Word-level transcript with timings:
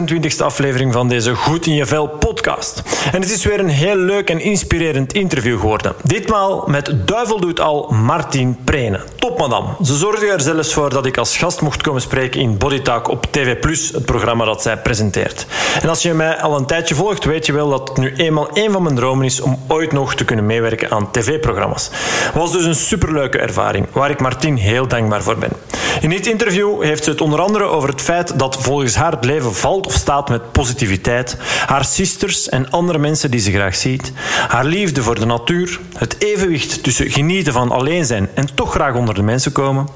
28e 0.00 0.44
aflevering 0.44 0.92
van 0.92 1.08
deze 1.08 1.34
Goed 1.34 1.66
in 1.66 1.74
je 1.74 1.86
Vel 1.86 2.08
podcast. 2.08 2.82
En 3.12 3.20
het 3.20 3.30
is 3.30 3.44
weer 3.44 3.60
een 3.60 3.68
heel 3.68 3.96
leuk 3.96 4.30
en 4.30 4.40
inspirerend 4.40 5.12
interview 5.12 5.60
geworden. 5.60 5.94
Ditmaal 6.02 6.64
met 6.66 6.94
Duivel 7.06 7.40
doet 7.40 7.60
al 7.60 7.88
Martin 7.90 8.58
Prene. 8.64 9.00
Top 9.16 9.38
madame. 9.38 9.68
Ze 9.82 9.96
zorgde 9.96 10.26
er 10.26 10.40
zelfs 10.40 10.72
voor 10.72 10.90
dat 10.90 11.06
ik 11.06 11.16
als 11.16 11.36
gast 11.36 11.60
mocht 11.60 11.82
komen 11.82 12.00
spreken 12.00 12.40
in 12.40 12.58
Bodytalk 12.58 13.08
op 13.08 13.26
TV+, 13.30 13.92
het 13.92 14.04
programma 14.04 14.44
dat 14.44 14.62
zij 14.62 14.76
presenteert. 14.76 15.46
En 15.82 15.88
als 15.88 16.02
je 16.02 16.14
mij 16.14 16.36
al 16.40 16.56
een 16.56 16.66
tijdje 16.66 16.94
volgt, 16.94 17.24
weet 17.24 17.46
je 17.46 17.52
wel 17.52 17.68
dat 17.68 17.88
het 17.88 17.98
nu 17.98 18.14
eenmaal 18.16 18.48
een 18.52 18.72
van 18.72 18.82
mijn 18.82 18.94
dromen 18.94 19.24
is 19.24 19.40
om 19.40 19.58
ooit 19.68 19.92
nog 19.92 20.14
te 20.14 20.24
kunnen 20.24 20.46
meewerken 20.46 20.90
aan 20.90 21.10
tv-programma's. 21.10 21.90
Was 22.34 22.52
dus 22.52 22.64
een 22.64 22.74
superleuke 22.74 23.38
ervaring, 23.38 23.86
waar 23.92 24.10
ik 24.10 24.20
Martin 24.20 24.56
heel 24.56 24.88
dankbaar 24.88 25.22
voor 25.22 25.36
ben. 25.38 25.52
In 26.00 26.10
dit 26.10 26.26
interview 26.26 26.82
heeft 26.82 27.04
ze 27.04 27.10
het 27.10 27.20
onder 27.20 27.40
andere 27.40 27.64
over 27.64 27.88
het 27.88 28.00
feit 28.00 28.38
dat 28.38 28.56
volgens 28.56 28.94
haar 28.94 29.12
het 29.12 29.24
leven 29.24 29.54
valt 29.54 29.86
of 29.86 29.92
staat 29.92 30.28
met 30.28 30.52
positiviteit, 30.52 31.36
haar 31.66 31.84
sisters 31.84 32.48
en 32.48 32.70
andere 32.70 32.93
mensen 32.98 33.30
die 33.30 33.40
ze 33.40 33.52
graag 33.52 33.76
ziet, 33.76 34.12
haar 34.48 34.64
liefde 34.64 35.02
voor 35.02 35.14
de 35.14 35.26
natuur, 35.26 35.80
het 35.96 36.16
evenwicht 36.18 36.82
tussen 36.82 37.10
genieten 37.10 37.52
van 37.52 37.70
alleen 37.70 38.04
zijn 38.04 38.28
en 38.34 38.54
toch 38.54 38.70
graag 38.70 38.94
onder 38.94 39.14
de 39.14 39.22
mensen 39.22 39.52
komen. 39.52 39.88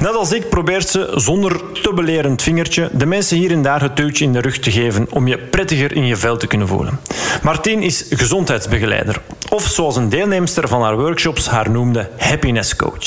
Net 0.00 0.14
als 0.14 0.32
ik 0.32 0.48
probeert 0.48 0.88
ze 0.88 1.12
zonder 1.14 1.60
te 1.82 1.92
belerend 1.94 2.42
vingertje 2.42 2.90
de 2.92 3.06
mensen 3.06 3.36
hier 3.36 3.50
en 3.50 3.62
daar 3.62 3.82
het 3.82 3.96
duwtje 3.96 4.24
in 4.24 4.32
de 4.32 4.40
rug 4.40 4.58
te 4.58 4.70
geven 4.70 5.06
om 5.10 5.26
je 5.26 5.38
prettiger 5.38 5.92
in 5.92 6.06
je 6.06 6.16
vel 6.16 6.36
te 6.36 6.46
kunnen 6.46 6.68
voelen. 6.68 7.00
Martien 7.42 7.82
is 7.82 8.04
gezondheidsbegeleider, 8.10 9.20
of 9.50 9.66
zoals 9.66 9.96
een 9.96 10.08
deelnemster 10.08 10.68
van 10.68 10.82
haar 10.82 10.96
workshops 10.96 11.48
haar 11.48 11.70
noemde, 11.70 12.10
happiness 12.16 12.76
coach. 12.76 13.04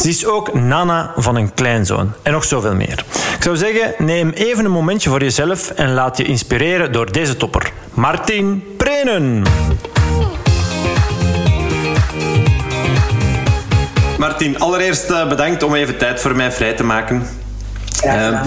Ze 0.00 0.08
is 0.08 0.26
ook 0.26 0.54
nana 0.54 1.12
van 1.16 1.36
een 1.36 1.54
kleinzoon 1.54 2.12
en 2.22 2.32
nog 2.32 2.44
zoveel 2.44 2.74
meer. 2.74 3.04
Ik 3.36 3.42
zou 3.42 3.56
zeggen, 3.56 3.94
neem 3.98 4.30
even 4.30 4.64
een 4.64 4.70
momentje 4.70 5.10
voor 5.10 5.22
jezelf 5.22 5.70
en 5.70 5.92
laat 5.92 6.16
je 6.16 6.24
inspireren 6.24 6.92
door 6.92 7.12
deze 7.12 7.36
topper, 7.36 7.72
Martin 7.94 8.64
Prenen. 8.76 9.42
Martin, 14.18 14.58
allereerst 14.58 15.10
eh, 15.10 15.28
bedankt 15.28 15.62
om 15.62 15.74
even 15.74 15.98
tijd 15.98 16.20
voor 16.20 16.36
mij 16.36 16.52
vrij 16.52 16.72
te 16.72 16.84
maken. 16.84 17.41
Uh, 18.04 18.40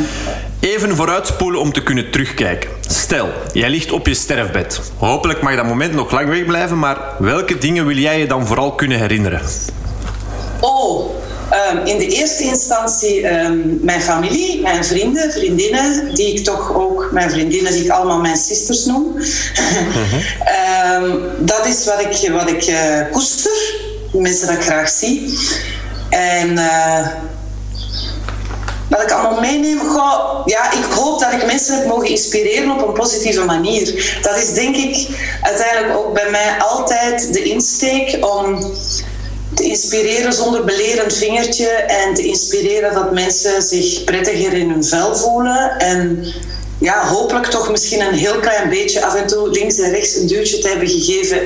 even 0.59 0.95
vooruitspoelen 0.95 1.59
om 1.61 1.73
te 1.73 1.83
kunnen 1.83 2.11
terugkijken. 2.11 2.69
Stel, 2.87 3.29
jij 3.53 3.69
ligt 3.69 3.91
op 3.91 4.07
je 4.07 4.13
sterfbed. 4.13 4.79
Hopelijk 4.97 5.41
mag 5.41 5.55
dat 5.55 5.65
moment 5.65 5.93
nog 5.93 6.11
lang 6.11 6.29
wegblijven, 6.29 6.79
maar 6.79 6.97
welke 7.19 7.57
dingen 7.57 7.85
wil 7.85 7.97
jij 7.97 8.19
je 8.19 8.27
dan 8.27 8.47
vooral 8.47 8.71
kunnen 8.75 8.99
herinneren? 8.99 9.41
Oh, 10.59 11.09
um, 11.71 11.85
in 11.85 11.97
de 11.97 12.07
eerste 12.07 12.43
instantie 12.43 13.39
um, 13.39 13.79
mijn 13.81 14.01
familie, 14.01 14.61
mijn 14.61 14.85
vrienden, 14.85 15.31
vriendinnen, 15.31 16.15
die 16.15 16.33
ik 16.33 16.43
toch 16.43 16.75
ook, 16.75 17.09
mijn 17.11 17.31
vriendinnen 17.31 17.71
die 17.71 17.83
ik 17.83 17.89
allemaal 17.89 18.19
mijn 18.19 18.37
sisters 18.37 18.85
noem. 18.85 19.15
Um, 21.01 21.21
dat 21.39 21.65
is 21.67 21.85
wat 21.85 22.01
ik, 22.01 22.31
wat 22.31 22.49
ik 22.49 22.67
uh, 22.67 23.11
koester, 23.11 23.73
mensen 24.11 24.47
dat 24.47 24.55
ik 24.55 24.63
graag 24.63 24.89
zie. 24.89 25.39
En 26.09 26.51
uh, 26.51 27.07
wat 28.89 29.01
ik 29.01 29.11
allemaal 29.11 29.39
meeneem, 29.39 29.79
goh, 29.79 30.45
ja, 30.45 30.71
ik 30.71 30.83
hoop 30.83 31.19
dat 31.19 31.31
ik 31.31 31.45
mensen 31.45 31.77
heb 31.77 31.87
mogen 31.87 32.07
inspireren 32.07 32.71
op 32.71 32.87
een 32.87 32.93
positieve 32.93 33.43
manier. 33.43 34.17
Dat 34.21 34.37
is 34.37 34.53
denk 34.53 34.75
ik 34.75 35.07
uiteindelijk 35.41 35.97
ook 35.97 36.13
bij 36.13 36.29
mij 36.29 36.55
altijd 36.59 37.33
de 37.33 37.43
insteek 37.43 38.25
om 38.25 38.73
te 39.53 39.63
inspireren 39.63 40.33
zonder 40.33 40.63
belerend 40.63 41.13
vingertje 41.13 41.67
en 41.67 42.13
te 42.13 42.27
inspireren 42.27 42.93
dat 42.93 43.13
mensen 43.13 43.61
zich 43.61 44.03
prettiger 44.03 44.53
in 44.53 44.69
hun 44.69 44.83
vel 44.83 45.15
voelen 45.15 45.79
en 45.79 46.25
ja, 46.79 47.07
hopelijk 47.07 47.45
toch 47.45 47.71
misschien 47.71 48.01
een 48.01 48.13
heel 48.13 48.39
klein 48.39 48.69
beetje 48.69 49.05
af 49.05 49.15
en 49.15 49.27
toe 49.27 49.49
links 49.49 49.79
en 49.79 49.91
rechts 49.91 50.15
een 50.15 50.27
duwtje 50.27 50.57
te 50.57 50.67
hebben 50.67 50.87
gegeven 50.87 51.39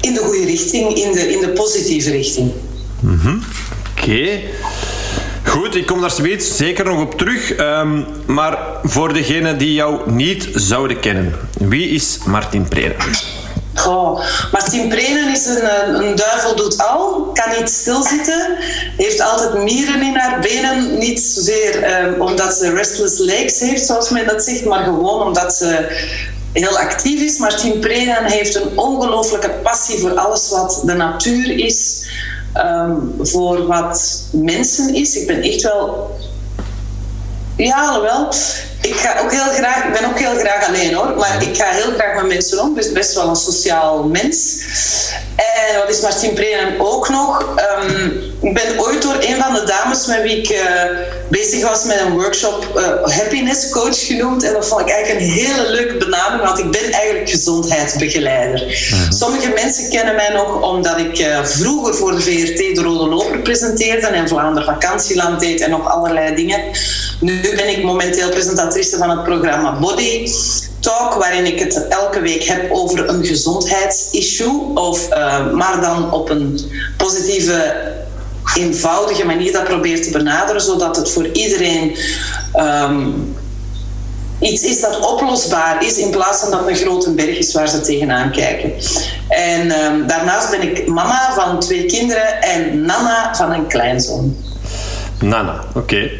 in 0.00 0.14
de 0.14 0.20
goede 0.20 0.44
richting, 0.44 0.94
in 0.94 1.12
de, 1.12 1.32
in 1.32 1.40
de 1.40 1.48
positieve 1.48 2.10
richting. 2.10 2.52
-hmm. 3.00 3.42
Oké. 3.96 4.40
Goed, 5.50 5.74
ik 5.74 5.86
kom 5.86 6.00
daar 6.00 6.10
zoiets 6.10 6.56
zeker 6.56 6.84
nog 6.84 7.00
op 7.00 7.18
terug. 7.18 7.58
Um, 7.58 8.06
maar 8.26 8.58
voor 8.82 9.12
degenen 9.12 9.58
die 9.58 9.74
jou 9.74 10.10
niet 10.10 10.48
zouden 10.54 11.00
kennen, 11.00 11.34
wie 11.58 11.88
is 11.88 12.18
Martin 12.26 12.68
Prenen? 12.68 12.96
Oh, 13.86 14.20
Martin 14.52 14.88
Prenen 14.88 15.32
is 15.32 15.46
een, 15.46 15.94
een 15.94 16.16
duivel 16.16 16.56
doet 16.56 16.78
al, 16.78 17.30
kan 17.34 17.58
niet 17.58 17.70
stilzitten, 17.70 18.56
heeft 18.96 19.20
altijd 19.20 19.62
mieren 19.62 20.02
in 20.02 20.16
haar 20.16 20.40
benen. 20.40 20.98
Niet 20.98 21.20
zozeer 21.20 22.04
um, 22.04 22.20
omdat 22.20 22.54
ze 22.54 22.74
restless 22.74 23.18
legs 23.18 23.60
heeft, 23.60 23.86
zoals 23.86 24.10
men 24.10 24.26
dat 24.26 24.44
zegt, 24.44 24.64
maar 24.64 24.84
gewoon 24.84 25.22
omdat 25.22 25.54
ze 25.54 25.98
heel 26.52 26.78
actief 26.78 27.20
is. 27.20 27.38
Martin 27.38 27.78
Prenen 27.78 28.24
heeft 28.24 28.54
een 28.54 28.78
ongelooflijke 28.78 29.50
passie 29.50 29.98
voor 29.98 30.14
alles 30.14 30.50
wat 30.50 30.82
de 30.84 30.94
natuur 30.94 31.58
is, 31.58 32.08
um, 32.56 33.14
voor 33.22 33.66
wat 33.66 34.24
mensen 34.32 34.94
is. 34.94 35.16
Ik 35.16 35.26
ben 35.26 35.42
echt 35.42 35.62
wel. 35.62 36.10
Ja, 37.56 38.00
wel. 38.00 38.28
Ik 38.80 38.96
ga 38.96 39.20
ook 39.20 39.32
heel 39.32 39.52
graag, 39.52 39.84
ik 39.84 39.92
ben 39.92 40.08
ook 40.08 40.18
heel 40.18 40.38
graag 40.38 40.68
alleen 40.68 40.94
hoor, 40.94 41.16
maar 41.16 41.42
ik 41.42 41.56
ga 41.56 41.70
heel 41.70 41.92
graag 41.94 42.14
met 42.14 42.26
mensen 42.26 42.60
om. 42.60 42.74
Dus 42.74 42.92
best 42.92 43.14
wel 43.14 43.28
een 43.28 43.36
sociaal 43.36 44.02
mens. 44.02 44.62
En 45.36 45.78
wat 45.78 45.90
is 45.90 46.00
Martin 46.00 46.34
Prenen 46.34 46.80
ook 46.80 47.08
nog? 47.08 47.56
Um, 47.84 48.22
ik 48.40 48.54
ben 48.54 48.80
ooit 48.80 49.02
door 49.02 49.16
een 49.20 49.42
van 49.42 49.54
de 49.54 49.64
dames 49.66 50.06
met 50.06 50.22
wie 50.22 50.36
ik 50.36 50.50
uh, 50.50 50.60
bezig 51.28 51.68
was 51.68 51.84
met 51.84 52.00
een 52.00 52.12
workshop 52.12 52.66
uh, 52.76 53.16
happiness 53.16 53.68
coach 53.68 54.06
genoemd. 54.06 54.44
En 54.44 54.52
dat 54.52 54.66
vond 54.66 54.80
ik 54.80 54.88
eigenlijk 54.88 55.24
een 55.24 55.32
hele 55.32 55.70
leuke 55.70 55.96
benaming, 55.96 56.42
want 56.42 56.58
ik 56.58 56.70
ben 56.70 56.92
eigenlijk 56.92 57.30
gezondheidsbegeleider. 57.30 58.60
Mm-hmm. 58.60 59.12
Sommige 59.12 59.52
mensen 59.54 59.90
kennen 59.90 60.14
mij 60.14 60.28
nog 60.28 60.62
omdat 60.62 60.98
ik 60.98 61.18
uh, 61.18 61.44
vroeger 61.44 61.94
voor 61.94 62.12
de 62.12 62.20
VRT 62.20 62.74
de 62.74 62.82
Rode 62.82 63.08
Loper 63.08 63.38
presenteerde 63.38 64.06
en 64.06 64.28
Vlaanderen 64.28 64.74
vakantieland 64.74 65.40
deed 65.40 65.60
en 65.60 65.70
nog 65.70 65.88
allerlei 65.88 66.34
dingen. 66.34 66.60
Nu 67.20 67.40
ben 67.56 67.68
ik 67.68 67.82
momenteel 67.82 68.28
presentatrice 68.70 68.96
van 68.96 69.10
het 69.10 69.24
programma 69.24 69.78
Body 69.78 70.30
talk 70.80 71.14
waarin 71.14 71.46
ik 71.46 71.58
het 71.58 71.88
elke 71.88 72.20
week 72.20 72.42
heb 72.42 72.70
over 72.70 73.08
een 73.08 73.24
gezondheidsissue, 73.24 74.74
of, 74.74 75.08
uh, 75.12 75.52
maar 75.52 75.80
dan 75.80 76.12
op 76.12 76.30
een 76.30 76.60
positieve, 76.96 77.88
eenvoudige 78.54 79.26
manier 79.26 79.52
dat 79.52 79.64
probeer 79.64 80.02
te 80.02 80.10
benaderen, 80.10 80.60
zodat 80.60 80.96
het 80.96 81.10
voor 81.10 81.26
iedereen 81.26 81.96
um, 82.56 83.34
iets 84.40 84.62
is 84.62 84.80
dat 84.80 85.10
oplosbaar 85.10 85.84
is, 85.84 85.98
in 85.98 86.10
plaats 86.10 86.40
van 86.40 86.50
dat 86.50 86.68
een 86.68 86.76
grote 86.76 87.10
berg 87.10 87.38
is 87.38 87.52
waar 87.52 87.68
ze 87.68 87.80
tegenaan 87.80 88.30
kijken. 88.30 88.72
En 89.28 89.84
um, 89.84 90.06
daarnaast 90.06 90.50
ben 90.50 90.62
ik 90.62 90.86
mama 90.86 91.32
van 91.34 91.60
twee 91.60 91.86
kinderen 91.86 92.42
en 92.42 92.80
nana 92.80 93.34
van 93.34 93.52
een 93.52 93.66
kleinzoon. 93.66 94.36
Nana, 95.20 95.64
oké. 95.74 96.10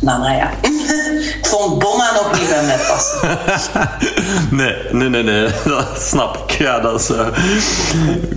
Nana, 0.00 0.32
ja. 0.32 0.50
ik 1.38 1.46
vond 1.46 1.78
Bomma 1.78 2.12
nog 2.12 2.40
niet 2.40 2.48
bij 2.48 2.64
mij 2.64 2.78
passen. 2.88 3.38
nee, 4.58 4.74
nee, 4.90 5.08
nee, 5.08 5.22
nee. 5.22 5.48
Dat 5.64 5.86
snap 5.98 6.36
ik. 6.36 6.58
Ja, 6.58 6.80
dat 6.80 7.00
is... 7.00 7.10
Uh... 7.10 7.18
Oké. 7.18 7.30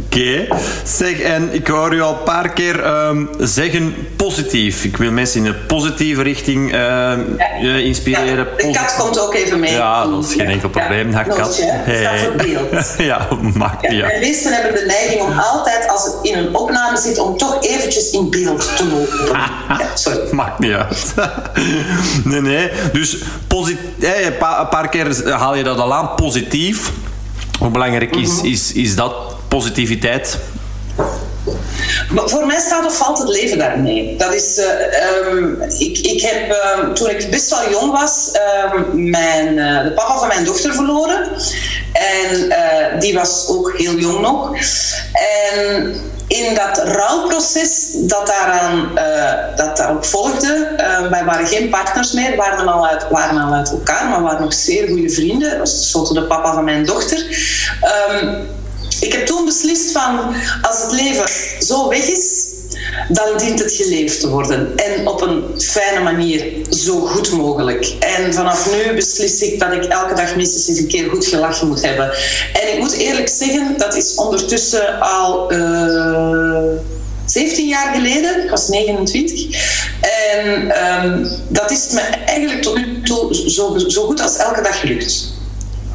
Okay. 0.05 0.47
Zeg, 0.83 1.19
en 1.19 1.53
ik 1.53 1.67
hoor 1.67 1.93
u 1.93 2.01
al 2.01 2.11
een 2.11 2.23
paar 2.23 2.49
keer 2.49 2.85
um, 3.07 3.29
zeggen 3.39 3.95
positief. 4.15 4.83
Ik 4.83 4.97
wil 4.97 5.11
mensen 5.11 5.39
in 5.39 5.45
een 5.45 5.65
positieve 5.65 6.21
richting 6.21 6.73
uh, 6.73 6.79
ja. 6.79 7.15
uh, 7.61 7.77
inspireren. 7.77 8.47
Ja, 8.57 8.67
de 8.67 8.71
kat 8.71 8.95
komt 8.97 9.19
ook 9.19 9.33
even 9.33 9.59
mee. 9.59 9.71
Ja, 9.71 10.05
dat 10.05 10.25
is 10.25 10.33
geen 10.33 10.47
enkel 10.47 10.69
probleem. 10.69 11.11
Ja, 11.11 11.23
kat. 11.23 11.61
Hey. 11.63 13.05
ja, 13.05 13.27
maakt 13.53 13.81
niet 13.81 13.91
ja, 13.91 14.07
meesten 14.19 14.53
hebben 14.53 14.73
de 14.73 14.85
neiging 14.85 15.21
om 15.21 15.39
altijd, 15.39 15.87
als 15.87 16.03
het 16.03 16.15
in 16.21 16.37
een 16.37 16.55
opname 16.55 16.97
zit, 16.97 17.19
om 17.19 17.37
toch 17.37 17.63
eventjes 17.63 18.11
in 18.11 18.29
beeld 18.29 18.77
te 18.77 18.87
lopen. 18.87 19.39
ja, 19.67 19.87
sorry. 19.93 20.19
Maakt 20.31 20.59
niet 20.59 20.73
uit. 20.73 21.13
nee, 22.29 22.41
nee. 22.41 22.71
Dus 22.93 23.17
een 23.99 24.37
paar, 24.39 24.67
paar 24.67 24.89
keer 24.89 25.29
haal 25.31 25.55
je 25.55 25.63
dat 25.63 25.77
al 25.77 25.93
aan, 25.93 26.15
positief. 26.15 26.91
Hoe 27.59 27.69
belangrijk 27.69 28.15
is, 28.15 28.41
is, 28.41 28.71
is 28.73 28.95
dat, 28.95 29.13
positiviteit? 29.47 30.37
Maar 32.09 32.29
voor 32.29 32.45
mij 32.45 32.59
staat 32.59 32.85
of 32.85 32.97
valt 32.97 33.17
het 33.17 33.29
leven 33.29 33.57
daarmee. 33.57 34.15
Dat 34.17 34.33
is, 34.33 34.57
uh, 34.57 35.27
um, 35.27 35.61
ik, 35.77 35.97
ik 35.97 36.21
heb, 36.21 36.51
uh, 36.51 36.89
toen 36.89 37.09
ik 37.09 37.29
best 37.29 37.49
wel 37.49 37.69
jong 37.69 37.91
was, 37.91 38.31
uh, 38.33 38.81
mijn, 38.93 39.55
de 39.83 39.91
papa 39.95 40.17
van 40.17 40.27
mijn 40.27 40.45
dochter 40.45 40.73
verloren. 40.73 41.27
En 41.93 42.53
die 42.99 43.13
was 43.13 43.47
ook 43.47 43.73
heel 43.77 43.97
jong 43.97 44.19
nog. 44.19 44.55
En 45.13 45.95
in 46.33 46.55
dat 46.55 46.77
rouwproces 46.77 47.89
dat 47.93 48.27
daaraan 48.27 48.91
uh, 48.95 49.57
dat 49.57 49.77
daarop 49.77 50.05
volgde, 50.05 50.75
uh, 50.77 51.09
wij 51.09 51.25
waren 51.25 51.47
geen 51.47 51.69
partners 51.69 52.11
meer, 52.11 52.35
waren 52.35 52.67
al 52.67 52.87
uit, 52.87 53.05
waren 53.09 53.37
al 53.37 53.53
uit 53.53 53.71
elkaar, 53.71 54.07
maar 54.07 54.21
waren 54.21 54.41
nog 54.41 54.53
zeer 54.53 54.87
goede 54.87 55.09
vrienden. 55.09 55.57
Dat 55.57 55.69
tenslotte 55.69 56.13
de 56.13 56.23
papa 56.23 56.53
van 56.53 56.63
mijn 56.63 56.85
dochter. 56.85 57.19
Um, 58.09 58.47
ik 58.99 59.11
heb 59.11 59.25
toen 59.25 59.45
beslist 59.45 59.91
van, 59.91 60.35
als 60.61 60.81
het 60.81 60.91
leven 60.91 61.25
zo 61.59 61.87
weg 61.89 62.07
is, 62.07 62.52
dan 63.07 63.37
dient 63.37 63.59
het 63.59 63.71
geleefd 63.71 64.19
te 64.19 64.29
worden. 64.29 64.77
En 64.77 65.07
op 65.07 65.21
een 65.21 65.61
fijne 65.61 65.99
manier, 65.99 66.45
zo 66.69 66.99
goed 66.99 67.31
mogelijk. 67.31 67.95
En 67.99 68.33
vanaf 68.33 68.69
nu 68.71 68.95
beslis 68.95 69.41
ik 69.41 69.59
dat 69.59 69.73
ik 69.73 69.83
elke 69.83 70.15
dag 70.15 70.35
minstens 70.35 70.67
eens 70.67 70.79
een 70.79 70.87
keer 70.87 71.09
goed 71.09 71.25
gelachen 71.25 71.67
moet 71.67 71.81
hebben. 71.81 72.11
En 72.53 72.73
ik 72.73 72.79
moet 72.79 72.93
eerlijk 72.93 73.29
zeggen, 73.29 73.75
dat 73.77 73.95
is 73.95 74.15
ondertussen 74.15 74.99
al. 74.99 75.51
Uh, 75.53 75.61
eh, 75.83 76.79
17 77.25 77.67
jaar 77.67 77.93
geleden, 77.95 78.43
ik 78.43 78.49
was 78.49 78.67
29. 78.67 79.45
En 80.01 80.71
um, 81.05 81.27
dat 81.47 81.71
is 81.71 81.89
me 81.91 81.99
eigenlijk 82.25 82.61
tot 82.61 82.75
nu 82.75 83.01
toe 83.01 83.49
zo, 83.49 83.77
zo 83.87 84.05
goed 84.05 84.21
als 84.21 84.37
elke 84.37 84.61
dag 84.61 84.79
gelukt 84.79 85.32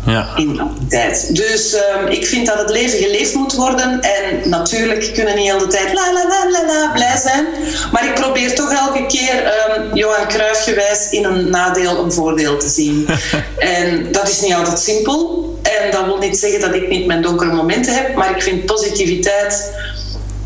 ja. 0.09 0.29
in 0.37 0.61
tijd. 0.89 1.37
Dus 1.37 1.75
um, 1.75 2.07
ik 2.07 2.27
vind 2.27 2.47
dat 2.47 2.59
het 2.59 2.71
leven 2.71 2.99
geleefd 2.99 3.35
moet 3.35 3.55
worden. 3.55 4.01
En 4.01 4.51
natuurlijk 4.51 5.11
kunnen 5.15 5.37
niet 5.37 5.51
heel 5.51 5.59
de 5.59 5.67
tijd 5.67 5.93
la 5.93 6.13
la 6.13 6.29
la 6.29 6.51
la 6.51 6.67
la 6.67 6.91
blij 6.93 7.17
zijn. 7.17 7.47
Maar 7.93 8.05
ik 8.05 8.15
probeer 8.15 8.55
toch 8.55 8.73
elke 8.73 9.07
keer 9.07 9.53
um, 9.77 9.97
Johan 9.97 10.29
Cruijff 10.29 10.65
gewijs 10.65 11.11
in 11.11 11.25
een 11.25 11.51
nadeel 11.51 12.05
een 12.05 12.13
voordeel 12.13 12.59
te 12.59 12.69
zien. 12.69 13.09
en 13.59 14.13
dat 14.13 14.29
is 14.29 14.41
niet 14.41 14.55
altijd 14.55 14.79
simpel. 14.79 15.47
En 15.63 15.91
dat 15.91 16.05
wil 16.05 16.19
niet 16.19 16.39
zeggen 16.39 16.61
dat 16.61 16.75
ik 16.75 16.89
niet 16.89 17.07
mijn 17.07 17.23
donkere 17.23 17.53
momenten 17.53 17.95
heb. 17.95 18.15
Maar 18.15 18.31
ik 18.31 18.43
vind 18.43 18.65
positiviteit 18.65 19.73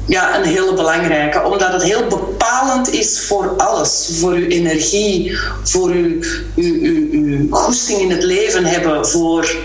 ja, 0.07 0.39
een 0.39 0.45
hele 0.45 0.75
belangrijke. 0.75 1.43
Omdat 1.43 1.73
het 1.73 1.83
heel 1.83 2.07
bepalend 2.07 2.93
is 2.93 3.25
voor 3.27 3.55
alles. 3.57 4.09
Voor 4.21 4.33
uw 4.33 4.47
energie, 4.47 5.39
voor 5.63 5.89
uw, 5.91 6.23
uw, 6.55 6.75
uw, 6.83 7.09
uw 7.13 7.47
goesting 7.51 8.01
in 8.01 8.11
het 8.11 8.23
leven 8.23 8.65
hebben, 8.65 9.07
voor 9.09 9.57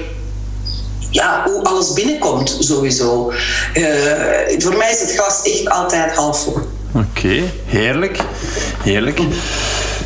ja, 1.09 1.43
hoe 1.45 1.63
alles 1.63 1.93
binnenkomt 1.93 2.57
sowieso. 2.59 3.31
Uh, 3.73 3.85
voor 4.57 4.77
mij 4.77 4.91
is 4.91 4.99
het 4.99 5.11
glas 5.11 5.41
echt 5.43 5.69
altijd 5.69 6.15
half 6.15 6.43
vol. 6.43 6.57
Oké, 6.91 7.43
heerlijk. 7.65 8.19
Heerlijk. 8.83 9.19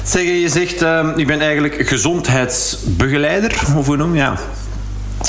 Zeg, 0.06 0.24
je 0.24 0.50
zegt, 0.50 0.82
uh, 0.82 1.08
ik 1.16 1.28
ben 1.28 1.42
eigenlijk 1.42 1.88
gezondheidsbegeleider, 1.88 3.62
of 3.78 3.86
hoe 3.86 3.98
noem 3.98 4.16
je? 4.16 4.20
Ja. 4.20 4.40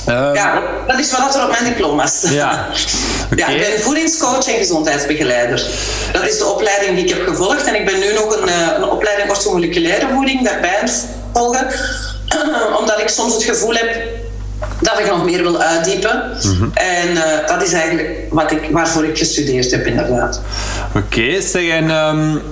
Um, 0.08 0.34
ja, 0.34 0.62
dat 0.86 0.98
is 0.98 1.10
wat 1.10 1.34
er 1.34 1.42
op 1.42 1.50
mijn 1.50 1.64
diploma 1.64 2.06
staat. 2.06 2.32
Ja. 2.32 2.66
ja, 3.36 3.48
ik 3.48 3.60
ben 3.60 3.80
voedingscoach 3.80 4.46
en 4.46 4.56
gezondheidsbegeleider. 4.56 5.66
Dat 6.12 6.26
is 6.26 6.38
de 6.38 6.44
opleiding 6.44 6.94
die 6.94 7.04
ik 7.04 7.10
heb 7.10 7.28
gevolgd. 7.28 7.64
En 7.64 7.74
ik 7.74 7.84
ben 7.84 7.98
nu 7.98 8.12
nog 8.12 8.36
een, 8.36 8.48
eh, 8.48 8.68
een 8.76 8.84
opleiding 8.84 9.30
orthomoleculaire 9.30 10.08
voeding 10.14 10.44
daarbij 10.44 10.78
aan 10.78 10.84
het 10.84 11.06
volgen. 11.32 11.66
Omdat 12.80 13.00
ik 13.00 13.08
soms 13.08 13.34
het 13.34 13.42
gevoel 13.42 13.74
heb 13.74 13.96
dat 14.80 14.98
ik 14.98 15.06
nog 15.06 15.24
meer 15.24 15.42
wil 15.42 15.60
uitdiepen. 15.60 16.38
Mhm. 16.42 16.68
En 16.74 17.08
uh, 17.08 17.46
dat 17.46 17.62
is 17.62 17.72
eigenlijk 17.72 18.26
wat 18.30 18.50
ik, 18.50 18.68
waarvoor 18.70 19.04
ik 19.04 19.18
gestudeerd 19.18 19.70
heb, 19.70 19.86
inderdaad. 19.86 20.40
Oké, 20.94 21.06
okay, 21.06 21.40
zeg 21.40 21.68
en... 21.68 21.90
Um 21.90 22.42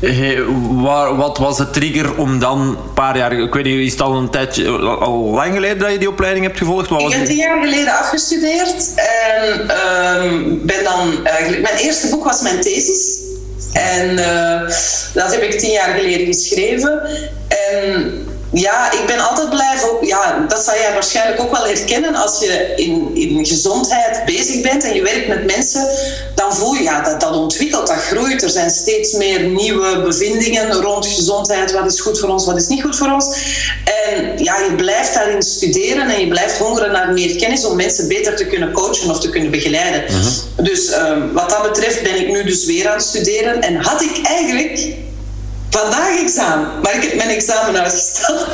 Hey, 0.00 0.44
waar, 0.70 1.16
wat 1.16 1.38
was 1.38 1.56
de 1.56 1.70
trigger 1.70 2.16
om 2.16 2.38
dan 2.38 2.60
een 2.60 2.92
paar 2.94 3.16
jaar... 3.16 3.32
Ik 3.32 3.54
weet 3.54 3.64
niet, 3.64 3.86
is 3.86 3.92
het 3.92 4.00
al 4.00 4.16
een 4.16 4.30
tijdje... 4.30 4.68
Al 4.78 5.16
lang 5.18 5.54
geleden 5.54 5.78
dat 5.78 5.92
je 5.92 5.98
die 5.98 6.08
opleiding 6.08 6.44
hebt 6.44 6.58
gevolgd? 6.58 6.88
Wat 6.88 7.00
ik 7.00 7.12
heb 7.12 7.26
tien 7.26 7.36
jaar 7.36 7.62
geleden 7.62 7.98
afgestudeerd. 7.98 8.94
En 8.94 9.60
um, 10.22 10.66
ben 10.66 10.84
dan 10.84 11.26
eigenlijk... 11.26 11.62
Mijn 11.62 11.76
eerste 11.76 12.08
boek 12.08 12.24
was 12.24 12.42
mijn 12.42 12.60
thesis. 12.60 13.20
En 13.72 14.10
uh, 14.10 14.60
dat 15.14 15.32
heb 15.32 15.42
ik 15.42 15.58
tien 15.58 15.70
jaar 15.70 15.94
geleden 15.98 16.26
geschreven. 16.26 17.02
En 17.48 18.26
ja, 18.52 18.92
ik 18.92 19.06
ben 19.06 19.28
altijd 19.28 19.50
blij 19.50 19.74
voor. 19.76 20.06
Ja, 20.06 20.44
dat 20.48 20.64
zal 20.64 20.74
jij 20.74 20.92
waarschijnlijk 20.92 21.40
ook 21.40 21.50
wel 21.50 21.66
herkennen. 21.66 22.14
Als 22.14 22.40
je 22.40 22.72
in, 22.76 23.10
in 23.14 23.46
gezondheid 23.46 24.24
bezig 24.24 24.60
bent 24.60 24.84
en 24.84 24.94
je 24.94 25.02
werkt 25.02 25.28
met 25.28 25.46
mensen, 25.46 25.88
dan 26.34 26.54
voel 26.54 26.74
je 26.74 26.82
ja, 26.82 27.00
dat 27.00 27.20
dat 27.20 27.36
ontwikkelt, 27.36 27.86
dat 27.86 27.96
groeit. 27.96 28.42
Er 28.42 28.50
zijn 28.50 28.70
steeds 28.70 29.12
meer 29.12 29.40
nieuwe 29.40 30.02
bevindingen 30.02 30.72
rond 30.72 31.06
gezondheid. 31.06 31.72
Wat 31.72 31.92
is 31.92 32.00
goed 32.00 32.18
voor 32.18 32.28
ons, 32.28 32.46
wat 32.46 32.56
is 32.56 32.66
niet 32.66 32.82
goed 32.82 32.96
voor 32.96 33.12
ons. 33.12 33.36
En 33.84 34.44
ja, 34.44 34.58
je 34.58 34.74
blijft 34.76 35.14
daarin 35.14 35.42
studeren 35.42 36.08
en 36.08 36.20
je 36.20 36.28
blijft 36.28 36.58
hongeren 36.58 36.92
naar 36.92 37.12
meer 37.12 37.36
kennis 37.36 37.64
om 37.64 37.76
mensen 37.76 38.08
beter 38.08 38.36
te 38.36 38.46
kunnen 38.46 38.72
coachen 38.72 39.10
of 39.10 39.20
te 39.20 39.28
kunnen 39.28 39.50
begeleiden. 39.50 40.04
Mhm. 40.04 40.64
Dus 40.64 40.92
um, 40.92 41.32
wat 41.32 41.50
dat 41.50 41.62
betreft 41.62 42.02
ben 42.02 42.20
ik 42.20 42.28
nu 42.28 42.44
dus 42.44 42.64
weer 42.64 42.88
aan 42.88 42.96
het 42.96 43.06
studeren. 43.06 43.60
En 43.60 43.76
had 43.76 44.02
ik 44.02 44.20
eigenlijk 44.22 45.06
vandaag 45.70 46.20
examen, 46.20 46.68
maar 46.82 46.94
ik 46.94 47.02
heb 47.02 47.14
mijn 47.14 47.28
examen 47.28 47.80
uitgesteld. 47.82 48.46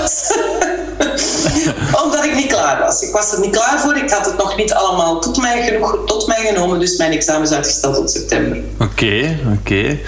Omdat 2.05 2.25
ik 2.25 2.34
niet 2.34 2.46
klaar 2.46 2.78
was. 2.78 3.02
Ik 3.02 3.12
was 3.12 3.32
er 3.32 3.40
niet 3.40 3.56
klaar 3.56 3.81
voor. 3.81 3.96
Ik 3.96 4.11
had 4.11 4.26
het 4.26 4.37
nog 4.37 4.56
niet 4.56 4.72
allemaal 4.72 5.20
tot 5.20 5.37
mij, 5.37 5.62
genoeg, 5.62 5.99
tot 6.06 6.26
mij 6.26 6.46
genomen. 6.46 6.81
Dus 6.81 6.96
mijn 6.96 7.12
examen 7.12 7.43
is 7.43 7.52
uitgesteld 7.52 7.94
tot 7.94 8.11
september. 8.11 8.58
Oké, 8.78 9.38
oké. 9.61 9.99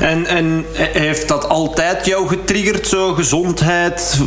En, 0.00 0.26
en 0.26 0.64
heeft 0.74 1.28
dat 1.28 1.48
altijd 1.48 2.06
jou 2.06 2.28
getriggerd, 2.28 2.86
zo 2.86 3.14
gezondheid? 3.14 4.18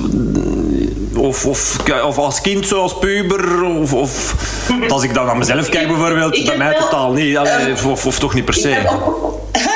Of, 1.16 1.46
of, 1.46 1.78
of 2.06 2.18
als 2.18 2.42
kind, 2.42 2.68
zo 2.68 2.82
als 2.82 2.98
puber? 2.98 3.64
Of, 3.64 3.94
of 3.94 4.36
als 4.90 5.04
ik 5.04 5.14
dan 5.14 5.26
naar 5.26 5.38
mezelf 5.38 5.70
kijk 5.70 5.88
bijvoorbeeld, 5.88 6.46
bij 6.46 6.58
mij 6.58 6.76
totaal 6.80 7.12
niet. 7.12 7.38
Of, 7.86 8.06
of, 8.06 8.20
toch 8.20 8.34
niet 8.34 8.46
per 8.46 8.54
se? 8.54 8.82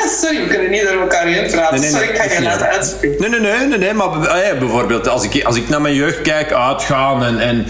Sorry, 0.22 0.44
we 0.44 0.48
kunnen 0.48 0.72
niet 0.72 0.82
door 0.82 1.02
elkaar 1.02 1.26
heen 1.26 1.52
praten. 1.52 1.80
Nee, 1.80 1.92
nee, 1.92 2.00
Sorry, 2.00 2.16
ik 2.16 2.22
ga 2.22 2.34
je 2.34 2.42
laten 2.42 2.68
uitspreken. 2.68 3.32
Nee, 3.32 3.40
nee, 3.40 3.78
nee, 3.78 3.94
maar 3.94 4.08
ah 4.08 4.60
bijvoorbeeld 4.60 5.08
als 5.08 5.24
ik, 5.24 5.44
als 5.44 5.56
ik 5.56 5.70
naar 5.70 5.82
mijn 5.82 5.96
jeugd 5.96 6.22
kijk, 6.22 6.54
uitgaan 6.54 7.24
en, 7.24 7.40
en 7.40 7.68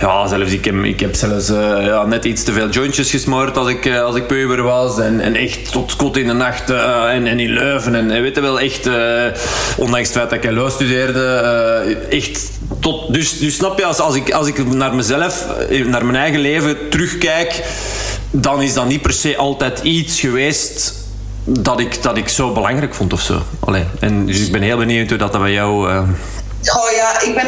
ja, 0.00 0.26
zelfs 0.26 0.52
ik 0.52 0.64
heb, 0.64 0.74
ik 0.74 1.00
heb 1.00 1.14
zelfs 1.14 1.50
uh, 1.50 1.84
ja, 1.84 2.04
net 2.06 2.24
iets 2.24 2.44
te 2.44 2.52
veel 2.52 2.68
jointjes 2.68 3.10
gesmoord 3.10 3.56
als 3.56 3.68
ik, 3.68 3.84
uh, 3.84 4.02
als 4.02 4.16
ik 4.16 4.26
puber 4.26 4.62
was 4.62 4.98
en, 4.98 5.20
en 5.20 5.34
echt 5.34 5.72
tot 5.72 5.96
kot 5.96 6.16
in 6.16 6.26
de 6.26 6.32
nacht 6.32 6.70
uh, 6.70 7.14
en, 7.14 7.26
en 7.26 7.40
in 7.40 7.50
Leuven 7.50 7.94
en, 7.94 8.22
weet 8.22 8.34
je 8.34 8.40
wel, 8.40 8.60
echt, 8.60 8.88
ondanks 9.76 10.08
het 10.08 10.16
feit 10.16 10.30
dat 10.30 10.44
ik 10.44 10.50
LO 10.50 10.68
studeerde, 10.68 11.96
echt 12.10 12.50
tot, 12.80 13.14
dus, 13.14 13.38
dus 13.38 13.54
snap 13.54 13.78
je, 13.78 13.84
als, 13.84 13.98
als, 13.98 14.14
ik, 14.14 14.30
als 14.30 14.46
ik 14.46 14.66
naar 14.66 14.94
mezelf, 14.94 15.46
naar 15.86 16.04
mijn 16.04 16.16
eigen 16.16 16.40
leven 16.40 16.88
terugkijk, 16.88 17.64
dan 18.30 18.62
is 18.62 18.74
dat 18.74 18.88
niet 18.88 19.02
per 19.02 19.12
se 19.12 19.36
altijd 19.36 19.80
iets 19.82 20.20
geweest 20.20 21.06
dat 21.48 21.80
ik, 21.80 22.02
dat 22.02 22.16
ik 22.16 22.28
zo 22.28 22.52
belangrijk 22.52 22.94
vond 22.94 23.12
of 23.12 23.20
zo. 23.20 23.42
Allee, 23.60 23.84
en 24.00 24.26
dus 24.26 24.46
ik 24.46 24.52
ben 24.52 24.62
heel 24.62 24.78
benieuwd 24.78 25.08
hoe 25.08 25.18
dat, 25.18 25.32
dat 25.32 25.40
bij 25.40 25.52
jou... 25.52 26.04
Uh... 26.62 26.76
Oh 26.76 26.90
ja, 26.90 27.20
ik 27.20 27.34
ben 27.34 27.46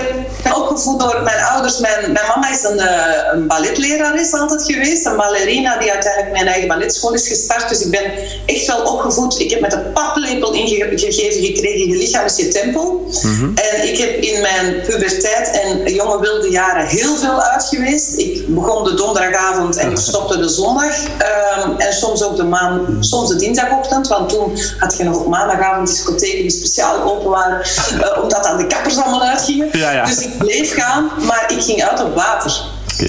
opgevoed 0.54 1.00
door 1.00 1.20
mijn 1.24 1.44
ouders. 1.44 1.78
Mijn, 1.78 2.12
mijn 2.12 2.26
mama 2.26 2.50
is 2.50 2.62
een, 2.62 2.76
uh, 2.76 3.32
een 3.32 3.46
balletlerares 3.46 4.32
altijd 4.32 4.64
geweest. 4.64 5.06
Een 5.06 5.16
ballerina 5.16 5.78
die 5.78 5.92
uiteindelijk 5.92 6.32
mijn 6.32 6.46
eigen 6.46 6.68
balletschool 6.68 7.12
is 7.12 7.28
gestart. 7.28 7.68
Dus 7.68 7.80
ik 7.80 7.90
ben 7.90 8.12
echt 8.46 8.66
wel 8.66 8.82
opgevoed. 8.82 9.40
Ik 9.40 9.50
heb 9.50 9.60
met 9.60 9.72
een 9.72 9.92
paplepel 9.92 10.52
ingegeven 10.52 11.44
gekregen, 11.44 11.88
je 11.88 11.96
lichaam 11.96 12.24
is 12.24 12.36
je 12.36 12.48
tempel. 12.48 13.08
Mhm. 13.22 13.44
En 13.54 13.88
ik 13.88 13.98
heb 13.98 14.10
in 14.10 14.40
mijn 14.40 14.80
puberteit 14.86 15.50
en 15.50 15.94
jonge 15.94 16.20
wilde 16.20 16.50
jaren 16.50 16.86
heel 16.86 17.16
veel 17.16 17.42
uit 17.42 17.64
geweest. 17.64 18.18
Ik 18.18 18.54
begon 18.54 18.84
de 18.84 18.94
donderdagavond 18.94 19.76
en 19.76 19.90
ik 19.90 19.98
stopte 19.98 20.38
de 20.38 20.48
zondag. 20.48 20.96
Um, 21.64 21.78
en 21.78 21.92
soms 21.92 22.22
ook 22.22 22.36
de 22.36 22.44
maan, 22.44 22.96
soms 23.00 23.28
de 23.28 23.36
dinsdagochtend. 23.36 24.08
Want 24.08 24.28
toen 24.28 24.58
had 24.78 24.96
je 24.96 25.04
nog 25.04 25.16
op 25.16 25.26
maandagavond 25.26 25.88
discotheken 25.88 26.40
die 26.40 26.50
speciaal 26.50 27.02
open 27.02 27.30
waren. 27.30 27.60
Uh, 27.94 28.22
omdat 28.22 28.46
aan 28.46 28.56
de 28.56 28.66
kappers 28.66 28.98
allemaal 29.02 29.28
uitgingen. 29.28 29.68
Ja, 29.72 29.90
ja. 29.90 30.04
Dus 30.04 30.20
ik 30.20 30.38
bleef 30.38 30.74
gaan, 30.74 31.10
maar 31.26 31.44
ik 31.48 31.62
ging 31.62 31.82
uit 31.82 32.02
op 32.04 32.14
water. 32.14 32.60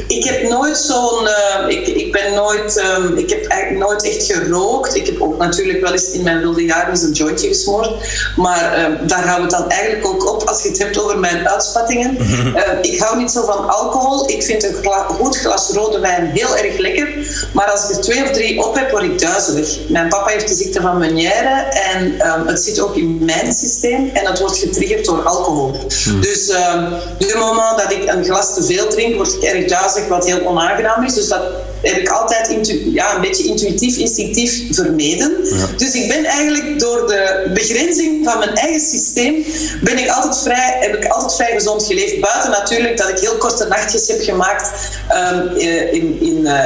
Ik 0.07 0.23
heb 0.23 0.49
nooit 0.49 0.77
zo'n. 0.77 1.23
Uh, 1.23 1.77
ik, 1.77 1.87
ik 1.87 2.11
ben 2.11 2.33
nooit. 2.33 2.83
Um, 2.97 3.17
ik 3.17 3.29
heb 3.29 3.45
eigenlijk 3.45 3.89
nooit 3.89 4.03
echt 4.03 4.25
gerookt. 4.25 4.95
Ik 4.95 5.05
heb 5.05 5.21
ook 5.21 5.37
natuurlijk 5.37 5.81
wel 5.81 5.91
eens 5.91 6.11
in 6.11 6.23
mijn 6.23 6.39
wilde 6.39 6.65
jaren 6.65 6.89
eens 6.89 7.01
een 7.01 7.11
jointje 7.11 7.47
gesmoord. 7.47 7.89
Maar 8.35 8.79
uh, 8.79 9.07
daar 9.07 9.23
gaan 9.23 9.35
we 9.35 9.41
het 9.41 9.51
dan 9.51 9.69
eigenlijk 9.69 10.07
ook 10.07 10.33
op 10.33 10.43
als 10.47 10.63
je 10.63 10.69
het 10.69 10.77
hebt 10.77 10.99
over 10.99 11.19
mijn 11.19 11.49
uitspattingen. 11.49 12.17
Uh, 12.19 12.61
ik 12.81 12.99
hou 12.99 13.17
niet 13.17 13.31
zo 13.31 13.45
van 13.45 13.69
alcohol. 13.69 14.29
Ik 14.29 14.43
vind 14.43 14.63
een 14.63 14.75
gla 14.81 15.03
goed 15.03 15.37
glas 15.37 15.69
rode 15.69 15.99
wijn 15.99 16.25
heel 16.25 16.57
erg 16.57 16.77
lekker. 16.77 17.09
Maar 17.53 17.71
als 17.71 17.89
ik 17.89 17.95
er 17.95 18.01
twee 18.01 18.23
of 18.23 18.31
drie 18.31 18.63
op 18.63 18.75
heb, 18.75 18.91
word 18.91 19.03
ik 19.03 19.19
duizelig. 19.19 19.77
Mijn 19.87 20.09
papa 20.09 20.29
heeft 20.29 20.47
de 20.47 20.55
ziekte 20.55 20.81
van 20.81 20.97
Meniere 20.97 21.65
en 21.93 22.27
um, 22.27 22.47
het 22.47 22.63
zit 22.63 22.79
ook 22.79 22.95
in 22.95 23.25
mijn 23.25 23.53
systeem 23.53 24.09
en 24.13 24.25
het 24.25 24.39
wordt 24.39 24.57
getriggerd 24.57 25.05
door 25.05 25.23
alcohol. 25.23 25.75
Hmm. 26.03 26.21
Dus 26.21 26.49
op 26.49 27.27
het 27.27 27.35
moment 27.35 27.77
dat 27.77 27.91
ik 27.91 28.11
een 28.11 28.25
glas 28.25 28.53
te 28.53 28.63
veel 28.63 28.87
drink, 28.87 29.15
word 29.15 29.33
ik 29.33 29.41
erg 29.41 29.65
duizelig, 29.65 29.79
wat 30.09 30.25
heel 30.25 30.45
onaangenaam 30.45 31.03
is. 31.03 31.13
Dus 31.13 31.27
dat 31.27 31.43
heb 31.81 31.97
ik 31.97 32.09
altijd 32.09 32.47
ja, 32.93 33.15
een 33.15 33.21
beetje 33.21 33.43
intuïtief, 33.43 33.97
instinctief 33.97 34.75
vermeden. 34.75 35.37
Dus 35.77 35.93
ik 35.93 36.07
ben 36.07 36.25
eigenlijk 36.25 36.79
door 36.79 37.07
de 37.07 37.49
begrenzing 37.53 38.25
van 38.25 38.39
mijn 38.39 38.55
eigen 38.55 38.81
systeem, 38.81 39.45
ben 39.81 39.97
ik 39.97 40.09
altijd 40.09 40.37
vrij, 40.37 40.77
heb 40.79 40.95
ik 40.95 41.05
altijd 41.05 41.35
vrij 41.35 41.51
gezond 41.51 41.85
geleefd. 41.85 42.19
Buiten 42.19 42.51
natuurlijk 42.51 42.97
dat 42.97 43.09
ik 43.09 43.19
heel 43.19 43.37
korte 43.37 43.67
nachtjes 43.67 44.07
heb 44.07 44.21
gemaakt 44.21 44.71
um, 45.33 45.57
in, 45.91 46.21
in, 46.21 46.39
uh, 46.41 46.65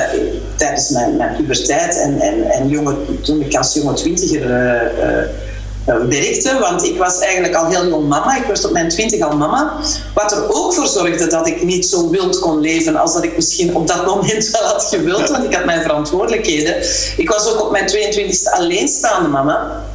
tijdens 0.55 0.89
mijn, 0.89 1.17
mijn 1.17 1.36
puberteit 1.36 1.98
en, 1.98 2.22
en, 2.22 2.51
en 2.51 2.69
jonge, 2.69 2.95
toen 3.22 3.41
ik 3.41 3.55
als 3.55 3.74
jonge 3.74 3.93
twintiger... 3.93 4.41
Uh, 4.41 5.43
werkte, 5.86 6.58
want 6.60 6.84
ik 6.84 6.98
was 6.98 7.20
eigenlijk 7.20 7.56
al 7.56 7.65
heel 7.65 7.88
jong 7.88 8.08
mama. 8.08 8.38
Ik 8.38 8.46
werd 8.46 8.65
op 8.65 8.72
mijn 8.72 8.89
twintig 8.89 9.22
al 9.22 9.38
mama. 9.38 9.74
Wat 10.13 10.32
er 10.32 10.54
ook 10.54 10.74
voor 10.74 10.88
zorgde 10.88 11.27
dat 11.27 11.48
ik 11.48 11.63
niet 11.63 11.86
zo 11.86 12.10
wild 12.10 12.39
kon 12.39 12.60
leven 12.60 12.96
als 12.96 13.13
dat 13.13 13.24
ik 13.24 13.36
misschien 13.36 13.75
op 13.75 13.88
dat 13.88 14.06
moment 14.06 14.50
wel 14.50 14.63
had 14.63 14.84
gewild, 14.84 15.30
want 15.30 15.44
ik 15.44 15.54
had 15.54 15.65
mijn 15.65 15.82
verantwoordelijkheden. 15.82 16.75
Ik 17.18 17.30
was 17.30 17.54
ook 17.54 17.62
op 17.62 17.72
mijn 17.72 17.89
22e 17.89 18.51
alleenstaande 18.51 19.30
mama 19.30 19.86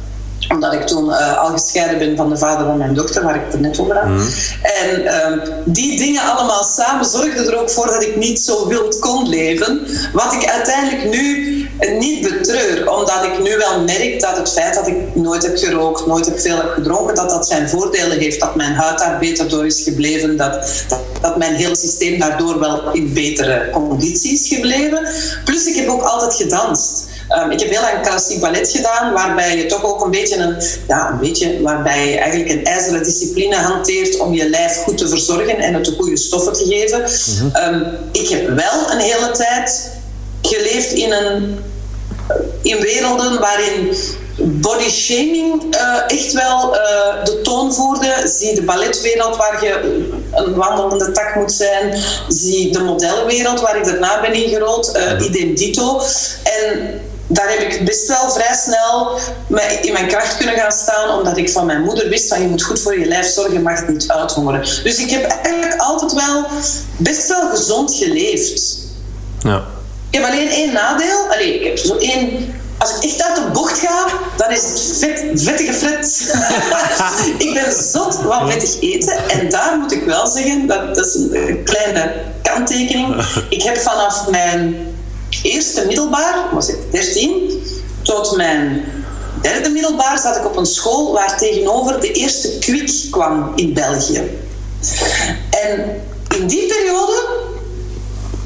omdat 0.49 0.73
ik 0.73 0.87
toen 0.87 1.05
uh, 1.05 1.37
al 1.37 1.49
gescheiden 1.49 1.99
ben 1.99 2.15
van 2.17 2.29
de 2.29 2.37
vader 2.37 2.65
van 2.65 2.77
mijn 2.77 2.93
dochter, 2.93 3.23
waar 3.23 3.35
ik 3.35 3.41
het 3.51 3.59
net 3.59 3.79
over 3.79 3.95
had. 3.97 4.07
Mm. 4.07 4.27
En 4.63 5.01
uh, 5.01 5.53
die 5.65 5.97
dingen 5.97 6.21
allemaal 6.21 6.63
samen 6.63 7.05
zorgden 7.05 7.47
er 7.47 7.59
ook 7.59 7.69
voor 7.69 7.87
dat 7.87 8.03
ik 8.03 8.15
niet 8.15 8.39
zo 8.39 8.67
wild 8.67 8.99
kon 8.99 9.29
leven. 9.29 9.87
Wat 10.13 10.33
ik 10.33 10.49
uiteindelijk 10.49 11.09
nu 11.09 11.51
niet 11.99 12.21
betreur, 12.21 12.91
omdat 12.91 13.23
ik 13.23 13.39
nu 13.43 13.57
wel 13.57 13.81
merk 13.81 14.19
dat 14.19 14.37
het 14.37 14.51
feit 14.51 14.73
dat 14.73 14.87
ik 14.87 15.15
nooit 15.15 15.43
heb 15.43 15.57
gerookt, 15.57 16.05
nooit 16.05 16.25
heb 16.25 16.39
veel 16.39 16.55
heb 16.55 16.69
gedronken, 16.69 17.15
dat 17.15 17.29
dat 17.29 17.47
zijn 17.47 17.69
voordelen 17.69 18.17
heeft. 18.17 18.39
Dat 18.39 18.55
mijn 18.55 18.73
huid 18.73 18.99
daar 18.99 19.19
beter 19.19 19.49
door 19.49 19.65
is 19.65 19.81
gebleven, 19.81 20.37
dat, 20.37 20.83
dat, 20.87 20.99
dat 21.21 21.37
mijn 21.37 21.53
heel 21.53 21.75
systeem 21.75 22.19
daardoor 22.19 22.59
wel 22.59 22.91
in 22.91 23.13
betere 23.13 23.69
conditie 23.71 24.33
is 24.33 24.47
gebleven. 24.47 25.07
Plus 25.45 25.65
ik 25.65 25.75
heb 25.75 25.87
ook 25.87 26.01
altijd 26.01 26.35
gedanst. 26.35 27.09
Um, 27.39 27.51
ik 27.51 27.59
heb 27.59 27.69
heel 27.69 27.81
lang 27.81 28.01
klassiek 28.01 28.39
ballet 28.39 28.69
gedaan, 28.69 29.13
waarbij 29.13 29.57
je 29.57 29.65
toch 29.65 29.85
ook 29.85 30.03
een 30.03 30.11
beetje 30.11 30.37
een, 30.37 30.55
ja, 30.87 31.09
een 31.09 31.19
beetje, 31.19 31.61
waarbij 31.61 32.09
je 32.09 32.17
eigenlijk 32.17 32.51
een 32.51 32.65
ijzeren 32.65 33.03
discipline 33.03 33.55
hanteert 33.55 34.19
om 34.19 34.33
je 34.33 34.49
lijf 34.49 34.75
goed 34.75 34.97
te 34.97 35.07
verzorgen 35.07 35.57
en 35.57 35.73
het 35.73 35.85
de 35.85 35.95
goede 35.97 36.17
stoffen 36.17 36.53
te 36.53 36.65
geven. 36.65 36.99
Mm 36.99 37.51
um, 37.55 37.97
ik 38.11 38.29
heb 38.29 38.47
wel 38.47 38.91
een 38.91 38.99
hele 38.99 39.31
tijd 39.31 39.91
geleefd 40.41 40.91
in 40.91 41.11
een 41.11 41.59
in 42.61 42.79
werelden 42.79 43.39
waarin 43.39 43.95
body 44.37 44.89
shaming 44.89 45.75
uh, 45.75 46.17
echt 46.17 46.33
wel 46.33 46.75
uh, 46.75 47.23
de 47.23 47.41
toon 47.41 47.73
voerde. 47.73 48.13
Zie 48.25 48.55
de 48.55 48.61
balletwereld 48.61 49.35
waar 49.35 49.63
je 49.63 50.01
een 50.31 50.55
wandelende 50.55 51.11
tak 51.11 51.35
moet 51.35 51.51
zijn. 51.51 52.03
Zie 52.27 52.71
de 52.71 52.79
modellenwereld 52.79 53.61
waar 53.61 53.77
ik 53.77 53.85
daarna 53.85 54.21
ben 54.21 54.33
ingerold. 54.33 54.97
Uh, 54.97 55.25
idem 55.27 55.55
dito. 55.55 56.01
En 56.43 57.01
daar 57.33 57.49
heb 57.49 57.59
ik 57.59 57.85
best 57.85 58.07
wel 58.07 58.31
vrij 58.31 58.55
snel 58.55 59.19
in 59.81 59.93
mijn 59.93 60.07
kracht 60.07 60.37
kunnen 60.37 60.55
gaan 60.55 60.71
staan, 60.71 61.17
omdat 61.17 61.37
ik 61.37 61.49
van 61.49 61.65
mijn 61.65 61.81
moeder 61.81 62.09
wist 62.09 62.27
van 62.27 62.41
je 62.41 62.47
moet 62.47 62.63
goed 62.63 62.79
voor 62.79 62.99
je 62.99 63.05
lijf 63.05 63.27
zorgen, 63.27 63.53
je 63.53 63.59
mag 63.59 63.79
het 63.79 63.89
niet 63.89 64.11
uithongeren. 64.11 64.61
Dus 64.61 64.97
ik 64.97 65.09
heb 65.09 65.23
eigenlijk 65.23 65.81
altijd 65.81 66.13
wel 66.13 66.45
best 66.97 67.27
wel 67.27 67.49
gezond 67.49 67.93
geleefd. 67.93 68.77
Ja. 69.39 69.63
Ik 70.09 70.19
heb 70.19 70.29
alleen 70.31 70.49
één 70.49 70.73
nadeel. 70.73 71.27
Allee, 71.29 71.59
ik 71.59 71.63
heb 71.63 71.77
zo 71.77 71.97
één 71.97 72.53
als 72.81 72.95
ik 72.95 73.03
echt 73.03 73.23
uit 73.23 73.35
de 73.35 73.51
bocht 73.53 73.79
ga, 73.79 74.05
dan 74.37 74.51
is 74.51 74.61
het 74.61 74.97
vet, 74.99 75.41
vettige 75.43 75.73
fret. 75.73 76.35
ik 77.47 77.53
ben 77.53 77.83
zot 77.83 78.15
van 78.15 78.51
vettig 78.51 78.81
eten. 78.81 79.29
En 79.29 79.49
daar 79.49 79.77
moet 79.77 79.91
ik 79.91 80.03
wel 80.03 80.27
zeggen, 80.27 80.67
dat, 80.67 80.95
dat 80.95 81.05
is 81.05 81.15
een 81.15 81.63
kleine 81.63 82.13
kanttekening. 82.41 83.25
Ik 83.49 83.63
heb 83.63 83.77
vanaf 83.77 84.27
mijn 84.29 84.90
eerste 85.43 85.85
middelbaar, 85.85 86.35
was 86.53 86.69
ik 86.69 86.77
13, 86.91 87.63
tot 88.01 88.35
mijn 88.35 88.85
derde 89.41 89.69
middelbaar 89.69 90.19
zat 90.19 90.35
ik 90.35 90.45
op 90.45 90.57
een 90.57 90.65
school 90.65 91.13
waar 91.13 91.37
tegenover 91.37 91.99
de 91.99 92.11
eerste 92.11 92.57
kwik 92.59 92.91
kwam 93.11 93.51
in 93.55 93.73
België. 93.73 94.39
En 95.49 96.01
in 96.37 96.47
die 96.47 96.67
periode, 96.67 97.25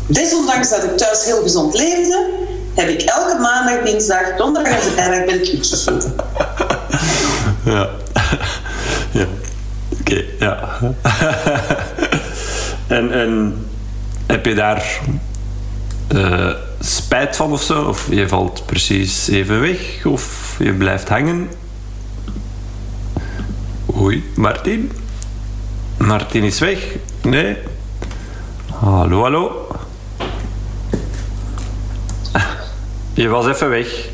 desondanks 0.08 0.70
dat 0.70 0.84
ik 0.84 0.98
thuis 0.98 1.26
heel 1.26 1.42
gezond 1.42 1.74
leefde, 1.74 2.30
heb 2.74 2.90
ik 2.90 3.02
elke 3.02 3.38
maandag, 3.40 3.84
dinsdag, 3.84 4.36
donderdag 4.38 4.74
en 4.74 4.92
vrijdag 4.92 5.26
ben 5.26 5.42
ik 5.42 5.46
gegeten. 5.46 6.16
Ja. 7.66 7.90
Ja. 9.12 9.26
Oké, 10.00 10.24
ja. 10.40 10.80
en, 12.98 13.12
en 13.12 13.66
heb 14.28 14.46
je 14.46 14.56
daar 14.56 15.00
uh, 16.14 16.52
spijt 16.86 17.36
van 17.36 17.52
of 17.52 17.62
zo? 17.62 17.84
Of 17.84 18.08
je 18.10 18.28
valt 18.28 18.66
precies 18.66 19.28
even 19.28 19.62
weg? 19.62 20.06
Of 20.06 20.56
je 20.60 20.74
blijft 20.74 21.10
hangen? 21.10 21.50
Oei, 23.98 24.32
Martin? 24.36 24.92
Martin 25.98 26.44
is 26.44 26.60
weg? 26.60 26.80
Nee? 27.22 27.58
Hallo, 28.72 29.22
hallo? 29.22 29.68
Je 33.14 33.28
was 33.28 33.48
even 33.48 33.70
weg. 33.70 34.08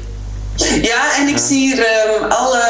Ja, 0.81 1.15
en 1.19 1.27
ik 1.27 1.37
zie 1.37 1.57
hier 1.57 1.77
um, 1.77 2.31
alle... 2.31 2.63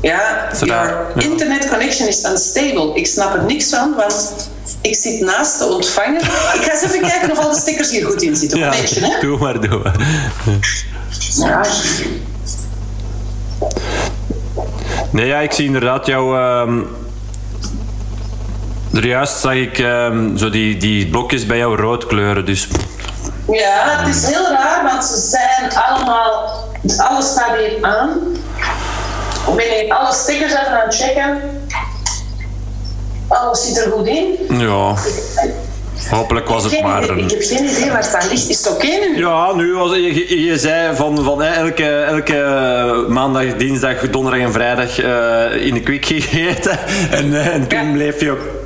Ja, 0.00 0.48
your 0.60 1.06
internet 1.16 1.68
connection 1.68 2.08
is 2.08 2.24
unstable. 2.24 2.94
Ik 2.94 3.06
snap 3.06 3.34
er 3.34 3.44
niks 3.44 3.68
van, 3.68 3.94
want 3.94 4.50
ik 4.80 4.96
zit 4.96 5.20
naast 5.20 5.58
de 5.58 5.64
ontvanger. 5.64 6.20
Ik 6.54 6.62
ga 6.62 6.72
eens 6.72 6.82
even 6.82 7.00
kijken 7.00 7.30
of 7.30 7.38
al 7.38 7.50
de 7.50 7.58
stickers 7.58 7.90
hier 7.90 8.06
goed 8.06 8.22
in 8.22 8.36
zitten. 8.36 8.58
Ja, 8.58 8.70
beetje, 8.70 9.00
hè? 9.00 9.20
Doe 9.20 9.38
maar, 9.38 9.60
doe 9.60 9.78
maar. 9.82 9.96
Ja. 11.36 11.64
Nee, 15.10 15.26
ja, 15.26 15.38
ik 15.38 15.52
zie 15.52 15.66
inderdaad 15.66 16.06
jouw... 16.06 16.60
Um, 16.62 16.88
er 18.94 19.06
juist 19.06 19.40
zag 19.40 19.54
ik 19.54 19.78
um, 19.78 20.38
zo 20.38 20.50
die, 20.50 20.76
die 20.76 21.08
blokjes 21.08 21.46
bij 21.46 21.56
jou 21.58 21.76
rood 21.76 22.06
kleuren, 22.06 22.44
dus... 22.44 22.68
Ja, 23.48 23.98
het 23.98 24.16
is 24.16 24.26
heel 24.26 24.48
raar, 24.48 24.84
want 24.84 25.04
ze 25.04 25.16
zijn 25.18 25.72
allemaal... 25.74 26.64
Alles 26.96 27.30
staat 27.30 27.56
hier 27.56 27.78
aan. 27.80 28.10
Ik 29.48 29.86
ben 29.88 29.96
alle 29.96 30.14
stickers 30.14 30.52
even 30.52 30.80
aan 30.80 30.88
het 30.88 30.96
checken. 30.96 31.40
Alles 33.28 33.66
zit 33.66 33.84
er 33.84 33.90
goed 33.90 34.06
in. 34.06 34.36
Ja. 34.48 34.94
Hopelijk 36.10 36.48
was 36.48 36.64
het 36.64 36.82
maar 36.82 37.08
een... 37.08 37.18
Ik 37.18 37.30
heb 37.30 37.42
geen 37.42 37.64
idee 37.64 37.90
waar 37.90 38.02
het 38.02 38.14
aan 38.14 38.28
ligt. 38.28 38.48
Is 38.48 38.64
het 38.64 38.74
oké 38.74 38.86
nu? 38.86 39.18
Ja, 39.18 39.52
nu 39.54 39.74
was 39.74 39.94
je, 39.94 40.44
je 40.44 40.58
zei 40.58 40.96
van, 40.96 41.24
van 41.24 41.42
elke, 41.42 42.00
elke 42.00 43.06
maandag, 43.08 43.56
dinsdag, 43.56 44.10
donderdag 44.10 44.40
en 44.40 44.52
vrijdag 44.52 45.02
uh, 45.02 45.66
in 45.66 45.74
de 45.74 45.80
kwik 45.80 46.04
gegeten. 46.04 46.78
En, 47.10 47.52
en 47.52 47.66
toen 47.68 47.86
ja. 47.86 47.92
bleef 47.92 48.20
je 48.20 48.59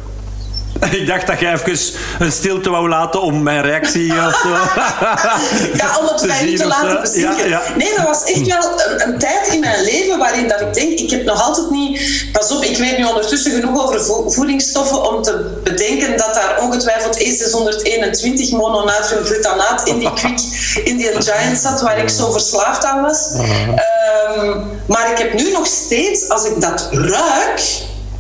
Ik 0.99 1.07
dacht 1.07 1.27
dat 1.27 1.41
jij 1.41 1.53
even 1.53 1.79
een 2.19 2.33
stilte 2.33 2.71
wou 2.71 2.89
laten 2.89 3.23
om 3.23 3.43
mijn 3.43 3.63
reactie 3.63 4.13
of 4.13 4.41
zo. 4.43 4.49
ja, 5.81 5.99
om 5.99 6.07
het 6.07 6.27
mij 6.27 6.45
niet 6.45 6.57
te 6.57 6.67
laten 6.67 7.01
bezinken. 7.01 7.49
Ja, 7.49 7.63
Nee, 7.77 7.93
dat 7.97 8.07
was 8.07 8.25
echt 8.25 8.47
wel 8.47 8.81
een, 8.87 9.09
een, 9.09 9.19
tijd 9.19 9.49
in 9.53 9.61
mijn 9.61 9.85
leven 9.85 10.19
waarin 10.19 10.49
dat 10.49 10.61
ik 10.61 10.75
denk, 10.75 10.99
ik 10.99 11.11
heb 11.11 11.25
nog 11.25 11.43
altijd 11.43 11.71
niet... 11.71 12.01
Pas 12.33 12.51
op, 12.51 12.65
ik 12.65 12.77
weet 12.77 12.99
nu 12.99 13.05
ondertussen 13.05 13.53
genoeg 13.53 13.83
over 13.83 14.33
voedingsstoffen 14.33 15.13
om 15.13 15.23
te 15.23 15.61
bedenken 15.65 16.17
dat 16.17 16.35
daar 16.35 16.59
ongetwijfeld 16.61 17.19
E621 17.19 18.57
mononatriumglutanaat 18.57 19.89
in 19.89 19.99
die 19.99 20.13
quick, 20.13 20.41
in 20.85 20.97
die 20.97 21.23
giant 21.23 21.59
zat 21.59 21.81
waar 21.81 21.99
ik 21.99 22.09
zo 22.09 22.31
verslaafd 22.31 22.85
aan 22.85 23.03
was. 23.03 23.33
Um, 24.37 24.65
maar 24.87 25.11
ik 25.11 25.19
heb 25.19 25.35
nu 25.35 25.53
nog 25.53 25.67
steeds, 25.67 26.29
als 26.29 26.45
ik 26.45 26.61
dat 26.61 26.89
ruik 26.91 27.63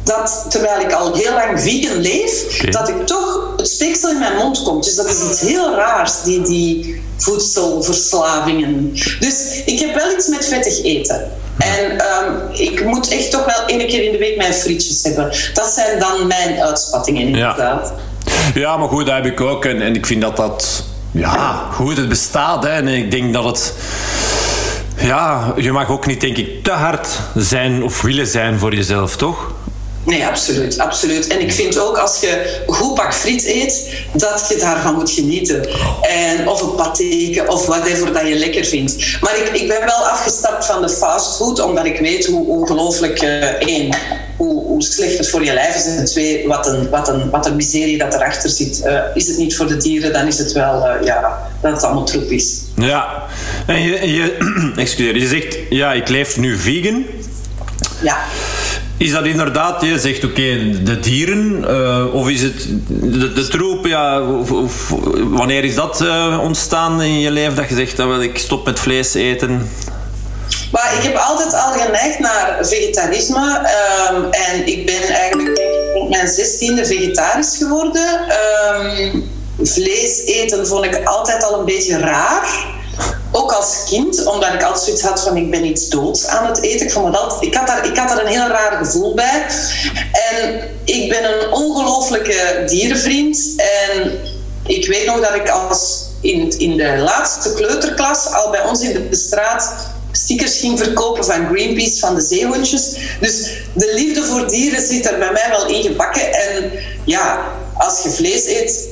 dat 0.05 0.47
terwijl 0.49 0.81
ik 0.81 0.93
al 0.93 1.15
heel 1.15 1.33
lang 1.33 1.61
vegan 1.61 1.97
leef, 1.97 2.61
dat 2.71 2.89
ik 2.89 3.07
toch 3.07 3.53
het 3.57 3.69
speeksel 3.69 4.11
in 4.11 4.19
mijn 4.19 4.37
mond 4.37 4.63
komt. 4.63 4.85
Dus 4.85 4.97
dat 4.97 5.07
is 5.07 5.31
iets 5.31 5.41
heel 5.41 5.75
raars, 5.75 6.23
die, 6.23 6.43
die 6.43 7.03
voedselverslavingen. 7.17 8.93
Dus 9.21 9.63
ik 9.65 9.81
heb 9.81 9.95
wel 9.95 10.13
iets 10.13 10.29
met 10.29 10.47
vettig 10.47 10.83
eten. 10.83 11.31
En 11.59 11.91
um, 11.93 12.53
ik 12.53 12.85
moet 12.85 13.09
echt 13.09 13.31
toch 13.31 13.45
wel 13.45 13.67
één 13.67 13.87
keer 13.87 14.05
in 14.05 14.13
de 14.13 14.19
week 14.19 14.37
mijn 14.37 14.55
frietjes 14.55 15.03
hebben. 15.03 15.33
Dat 15.55 15.67
zijn 15.67 15.99
dan 15.99 16.27
mijn 16.27 16.61
uitspattingen 16.61 17.27
inderdaad. 17.27 17.93
Ja, 18.25 18.61
ja 18.61 18.77
maar 18.77 18.89
goed, 18.89 19.07
dat 19.07 19.15
heb 19.15 19.27
ik 19.27 19.41
ook. 19.41 19.65
En, 19.65 19.83
en 19.83 19.95
ik 19.95 20.07
vind 20.07 20.21
dat 20.21 20.37
dat... 20.37 20.85
Ja, 21.11 21.69
goed, 21.73 21.97
het 21.97 22.09
bestaat. 22.09 22.63
Hè. 22.63 22.71
En 22.71 22.89
ik 22.89 23.11
denk 23.11 23.33
dat 23.33 23.45
het... 23.45 23.75
Ja, 24.97 25.55
je 25.57 25.73
mag 25.73 25.91
ook 25.91 26.07
niet, 26.07 26.21
denk 26.21 26.37
ik, 26.37 26.65
te 26.65 26.71
hard 26.71 27.09
zijn 27.35 27.83
of 27.83 28.03
willen 28.03 28.27
zijn 28.27 28.59
voor 28.59 28.75
jezelf, 28.75 29.17
toch? 29.17 29.53
Nee, 30.05 30.27
absoluut, 30.27 30.79
absoluut. 30.79 31.27
En 31.27 31.41
ik 31.41 31.53
vind 31.53 31.79
ook 31.79 31.99
als 31.99 32.21
je 32.21 32.63
goed 32.67 32.95
pak 32.95 33.15
friet 33.15 33.45
eet, 33.45 34.05
dat 34.13 34.47
je 34.49 34.57
daarvan 34.57 34.95
moet 34.95 35.11
genieten. 35.11 35.69
En, 36.01 36.49
of 36.49 36.63
een 36.63 36.75
patéke, 36.75 37.47
of 37.47 37.67
whatever 37.67 38.13
dat 38.13 38.29
je 38.29 38.35
lekker 38.35 38.65
vindt. 38.65 39.19
Maar 39.21 39.37
ik, 39.37 39.61
ik 39.61 39.69
ben 39.69 39.81
wel 39.81 40.07
afgestapt 40.07 40.67
van 40.67 40.83
de 40.83 40.89
fastfood, 40.89 41.61
omdat 41.61 41.85
ik 41.85 41.99
weet 41.99 42.27
hoe 42.27 42.47
ongelooflijk, 42.47 43.23
uh, 43.23 43.45
één, 43.45 43.97
hoe, 44.37 44.63
hoe, 44.63 44.83
slecht 44.83 45.19
het 45.19 45.31
voor 45.31 45.45
je 45.45 45.53
lijf 45.53 45.77
is. 45.77 45.85
En 45.85 46.05
twee, 46.05 46.49
wat 46.49 46.67
een, 46.67 46.91
wat 46.91 47.09
een, 47.09 47.31
wat 47.31 47.47
een 47.47 47.57
miserie 47.57 47.99
dat 47.99 48.15
erachter 48.15 48.51
zit. 48.51 48.83
Uh, 48.85 49.01
is 49.15 49.27
het 49.27 49.37
niet 49.37 49.57
voor 49.57 49.67
de 49.67 49.77
dieren, 49.77 50.13
dan 50.13 50.27
is 50.27 50.39
het 50.39 50.53
wel, 50.53 50.87
uh, 50.87 51.07
ja, 51.07 51.49
dat 51.61 51.73
het 51.73 51.83
allemaal 51.83 52.05
troep 52.05 52.31
is. 52.31 52.61
Ja, 52.77 53.23
en 53.67 53.83
je, 53.83 54.13
je, 54.13 54.37
excuseer, 54.77 55.17
je 55.17 55.27
zegt, 55.27 55.59
ja, 55.71 55.93
ik 55.93 56.09
leef 56.09 56.37
nu 56.37 56.59
vegan. 56.59 57.05
Ja. 58.03 58.17
Is 58.97 59.13
dat 59.13 59.25
inderdaad, 59.25 59.83
je 59.83 59.99
zegt 59.99 60.25
oké, 60.25 60.81
de 60.83 61.01
dieren, 61.01 61.65
uh, 61.71 62.15
of 62.15 62.29
is 62.29 62.43
het 62.43 62.67
de, 63.35 63.49
troep, 63.51 63.87
ja, 63.87 64.23
wanneer 65.31 65.65
is 65.65 65.75
dat 65.75 66.01
uh, 66.01 66.39
ontstaan 66.43 67.03
in 67.03 67.21
je 67.21 67.31
leven 67.31 67.57
dat 67.57 67.69
je 67.69 67.75
zegt 67.75 67.97
dat 67.97 68.21
ik 68.21 68.39
stop 68.39 68.65
met 68.65 68.79
vlees 68.81 69.15
eten? 69.15 69.69
Maar 70.73 70.95
ik 70.97 71.03
heb 71.03 71.17
altijd 71.17 71.55
al 71.55 71.73
geneigd 71.73 72.19
naar 72.19 72.59
vegetarisme. 72.61 73.59
Ehm, 73.59 74.23
en 74.31 74.67
ik 74.67 74.87
ben 74.87 75.03
eigenlijk 75.03 75.61
op 75.95 76.09
mijn 76.09 76.29
zestiende 76.29 76.87
vegetarisch 76.87 77.57
geworden. 77.57 78.21
Um, 78.75 79.31
vlees 79.63 80.25
eten 80.25 80.67
vond 80.67 80.85
ik 80.85 81.05
altijd 81.05 81.45
al 81.45 81.59
een 81.59 81.65
beetje 81.65 81.99
raar. 81.99 82.74
Ook 83.33 83.53
als 83.53 83.85
kind, 83.89 84.27
omdat 84.27 84.53
ik 84.53 84.63
altijd 84.63 84.85
zoiets 84.85 85.03
had 85.03 85.21
van 85.21 85.37
ik 85.37 85.51
ben 85.51 85.65
iets 85.65 85.89
doods 85.89 86.27
aan 86.27 86.47
het 86.47 86.63
eten. 86.63 86.87
Ik, 86.87 86.93
ik, 87.41 87.55
had 87.55 87.67
daar, 87.67 87.87
ik 87.87 87.97
had 87.97 88.09
daar 88.09 88.21
een 88.21 88.33
heel 88.33 88.49
raar 88.49 88.77
gevoel 88.85 89.15
bij. 89.15 89.47
En 90.33 90.69
ik 90.85 91.09
ben 91.09 91.25
een 91.25 91.53
ongelofelijke 91.53 92.65
dierenvriend. 92.67 93.55
En 93.57 94.21
ik 94.67 94.87
weet 94.87 95.07
nog 95.07 95.21
dat 95.21 95.35
ik 95.35 95.49
als 95.49 96.05
in, 96.21 96.59
in 96.59 96.77
de 96.77 96.97
laatste 96.97 97.55
kleuterklas 97.55 98.33
al 98.33 98.51
bij 98.51 98.65
ons 98.65 98.81
in 98.81 99.09
de 99.11 99.17
straat 99.17 99.75
stickers 100.13 100.59
ging 100.59 100.79
verkopen 100.79 101.25
van 101.25 101.47
Greenpeace, 101.47 101.99
van 101.99 102.15
de 102.15 102.21
zeehondjes. 102.21 102.97
Dus 103.21 103.51
de 103.73 103.93
liefde 103.95 104.23
voor 104.23 104.49
dieren 104.49 104.87
zit 104.87 105.07
er 105.07 105.19
bij 105.19 105.33
mij 105.33 105.47
wel 105.51 105.67
in 105.67 105.83
gebakken. 105.83 106.33
En 106.33 106.73
ja, 107.05 107.53
als 107.75 108.03
je 108.03 108.11
vlees 108.11 108.47
eet, 108.47 108.89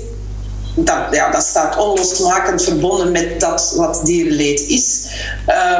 dat, 0.75 0.97
ja, 1.11 1.31
dat 1.31 1.43
staat 1.43 1.77
onlosmakend 1.77 2.65
verbonden 2.65 3.13
met 3.13 3.41
dat 3.41 3.73
wat 3.77 4.01
dierenleed 4.05 4.61
is. 4.61 5.07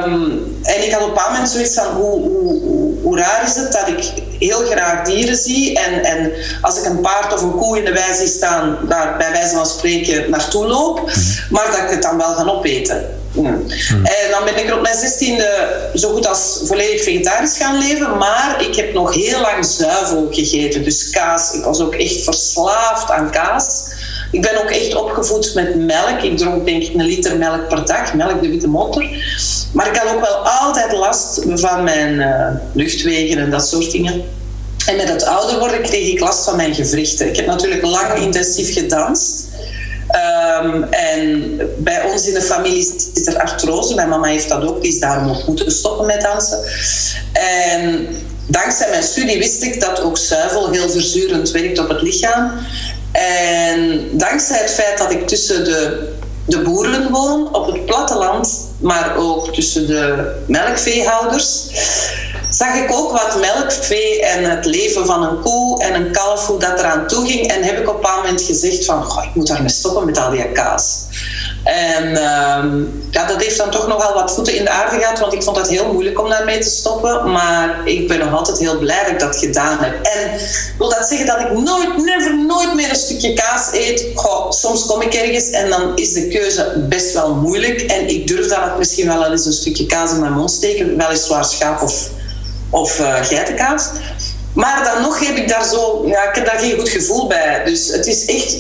Um, 0.05 0.57
en 0.63 0.85
ik 0.85 0.93
had 0.93 1.03
op 1.03 1.17
een 1.17 1.23
moment 1.31 1.49
zoiets 1.49 1.75
van 1.75 1.87
hoe, 1.87 2.21
hoe, 2.21 2.95
hoe, 3.03 3.19
raar 3.19 3.45
is 3.47 3.55
het 3.55 3.73
dat 3.73 3.89
ik 3.89 4.13
heel 4.39 4.59
graag 4.59 5.05
dieren 5.05 5.37
zie 5.37 5.79
en, 5.79 6.05
en 6.05 6.33
als 6.61 6.79
ik 6.79 6.85
een 6.85 7.01
paard 7.01 7.35
of 7.35 7.43
een 7.43 7.57
koe 7.57 7.79
in 7.79 7.85
de 7.85 7.93
wei 7.93 8.15
zie 8.15 8.27
staan, 8.27 8.79
daar 8.89 9.17
bij 9.17 9.33
wijze 9.33 9.55
van 9.55 9.67
spreken 9.67 10.31
naartoe 10.31 10.67
loop, 10.67 11.01
mhm. 11.01 11.21
maar 11.51 11.67
dat 11.67 11.79
ik 11.79 11.91
het 11.91 12.03
dan 12.03 12.17
wel 12.17 12.35
ga 12.35 12.45
opeten. 12.45 13.21
Mm. 13.33 13.65
En 14.05 14.31
dan 14.31 14.45
ben 14.45 14.59
ik 14.59 14.69
er 14.69 14.77
op 14.77 14.83
mijn 14.83 14.99
zestiende 14.99 15.91
zo 15.95 16.13
goed 16.13 16.27
als 16.27 16.61
volledig 16.65 17.03
vegetarisch 17.03 17.57
gaan 17.57 17.79
leven. 17.79 18.19
Maar 18.19 18.65
ik 18.69 18.77
heb 18.77 18.93
nog 18.93 19.15
heel 19.15 19.41
lang 19.41 19.65
zuivel 19.65 20.29
gegeten. 20.31 20.85
Dus 20.85 21.11
kaas. 21.11 21.53
Ik 21.53 21.65
was 21.65 21.81
ook 21.81 21.95
echt 21.95 22.23
verslaafd 22.23 23.11
aan 23.11 23.31
kaas. 23.31 23.85
Ik 24.33 24.43
ben 24.43 24.63
ook 24.63 24.71
echt 24.71 24.95
opgevoed 24.95 25.55
met 25.55 25.75
melk. 25.77 26.23
Ik 26.23 26.39
dronk 26.39 26.67
denk 26.67 26.83
ik 26.83 26.95
een 26.95 27.05
liter 27.05 27.37
melk 27.37 27.69
per 27.69 27.87
dag, 27.87 28.15
melk 28.15 28.43
de 28.43 28.49
witte 28.49 28.69
motor. 28.69 29.07
Maar 29.73 29.89
ik 29.89 29.97
had 29.97 30.15
ook 30.15 30.21
wel 30.21 30.37
altijd 30.37 30.93
last 30.93 31.43
van 31.55 31.85
mijn 31.85 32.15
uh, 32.15 32.47
luchtwegen 32.73 33.39
en 33.39 33.51
dat 33.51 33.69
soort 33.69 33.91
dingen. 33.91 34.25
En 34.87 34.97
met 34.97 35.09
het 35.09 35.25
ouder 35.25 35.59
worden 35.59 35.83
kreeg 35.83 36.13
ik 36.13 36.21
last 36.21 36.45
van 36.45 36.57
mijn 36.57 36.75
gewrichten. 36.75 37.29
Ik 37.29 37.37
heb 37.37 37.47
natuurlijk 37.47 37.83
lang 37.83 38.15
intensief 38.15 38.73
gedanst. 38.73 39.51
Um, 40.63 40.83
en 40.83 41.57
bij 41.79 42.03
ons 42.03 42.27
in 42.27 42.35
de 42.35 42.43
familie 42.43 42.95
zit 43.15 43.27
er 43.27 43.41
artrose. 43.41 43.95
Mijn 43.95 44.09
mama 44.09 44.27
heeft 44.27 44.49
dat 44.49 44.63
ook, 44.63 44.83
die 44.83 44.93
is 44.93 45.01
daarom 45.01 45.31
ook 45.31 45.47
moeten 45.47 45.71
stoppen 45.71 46.07
met 46.07 46.21
dansen. 46.21 46.59
En 47.33 48.09
dankzij 48.47 48.91
mijn 48.91 49.03
studie 49.03 49.39
wist 49.39 49.63
ik 49.63 49.81
dat 49.81 50.01
ook 50.01 50.19
zuivel 50.19 50.71
heel 50.71 50.91
verzurend 50.91 51.51
werkt 51.51 51.79
op 51.79 51.89
het 51.89 52.03
lichaam. 52.03 52.53
En 53.29 54.09
dankzij 54.13 54.59
het 54.59 54.71
feit 54.71 54.99
dat 54.99 55.11
ik 55.11 55.29
tussen 55.29 55.65
de, 55.65 56.09
de 56.47 56.59
boeren 56.59 57.11
woon, 57.11 57.55
op 57.55 57.67
het 57.67 57.87
platteland, 57.87 58.69
maar 58.81 59.17
ook 59.17 59.55
tussen 59.55 59.87
de 59.87 60.33
melkveehouders, 60.47 61.67
zag 62.51 62.75
ik 62.75 62.93
ook 62.93 63.13
wat 63.13 63.41
melkvee 63.41 64.23
en 64.23 64.51
het 64.51 64.65
leven 64.65 65.07
van 65.07 65.23
een 65.23 65.41
koe 65.41 65.83
en 65.83 65.95
een 65.95 66.13
kalf, 66.13 66.47
hoe 66.47 66.59
dat 66.59 66.79
eraan 66.79 67.07
toe 67.07 67.27
ging. 67.27 67.47
En 67.47 67.63
heb 67.63 67.79
ik 67.79 67.89
op 67.89 68.05
een 68.05 68.11
moment 68.17 68.43
gezegd 68.43 68.85
van, 68.85 69.03
ik 69.23 69.35
moet 69.35 69.47
daarmee 69.47 69.71
stoppen 69.71 70.07
met 70.07 70.19
al 70.19 70.31
die 70.31 70.53
kaas. 70.53 71.01
En 71.65 72.09
uh, 72.09 72.65
ja, 73.11 73.27
dat 73.27 73.43
heeft 73.43 73.59
dan 73.59 73.71
toch 73.71 73.87
nogal 73.87 74.15
wat 74.15 74.35
voeten 74.35 74.57
in 74.57 74.65
de 74.65 74.71
aarde 74.71 74.99
gehad, 74.99 75.19
want 75.19 75.33
ik 75.33 75.43
vond 75.43 75.57
het 75.57 75.69
heel 75.69 75.93
moeilijk 75.93 76.21
om 76.21 76.29
daarmee 76.29 76.59
te 76.59 76.71
stoppen. 76.71 77.31
Maar 77.31 77.81
ik 77.85 78.09
ben 78.09 78.19
nog 78.19 78.35
altijd 78.35 78.59
heel 78.59 78.79
blij 78.79 79.03
dat 79.03 79.13
ik 79.13 79.21
dat 79.21 79.37
gedaan 79.37 79.79
heb. 79.79 80.03
En 80.03 80.31
wil 80.79 80.89
dat 80.89 81.07
zeggen 81.09 81.27
dat 81.27 81.41
ik 81.41 81.53
nooit, 81.53 81.97
never, 81.97 82.37
nooit 82.47 82.75
meer 82.75 82.91
een 82.91 82.97
stukje 82.97 83.33
kaas 83.33 83.69
eet? 83.73 84.07
Goh, 84.15 84.51
soms 84.51 84.87
kom 84.87 85.01
ik 85.03 85.15
ergens 85.15 85.51
en 85.51 85.69
dan 85.69 85.97
is 85.97 86.13
de 86.13 86.29
keuze 86.29 86.85
best 86.89 87.13
wel 87.13 87.35
moeilijk. 87.35 87.81
En 87.81 88.09
ik 88.09 88.27
durf 88.27 88.49
dan 88.49 88.71
ook 88.71 88.79
misschien 88.79 89.07
wel 89.07 89.31
eens 89.31 89.47
een 89.47 89.53
stukje 89.53 89.87
kaas 89.87 90.11
in 90.11 90.21
mijn 90.21 90.33
mond 90.33 90.51
steken, 90.51 90.97
weliswaar 90.97 91.45
schaap 91.45 91.83
of, 91.83 92.09
of 92.71 93.01
uh, 93.01 93.15
geitenkaas. 93.23 93.89
Maar 94.55 94.85
dan 94.85 95.03
nog 95.03 95.27
heb 95.27 95.37
ik 95.37 95.49
daar 95.49 95.65
zo, 95.65 96.03
ja, 96.07 96.29
ik 96.29 96.35
heb 96.35 96.47
daar 96.47 96.59
geen 96.59 96.79
goed 96.79 96.89
gevoel 96.89 97.27
bij. 97.27 97.63
Dus 97.65 97.89
het 97.89 98.07
is 98.07 98.25
echt 98.25 98.57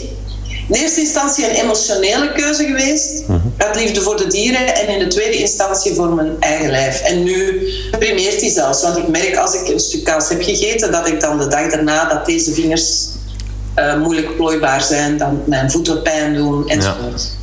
in 0.69 0.75
eerste 0.75 1.01
instantie 1.01 1.49
een 1.49 1.55
emotionele 1.55 2.33
keuze 2.33 2.65
geweest. 2.65 3.29
Mm 3.29 3.41
Uit 3.57 3.77
liefde 3.77 4.01
voor 4.01 4.17
de 4.17 4.27
dieren. 4.27 4.75
En 4.75 4.89
in 4.89 4.99
de 4.99 5.07
tweede 5.07 5.37
instantie 5.37 5.95
voor 5.95 6.09
mijn 6.09 6.37
eigen 6.41 6.71
lijf. 6.71 7.01
En 7.01 7.23
nu 7.23 7.69
primeert 7.99 8.41
die 8.41 8.51
zelfs. 8.51 8.83
Want 8.83 8.97
ik 8.97 9.09
merk 9.09 9.37
als 9.37 9.55
ik 9.55 9.69
een 9.69 9.81
stuk 9.81 10.05
kaas 10.05 10.29
heb 10.29 10.43
gegeten, 10.43 10.93
dat 10.93 11.09
ik 11.09 11.21
dan 11.21 11.39
de 11.39 11.49
dag 11.49 11.71
daarna 11.71 12.09
dat 12.09 12.27
deze 12.27 12.53
vingers 12.53 13.09
uh, 13.79 13.97
moeilijk 13.97 14.37
plooibaar 14.37 14.83
zijn. 14.83 15.19
Dan 15.19 15.43
mijn 15.47 15.71
voeten 15.71 16.03
pijn 16.03 16.35
doen 16.35 16.69
enzovoort. 16.69 17.23
Ja, 17.23 17.42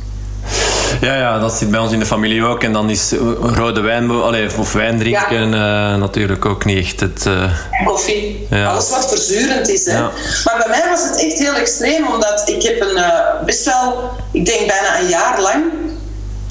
ja, 1.00 1.38
dat 1.38 1.52
zit 1.52 1.70
bij 1.70 1.80
ons 1.80 1.92
in 1.92 1.98
de 1.98 2.06
familie 2.06 2.44
ook. 2.44 2.62
En 2.62 2.72
dan 2.72 2.90
is 2.90 3.12
rode 3.42 3.80
wijn 3.80 4.10
allez, 4.10 4.54
of 4.54 4.72
wijn 4.72 4.98
drinken 4.98 5.50
ja. 5.50 5.92
uh, 5.92 6.00
natuurlijk 6.00 6.44
ook 6.44 6.64
niet 6.64 6.78
echt 6.78 7.00
het... 7.00 7.24
Uh... 7.26 7.50
Koffie. 7.84 8.46
Ja. 8.50 8.66
Alles 8.66 8.90
wat 8.90 9.08
verzurend 9.08 9.68
is. 9.68 9.86
Hè. 9.86 9.98
Ja. 9.98 10.10
Maar 10.44 10.56
bij 10.56 10.68
mij 10.68 10.88
was 10.90 11.04
het 11.08 11.24
echt 11.24 11.38
heel 11.38 11.54
extreem, 11.54 12.06
omdat 12.06 12.42
ik 12.48 12.62
heb 12.62 12.80
een, 12.80 12.96
uh, 12.96 13.44
best 13.44 13.64
wel, 13.64 14.10
ik 14.32 14.44
denk 14.44 14.66
bijna 14.66 15.00
een 15.00 15.08
jaar 15.08 15.40
lang 15.40 15.64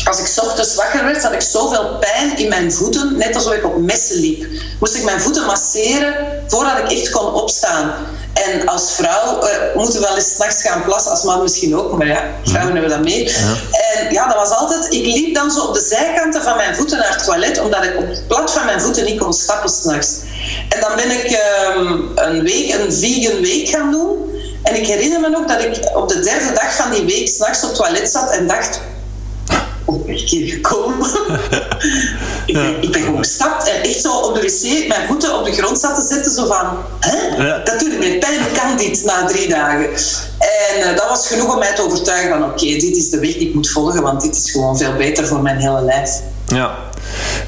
als 0.10 0.20
ik 0.20 0.44
ochtends 0.44 0.76
wakker 0.76 1.06
werd, 1.06 1.24
had 1.24 1.34
ik 1.34 1.42
zoveel 1.42 1.98
pijn 2.00 2.38
in 2.38 2.50
mijn 2.50 2.74
voeten, 2.74 3.18
net 3.18 3.36
alsof 3.36 3.54
ik 3.54 3.66
op 3.66 3.78
messen 3.78 4.20
liep. 4.20 4.46
Moest 4.80 4.96
ik 4.96 5.04
mijn 5.04 5.22
voeten 5.22 5.46
masseren 5.46 6.16
voordat 6.48 6.78
ik 6.78 6.92
echt 6.92 7.10
kon 7.10 7.34
opstaan. 7.34 7.94
En 8.34 8.68
als 8.68 8.92
vrouw 8.92 9.44
uh, 9.44 9.50
moeten 9.76 9.94
we 9.94 10.08
wel 10.08 10.16
eens 10.16 10.34
s'nachts 10.34 10.62
gaan 10.62 10.84
plassen, 10.84 11.12
als 11.12 11.24
man 11.24 11.42
misschien 11.42 11.78
ook, 11.78 11.98
maar 11.98 12.08
ja, 12.08 12.24
vrouwen 12.44 12.74
hebben 12.74 12.92
dat 12.92 13.04
mee. 13.04 13.34
En 13.94 14.14
ja, 14.14 14.28
dat 14.28 14.36
was 14.36 14.50
altijd, 14.50 14.94
ik 14.94 15.06
liep 15.06 15.36
dan 15.36 15.52
zo 15.52 15.62
op 15.62 15.74
de 15.74 15.86
zijkanten 15.90 16.44
van 16.44 16.56
mijn 16.56 16.76
voeten 16.76 16.98
naar 16.98 17.14
het 17.16 17.24
toilet, 17.24 17.60
omdat 17.60 17.84
ik 17.84 17.98
op 17.98 18.08
het 18.08 18.28
plat 18.28 18.52
van 18.52 18.66
mijn 18.66 18.82
voeten 18.82 19.06
niet 19.06 19.20
kon 19.20 19.34
stappen 19.34 19.70
s'nachts. 19.70 20.18
En 20.70 20.80
dan 20.80 20.96
ben 20.96 21.12
ik 21.12 21.40
um, 21.76 22.12
een 22.16 22.44
week, 22.44 22.74
een 22.74 22.94
vegan 22.94 23.42
week 23.42 23.68
gaan 23.68 23.92
doen. 23.92 24.18
En 24.64 24.76
ik 24.76 24.88
herinner 24.88 25.20
me 25.20 25.30
nog 25.30 25.46
dat 25.46 25.64
ik 25.64 25.96
op 25.96 26.10
de 26.10 26.20
derde 26.20 26.54
dag 26.54 26.76
van 26.76 26.92
die 26.92 27.06
week 27.06 27.28
s'nachts 27.28 27.64
op 27.64 27.70
het 27.70 27.78
toilet 27.78 28.10
zat 28.10 28.32
en 28.32 28.48
dacht, 28.48 28.80
ik 30.06 30.30
hier 30.30 30.54
gekomen. 30.54 31.08
ik, 32.46 32.54
ben, 32.54 32.82
ik 32.82 32.92
ben 32.92 33.02
gewoon 33.02 33.18
gestapt 33.18 33.70
en 33.70 33.82
echt 33.82 34.02
zo 34.02 34.18
op 34.18 34.36
de 34.36 34.42
wc 34.42 34.88
mijn 34.88 35.08
voeten 35.08 35.40
op 35.40 35.46
de 35.46 35.52
grond 35.52 35.80
zat 35.80 35.96
te 35.96 36.14
zetten. 36.14 36.32
Zo 36.32 36.46
van, 36.46 36.68
hè? 37.00 37.64
Dat 37.64 37.80
doet 37.80 38.00
me 38.00 38.18
pijn, 38.20 38.40
kan 38.54 38.78
dit 38.78 39.04
na 39.04 39.26
drie 39.26 39.48
dagen? 39.48 39.90
En 40.40 40.80
uh, 40.80 40.96
dat 40.96 41.10
was 41.10 41.28
genoeg 41.28 41.54
om 41.54 41.60
mij 41.60 41.76
te 41.76 41.82
overtuigen 41.82 42.30
van 42.30 42.44
oké, 42.44 42.66
dit 42.66 42.98
is 42.98 43.10
de 43.10 43.20
weg 43.20 43.34
die 43.34 43.48
ik 43.48 43.54
moet 43.54 43.70
volgen, 43.70 44.02
want 44.02 44.22
dit 44.22 44.36
is 44.36 44.52
gewoon 44.52 44.78
veel 44.78 44.94
beter 44.94 45.28
voor 45.28 45.42
mijn 45.42 45.58
hele 45.58 45.82
lijf. 45.82 46.12
Ja, 46.46 46.78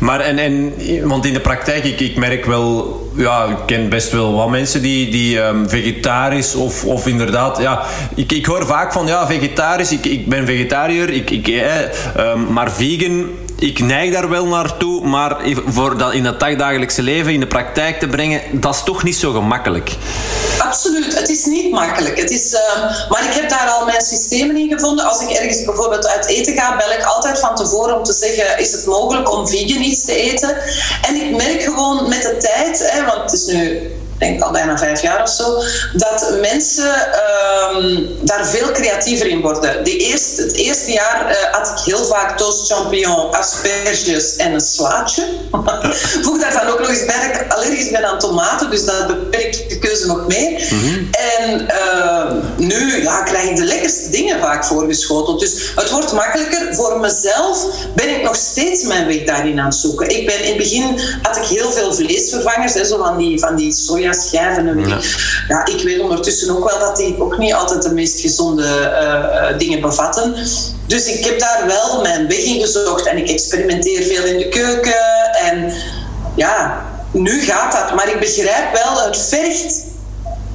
maar 0.02 0.20
en, 0.20 0.38
en, 0.38 0.74
want 1.08 1.26
in 1.26 1.34
de 1.34 1.40
praktijk, 1.40 1.84
ik, 1.84 2.00
ik 2.00 2.16
merk 2.16 2.46
wel, 2.46 3.00
ja, 3.16 3.46
ik 3.46 3.58
ken 3.66 3.90
best 3.90 4.12
wel 4.12 4.34
wat 4.34 4.50
mensen 4.50 4.82
die, 4.82 5.10
die 5.10 5.40
um, 5.40 5.70
vegetarisch 5.70 6.56
of, 6.56 6.86
of 6.86 7.08
inderdaad, 7.08 7.58
ja, 7.58 7.84
ik, 8.16 8.32
ik 8.32 8.46
hoor 8.46 8.66
vaak 8.66 8.94
van, 8.94 9.08
ja, 9.08 9.28
vegetarisch, 9.28 9.92
ik, 9.92 10.06
ik 10.06 10.28
ben 10.28 10.46
vegetariër, 10.46 11.10
ik, 11.10 11.30
ik, 11.30 11.48
eh, 11.48 12.32
um, 12.32 12.54
maar 12.54 12.72
vegan, 12.72 13.28
ik 13.62 13.80
neig 13.80 14.14
daar 14.14 14.30
wel 14.30 14.46
naartoe, 14.46 15.08
maar 15.08 15.38
voor 15.66 15.98
dat 15.98 16.14
in 16.14 16.26
het 16.26 16.40
dagdagelijkse 16.40 17.02
leven, 17.02 17.34
in 17.34 17.40
de 17.40 17.48
praktijk 17.48 18.00
te 18.00 18.08
brengen, 18.08 18.42
dat 18.52 18.76
is 18.76 18.84
toch 18.84 19.04
niet 19.04 19.16
zo 19.16 19.32
gemakkelijk. 19.32 19.92
Absoluut, 20.58 21.20
het 21.20 21.30
is 21.30 21.46
niet 21.46 21.72
makkelijk. 21.72 22.18
Het 22.18 22.32
is, 22.32 22.54
uh, 22.54 23.10
maar 23.10 23.26
ik 23.26 23.34
heb 23.34 23.50
daar 23.50 23.68
al 23.68 23.86
mijn 23.86 24.02
systemen 24.02 24.56
in 24.56 24.72
gevonden. 24.72 25.06
Als 25.06 25.22
ik 25.22 25.30
ergens 25.30 25.66
bijvoorbeeld 25.66 26.08
uit 26.08 26.26
eten 26.26 26.54
ga, 26.54 26.78
bel 26.78 26.92
ik 26.92 27.04
altijd 27.04 27.40
van 27.40 27.56
tevoren 27.56 27.98
om 27.98 28.04
te 28.04 28.14
zeggen: 28.14 28.60
is 28.60 28.72
het 28.72 28.86
mogelijk 28.86 29.32
om 29.32 29.48
vegan 29.48 29.82
iets 29.82 30.06
te 30.06 30.16
eten? 30.16 30.58
En 31.08 31.16
ik 31.16 31.36
merk 31.36 31.64
gewoon 31.64 32.10
met 32.10 32.22
de 32.22 32.38
tijd, 32.38 32.92
hè, 32.92 33.06
want 33.06 33.22
het 33.22 33.34
is 33.34 33.46
nu 33.46 33.92
denk 34.22 34.42
al 34.42 34.52
bijna 34.52 34.78
vijf 34.78 35.02
jaar 35.02 35.22
of 35.22 35.30
zo, 35.30 35.64
dat 35.94 36.34
mensen 36.42 36.94
um, 37.76 38.10
daar 38.22 38.46
veel 38.46 38.72
creatiever 38.72 39.28
in 39.28 39.42
worden. 39.42 39.84
De 39.84 39.98
eerste, 39.98 40.42
het 40.42 40.54
eerste 40.54 40.92
jaar 40.92 41.30
uh, 41.30 41.36
had 41.52 41.68
ik 41.68 41.86
heel 41.86 42.06
vaak 42.06 42.38
toast 42.38 42.74
champignon, 42.74 43.32
asperges 43.32 44.36
en 44.36 44.54
een 44.54 44.62
slaatje. 44.62 45.24
Voeg 46.24 46.40
daar 46.40 46.54
dan 46.54 46.74
ook 46.74 46.80
nog 46.80 46.90
eens 46.90 47.06
bij 47.06 47.32
dat 47.32 47.42
ik 47.42 47.54
allergisch 47.54 47.92
ben 47.92 48.06
aan 48.06 48.20
tomaten, 48.20 48.70
dus 48.70 48.86
dat 48.86 49.08
beperkt 49.08 49.70
de 49.70 49.80
keuze 49.80 50.08
nog 50.08 50.28
meer. 50.28 50.68
Mm 50.70 50.80
-hmm. 50.80 51.10
En 51.12 51.62
uh, 51.62 52.32
nu 52.58 53.04
ja, 53.04 53.24
krijg 53.24 53.50
ik 53.50 53.56
de 53.56 53.64
lekkerste 53.64 54.10
dingen 54.10 54.40
vaak 54.40 54.66
voorgeschoteld. 54.66 55.40
Dus 55.40 55.72
het 55.76 55.90
wordt 55.90 56.14
makkelijker. 56.14 56.76
Voor 56.76 57.00
mezelf 57.00 57.66
ben 57.96 58.10
ik 58.10 58.24
nog 58.24 58.36
steeds 58.36 58.84
mijn 58.84 59.08
weg 59.08 59.24
daarin 59.24 59.60
aan 59.60 59.66
het 59.66 59.76
zoeken. 59.76 60.10
Ik 60.10 60.26
ben, 60.26 60.44
in 60.44 60.48
het 60.48 60.58
begin 60.58 61.00
had 61.22 61.38
ik 61.38 61.44
heel 61.44 61.72
veel 61.72 61.94
vleesvervangers, 61.94 62.74
hè, 62.74 62.86
zo 62.86 62.98
van 62.98 63.18
die, 63.18 63.40
van 63.40 63.56
die 63.56 63.74
soja 63.74 64.11
schijven 64.14 64.68
en 64.68 64.76
weet 64.76 65.06
ja, 65.48 65.66
ik 65.66 65.84
weet 65.84 66.00
ondertussen 66.00 66.56
ook 66.56 66.70
wel 66.70 66.80
dat 66.80 66.98
die 66.98 67.22
ook 67.22 67.38
niet 67.38 67.54
altijd 67.54 67.84
de 67.84 67.94
meest 67.94 68.20
gezonde 68.20 68.64
uh, 68.64 69.58
dingen 69.58 69.82
bevatten. 69.82 70.36
Dus 70.88 71.06
ik 71.06 71.26
heb 71.26 71.40
daar 71.40 71.64
wel 71.68 72.02
mijn 72.02 72.28
weg 72.28 72.44
in 72.44 72.62
gezocht 72.62 73.06
en 73.06 73.18
ik 73.18 73.30
experimenteer 73.30 74.04
veel 74.04 74.24
in 74.24 74.38
de 74.38 74.50
keuken. 74.50 75.34
En 75.42 75.74
ja, 76.36 76.86
nu 77.12 77.42
gaat 77.42 77.72
dat. 77.72 77.96
Maar 77.96 78.10
ik 78.10 78.20
begrijp 78.20 78.74
wel, 78.74 79.06
het 79.06 79.18
vergt, 79.18 79.84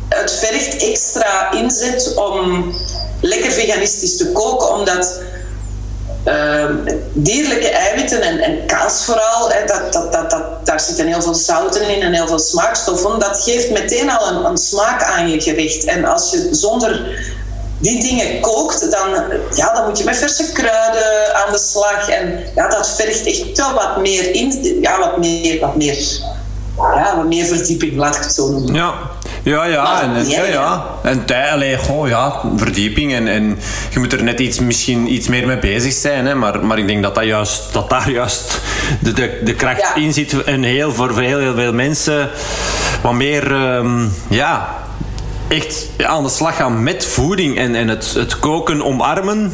het 0.08 0.32
vergt 0.32 0.76
extra 0.76 1.52
inzet 1.52 2.14
om 2.14 2.72
lekker 3.20 3.50
veganistisch 3.50 4.16
te 4.16 4.32
koken, 4.32 4.74
omdat 4.74 5.20
uh, 6.28 6.64
dierlijke 7.12 7.68
eiwitten 7.68 8.22
en, 8.22 8.38
en 8.38 8.66
kaas 8.66 9.04
vooral, 9.04 9.50
hè, 9.50 9.66
dat, 9.66 9.92
dat, 9.92 10.12
dat, 10.12 10.30
dat, 10.30 10.66
daar 10.66 10.80
zitten 10.80 11.06
heel 11.06 11.22
veel 11.22 11.34
zouten 11.34 11.88
in 11.88 12.02
en 12.02 12.12
heel 12.12 12.26
veel 12.26 12.38
smaakstoffen. 12.38 13.18
Dat 13.18 13.42
geeft 13.44 13.70
meteen 13.70 14.10
al 14.10 14.28
een, 14.28 14.44
een 14.44 14.56
smaak 14.56 15.02
aan 15.02 15.30
je 15.30 15.40
gerecht. 15.40 15.84
En 15.84 16.04
als 16.04 16.30
je 16.30 16.48
zonder 16.50 17.18
die 17.78 18.00
dingen 18.00 18.40
kookt, 18.40 18.90
dan, 18.90 19.08
ja, 19.54 19.74
dan 19.74 19.84
moet 19.88 19.98
je 19.98 20.04
met 20.04 20.16
verse 20.16 20.52
kruiden 20.52 21.34
aan 21.34 21.52
de 21.52 21.58
slag. 21.58 22.08
En 22.08 22.44
ja, 22.54 22.68
dat 22.68 22.88
vergt 22.88 23.26
echt 23.26 23.56
wel 23.56 23.72
wat 23.72 23.96
meer 23.96 24.34
in, 24.34 24.78
ja, 24.80 24.98
wat 24.98 25.16
meer, 25.18 25.60
wat 25.60 25.76
meer, 25.76 26.20
ja, 26.76 27.16
wat 27.16 27.26
meer 27.26 27.44
verdieping, 27.44 27.96
laat 27.96 28.16
ik 28.16 28.22
het 28.22 28.34
zo 28.34 28.48
noemen. 28.48 28.74
Ja, 28.74 28.94
ja, 29.50 29.64
ja. 29.64 30.02
en, 30.02 30.28
ja, 30.28 30.44
ja. 30.44 30.85
En 31.02 31.24
tijd, 31.24 31.88
oh, 31.88 32.09
ja, 32.09 32.40
verdieping. 32.56 33.14
En, 33.14 33.28
en 33.28 33.59
je 33.90 33.98
moet 33.98 34.12
er 34.12 34.22
net 34.22 34.40
iets, 34.40 34.59
misschien 34.59 35.12
iets 35.12 35.28
meer 35.28 35.46
mee 35.46 35.59
bezig 35.59 35.92
zijn. 35.92 36.26
Hè, 36.26 36.35
maar, 36.35 36.64
maar 36.64 36.78
ik 36.78 36.87
denk 36.87 37.02
dat, 37.02 37.14
dat, 37.14 37.24
juist, 37.24 37.72
dat 37.72 37.90
daar 37.90 38.11
juist 38.11 38.61
de, 39.00 39.12
de, 39.12 39.40
de 39.44 39.54
kracht 39.54 39.96
in 39.96 40.12
zit. 40.12 40.44
En 40.44 40.62
heel, 40.62 40.92
voor 40.92 41.20
heel, 41.20 41.38
heel 41.38 41.54
veel 41.54 41.72
mensen 41.72 42.30
wat 43.02 43.12
meer... 43.12 43.52
Um, 43.52 44.12
ja, 44.28 44.85
echt 45.48 45.87
aan 46.02 46.22
de 46.22 46.28
slag 46.28 46.56
gaan 46.56 46.82
met 46.82 47.06
voeding 47.06 47.59
en, 47.59 47.74
en 47.74 47.88
het, 47.88 48.14
het 48.14 48.38
koken 48.38 48.85
omarmen. 48.85 49.52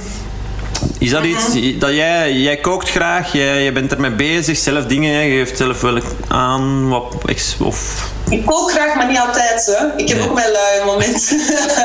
Is 0.99 1.11
dat 1.11 1.25
iets 1.25 1.79
dat 1.79 1.95
jij, 1.95 2.33
jij 2.33 2.57
kookt 2.57 2.91
graag, 2.91 3.33
jij, 3.33 3.63
jij 3.63 3.73
bent 3.73 3.93
ermee 3.93 4.11
bezig, 4.11 4.57
zelf 4.57 4.87
dingen, 4.87 5.25
je 5.25 5.39
geeft 5.39 5.57
zelf 5.57 5.81
wel 5.81 5.99
aan 6.29 6.89
wat, 6.89 7.15
of 7.59 8.11
ik 8.33 8.47
kook 8.47 8.71
graag, 8.71 8.95
maar 8.95 9.07
niet 9.07 9.19
altijd. 9.19 9.67
Hè. 9.67 9.97
Ik 9.97 10.09
heb 10.09 10.23
ook 10.23 10.35
mijn 10.35 10.51
luie 10.51 10.85
momenten. 10.85 11.37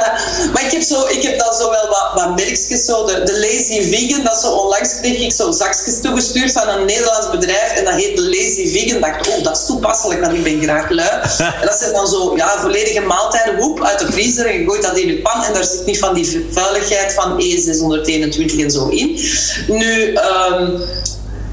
maar 0.53 0.63
ik 0.65 0.71
heb, 0.71 0.81
zo, 0.81 1.07
ik 1.07 1.21
heb 1.21 1.39
dan 1.39 1.53
zo 1.53 1.69
wel 1.69 1.87
wat, 1.87 2.11
wat 2.13 2.35
merkjes. 2.35 2.85
Zo 2.85 3.05
de, 3.05 3.23
de 3.23 3.39
Lazy 3.39 3.81
Vegan, 3.81 4.23
dat 4.23 4.39
zo 4.39 4.51
onlangs 4.51 4.99
kreeg 4.99 5.19
ik 5.19 5.31
zo 5.31 5.51
zakjes 5.51 6.01
toegestuurd 6.01 6.51
van 6.51 6.67
een 6.67 6.85
Nederlands 6.85 7.29
bedrijf. 7.29 7.71
En 7.71 7.85
dat 7.85 7.93
heet 7.93 8.17
de 8.17 8.23
Lazy 8.23 8.67
Vegan. 8.67 9.01
dacht, 9.01 9.27
oh, 9.27 9.43
dat 9.43 9.57
is 9.57 9.65
toepasselijk, 9.65 10.21
want 10.21 10.33
ik 10.33 10.43
ben 10.43 10.61
graag 10.61 10.89
lui. 10.89 11.09
en 11.61 11.65
dat 11.65 11.77
zijn 11.79 11.93
dan 11.93 12.07
zo 12.07 12.35
ja, 12.35 12.59
volledige 12.59 13.01
maaltijden, 13.01 13.59
woep, 13.59 13.83
uit 13.83 13.99
de 13.99 14.11
vriezer. 14.11 14.45
En 14.45 14.59
je 14.59 14.65
gooit 14.65 14.81
dat 14.81 14.97
in 14.97 15.07
je 15.07 15.21
pan. 15.21 15.43
En 15.43 15.53
daar 15.53 15.65
zit 15.65 15.85
niet 15.85 15.99
van 15.99 16.13
die 16.13 16.47
vuiligheid 16.51 17.13
van 17.13 17.41
E621 17.41 18.59
en 18.59 18.71
zo 18.71 18.87
in. 18.87 19.19
Nu... 19.67 20.17
Um, 20.51 20.85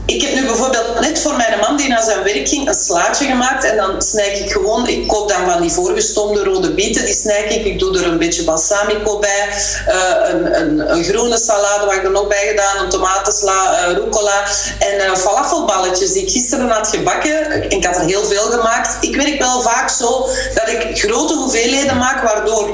ik 0.06 0.22
heb 0.22 0.34
nu 0.34 0.46
bijvoorbeeld 0.46 1.00
net 1.00 1.20
voor 1.20 1.36
mijn 1.36 1.58
man 1.60 1.76
die 1.76 1.88
naar 1.88 2.02
zijn 2.02 2.22
werk 2.22 2.48
ging 2.48 2.68
een 2.68 2.74
slaatje 2.74 3.26
gemaakt 3.26 3.64
en 3.64 3.76
dan 3.76 4.02
snij 4.02 4.28
ik 4.28 4.52
gewoon, 4.52 4.88
ik 4.88 5.08
koop 5.08 5.28
dan 5.28 5.50
van 5.50 5.60
die 5.60 5.70
voorgestomde 5.70 6.44
rode 6.44 6.74
bieten, 6.74 7.04
die 7.04 7.14
snij 7.14 7.44
ik, 7.44 7.64
ik 7.64 7.78
doe 7.78 7.98
er 7.98 8.06
een 8.06 8.18
beetje 8.18 8.44
balsamico 8.44 9.18
bij, 9.18 9.48
uh, 9.88 10.60
een, 10.86 11.04
groene 11.04 11.38
salade 11.38 11.86
waar 11.86 11.96
ik 11.96 12.04
er 12.04 12.10
nog 12.10 12.28
bij 12.28 12.46
gedaan, 12.48 12.84
een 12.84 12.90
tomatensla, 12.90 13.88
uh, 13.88 13.94
rucola 13.94 14.44
en 14.78 14.96
uh, 14.96 15.14
falafelballetjes 15.16 16.12
die 16.12 16.22
ik 16.22 16.30
gisteren 16.30 16.68
had 16.68 16.88
gebakken. 16.88 17.70
Ik 17.70 17.84
had 17.84 17.96
er 17.96 18.04
heel 18.04 18.24
veel 18.24 18.50
gemaakt. 18.50 18.96
Ik 19.00 19.16
werk 19.16 19.38
wel 19.38 19.60
vaak 19.60 19.90
zo 19.90 20.28
dat 20.54 20.68
ik 20.68 20.98
grote 20.98 21.34
hoeveelheden 21.34 21.98
maak, 21.98 22.22
waardoor 22.22 22.68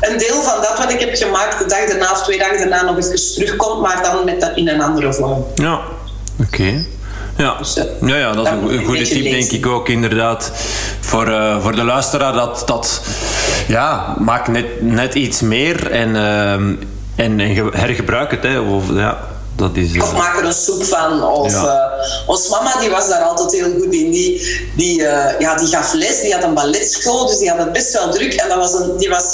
een 0.00 0.18
deel 0.18 0.42
van 0.42 0.62
dat 0.62 0.78
wat 0.78 0.92
ik 0.92 1.00
heb 1.00 1.14
gemaakt 1.14 1.58
de 1.58 1.66
dag 1.66 1.86
daarna 1.88 2.10
of 2.10 2.22
twee 2.22 2.38
dagen 2.38 2.58
daarna 2.58 2.82
nog 2.82 2.96
eens 2.96 3.34
terugkomt, 3.34 3.80
maar 3.80 4.02
dan 4.02 4.24
met 4.24 4.40
dat 4.40 4.50
in 4.54 4.68
een 4.68 4.80
andere 4.80 5.12
vorm. 5.12 5.46
Ja. 5.54 5.98
Oké. 6.40 6.84
Ja. 7.36 7.58
Eh, 7.74 8.08
ja, 8.08 8.16
ja, 8.16 8.32
dat 8.32 8.46
is 8.46 8.52
een, 8.52 8.84
goede 8.84 9.02
tip, 9.02 9.22
denk 9.22 9.50
ik 9.50 9.66
ook 9.66 9.88
inderdaad. 9.88 10.50
Voor, 11.00 11.28
uh, 11.28 11.62
voor 11.62 11.74
de 11.74 11.84
luisteraar, 11.84 12.32
dat, 12.32 12.62
dat 12.66 13.00
ja, 13.68 14.14
maak 14.18 14.48
net, 14.48 14.82
net 14.82 15.14
iets 15.14 15.40
meer 15.40 15.90
en, 15.90 16.08
uh, 16.08 16.52
en, 16.52 16.80
en 17.16 17.40
hergebruik 17.72 18.30
het. 18.30 18.42
Hè. 18.42 18.58
Of, 18.58 18.84
ja, 18.94 19.18
dat 19.56 19.76
is, 19.76 19.92
uh... 19.92 20.02
Of 20.02 20.12
maak 20.12 20.38
er 20.38 20.44
een 20.44 20.52
soep 20.52 20.84
van. 20.84 21.22
Of, 21.22 21.52
ja. 21.52 21.90
ons 22.26 22.48
mama 22.48 22.78
die 22.80 22.90
was 22.90 23.08
daar 23.08 23.22
altijd 23.22 23.52
heel 23.52 23.72
goed 23.80 23.94
in. 23.94 24.10
Die, 24.10 24.60
die, 24.76 24.96
ja, 25.38 25.54
die 25.56 25.66
gaf 25.66 25.92
les, 25.92 26.20
die 26.20 26.32
had 26.32 26.42
een 26.42 26.54
balletschool, 26.54 27.26
dus 27.26 27.38
die 27.38 27.48
had 27.48 27.58
het 27.58 27.72
best 27.72 27.92
wel 27.92 28.10
druk. 28.10 28.32
En 28.32 28.48
dat 28.48 28.58
was 28.58 28.74
een, 28.74 28.96
die 28.96 29.08
was 29.08 29.24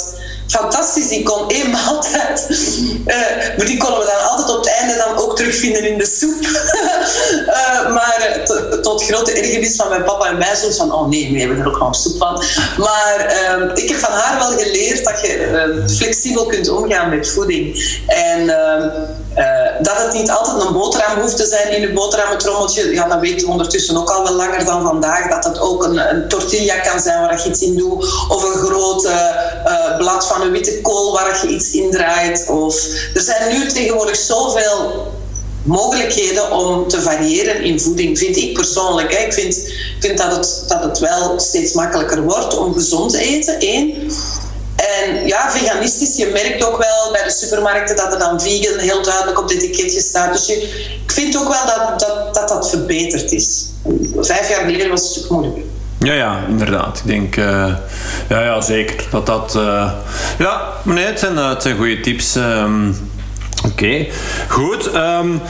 fantastisch. 0.47 1.07
Die 1.07 1.23
kon 1.23 1.49
één 1.49 1.69
maaltijd, 1.69 2.47
uh, 3.05 3.65
die 3.65 3.77
konden 3.77 3.99
we 3.99 4.05
dan 4.05 4.29
altijd 4.29 4.49
op 4.49 4.57
het 4.57 4.73
einde 4.73 4.95
dan 4.95 5.17
ook 5.17 5.35
terugvinden 5.35 5.89
in 5.89 5.97
de 5.97 6.05
soep. 6.05 6.41
uh, 6.41 7.93
maar 7.97 8.39
tot 8.81 9.03
grote 9.03 9.31
ergernis 9.31 9.75
van 9.75 9.89
mijn 9.89 10.03
papa 10.03 10.27
en 10.27 10.37
mij 10.37 10.55
soms 10.55 10.77
van, 10.77 10.93
oh 10.93 11.09
nee, 11.09 11.31
we 11.31 11.39
hebben 11.39 11.59
er 11.59 11.67
ook 11.67 11.79
nog 11.79 11.95
soep 11.95 12.17
van. 12.17 12.43
Maar 12.77 13.37
uh, 13.59 13.83
ik 13.83 13.89
heb 13.89 13.97
van 13.97 14.13
haar 14.13 14.37
wel 14.39 14.57
geleerd 14.57 15.03
dat 15.03 15.21
je 15.21 15.27
ehm, 15.27 15.87
flexibel 15.89 16.45
kunt 16.45 16.69
omgaan 16.69 17.09
met 17.09 17.29
voeding. 17.29 17.95
En 18.07 18.49
ehm, 18.49 18.89
uh, 19.37 19.45
dat 19.81 19.97
het 19.97 20.13
niet 20.13 20.31
altijd 20.31 20.61
een 20.61 20.73
boterham 20.73 21.19
hoeft 21.19 21.37
te 21.37 21.45
zijn 21.45 21.75
in 21.75 21.81
je 21.81 21.93
boterhammetrommeltje. 21.93 22.93
Ja, 22.93 23.07
dat 23.07 23.19
weten 23.19 23.45
we 23.45 23.51
ondertussen 23.51 23.97
ook 23.97 24.09
al 24.09 24.23
wel 24.23 24.33
langer 24.33 24.65
dan 24.65 24.83
vandaag. 24.83 25.29
Dat 25.29 25.43
het 25.43 25.59
ook 25.59 25.83
een, 25.83 25.97
een 26.15 26.27
tortilla 26.27 26.79
kan 26.79 26.99
zijn 26.99 27.21
waar 27.21 27.41
je 27.43 27.49
iets 27.49 27.61
in 27.61 27.77
doet. 27.77 28.03
Of 28.29 28.43
een 28.43 28.61
groot 28.61 29.05
uh, 29.05 29.97
blad 29.97 30.27
van 30.27 30.41
een 30.41 30.51
witte 30.51 30.81
kool 30.81 31.13
waar 31.13 31.39
je 31.41 31.47
iets 31.47 31.71
in 31.71 31.91
draait. 31.91 32.49
Of, 32.49 32.75
er 33.13 33.21
zijn 33.21 33.53
nu 33.53 33.67
tegenwoordig 33.67 34.15
zoveel 34.15 35.07
mogelijkheden 35.63 36.51
om 36.51 36.87
te 36.87 37.01
variëren 37.01 37.61
in 37.61 37.79
voeding, 37.79 38.17
vind 38.17 38.37
ik 38.37 38.53
persoonlijk. 38.53 39.13
Ik 39.13 39.33
vind, 39.33 39.73
vind 39.99 40.17
dat, 40.17 40.31
het, 40.31 40.63
dat 40.67 40.83
het 40.83 40.99
wel 40.99 41.39
steeds 41.39 41.73
makkelijker 41.73 42.23
wordt 42.23 42.57
om 42.57 42.73
gezond 42.73 43.11
te 43.11 43.19
eten, 43.19 43.59
één. 43.59 44.11
En 44.95 45.27
ja, 45.27 45.51
veganistisch, 45.51 46.15
je 46.15 46.25
merkt 46.25 46.63
ook 46.65 46.77
wel 46.77 47.11
bij 47.11 47.23
de 47.23 47.31
supermarkten 47.31 47.95
dat 47.95 48.13
er 48.13 48.19
dan 48.19 48.41
vegan 48.41 48.79
heel 48.79 49.03
duidelijk 49.03 49.39
op 49.39 49.49
het 49.49 49.63
etiketje 49.63 50.01
staat. 50.01 50.33
Dus 50.33 50.47
je, 50.47 50.53
ik 51.05 51.11
vind 51.11 51.37
ook 51.37 51.47
wel 51.47 51.65
dat 51.65 51.99
dat, 51.99 52.33
dat, 52.33 52.49
dat 52.49 52.69
verbeterd 52.69 53.31
is. 53.31 53.65
Vijf 54.19 54.49
jaar 54.49 54.59
geleden 54.59 54.89
was 54.89 55.01
het 55.01 55.09
stuk 55.09 55.29
moeilijker. 55.29 55.63
Ja, 55.99 56.13
ja, 56.13 56.43
inderdaad. 56.47 56.97
Ik 56.97 57.07
denk, 57.07 57.35
uh, 57.35 57.75
ja, 58.29 58.41
ja, 58.43 58.61
zeker. 58.61 59.07
Dat 59.11 59.25
dat, 59.25 59.53
uh, 59.55 59.91
ja, 60.39 60.61
nee, 60.83 61.05
het 61.05 61.19
zijn, 61.19 61.37
het 61.37 61.61
zijn 61.61 61.77
goede 61.77 61.99
tips. 61.99 62.35
Um, 62.35 63.09
Oké, 63.65 64.05
goed. 64.47 64.95
Um, 64.95 65.41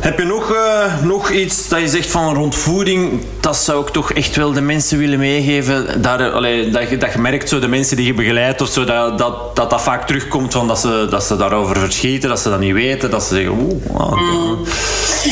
heb 0.00 0.18
je 0.18 0.24
nog, 0.24 0.52
uh, 0.52 1.02
nog 1.02 1.30
iets 1.30 1.68
dat 1.68 1.80
je 1.80 1.88
zegt 1.88 2.10
van 2.10 2.34
rond 2.34 2.54
voeding? 2.54 3.22
Dat 3.40 3.56
zou 3.56 3.86
ik 3.86 3.92
toch 3.92 4.12
echt 4.12 4.36
wel 4.36 4.52
de 4.52 4.60
mensen 4.60 4.98
willen 4.98 5.18
meegeven. 5.18 6.02
Daar, 6.02 6.30
allee, 6.32 6.70
dat, 6.70 6.88
je, 6.88 6.96
dat 6.96 7.12
je 7.12 7.18
merkt, 7.18 7.48
zo, 7.48 7.58
de 7.58 7.68
mensen 7.68 7.96
die 7.96 8.06
je 8.06 8.14
begeleidt, 8.14 8.60
of 8.60 8.68
zo, 8.68 8.84
dat, 8.84 9.18
dat, 9.18 9.56
dat 9.56 9.70
dat 9.70 9.82
vaak 9.82 10.06
terugkomt 10.06 10.52
van 10.52 10.68
dat, 10.68 10.78
ze, 10.78 11.06
dat 11.10 11.24
ze 11.24 11.36
daarover 11.36 11.78
verschieten, 11.78 12.28
dat 12.28 12.40
ze 12.40 12.50
dat 12.50 12.58
niet 12.58 12.72
weten, 12.72 13.10
dat 13.10 13.22
ze 13.22 13.34
zeggen, 13.34 13.52
oeh. 13.52 14.12
Mm. 14.12 14.66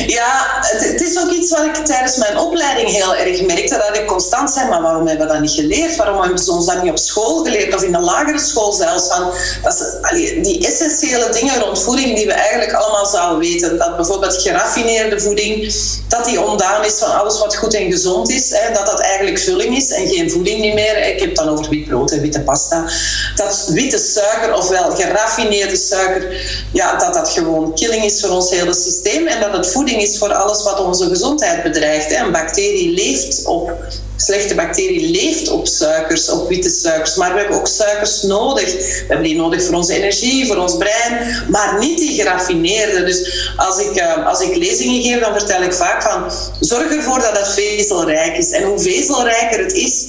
Ja, 0.06 0.46
het, 0.60 0.92
het, 0.92 1.00
is 1.00 1.18
ook 1.18 1.30
iets 1.30 1.50
wat 1.50 1.64
ik 1.64 1.74
tijdens 1.74 2.16
mijn 2.16 2.38
opleiding 2.38 2.88
heel 2.88 3.14
erg 3.14 3.42
merkte, 3.42 3.84
dat 3.88 3.96
ik 3.96 4.06
constant 4.06 4.50
zei, 4.50 4.68
maar 4.68 4.82
waarom 4.82 5.06
hebben 5.06 5.26
we 5.26 5.32
dat 5.32 5.42
niet 5.42 5.50
geleerd? 5.50 5.96
Waarom 5.96 6.20
hebben 6.20 6.38
ze 6.38 6.52
ons 6.52 6.66
dat 6.66 6.82
niet 6.82 6.90
op 6.90 6.98
school 6.98 7.44
geleerd, 7.44 7.74
of 7.74 7.82
in 7.82 7.92
de 7.92 8.00
lagere 8.00 8.38
school 8.38 8.72
zelfs? 8.72 9.08
Van, 9.08 9.30
dat 9.62 9.74
ze, 9.74 9.98
allee, 10.02 10.40
die 10.40 10.66
essentiële 10.66 11.28
dingen 11.32 11.60
rond 11.60 11.82
voeding 11.82 12.16
die 12.16 12.26
we 12.26 12.32
eigenlijk 12.32 12.72
allemaal 12.72 13.06
zouden 13.06 13.38
weten. 13.38 13.78
Dat 13.78 13.96
bijvoorbeeld 13.96 14.42
geraffineerde 14.56 15.20
voeding, 15.20 15.74
dat 16.08 16.24
die 16.24 16.40
ontdaan 16.40 16.84
is 16.84 16.94
van 16.98 17.14
alles 17.14 17.38
wat 17.38 17.56
goed 17.56 17.74
en 17.74 17.90
gezond 17.90 18.30
is. 18.30 18.50
Hè, 18.50 18.72
dat 18.72 18.86
dat 18.86 19.00
eigenlijk 19.00 19.38
vulling 19.38 19.76
is 19.76 19.90
en 19.90 20.08
geen 20.08 20.30
voeding 20.30 20.60
niet 20.60 20.74
meer. 20.74 21.08
Ik 21.08 21.20
heb 21.20 21.28
het 21.28 21.36
dan 21.36 21.48
over 21.48 21.68
wit 21.68 21.86
brood 21.86 22.10
en 22.10 22.20
witte 22.20 22.40
pasta. 22.40 22.90
Dat 23.36 23.70
witte 23.72 23.98
suiker, 23.98 24.54
ofwel 24.54 24.90
geraffineerde 24.90 25.76
suiker, 25.76 26.46
ja, 26.72 26.98
dat 26.98 27.14
dat 27.14 27.28
gewoon 27.28 27.74
killing 27.74 28.04
is 28.04 28.20
voor 28.20 28.30
ons 28.30 28.50
hele 28.50 28.74
systeem. 28.74 29.26
En 29.26 29.40
dat 29.40 29.52
het 29.52 29.66
voeding 29.66 30.02
is 30.02 30.18
voor 30.18 30.34
alles 30.34 30.62
wat 30.62 30.80
onze 30.80 31.08
gezondheid 31.08 31.62
bedreigt. 31.62 32.14
Hè. 32.14 32.24
Een 32.24 32.32
bacterie 32.32 32.90
leeft 32.90 33.44
op 33.44 33.72
slechte 34.16 34.54
bacterie 34.54 35.10
leeft 35.10 35.48
op 35.48 35.66
suikers, 35.66 36.28
op 36.28 36.48
witte 36.48 36.70
suikers. 36.70 37.14
Maar 37.14 37.32
we 37.32 37.38
hebben 37.38 37.56
ook 37.56 37.66
suikers 37.66 38.22
nodig. 38.22 38.72
We 38.72 39.04
hebben 39.08 39.24
die 39.26 39.36
nodig 39.36 39.64
voor 39.64 39.74
onze 39.74 39.94
energie, 39.94 40.46
voor 40.46 40.56
ons 40.56 40.76
brein, 40.76 41.44
maar 41.48 41.76
niet 41.78 41.98
die 41.98 42.20
geraffineerde. 42.20 43.04
Dus 43.04 43.50
als 43.56 43.78
ik, 43.78 44.00
uh, 44.00 44.26
als 44.26 44.40
ik 44.40 44.56
lezingen 44.56 45.02
geef, 45.02 45.20
dan 45.20 45.38
vertel 45.38 45.62
ik 45.62 45.72
vaak 45.72 46.02
van 46.02 46.30
zorg 46.60 46.92
ervoor 46.92 47.20
dat 47.20 47.38
het 47.38 47.48
vezelrijk 47.48 48.36
is. 48.36 48.50
En 48.50 48.62
hoe 48.62 48.78
vezelrijker 48.78 49.58
het 49.58 49.72
is, 49.72 50.04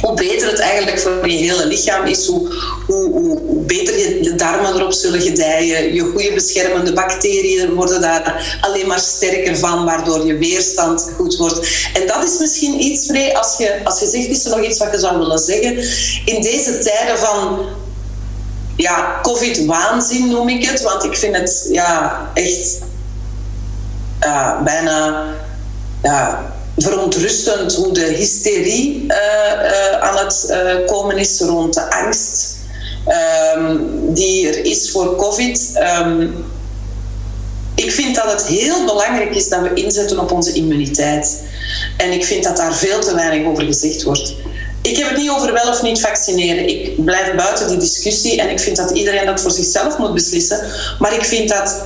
hoe 0.00 0.14
beter 0.14 0.50
het 0.50 0.58
eigenlijk 0.58 1.00
voor 1.00 1.30
je 1.30 1.36
hele 1.36 1.66
lichaam 1.66 2.04
is, 2.06 2.26
hoe, 2.26 2.48
hoe, 2.86 3.40
beter 3.66 3.98
je 3.98 4.20
de 4.22 4.34
darmen 4.34 4.74
erop 4.74 4.92
zullen 4.92 5.20
gedijen. 5.20 5.94
Je 5.94 6.00
goede 6.00 6.32
beschermende 6.32 6.92
bacteriën 6.92 7.74
worden 7.74 8.00
daar 8.00 8.58
alleen 8.60 8.86
maar 8.86 8.98
sterker 8.98 9.56
van, 9.56 9.84
waardoor 9.84 10.26
je 10.26 10.38
weerstand 10.38 11.10
goed 11.16 11.36
wordt. 11.36 11.88
En 11.94 12.06
dat 12.06 12.24
is 12.24 12.38
misschien 12.38 12.82
iets, 12.82 13.06
vrij 13.06 13.36
als 13.36 13.56
je, 13.58 13.80
als 13.84 14.00
je 14.00 14.06
zegt, 14.06 14.28
is 14.28 14.44
er 14.44 14.56
nog 14.56 14.66
iets 14.66 14.78
wat 14.78 14.92
je 14.92 14.98
zou 14.98 15.18
willen 15.18 15.38
zeggen? 15.38 15.76
In 16.24 16.42
deze 16.42 16.78
tijden 16.78 17.18
van 17.18 17.66
ja, 18.76 19.18
COVID-waanzin 19.22 20.28
noem 20.28 20.48
ik 20.48 20.64
het, 20.64 20.82
want 20.82 21.04
ik 21.04 21.16
vind 21.16 21.36
het 21.36 21.68
ja, 21.70 22.30
echt 22.34 22.78
bijna 24.64 25.24
ja, 26.02 26.53
verontrustend 26.76 27.74
hoe 27.74 27.92
de 27.92 28.04
hysterie 28.04 29.04
uh, 29.08 29.16
uh, 29.62 30.00
aan 30.00 30.16
het 30.16 30.46
uh, 30.50 30.86
komen 30.86 31.18
is 31.18 31.40
rond 31.40 31.74
de 31.74 31.90
angst 31.90 32.56
um, 33.56 34.14
die 34.14 34.48
er 34.48 34.64
is 34.64 34.90
voor 34.90 35.16
COVID. 35.16 35.72
Um, 36.02 36.44
ik 37.74 37.92
vind 37.92 38.14
dat 38.14 38.32
het 38.32 38.46
heel 38.46 38.84
belangrijk 38.84 39.34
is 39.34 39.48
dat 39.48 39.60
we 39.60 39.74
inzetten 39.74 40.18
op 40.18 40.32
onze 40.32 40.52
immuniteit. 40.52 41.42
En 41.96 42.12
ik 42.12 42.24
vind 42.24 42.44
dat 42.44 42.56
daar 42.56 42.74
veel 42.74 43.00
te 43.00 43.14
weinig 43.14 43.46
over 43.46 43.64
gezegd 43.64 44.02
wordt. 44.02 44.34
Ik 44.82 44.96
heb 44.96 45.08
het 45.08 45.18
niet 45.18 45.30
over 45.30 45.52
wel 45.52 45.68
of 45.68 45.82
niet 45.82 46.00
vaccineren. 46.00 46.68
Ik 46.68 47.04
blijf 47.04 47.34
buiten 47.34 47.68
die 47.68 47.76
discussie 47.76 48.40
en 48.40 48.50
ik 48.50 48.60
vind 48.60 48.76
dat 48.76 48.90
iedereen 48.90 49.26
dat 49.26 49.40
voor 49.40 49.50
zichzelf 49.50 49.98
moet 49.98 50.14
beslissen. 50.14 50.60
Maar 50.98 51.14
ik 51.14 51.24
vind 51.24 51.48
dat 51.48 51.82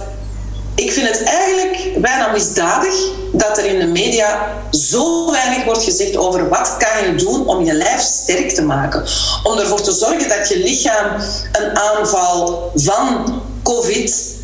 ik 0.79 0.93
vind 0.93 1.09
het 1.09 1.23
eigenlijk 1.23 2.01
bijna 2.01 2.33
misdadig 2.33 2.95
dat 3.33 3.59
er 3.59 3.65
in 3.65 3.79
de 3.79 3.87
media 3.87 4.49
zo 4.71 5.31
weinig 5.31 5.65
wordt 5.65 5.85
gezegd 5.85 6.17
over 6.17 6.49
wat 6.49 6.77
kan 6.79 7.07
je 7.07 7.15
doen 7.15 7.47
om 7.47 7.65
je 7.65 7.73
lijf 7.73 8.01
sterk 8.01 8.51
te 8.51 8.63
maken. 8.63 9.05
Om 9.43 9.59
ervoor 9.59 9.83
te 9.83 9.93
zorgen 9.93 10.29
dat 10.29 10.49
je 10.49 10.59
lichaam 10.59 11.21
een 11.53 11.79
aanval 11.79 12.71
van 12.75 13.43
COVID 13.63 14.38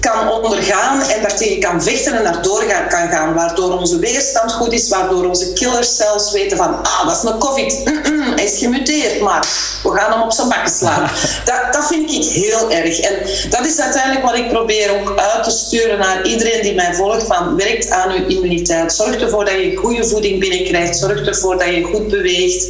kan 0.00 0.30
ondergaan 0.30 1.00
en 1.02 1.22
daartegen 1.22 1.60
kan 1.60 1.82
vechten 1.82 2.14
en 2.14 2.24
daardoor 2.24 2.64
kan 2.88 3.08
gaan. 3.08 3.34
Waardoor 3.34 3.78
onze 3.78 3.98
weerstand 3.98 4.52
goed 4.52 4.72
is, 4.72 4.88
waardoor 4.88 5.26
onze 5.26 5.52
killers 5.52 5.96
zelfs 5.96 6.32
weten 6.32 6.56
van 6.56 6.82
ah, 6.82 7.06
dat 7.06 7.16
is 7.16 7.30
een 7.30 7.38
covid, 7.38 7.82
hij 8.36 8.44
is 8.44 8.58
gemuteerd, 8.58 9.20
maar 9.20 9.46
we 9.82 9.90
gaan 9.90 10.12
hem 10.12 10.22
op 10.22 10.32
zijn 10.32 10.48
bakken 10.48 10.72
slaan. 10.72 11.10
Dat, 11.44 11.72
dat 11.72 11.86
vind 11.86 12.10
ik 12.10 12.24
heel 12.24 12.70
erg. 12.70 13.00
En 13.00 13.14
dat 13.50 13.66
is 13.66 13.80
uiteindelijk 13.80 14.24
wat 14.24 14.36
ik 14.36 14.48
probeer 14.48 15.00
ook 15.00 15.18
uit 15.18 15.44
te 15.44 15.50
sturen 15.50 15.98
naar 15.98 16.26
iedereen 16.26 16.62
die 16.62 16.74
mij 16.74 16.94
volgt 16.94 17.26
van 17.26 17.56
werkt 17.56 17.90
aan 17.90 18.12
uw 18.12 18.26
immuniteit. 18.26 18.92
Zorg 18.92 19.16
ervoor 19.16 19.44
dat 19.44 19.54
je 19.54 19.76
goede 19.76 20.04
voeding 20.04 20.40
binnenkrijgt. 20.40 20.98
Zorg 20.98 21.26
ervoor 21.26 21.58
dat 21.58 21.68
je 21.68 21.82
goed 21.82 22.08
beweegt. 22.08 22.66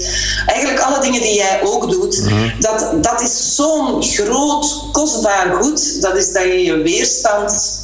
Eigenlijk 0.47 0.81
alle 0.81 1.01
dingen 1.01 1.21
die 1.21 1.35
jij 1.35 1.61
ook 1.65 1.91
doet. 1.91 2.23
Mhm. 2.25 2.61
dat, 2.61 2.95
dat 3.01 3.21
is 3.21 3.55
zo'n 3.55 4.03
groot, 4.03 4.85
kostbaar 4.93 5.55
goed. 5.61 6.03
Dat 6.03 6.17
is 6.17 6.33
dat 6.33 6.43
je 6.43 6.63
je 6.63 6.83
weerstand 6.97 7.81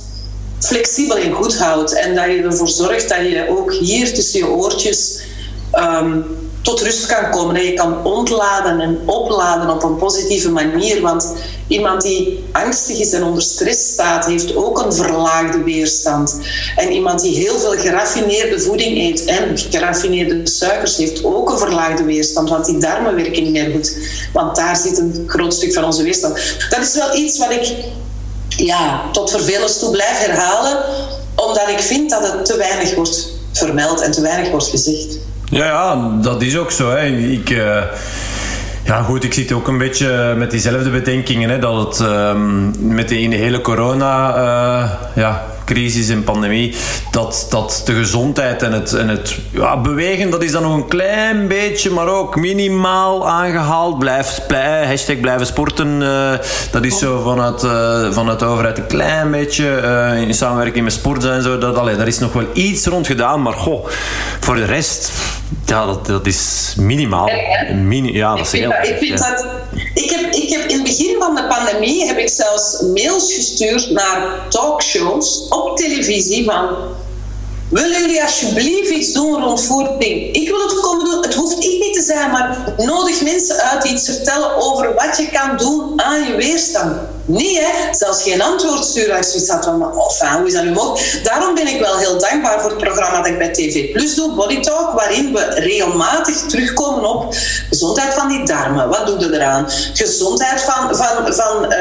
flexibel 0.58 1.16
en 1.16 1.32
goed 1.32 1.58
houdt. 1.58 1.92
En 1.92 2.14
dat 2.14 2.24
je 2.24 2.42
ervoor 2.42 2.68
zorgt 2.68 3.08
dat 3.08 3.18
je 3.18 3.46
ook 3.48 3.72
hier 3.72 4.14
tussen 4.14 4.38
je 4.38 4.48
oortjes 4.48 5.20
um, 5.74 6.24
tot 6.62 6.80
rust 6.80 7.06
kan 7.06 7.30
komen. 7.30 7.54
Dat 7.54 7.64
je 7.64 7.74
kan 7.74 8.04
ontladen 8.04 8.80
en 8.80 8.98
opladen 9.06 9.70
op 9.70 9.82
een 9.82 9.96
positieve 9.96 10.50
manier. 10.50 11.00
Want 11.00 11.34
iemand 11.68 12.02
die 12.02 12.44
angstig 12.52 12.98
is 12.98 13.12
en 13.12 13.24
onder 13.24 13.42
stress 13.42 13.92
staat, 13.92 14.26
heeft 14.26 14.56
ook 14.56 14.84
een 14.84 14.92
verlaagde 14.92 15.62
weerstand. 15.62 16.40
En 16.76 16.92
iemand 16.92 17.22
die 17.22 17.36
heel 17.36 17.58
veel 17.58 17.78
geraffineerde 17.78 18.60
voeding 18.60 18.98
eet 18.98 19.24
en 19.24 19.58
geraffineerde 19.58 20.40
suikers, 20.46 20.96
heeft 20.96 21.24
ook 21.24 21.50
een 21.50 21.58
verlaagde 21.58 22.04
weerstand. 22.04 22.48
Want 22.48 22.66
die 22.66 22.78
darmen 22.78 23.14
werken 23.14 23.42
niet 23.42 23.52
meer 23.52 23.70
goed. 23.70 23.96
Want 24.32 24.56
daar 24.56 24.76
zit 24.76 24.98
een 24.98 25.24
groot 25.26 25.54
stuk 25.54 25.72
van 25.72 25.84
onze 25.84 26.02
weerstand. 26.02 26.38
Dat 26.70 26.80
is 26.80 26.94
wel 26.94 27.16
iets 27.16 27.38
wat 27.38 27.50
ik 27.50 27.74
ja, 28.66 29.02
tot 29.12 29.30
vervelens 29.30 29.78
toe 29.78 29.90
blijf 29.90 30.26
herhalen, 30.26 30.76
omdat 31.34 31.68
ik 31.68 31.80
vind 31.80 32.10
dat 32.10 32.32
het 32.32 32.44
te 32.44 32.56
weinig 32.56 32.94
wordt 32.94 33.32
vermeld 33.52 34.00
en 34.00 34.12
te 34.12 34.20
weinig 34.20 34.50
wordt 34.50 34.66
gezegd. 34.66 35.18
Ja, 35.50 35.64
ja 35.64 36.10
dat 36.22 36.42
is 36.42 36.56
ook 36.56 36.70
zo. 36.70 36.90
Hè. 36.90 37.06
Ik, 37.06 37.50
uh, 37.50 37.82
ja, 38.84 39.02
goed, 39.02 39.24
ik 39.24 39.34
zit 39.34 39.52
ook 39.52 39.68
een 39.68 39.78
beetje 39.78 40.34
met 40.36 40.50
diezelfde 40.50 40.90
bedenkingen. 40.90 41.50
Hè, 41.50 41.58
dat 41.58 41.98
het 41.98 42.08
um, 42.08 42.74
met 42.94 43.08
de, 43.08 43.14
hele 43.14 43.60
corona. 43.60 44.36
Uh, 44.36 44.90
ja, 45.14 45.46
crisis 45.68 46.08
en 46.08 46.24
pandemie, 46.24 46.74
dat, 47.10 47.46
dat 47.50 47.82
de 47.84 47.94
gezondheid 47.94 48.62
en 48.62 48.72
het, 48.72 48.92
en 48.92 49.08
het 49.08 49.36
ja, 49.50 49.80
bewegen, 49.80 50.30
dat 50.30 50.42
is 50.42 50.52
dan 50.52 50.62
nog 50.62 50.74
een 50.74 50.88
klein 50.88 51.48
beetje, 51.48 51.90
maar 51.90 52.08
ook 52.08 52.36
minimaal 52.36 53.28
aangehaald. 53.28 53.98
Blijf, 53.98 54.40
blij, 54.46 54.86
hashtag 54.86 55.20
blijven 55.20 55.46
sporten, 55.46 56.00
uh, 56.00 56.32
dat 56.70 56.84
is 56.84 56.98
zo 56.98 57.20
vanuit, 57.22 57.62
uh, 57.62 58.12
vanuit 58.12 58.38
de 58.38 58.44
overheid 58.44 58.78
een 58.78 58.86
klein 58.86 59.30
beetje 59.30 59.80
uh, 59.82 60.20
in 60.20 60.34
samenwerking 60.34 60.84
met 60.84 60.92
sport 60.92 61.24
en 61.24 61.42
zo. 61.42 61.58
Dat, 61.58 61.76
allee, 61.76 61.96
daar 61.96 62.06
is 62.06 62.18
nog 62.18 62.32
wel 62.32 62.46
iets 62.52 62.86
rond 62.86 63.06
gedaan, 63.06 63.42
maar 63.42 63.52
goh, 63.52 63.86
voor 64.40 64.54
de 64.54 64.64
rest, 64.64 65.12
ja, 65.66 65.86
dat, 65.86 66.06
dat 66.06 66.26
is 66.26 66.74
minimaal. 66.76 67.28
Mini, 67.74 68.12
ja, 68.12 68.36
dat 68.36 68.46
is 68.46 68.52
heel 68.52 68.70
ik, 68.70 68.96
vind 68.98 69.18
dat, 69.18 69.46
ik, 69.94 70.10
heb, 70.10 70.32
ik 70.32 70.50
heb 70.50 70.68
in 70.68 70.74
het 70.74 70.82
begin 70.82 71.16
van 71.18 71.34
de 71.34 71.46
pandemie 71.46 72.06
heb 72.06 72.18
ik 72.18 72.28
zelfs 72.28 72.82
mails 72.94 73.34
gestuurd 73.34 73.90
naar 73.90 74.46
talkshows 74.48 75.46
op 75.48 75.76
televisie 75.76 76.44
van 76.44 76.68
Willen 77.68 78.00
jullie 78.00 78.22
alsjeblieft 78.22 78.90
iets 78.90 79.12
doen 79.12 79.42
rond 79.42 79.64
voeding? 79.64 80.32
Ik 80.32 80.48
wil 80.48 80.60
het 80.60 80.80
komen 80.80 81.04
doen. 81.04 81.22
Het 81.22 81.34
hoeft 81.34 81.64
ik 81.64 81.80
niet 81.80 81.94
te 81.94 82.02
zijn, 82.02 82.30
maar 82.30 82.74
nodig 82.76 83.22
mensen 83.22 83.56
uit 83.56 83.82
die 83.82 83.92
iets 83.92 84.04
vertellen 84.04 84.56
over 84.56 84.94
wat 84.94 85.16
je 85.16 85.28
kan 85.28 85.56
doen 85.56 86.02
aan 86.02 86.26
je 86.26 86.36
weerstand. 86.36 86.92
Nee, 87.28 87.58
hè? 87.60 87.94
zelfs 87.94 88.22
geen 88.22 88.42
antwoord 88.42 88.84
sturen 88.84 89.16
als 89.16 89.26
je 89.26 89.32
zoiets 89.32 89.50
had 89.50 89.64
van, 89.64 89.82
oh, 89.82 90.36
hoe 90.36 90.46
is 90.46 90.52
dat 90.52 90.64
nu 90.64 90.70
mogelijk? 90.70 91.20
Daarom 91.24 91.54
ben 91.54 91.66
ik 91.66 91.80
wel 91.80 91.96
heel 91.96 92.18
dankbaar 92.18 92.60
voor 92.60 92.70
het 92.70 92.78
programma 92.78 93.16
dat 93.16 93.26
ik 93.26 93.38
bij 93.38 93.52
TV 93.52 93.92
Plus 93.92 94.14
doe, 94.14 94.34
Body 94.34 94.60
Talk, 94.60 94.92
waarin 94.92 95.32
we 95.32 95.44
regelmatig 95.54 96.36
terugkomen 96.36 97.04
op 97.04 97.34
gezondheid 97.68 98.14
van 98.14 98.28
die 98.28 98.46
darmen. 98.46 98.88
Wat 98.88 99.06
doe 99.06 99.18
je 99.18 99.34
eraan? 99.34 99.66
Gezondheid 99.92 100.60
van, 100.60 100.96
van, 100.96 101.34
van 101.34 101.64
uh, 101.64 101.78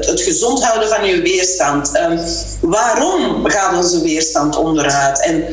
het, 0.00 0.20
gezond 0.20 0.64
houden 0.64 0.88
van 0.88 1.04
je 1.04 1.22
weerstand. 1.22 1.90
Uh, 1.94 2.18
waarom 2.60 3.46
gaat 3.46 3.76
onze 3.76 4.02
weerstand 4.02 4.56
onderuit? 4.56 5.22
En 5.22 5.44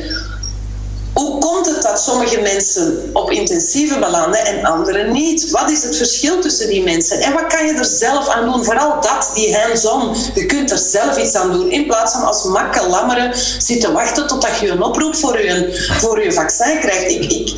hoe 1.14 1.38
komt 1.38 1.66
het 1.66 1.82
dat 1.82 2.00
sommige 2.00 2.40
mensen 2.40 3.10
op 3.12 3.30
intensieve 3.30 3.98
belanden 3.98 4.46
en 4.46 4.64
anderen 4.64 5.12
niet? 5.12 5.50
Wat 5.50 5.70
is 5.70 5.82
het 5.82 5.96
verschil 5.96 6.40
tussen 6.40 6.68
die 6.68 6.82
mensen? 6.82 7.20
En 7.20 7.32
wat 7.32 7.46
kan 7.46 7.66
je 7.66 7.72
er 7.72 7.84
zelf 7.84 8.28
aan 8.28 8.44
doen? 8.44 8.64
Vooral 8.64 9.00
dat, 9.00 9.30
die 9.34 9.56
hands-on. 9.56 10.16
Je 10.34 10.46
kunt 10.46 10.70
er 10.70 10.78
zelf 10.78 11.18
iets 11.18 11.34
aan 11.34 11.52
doen. 11.52 11.70
In 11.70 11.86
plaats 11.86 12.12
van 12.12 12.24
als 12.24 12.44
makke 12.44 12.88
lammeren 12.88 13.32
zitten 13.58 13.92
wachten 13.92 14.26
totdat 14.26 14.58
je 14.60 14.68
een 14.68 14.82
oproep 14.82 15.16
voor 15.16 15.42
je, 15.42 15.86
voor 16.00 16.22
je 16.22 16.32
vaccin 16.32 16.78
krijgt. 16.80 17.10
Ik, 17.10 17.32
ik, 17.32 17.48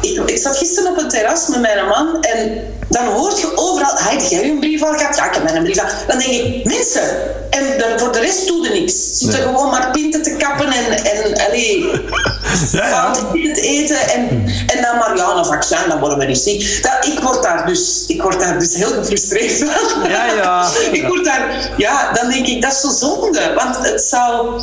ik, 0.00 0.22
ik 0.26 0.38
zat 0.38 0.56
gisteren 0.56 0.90
op 0.90 0.98
een 0.98 1.08
terras 1.08 1.48
met 1.48 1.60
mijn 1.60 1.86
man 1.86 2.22
en 2.22 2.62
dan 2.88 3.06
hoort 3.06 3.40
je 3.40 3.52
overal, 3.54 3.92
heb 3.96 4.20
jij 4.20 4.50
een 4.50 4.60
brief 4.60 4.82
al 4.82 4.92
gehad? 4.92 5.16
Ja, 5.16 5.26
ik 5.26 5.34
heb 5.34 5.42
mijn 5.42 5.62
brief 5.62 5.78
al. 5.78 5.86
Dan 6.06 6.18
denk 6.18 6.30
ik, 6.30 6.64
mensen, 6.64 7.02
en 7.50 7.98
voor 8.00 8.12
de 8.12 8.20
rest 8.20 8.46
doe 8.46 8.62
je 8.62 8.80
niks. 8.80 9.18
Zitten 9.18 9.38
nee. 9.38 9.48
gewoon 9.48 9.70
maar 9.70 9.90
pinten 9.90 10.22
te 10.22 10.36
kappen 10.36 10.66
en, 10.66 11.04
en 11.04 11.46
allee, 11.46 11.80
ja, 12.72 12.86
ja. 12.88 13.12
te 13.32 13.60
eten 13.60 14.08
en, 14.08 14.28
en 14.66 14.82
dan 14.82 14.98
maar, 14.98 15.16
ja, 15.16 15.34
een 15.36 15.44
vaccin, 15.44 15.88
dan 15.88 15.98
worden 15.98 16.18
we 16.18 16.24
niet 16.24 16.38
ziek. 16.38 16.82
Dat, 16.82 17.06
ik, 17.06 17.18
word 17.18 17.42
daar 17.42 17.66
dus, 17.66 18.04
ik 18.06 18.22
word 18.22 18.40
daar 18.40 18.58
dus 18.58 18.74
heel 18.74 18.92
gefrustreerd 18.92 19.52
van. 19.52 20.10
Ja, 20.10 20.26
ja. 20.26 20.68
ik 20.92 21.06
word 21.06 21.24
daar, 21.24 21.70
ja, 21.76 22.12
dan 22.12 22.30
denk 22.30 22.46
ik, 22.46 22.62
dat 22.62 22.72
is 22.72 22.80
zo 22.80 22.88
zonde. 22.90 23.52
Want 23.54 23.76
het 23.78 24.02
zou, 24.02 24.60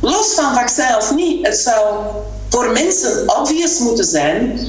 los 0.00 0.34
van 0.34 0.54
vaccin 0.54 0.96
of 0.96 1.14
niet, 1.14 1.46
het 1.46 1.56
zou 1.56 2.04
voor 2.50 2.72
mensen 2.72 3.38
obvious 3.38 3.78
moeten 3.78 4.04
zijn 4.04 4.60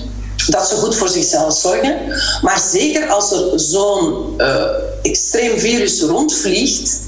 dat 0.48 0.68
ze 0.68 0.76
goed 0.76 0.96
voor 0.96 1.10
zichzelf 1.10 1.58
zorgen. 1.58 1.98
Maar 2.42 2.60
zeker 2.72 3.08
als 3.08 3.32
er 3.32 3.60
zo'n 3.60 4.34
uh, 4.38 4.64
extreem 5.02 5.60
virus 5.60 6.02
rondvliegt, 6.02 7.00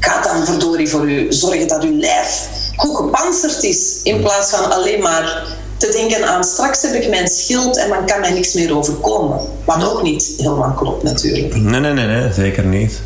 gaat 0.00 0.24
dan 0.24 0.46
verdorie 0.46 0.88
voor 0.88 1.10
u 1.10 1.26
zorgen 1.32 1.68
dat 1.68 1.82
uw 1.84 1.98
lijf 1.98 2.48
goed 2.76 2.96
gepanzerd 2.96 3.62
is. 3.62 4.00
In 4.02 4.20
plaats 4.20 4.50
van 4.50 4.70
alleen 4.72 5.00
maar 5.00 5.56
te 5.76 5.90
denken 5.92 6.28
aan 6.28 6.44
straks 6.44 6.82
heb 6.82 6.94
ik 6.94 7.08
mijn 7.08 7.28
schild 7.28 7.76
en 7.76 7.88
dan 7.88 8.06
kan 8.06 8.20
mij 8.20 8.32
niks 8.32 8.52
meer 8.52 8.76
overkomen. 8.76 9.40
Wat 9.64 9.90
ook 9.90 10.02
niet 10.02 10.32
helemaal 10.36 10.72
klopt 10.72 11.02
natuurlijk. 11.02 11.56
Nee, 11.56 11.80
nee, 11.80 11.92
nee, 11.92 12.06
nee 12.06 12.32
zeker 12.32 12.64
niet. 12.64 13.00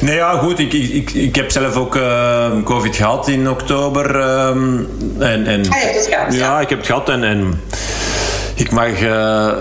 Nee, 0.00 0.14
ja, 0.14 0.32
goed. 0.32 0.58
Ik, 0.58 0.72
ik, 0.72 1.10
ik 1.10 1.36
heb 1.36 1.50
zelf 1.50 1.76
ook 1.76 1.96
uh, 1.96 2.46
COVID 2.64 2.96
gehad 2.96 3.28
in 3.28 3.50
oktober. 3.50 4.16
Uh, 4.16 4.48
en, 5.18 5.46
en, 5.46 5.68
ah, 5.68 5.78
gehad? 5.78 6.34
Ja, 6.34 6.60
ik 6.60 6.68
heb 6.68 6.78
het 6.78 6.86
gehad. 6.86 7.08
En, 7.08 7.24
en 7.24 7.60
ik 8.54 8.70
mag, 8.70 8.88
uh, 8.88 9.08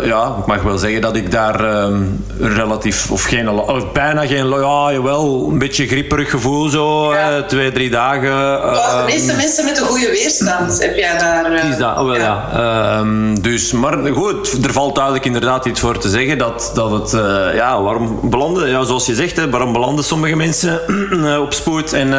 ja, 0.04 0.36
ik 0.40 0.46
mag 0.46 0.62
wel 0.62 0.78
zeggen 0.78 1.02
dat 1.02 1.16
ik 1.16 1.32
daar 1.32 1.84
um, 1.84 2.26
relatief, 2.40 3.12
of 3.12 3.24
geen, 3.24 3.50
of 3.50 3.92
bijna 3.92 4.26
geen, 4.26 4.50
ja, 4.50 4.92
jawel, 4.92 5.48
een 5.52 5.60
beetje 5.60 5.88
grieperig 5.88 6.30
gevoel 6.30 6.70
zo, 6.70 7.14
ja. 7.14 7.38
uh, 7.38 7.44
twee, 7.44 7.72
drie 7.72 7.90
dagen. 7.90 8.30
Uh, 8.32 9.06
de 9.06 9.14
meeste 9.14 9.36
mensen 9.36 9.66
met 9.66 9.78
een 9.78 9.86
goede 9.86 10.10
weerstand 10.10 10.82
heb 10.82 10.96
jij 10.96 11.18
daar. 11.18 11.70
is 11.70 11.78
dat, 11.78 11.98
oh, 11.98 12.06
wel 12.06 12.16
ja. 12.16 12.50
ja. 12.54 13.00
Um, 13.00 13.42
dus, 13.42 13.72
maar 13.72 13.98
goed, 14.14 14.66
er 14.66 14.74
valt 14.74 14.96
duidelijk 14.96 15.26
inderdaad 15.26 15.66
iets 15.66 15.80
voor 15.80 15.98
te 15.98 16.10
zeggen 16.10 16.38
dat, 16.38 16.72
dat 16.74 16.92
het, 16.92 17.12
ja, 17.56 17.82
waarom 17.82 18.20
belanden, 18.24 18.70
ja, 18.70 18.84
zoals 18.84 19.06
je 19.06 19.16
zegt, 19.16 19.36
hè, 19.36 19.50
waarom 19.50 19.74
belanden 19.74 20.04
sommige 20.04 20.36
mensen 20.36 20.80
op 21.46 21.54
spoed 21.54 21.94
en, 21.94 22.14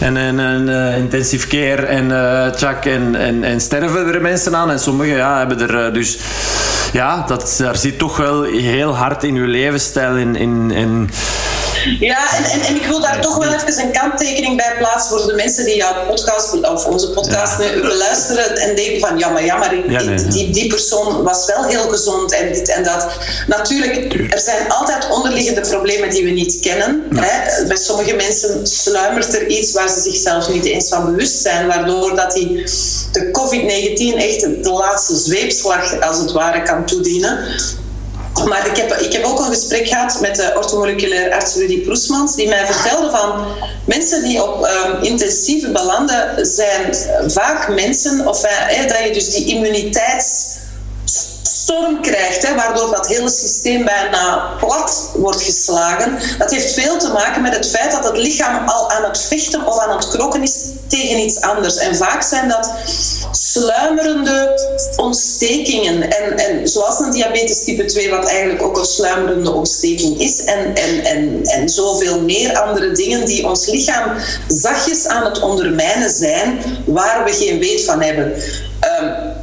en, 0.00 0.16
en, 0.16 0.38
en 0.38 0.68
intensive 0.96 1.46
care 1.46 1.82
en 1.82 2.08
tjak 2.56 2.84
en, 2.84 3.14
en, 3.14 3.44
en 3.44 3.60
sterven 3.60 4.14
er 4.14 4.20
mensen 4.20 4.56
aan 4.56 4.70
en 4.70 4.78
sommigen 4.78 5.16
ja, 5.16 5.38
hebben 5.38 5.70
er 5.70 5.92
dus 5.96 6.18
ja, 6.92 7.24
dat, 7.26 7.54
daar 7.58 7.76
zit 7.76 7.98
toch 7.98 8.16
wel 8.16 8.42
heel 8.42 8.96
hard 8.96 9.24
in 9.24 9.34
uw 9.34 9.46
levensstijl 9.46 10.16
in, 10.16 10.36
in, 10.36 10.70
in 10.70 11.10
ja, 12.00 12.36
en, 12.36 12.44
en, 12.44 12.60
en, 12.60 12.76
ik 12.76 12.86
wil 12.86 13.00
daar 13.00 13.20
toch 13.20 13.36
wel 13.36 13.52
even 13.52 13.84
een 13.84 13.92
kanttekening 13.92 14.56
bij 14.56 14.74
plaatsen 14.78 15.18
voor 15.18 15.26
de 15.26 15.34
mensen 15.34 15.64
die 15.64 15.76
jouw 15.76 16.06
podcast 16.06 16.60
of 16.62 16.86
onze 16.86 17.10
podcast 17.10 17.62
ja. 17.62 17.80
beluisteren 17.80 18.56
en 18.56 18.76
denken 18.76 19.00
van 19.00 19.18
ja, 19.18 19.28
maar 19.28 19.44
ja, 19.44 19.56
maar 19.56 19.70
die, 19.70 20.28
die, 20.28 20.50
die, 20.50 20.66
persoon 20.66 21.22
was 21.22 21.46
wel 21.46 21.64
heel 21.64 21.88
gezond 21.88 22.32
en 22.32 22.52
dit 22.52 22.68
en 22.68 22.84
dat. 22.84 23.06
Natuurlijk, 23.46 24.32
er 24.32 24.40
zijn 24.40 24.68
altijd 24.68 25.10
onderliggende 25.10 25.60
problemen 25.60 26.10
die 26.10 26.24
we 26.24 26.30
niet 26.30 26.60
kennen. 26.60 27.02
Hè. 27.14 27.66
Bij 27.66 27.76
sommige 27.76 28.14
mensen 28.14 28.66
sluimert 28.66 29.34
er 29.34 29.46
iets 29.46 29.72
waar 29.72 29.88
ze 29.88 30.00
zichzelf 30.00 30.48
niet 30.48 30.64
eens 30.64 30.88
van 30.88 31.04
bewust 31.04 31.42
zijn, 31.42 31.66
waardoor 31.66 32.16
dat 32.16 32.32
die 32.32 32.62
de 33.12 33.30
COVID-19 33.32 34.16
echt 34.16 34.40
de 34.40 34.70
laatste 34.70 35.16
zweepslag 35.16 36.00
als 36.00 36.18
het 36.18 36.32
ware 36.32 36.62
kan 36.62 36.86
toedienen. 36.86 37.38
Maar 38.44 38.66
ik 38.66 38.76
heb, 38.76 38.92
ik 38.92 39.12
heb 39.12 39.24
ook 39.24 39.38
een 39.38 39.44
gesprek 39.44 39.88
gehad 39.88 40.20
met 40.20 40.36
de 40.36 40.52
orthomoleculair 40.56 41.32
arts 41.32 41.54
Rudy 41.54 41.80
Proesmans, 41.80 42.34
die 42.34 42.48
mij 42.48 42.66
vertelde 42.66 43.10
van 43.10 43.46
mensen 43.84 44.22
die 44.22 44.42
op 44.42 44.64
um, 44.64 45.02
intensieve 45.02 45.70
belanden 45.70 46.46
zijn 46.46 46.96
vaak 47.26 47.68
mensen, 47.68 48.28
of 48.28 48.44
uh, 48.44 48.88
dat 48.88 48.98
je 49.04 49.12
dus 49.12 49.30
die 49.30 49.44
immuniteits 49.44 50.56
storm 51.66 52.00
krijgt, 52.00 52.46
hè, 52.46 52.54
waardoor 52.54 52.90
dat 52.90 53.06
hele 53.06 53.30
systeem 53.30 53.84
bijna 53.84 54.54
plat 54.58 55.10
wordt 55.14 55.42
geslagen. 55.42 56.18
Dat 56.38 56.50
heeft 56.50 56.74
veel 56.74 56.98
te 56.98 57.08
maken 57.08 57.42
met 57.42 57.54
het 57.54 57.70
feit 57.70 57.92
dat 57.92 58.04
het 58.04 58.16
lichaam 58.16 58.68
al 58.68 58.90
aan 58.90 59.04
het 59.04 59.20
vechten 59.20 59.66
of 59.66 59.78
aan 59.78 59.96
het 59.96 60.08
krokken 60.08 60.42
is 60.42 60.58
tegen 60.88 61.18
iets 61.18 61.40
anders. 61.40 61.76
En 61.76 61.96
vaak 61.96 62.22
zijn 62.22 62.48
dat 62.48 62.70
sluimerende 63.36 64.60
ontstekingen. 64.96 66.10
En, 66.10 66.36
en 66.36 66.68
zoals 66.68 66.98
een 66.98 67.10
diabetes 67.10 67.64
type 67.64 67.84
2, 67.84 68.10
wat 68.10 68.28
eigenlijk 68.28 68.62
ook 68.62 68.78
een 68.78 68.84
sluimerende 68.84 69.52
ontsteking 69.52 70.20
is. 70.20 70.44
En, 70.44 70.74
en, 70.74 71.04
en, 71.04 71.44
en 71.44 71.68
zoveel 71.68 72.20
meer 72.20 72.58
andere 72.58 72.92
dingen 72.92 73.26
die 73.26 73.48
ons 73.48 73.66
lichaam 73.66 74.12
zachtjes 74.48 75.06
aan 75.06 75.24
het 75.24 75.40
ondermijnen 75.40 76.10
zijn, 76.10 76.58
waar 76.86 77.24
we 77.24 77.32
geen 77.32 77.58
weet 77.58 77.84
van 77.84 78.02
hebben. 78.02 78.32
Um, 79.02 79.34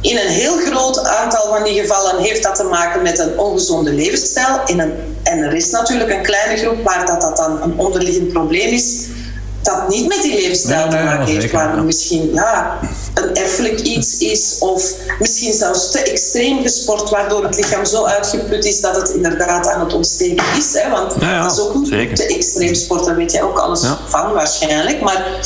in 0.00 0.16
een 0.16 0.32
heel 0.32 0.56
groot 0.56 1.04
aantal 1.04 1.48
van 1.48 1.64
die 1.64 1.80
gevallen 1.80 2.18
heeft 2.18 2.42
dat 2.42 2.54
te 2.54 2.64
maken 2.64 3.02
met 3.02 3.18
een 3.18 3.38
ongezonde 3.38 3.92
levensstijl. 3.92 4.60
In 4.66 4.80
een, 4.80 4.92
en 5.22 5.38
er 5.38 5.54
is 5.54 5.70
natuurlijk 5.70 6.10
een 6.10 6.22
kleine 6.22 6.56
groep 6.56 6.84
waar 6.84 7.06
dat, 7.06 7.20
dat 7.20 7.36
dan 7.36 7.62
een 7.62 7.78
onderliggend 7.78 8.32
probleem 8.32 8.72
is 8.72 9.06
dat 9.66 9.88
niet 9.88 10.08
met 10.08 10.22
die 10.22 10.34
levensstijl 10.34 10.88
te 10.88 10.96
maken 10.96 11.26
heeft, 11.26 11.52
waar 11.52 11.84
misschien 11.84 12.30
ja, 12.32 12.78
een 13.14 13.34
erfelijk 13.34 13.80
iets 13.80 14.18
is 14.18 14.56
of 14.60 14.92
misschien 15.18 15.52
zelfs 15.52 15.90
te 15.90 16.02
extreem 16.02 16.62
gesport, 16.62 17.10
waardoor 17.10 17.44
het 17.44 17.56
lichaam 17.56 17.84
zo 17.84 18.04
uitgeput 18.04 18.64
is 18.64 18.80
dat 18.80 18.96
het 18.96 19.08
inderdaad 19.08 19.68
aan 19.68 19.80
het 19.80 19.94
ontsteken 19.94 20.44
is. 20.58 20.72
Hè? 20.72 20.90
Want 20.90 21.14
ja, 21.20 21.42
dat 21.42 21.52
is 21.52 21.60
ook 21.60 21.74
niet 21.74 22.16
te 22.16 22.26
extreem 22.26 22.74
sport, 22.74 23.04
daar 23.04 23.16
weet 23.16 23.32
jij 23.32 23.42
ook 23.42 23.58
alles 23.58 23.84
van 24.06 24.32
waarschijnlijk. 24.32 25.00
Maar 25.00 25.40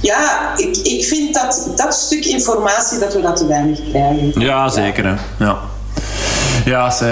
ja, 0.00 0.52
ik, 0.56 0.76
ik 0.76 1.04
vind 1.04 1.34
dat 1.34 1.68
dat 1.76 1.94
stuk 1.94 2.24
informatie 2.24 2.98
dat 2.98 3.14
we 3.14 3.20
dat 3.20 3.36
te 3.36 3.46
weinig 3.46 3.80
krijgen. 3.88 4.40
Ja, 4.40 4.68
zeker. 4.68 5.04
Hè. 5.06 5.44
Ja. 5.44 5.58
Ja, 6.66 6.90
ze, 6.90 7.04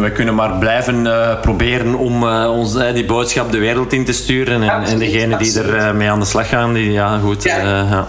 we 0.00 0.10
kunnen 0.10 0.34
maar 0.34 0.52
blijven 0.58 1.04
uh, 1.04 1.40
proberen 1.40 1.94
om 1.94 2.22
uh, 2.22 2.50
ons, 2.50 2.74
uh, 2.74 2.92
die 2.94 3.04
boodschap 3.04 3.52
de 3.52 3.58
wereld 3.58 3.92
in 3.92 4.04
te 4.04 4.12
sturen. 4.12 4.62
En, 4.62 4.82
en 4.82 4.98
degenen 4.98 5.38
die 5.38 5.60
er 5.60 5.94
mee 5.94 6.10
aan 6.10 6.20
de 6.20 6.26
slag 6.26 6.48
gaan, 6.48 6.72
die, 6.72 6.92
ja, 6.92 7.18
goed. 7.18 7.42
Ja. 7.42 7.56
ja. 7.56 8.06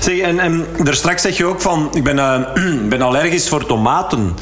Zeg, 0.00 0.18
en, 0.18 0.38
en 0.38 0.66
daar 0.82 0.94
straks 0.94 1.22
zeg 1.22 1.36
je 1.36 1.44
ook 1.44 1.60
van, 1.60 1.90
ik 1.92 2.04
ben, 2.04 2.46
ben 2.88 3.02
allergisch 3.02 3.48
voor 3.48 3.66
tomaten. 3.66 4.36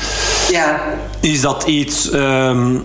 Ja. 0.50 0.80
Is 1.20 1.40
dat 1.40 1.62
iets... 1.62 2.11
Ehm, 2.11 2.76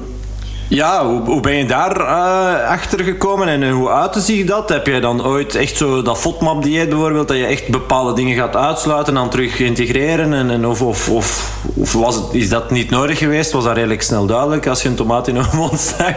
ja, 0.69 1.05
hoe, 1.05 1.21
hoe, 1.21 1.41
ben 1.41 1.55
je 1.55 1.65
daar 1.65 1.99
uh, 1.99 2.69
achter 2.69 3.03
gekomen 3.03 3.47
en 3.47 3.69
hoe 3.69 3.89
uitte 3.89 4.19
zich 4.19 4.45
dat? 4.45 4.69
Heb 4.69 4.87
jij 4.87 4.99
dan 4.99 5.25
ooit 5.25 5.55
echt 5.55 5.77
zo 5.77 6.01
dat 6.01 6.17
FODMAP-dieet 6.17 6.89
bijvoorbeeld, 6.89 7.27
dat 7.27 7.37
je 7.37 7.45
echt 7.45 7.67
bepaalde 7.67 8.13
dingen 8.13 8.37
gaat 8.37 8.55
uitsluiten 8.55 9.15
en 9.15 9.19
dan 9.19 9.29
terug 9.29 9.59
integreren? 9.59 10.33
En, 10.33 10.49
en 10.49 10.65
of 10.65 10.81
of, 10.81 11.09
of, 11.09 11.51
of, 11.73 11.93
was 11.93 12.15
het, 12.15 12.25
is 12.31 12.49
dat 12.49 12.71
niet 12.71 12.89
nodig 12.89 13.17
geweest? 13.17 13.51
Was 13.51 13.63
dat 13.63 13.75
redelijk 13.75 14.01
snel 14.01 14.25
duidelijk 14.25 14.67
als 14.67 14.81
je 14.81 14.89
een 14.89 14.95
tomaat 14.95 15.27
in 15.27 15.35
je 15.35 15.43
mond 15.57 15.79
stak? 15.79 16.15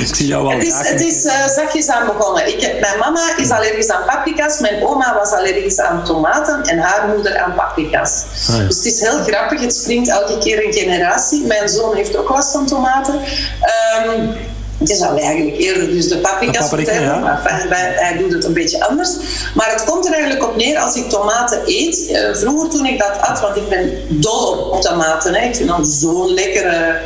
ik 0.00 0.14
zie 0.14 0.26
jou 0.26 0.46
wel 0.46 0.52
Het 0.52 0.66
is, 0.66 0.88
het 0.88 1.00
is 1.00 1.24
uh, 1.24 1.46
zachtjes 1.46 1.88
aan 1.88 2.06
begonnen. 2.06 2.48
Ik 2.48 2.60
heb, 2.60 2.80
mijn 2.80 2.98
mama 2.98 3.36
is 3.36 3.50
allergisch 3.50 3.88
aan 3.88 4.04
paprika's, 4.06 4.58
mijn 4.58 4.86
oma 4.86 5.14
was 5.14 5.32
allergisch 5.32 5.78
aan 5.78 6.04
tomaten 6.04 6.62
en 6.62 6.78
haar 6.78 7.08
moeder 7.14 7.38
aan 7.38 7.54
paprika's. 7.54 8.24
Ah, 8.50 8.56
dus 8.56 8.76
het 8.76 8.84
is 8.84 9.00
heel 9.00 9.22
grappig, 9.22 9.60
het 9.60 9.74
springt 9.74 10.08
elke 10.08 10.38
keer 10.38 10.66
een 10.66 10.72
generatie. 10.72 11.46
Mijn 11.46 11.68
zoon 11.68 11.94
heeft 11.94 12.16
ook 12.16 12.28
last 12.28 12.52
van 12.52 12.66
tomaten. 12.66 13.20
Um, 14.06 14.34
het 14.82 14.90
is 14.90 15.00
al 15.00 15.18
eigenlijk 15.18 15.56
eerder 15.56 15.86
dus 15.86 16.08
de 16.08 16.18
paprika's 16.18 16.68
paprika, 16.68 16.92
ja. 16.92 17.18
maar 17.18 17.40
hij, 17.44 17.92
hij, 17.96 18.16
doet 18.16 18.32
het 18.32 18.44
een 18.44 18.52
beetje 18.52 18.88
anders. 18.88 19.10
Maar 19.54 19.70
het 19.70 19.84
komt 19.84 20.06
er 20.06 20.12
eigenlijk 20.12 20.44
op 20.44 20.56
neer 20.56 20.78
als 20.78 20.96
ik 20.96 21.08
tomaten 21.08 21.62
eet. 21.66 22.10
Uh, 22.10 22.34
vroeger 22.34 22.70
toen 22.70 22.86
ik 22.86 22.98
dat 22.98 23.20
at, 23.20 23.40
want 23.40 23.56
ik 23.56 23.68
ben 23.68 23.92
dol 24.08 24.56
op 24.56 24.80
tomaten. 24.80 25.34
Hè. 25.34 25.46
Ik 25.46 25.56
vind 25.56 25.68
dat 25.68 25.86
zo'n 25.86 26.34
lekkere 26.34 27.00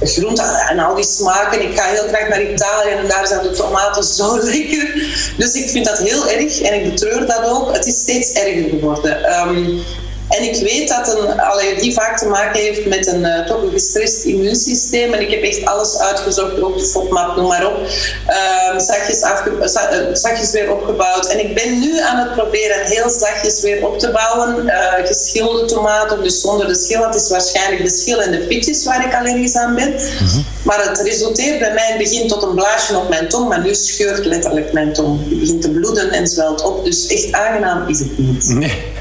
groente 0.00 0.42
en 0.68 0.78
al 0.78 0.94
die 0.94 1.04
smaken. 1.04 1.62
Ik 1.62 1.78
ga 1.78 1.84
heel 1.84 2.08
graag 2.08 2.28
naar 2.28 2.42
Italië 2.42 2.90
en 2.90 3.08
daar 3.08 3.26
zijn 3.26 3.42
de 3.42 3.50
tomaten 3.50 4.04
zo 4.04 4.38
lekker. 4.52 5.06
Dus 5.36 5.54
ik 5.54 5.70
vind 5.70 5.84
dat 5.86 5.98
heel 5.98 6.28
erg 6.28 6.60
en 6.60 6.74
ik 6.74 6.90
betreur 6.90 7.26
dat 7.26 7.44
ook. 7.44 7.72
Het 7.72 7.86
is 7.86 8.00
steeds 8.00 8.32
erger 8.32 8.68
geworden. 8.68 9.40
Um, 9.48 9.82
en 10.28 10.42
ik 10.42 10.60
weet 10.62 10.88
dat 10.88 11.18
een 11.18 11.40
allergie 11.40 11.92
vaak 11.92 12.18
te 12.18 12.26
maken 12.26 12.60
heeft 12.60 12.86
met 12.86 13.06
een 13.06 13.20
uh, 13.20 13.46
toch 13.46 13.62
een 13.62 13.70
gestrest 13.70 14.24
immuunsysteem. 14.24 15.12
En 15.12 15.20
ik 15.20 15.30
heb 15.30 15.42
echt 15.42 15.64
alles 15.64 15.98
uitgezocht, 15.98 16.62
ook 16.62 16.78
de 16.78 16.84
FODMAP, 16.84 17.36
noem 17.36 17.46
maar 17.46 17.66
op. 17.66 17.76
Uh, 18.28 18.78
zachtjes, 18.78 19.22
afge 19.22 19.50
uh, 19.50 20.14
zachtjes 20.14 20.50
weer 20.50 20.72
opgebouwd. 20.72 21.26
En 21.26 21.38
ik 21.38 21.54
ben 21.54 21.78
nu 21.78 22.00
aan 22.00 22.16
het 22.16 22.32
proberen 22.32 22.84
heel 22.84 23.10
zachtjes 23.10 23.60
weer 23.60 23.86
op 23.86 23.98
te 23.98 24.10
bouwen. 24.10 24.66
Uh, 24.66 25.06
geschilde 25.06 25.64
tomaten, 25.64 26.22
dus 26.22 26.40
zonder 26.40 26.66
de 26.66 26.76
schil. 26.76 27.00
Dat 27.00 27.14
is 27.14 27.28
waarschijnlijk 27.28 27.82
de 27.82 27.90
schil 27.90 28.22
en 28.22 28.30
de 28.30 28.38
pitjes 28.38 28.84
waar 28.84 29.06
ik 29.06 29.14
allergisch 29.14 29.56
aan 29.56 29.74
ben. 29.74 29.92
Mhm. 29.92 30.40
Maar 30.62 30.88
het 30.88 31.00
resulteert 31.00 31.58
bij 31.58 31.72
mij 31.72 31.84
in 31.90 31.98
het 31.98 32.10
begin 32.10 32.28
tot 32.28 32.42
een 32.42 32.54
blaasje 32.54 32.96
op 32.96 33.08
mijn 33.08 33.28
tong. 33.28 33.48
Maar 33.48 33.62
nu 33.62 33.74
scheurt 33.74 34.24
letterlijk 34.24 34.72
mijn 34.72 34.92
tong. 34.92 35.28
Het 35.28 35.40
begint 35.40 35.62
te 35.62 35.70
bloeden 35.70 36.10
en 36.10 36.26
zwelt 36.26 36.62
op. 36.62 36.84
Dus 36.84 37.06
echt 37.06 37.32
aangenaam 37.32 37.88
is 37.88 37.98
het 37.98 38.18
niet. 38.18 38.48
Nee. 38.48 38.97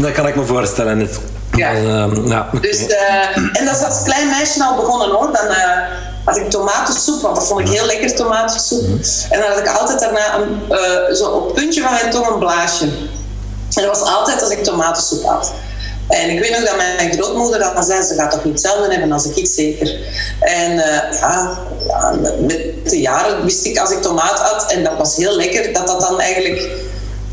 Dat 0.00 0.12
kan 0.12 0.26
ik 0.26 0.36
me 0.36 0.44
voorstellen. 0.44 0.98
Het, 0.98 1.18
ja. 1.52 1.72
Uh, 1.72 2.06
ja 2.26 2.48
dus, 2.60 2.80
uh, 2.80 3.36
en 3.36 3.64
dat 3.64 3.76
is 3.76 3.84
als 3.84 4.02
klein 4.04 4.28
meisje 4.28 4.64
al 4.64 4.76
begonnen 4.76 5.08
hoor. 5.08 5.32
Dan 5.32 5.46
uh, 5.46 5.78
had 6.24 6.36
ik 6.36 6.50
tomatensoep, 6.50 7.22
want 7.22 7.36
dat 7.36 7.46
vond 7.46 7.60
ik 7.60 7.68
heel 7.68 7.86
lekker 7.86 8.14
tomatensoep. 8.14 8.82
Mhm. 8.82 9.02
En 9.30 9.40
dan 9.40 9.48
had 9.48 9.58
ik 9.58 9.68
altijd 9.68 10.00
daarna 10.00 10.34
een, 10.34 10.60
uh, 10.70 11.16
zo 11.16 11.28
op 11.28 11.44
het 11.44 11.54
puntje 11.54 11.82
van 11.82 11.92
mijn 11.92 12.10
tong 12.10 12.26
een 12.26 12.38
blaasje. 12.38 12.84
En 13.74 13.82
dat 13.86 13.98
was 13.98 14.08
altijd 14.08 14.42
als 14.42 14.50
ik 14.50 14.64
tomatensoep 14.64 15.24
had. 15.24 15.52
En 16.08 16.30
ik 16.30 16.40
weet 16.40 16.50
nog 16.50 16.64
dat 16.64 16.76
mijn 16.76 17.12
grootmoeder 17.12 17.58
dan 17.58 17.84
zei, 17.84 18.02
ze 18.02 18.14
gaat 18.14 18.30
toch 18.30 18.44
niet 18.44 18.52
hetzelfde 18.52 18.92
hebben 18.92 19.12
als 19.12 19.24
ik, 19.24 19.46
zeker. 19.46 19.98
En 20.40 20.74
ja, 21.20 21.58
ja, 21.86 22.14
met 22.40 22.90
de 22.90 23.00
jaren 23.00 23.44
wist 23.44 23.64
ik 23.64 23.78
als 23.78 23.90
ik 23.90 24.02
tomaat 24.02 24.38
had, 24.38 24.72
en 24.72 24.84
dat 24.84 24.96
was 24.96 25.16
heel 25.16 25.36
lekker, 25.36 25.72
dat 25.72 25.86
dat 25.86 26.00
dan 26.00 26.20
eigenlijk 26.20 26.68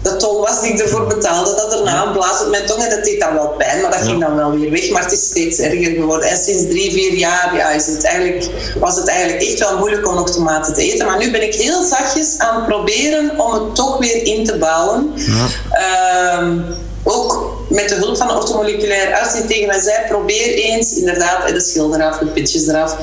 de 0.09 0.15
tol 0.15 0.41
was 0.41 0.61
die 0.61 0.73
ik 0.73 0.79
ervoor 0.79 1.07
betaalde, 1.07 1.55
dat 1.55 1.73
erna 1.73 2.05
een 2.05 2.11
blaas 2.11 2.41
op 2.41 2.49
mijn 2.49 2.65
tong 2.65 2.83
en 2.83 2.89
dat 2.89 3.03
deed 3.03 3.19
dan 3.19 3.33
wel 3.33 3.47
pijn, 3.47 3.81
maar 3.81 3.91
dat 3.91 4.01
ging 4.01 4.21
dan 4.21 4.35
wel 4.35 4.51
weer 4.51 4.71
weg. 4.71 4.89
Maar 4.89 5.03
het 5.03 5.11
is 5.11 5.25
steeds 5.25 5.59
erger 5.59 5.91
geworden. 5.91 6.29
En 6.29 6.37
sinds 6.37 6.67
drie, 6.69 6.91
vier 6.91 7.13
jaar 7.13 7.55
ja, 7.55 7.69
is 7.69 7.85
het 7.85 8.03
eigenlijk, 8.03 8.49
was 8.79 8.95
het 8.95 9.07
eigenlijk 9.07 9.41
echt 9.41 9.59
wel 9.59 9.77
moeilijk 9.77 10.07
om 10.07 10.15
nog 10.15 10.31
tomaten 10.31 10.73
te 10.73 10.81
eten. 10.81 11.05
Maar 11.05 11.17
nu 11.17 11.31
ben 11.31 11.43
ik 11.43 11.55
heel 11.55 11.83
zachtjes 11.83 12.37
aan 12.37 12.55
het 12.55 12.65
proberen 12.65 13.39
om 13.39 13.53
het 13.53 13.75
toch 13.75 13.97
weer 13.97 14.23
in 14.23 14.45
te 14.45 14.57
bouwen. 14.57 15.11
Ja. 15.15 15.47
Ehm, 15.71 16.59
ook 17.03 17.55
met 17.69 17.89
de 17.89 17.95
hulp 17.95 18.17
van 18.17 18.29
een 18.29 18.35
orthomoleculair 18.35 19.13
arts 19.19 19.33
die 19.33 19.45
tegen 19.45 19.67
mij 19.67 19.79
zei, 19.79 20.07
probeer 20.07 20.53
eens 20.53 20.93
inderdaad 20.93 21.47
de 21.47 21.61
schil 21.61 21.95
eraf, 21.95 22.17
de 22.17 22.25
pitjes 22.25 22.67
eraf. 22.67 22.97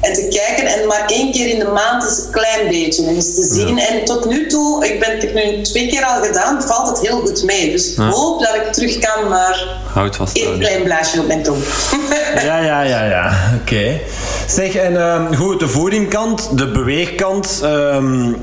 En 0.00 0.12
te 0.12 0.28
kijken 0.28 0.66
en 0.66 0.86
maar 0.86 1.04
één 1.06 1.32
keer 1.32 1.46
in 1.46 1.58
de 1.58 1.68
maand 1.68 2.04
is 2.04 2.18
een 2.18 2.30
klein 2.30 2.68
beetje 2.68 3.02
en 3.02 3.14
eens 3.14 3.34
te 3.34 3.44
zien. 3.52 3.78
En 3.78 4.04
tot 4.04 4.24
nu 4.24 4.46
toe, 4.46 4.86
ik, 4.86 5.00
ben, 5.00 5.16
ik 5.16 5.22
heb 5.22 5.34
nu 5.34 5.62
twee 5.62 5.88
keer 5.88 6.04
al 6.04 6.22
gedaan, 6.22 6.62
valt 6.62 6.88
het 6.88 7.06
heel 7.06 7.20
goed 7.20 7.42
mee. 7.42 7.70
Dus 7.70 7.90
ik 7.90 7.98
hoop 7.98 8.40
dat 8.40 8.54
ik 8.54 8.72
terug 8.72 8.98
kan 8.98 9.28
naar 9.28 9.66
Houd 9.92 10.16
vast, 10.16 10.36
één 10.36 10.58
klein 10.58 10.82
blaasje 10.82 11.20
op 11.20 11.26
mijn 11.26 11.42
tong. 11.42 11.62
ja, 12.48 12.58
ja, 12.58 12.82
ja, 12.82 13.04
ja. 13.04 13.32
Oké. 13.60 14.00
Zeg, 14.46 14.74
en 14.74 15.00
um, 15.00 15.36
goed, 15.36 15.60
de 15.60 15.68
voedingkant, 15.68 16.58
de 16.58 16.70
beweegkant... 16.70 17.60
Um, 17.64 18.36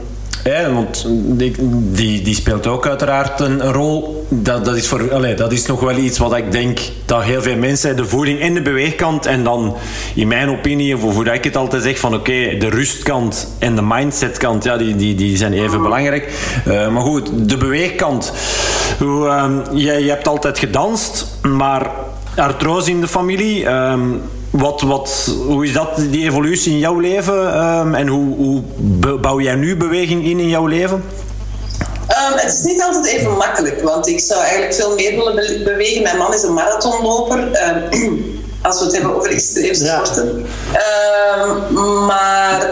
ja, 0.45 0.71
want 0.71 1.05
die, 1.07 1.55
die, 1.91 2.21
die, 2.21 2.35
speelt 2.35 2.67
ook 2.67 2.87
uiteraard 2.87 3.39
een, 3.39 3.61
rol. 3.61 4.25
Dat, 4.29 4.65
dat, 4.65 4.75
is 4.75 4.87
voor, 4.87 5.13
allez, 5.13 5.37
dat 5.37 5.51
is 5.51 5.65
nog 5.65 5.79
wel 5.79 5.97
iets 5.97 6.17
wat 6.17 6.37
ik 6.37 6.51
denk 6.51 6.79
dat 7.05 7.23
heel 7.23 7.41
veel 7.41 7.57
mensen, 7.57 7.95
de 7.95 8.05
voeding 8.05 8.39
en 8.39 8.53
de 8.53 8.61
beweegkant, 8.61 9.25
en 9.25 9.43
dan 9.43 9.75
in 10.15 10.27
mijn 10.27 10.49
opinie, 10.49 10.95
of 10.95 11.13
hoe 11.13 11.33
ik 11.33 11.43
het 11.43 11.55
altijd 11.55 11.83
zeg, 11.83 11.99
van 11.99 12.13
oké, 12.13 12.57
de 12.57 12.69
rustkant 12.69 13.55
en 13.59 13.75
de 13.75 13.81
mindsetkant, 13.81 14.63
ja, 14.63 14.77
die, 14.77 14.95
die, 14.95 15.15
die 15.15 15.37
zijn 15.37 15.53
even 15.53 15.81
belangrijk. 15.81 16.33
Uh, 16.67 16.87
maar 16.89 17.03
goed, 17.03 17.49
de 17.49 17.57
beweegkant. 17.57 18.33
Hoe, 18.99 19.27
um, 19.27 19.77
je, 19.77 19.93
je 19.93 20.09
hebt 20.09 20.27
altijd 20.27 20.59
gedanst, 20.59 21.27
maar 21.41 21.91
artrose 22.35 22.89
in 22.89 23.01
de 23.01 23.07
familie. 23.07 23.67
Um, 23.69 24.21
wat, 24.57 24.81
wat, 24.81 25.31
hoe 25.47 25.65
is 25.65 25.73
dat, 25.73 25.87
die 25.97 26.23
evolutie 26.23 26.71
in 26.71 26.79
jouw 26.79 26.99
leven? 26.99 27.63
Um, 27.63 27.95
en 27.95 28.07
hoe, 28.07 28.35
hoe 28.35 28.61
bouw 29.19 29.39
jij 29.39 29.55
nu 29.55 29.77
beweging 29.77 30.25
in 30.25 30.39
in 30.39 30.49
jouw 30.49 30.65
leven? 30.65 31.03
Um, 32.07 32.37
het 32.37 32.53
is 32.53 32.61
niet 32.63 32.81
altijd 32.81 33.05
even 33.05 33.31
makkelijk, 33.31 33.81
want 33.81 34.07
ik 34.07 34.19
zou 34.19 34.41
eigenlijk 34.41 34.73
veel 34.73 34.95
meer 34.95 35.15
willen 35.15 35.63
bewegen. 35.63 36.01
Mijn 36.01 36.17
man 36.17 36.33
is 36.33 36.43
een 36.43 36.53
marathonloper. 36.53 37.39
Um, 37.93 38.33
als 38.65 38.79
we 38.79 38.85
het 38.85 38.93
hebben 38.93 39.15
over 39.15 39.29
extreem 39.29 39.73
sporten. 39.73 40.45
Ja. 40.73 41.45
maar 42.07 42.64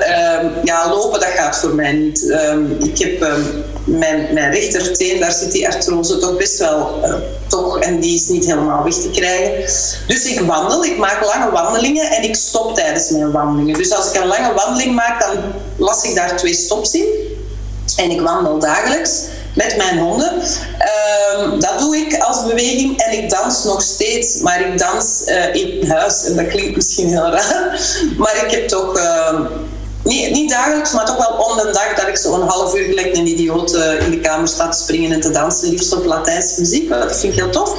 lopen, 1.03 1.19
dat 1.19 1.29
gaat 1.29 1.57
voor 1.57 1.75
mij 1.75 1.91
niet. 1.91 2.35
ik 2.79 2.97
heb 2.97 3.27
mijn, 3.85 4.33
mijn 4.33 4.51
rechterteen, 4.51 5.19
daar 5.19 5.31
zit 5.31 5.51
die 5.51 5.67
artrose 5.67 6.17
toch 6.17 6.37
best 6.37 6.59
wel 6.59 6.99
uh, 7.03 7.13
toch, 7.47 7.79
en 7.79 7.99
die 7.99 8.15
is 8.15 8.27
niet 8.27 8.45
helemaal 8.45 8.83
weg 8.83 8.93
te 8.93 9.09
krijgen. 9.09 9.61
Dus 10.07 10.25
ik 10.25 10.39
wandel, 10.39 10.85
ik 10.85 10.97
maak 10.97 11.25
lange 11.25 11.51
wandelingen 11.51 12.11
en 12.11 12.23
ik 12.23 12.35
stop 12.35 12.75
tijdens 12.75 13.09
mijn 13.09 13.31
wandelingen. 13.31 13.77
Dus 13.77 13.93
als 13.93 14.09
ik 14.09 14.21
een 14.21 14.27
lange 14.27 14.53
wandeling 14.53 14.95
maak, 14.95 15.19
dan 15.19 15.43
las 15.77 16.03
ik 16.03 16.15
daar 16.15 16.37
twee 16.37 16.53
stops 16.53 16.93
in. 16.93 17.05
En 17.97 18.11
ik 18.11 18.21
wandel 18.21 18.59
dagelijks 18.59 19.21
met 19.55 19.77
mijn 19.77 19.97
honden. 19.97 20.33
Um, 20.33 21.59
dat 21.59 21.79
doe 21.79 21.97
ik 21.97 22.17
als 22.17 22.45
beweging 22.45 22.97
en 22.97 23.23
ik 23.23 23.29
dans 23.29 23.63
nog 23.63 23.81
steeds, 23.81 24.39
maar 24.39 24.67
ik 24.67 24.77
dans 24.77 25.21
uh, 25.25 25.55
in 25.55 25.89
huis 25.89 26.23
en 26.25 26.35
dat 26.35 26.47
klinkt 26.47 26.75
misschien 26.75 27.07
heel 27.07 27.29
raar, 27.29 27.81
maar 28.17 28.45
ik 28.45 28.51
heb 28.51 28.67
toch 28.67 28.99
niet, 30.03 30.31
niet 30.31 30.49
dagelijks, 30.49 30.91
maar 30.91 31.05
toch 31.05 31.17
wel 31.17 31.45
om 31.45 31.57
de 31.57 31.69
dag 31.71 31.93
dat 31.95 32.07
ik 32.07 32.17
zo 32.17 32.33
een 32.33 32.47
half 32.47 32.75
uur 32.75 32.85
gelijk 32.85 33.15
een 33.15 33.27
idioot 33.27 33.73
uh, 33.73 34.01
in 34.01 34.11
de 34.11 34.19
kamer 34.19 34.47
sta 34.47 34.69
te 34.69 34.77
springen 34.77 35.11
en 35.11 35.21
te 35.21 35.31
dansen, 35.31 35.69
liefst 35.69 35.93
op 35.93 36.05
Latijnse 36.05 36.59
muziek. 36.59 36.89
Dat 36.89 37.19
vind 37.19 37.33
ik 37.33 37.39
heel 37.39 37.49
tof. 37.49 37.69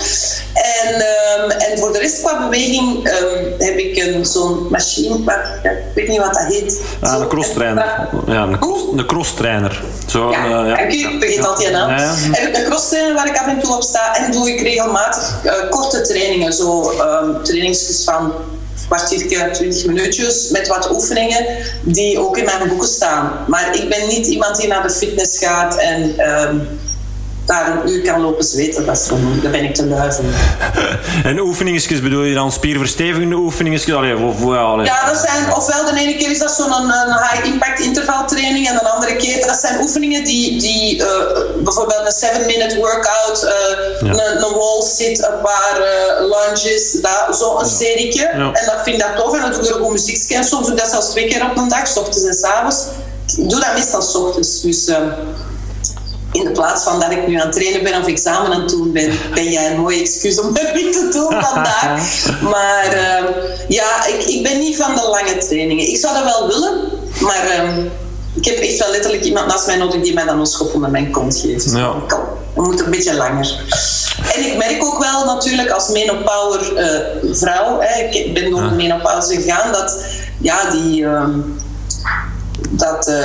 En, 0.55 0.95
um, 0.95 1.51
en 1.51 1.79
voor 1.79 1.93
de 1.93 1.99
rest 1.99 2.21
qua 2.21 2.39
beweging 2.39 2.97
um, 2.97 3.55
heb 3.59 3.79
ik 3.79 3.97
een, 3.97 4.27
zo'n 4.27 4.67
machine, 4.71 5.19
maar, 5.19 5.61
ja, 5.63 5.71
ik 5.71 5.79
weet 5.95 6.09
niet 6.09 6.19
wat 6.19 6.35
dat 6.35 6.45
heet. 6.47 6.81
Ah, 7.01 7.21
een 7.21 7.29
crosstrainer. 7.29 8.09
Ja, 8.27 8.43
een, 8.43 8.59
cross, 8.59 8.83
een 8.97 9.07
crosstrainer. 9.07 9.83
Zo, 10.07 10.31
ja, 10.31 10.45
uh, 10.45 10.69
ja. 10.69 10.79
ik 10.79 11.17
vergeet 11.21 11.47
altijd 11.47 11.69
je 11.69 11.73
naam. 11.73 11.91
Ja, 11.91 11.97
ja. 11.97 12.15
En 12.33 12.57
een 12.57 12.65
crosstrainer 12.65 13.15
waar 13.15 13.27
ik 13.27 13.39
af 13.39 13.47
en 13.47 13.61
toe 13.61 13.75
op 13.75 13.83
sta 13.83 14.17
en 14.17 14.33
doe 14.33 14.51
ik 14.51 14.61
regelmatig 14.61 15.41
uh, 15.45 15.53
korte 15.71 16.01
trainingen, 16.01 16.53
zo 16.53 16.91
um, 16.91 17.43
trainingsjes 17.43 18.05
van 18.05 18.33
kwartiertje, 18.87 19.51
20 19.51 19.87
minuutjes 19.87 20.49
met 20.51 20.69
wat 20.69 20.91
oefeningen 20.91 21.47
die 21.83 22.19
ook 22.19 22.37
in 22.37 22.45
mijn 22.45 22.69
boeken 22.69 22.89
staan. 22.89 23.45
Maar 23.47 23.77
ik 23.77 23.89
ben 23.89 24.09
niet 24.09 24.27
iemand 24.27 24.57
die 24.57 24.69
naar 24.69 24.83
de 24.83 24.91
fitness 24.91 25.39
gaat 25.39 25.77
en 25.77 26.31
um, 26.31 26.69
daar 27.47 27.71
een 27.71 27.91
uur 27.91 28.03
kan 28.03 28.21
lopen 28.21 28.45
zweten. 28.45 28.87
Dat 28.87 28.97
is 28.97 29.07
gewoon, 29.07 29.41
daar 29.43 29.51
ben 29.51 29.65
ik 29.65 29.75
te 29.75 29.87
lui 29.87 30.13
voor. 30.13 30.25
en 31.31 31.41
oefeningetjes 31.41 32.03
bedoel 32.03 32.23
je 32.23 32.35
dan 32.35 32.53
spierverstevigende 32.53 33.35
oefeningetjes? 33.35 33.95
Allee, 33.95 34.17
of, 34.17 34.43
allee. 34.43 34.87
Ja, 34.87 35.07
dat 35.07 35.17
zijn, 35.17 35.55
ofwel 35.55 35.85
de 35.85 36.01
ene 36.01 36.17
keer 36.17 36.31
is 36.31 36.39
dat 36.39 36.51
zo'n 36.51 36.93
high-impact 37.31 37.81
intervaltraining 37.81 38.69
en 38.69 38.75
de 38.75 38.89
andere 38.89 39.17
keer, 39.17 39.47
dat 39.47 39.57
zijn 39.57 39.81
oefeningen 39.81 40.25
die, 40.25 40.61
die 40.61 40.97
uh, 40.97 41.07
bijvoorbeeld 41.63 42.23
een 42.23 42.29
7-minute 42.29 42.77
workout, 42.77 43.45
uh, 43.45 43.51
ja. 43.51 44.25
een, 44.25 44.45
een 44.45 44.55
wall 44.55 44.83
sit, 44.83 45.19
een 45.19 45.41
paar 45.43 45.81
uh, 45.81 46.21
lunges, 46.21 46.93
dat, 46.93 47.37
zo 47.39 47.59
een 47.59 47.67
serietje. 47.67 48.21
Ja. 48.21 48.53
En 48.53 48.67
dat 48.67 48.81
vind 48.85 48.97
ik 48.97 49.01
dat 49.01 49.17
tof 49.17 49.35
en 49.35 49.41
dan 49.41 49.53
doe 49.53 49.69
ik 49.69 49.85
ook 49.85 49.91
muziek. 49.91 50.39
Soms 50.41 50.67
doe 50.67 50.73
ik 50.73 50.79
dat 50.79 50.91
zelfs 50.91 51.11
twee 51.11 51.29
keer 51.29 51.45
op 51.51 51.57
een 51.57 51.69
dag, 51.69 51.87
s 51.87 51.97
ochtends 51.97 52.25
en 52.25 52.35
s 52.35 52.43
avonds. 52.43 52.85
Ik 53.37 53.51
doe 53.51 53.61
dat 53.61 53.75
meestal 53.75 54.03
s 54.03 54.15
ochtends. 54.15 54.61
Dus, 54.61 54.91
in 56.35 56.45
de 56.45 56.51
plaats 56.51 56.83
van 56.85 57.01
dat 57.01 57.11
ik 57.11 57.27
nu 57.27 57.35
aan 57.35 57.47
het 57.47 57.57
trainen 57.57 57.83
ben 57.83 58.01
of 58.01 58.07
examen 58.07 58.53
aan 58.53 58.61
het 58.61 58.71
doen 58.71 58.93
ben, 58.93 59.19
ben 59.35 59.51
jij 59.51 59.71
een 59.71 59.81
mooi 59.81 60.01
excuus 60.01 60.41
om 60.41 60.55
het 60.55 60.75
niet 60.75 60.93
te 60.93 61.09
doen 61.13 61.43
vandaag. 61.43 62.25
Maar 62.55 62.95
uh, 62.95 63.31
ja, 63.69 64.07
ik, 64.07 64.25
ik 64.27 64.43
ben 64.43 64.59
niet 64.59 64.77
van 64.77 64.95
de 64.95 65.03
lange 65.03 65.37
trainingen. 65.39 65.89
Ik 65.89 65.97
zou 65.97 66.15
dat 66.15 66.25
wel 66.25 66.49
willen, 66.49 66.81
maar 67.21 67.47
uh, 67.47 67.85
ik 68.35 68.45
heb 68.45 68.57
echt 68.57 68.79
wel 68.79 68.91
letterlijk 68.91 69.25
iemand 69.25 69.47
naast 69.47 69.67
mij 69.67 69.77
nodig 69.77 70.03
die 70.03 70.15
mij 70.15 70.25
dan 70.25 70.41
een 70.41 70.47
schop 70.47 70.75
onder 70.75 70.91
mijn 70.91 71.11
kont 71.11 71.37
geeft. 71.37 71.73
Ja. 71.73 71.95
Kom, 72.09 72.21
we 72.55 72.63
moeten 72.63 72.85
een 72.85 72.91
beetje 72.91 73.15
langer. 73.15 73.65
En 74.35 74.45
ik 74.45 74.57
merk 74.57 74.85
ook 74.85 74.99
wel 74.99 75.25
natuurlijk 75.25 75.71
als 75.71 75.89
menopower 75.89 76.73
uh, 76.73 77.35
vrouw, 77.35 77.81
hè, 77.81 78.03
ik 78.03 78.35
ben 78.35 78.51
door 78.51 78.63
de 78.63 78.75
menopauze 78.75 79.35
gegaan, 79.35 79.73
dat 79.73 80.05
ja, 80.41 80.71
die 80.71 81.05
ehm, 81.05 81.41
dat 82.77 83.09
uh, 83.09 83.17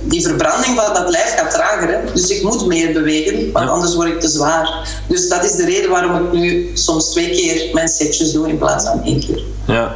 die 0.00 0.22
verbranding 0.22 0.80
van 0.80 0.94
dat 0.94 1.10
lijf 1.10 1.34
gaat 1.36 1.50
trager. 1.50 1.88
Hè? 1.88 2.12
Dus 2.14 2.28
ik 2.28 2.42
moet 2.42 2.66
meer 2.66 2.92
bewegen, 2.92 3.52
want 3.52 3.70
anders 3.70 3.94
word 3.94 4.08
ik 4.08 4.20
te 4.20 4.28
zwaar. 4.28 4.88
Dus 5.06 5.28
dat 5.28 5.44
is 5.44 5.56
de 5.56 5.64
reden 5.64 5.90
waarom 5.90 6.24
ik 6.24 6.32
nu 6.32 6.70
soms 6.74 7.10
twee 7.10 7.30
keer 7.30 7.74
mijn 7.74 7.88
setjes 7.88 8.32
doe 8.32 8.48
in 8.48 8.58
plaats 8.58 8.86
van 8.86 9.02
één 9.04 9.20
keer. 9.20 9.42
Ja, 9.66 9.92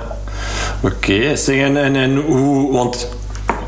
oké. 0.82 0.94
Okay. 0.94 1.60
En, 1.60 1.76
en, 1.76 1.96
en 1.96 2.16
hoe, 2.16 2.72
want 2.72 3.08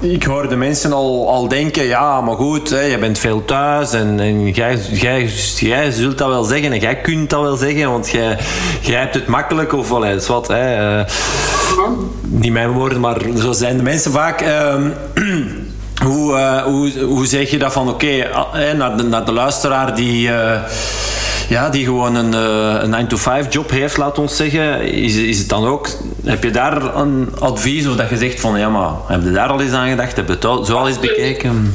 ik 0.01 0.25
hoor 0.25 0.49
de 0.49 0.57
mensen 0.57 0.93
al, 0.93 1.29
al 1.29 1.49
denken, 1.49 1.85
ja, 1.85 2.21
maar 2.21 2.37
goed, 2.37 2.71
hè, 2.71 2.81
je 2.81 2.99
bent 2.99 3.19
veel 3.19 3.45
thuis 3.45 3.93
en, 3.93 4.21
en 4.21 4.49
jij, 4.49 4.79
jij, 4.93 5.31
jij 5.57 5.91
zult 5.91 6.19
dat 6.19 6.29
wel 6.29 6.45
zeggen 6.45 6.73
en 6.73 6.81
jij 6.81 7.01
kunt 7.01 7.31
dat 7.31 7.41
wel 7.41 7.57
zeggen, 7.57 7.91
want 7.91 8.11
jij, 8.11 8.39
jij 8.81 9.01
hebt 9.01 9.15
het 9.15 9.27
makkelijk 9.27 9.73
of 9.73 9.89
wel 9.89 10.05
eens 10.05 10.27
wat. 10.27 10.49
Hè, 10.49 10.99
uh, 10.99 11.05
niet 12.21 12.53
mijn 12.53 12.71
woorden, 12.71 13.01
maar 13.01 13.21
zo 13.39 13.53
zijn 13.53 13.77
de 13.77 13.83
mensen 13.83 14.13
vaak. 14.13 14.43
Uh, 14.43 14.75
hoe, 16.07 16.33
uh, 16.33 16.63
hoe, 16.63 16.99
hoe 17.01 17.27
zeg 17.27 17.51
je 17.51 17.59
dat 17.59 17.73
van, 17.73 17.89
oké, 17.89 18.27
okay, 18.35 18.73
naar, 18.73 18.97
de, 18.97 19.03
naar 19.03 19.25
de 19.25 19.33
luisteraar 19.33 19.95
die 19.95 20.31
ja, 21.49 21.69
die 21.69 21.85
gewoon 21.85 22.15
een, 22.15 22.33
uh, 22.33 22.83
een 22.83 23.07
9-to-5 23.07 23.49
job 23.49 23.71
heeft, 23.71 23.97
laat 23.97 24.19
ons 24.19 24.37
zeggen, 24.37 24.81
is, 24.81 25.17
is 25.17 25.39
het 25.39 25.49
dan 25.49 25.67
ook, 25.67 25.89
heb 26.25 26.43
je 26.43 26.51
daar 26.51 26.97
een 26.97 27.29
advies 27.39 27.87
of 27.87 27.97
dat 27.97 28.09
je 28.09 28.17
zegt 28.17 28.41
van 28.41 28.59
ja, 28.59 28.69
maar 28.69 28.91
heb 29.07 29.23
je 29.23 29.31
daar 29.31 29.49
al 29.49 29.61
eens 29.61 29.73
aan 29.73 29.89
gedacht? 29.89 30.17
Heb 30.17 30.27
je 30.27 30.33
het 30.33 30.67
zo 30.67 30.77
al 30.77 30.89
eens 30.89 30.99
bekeken? 30.99 31.75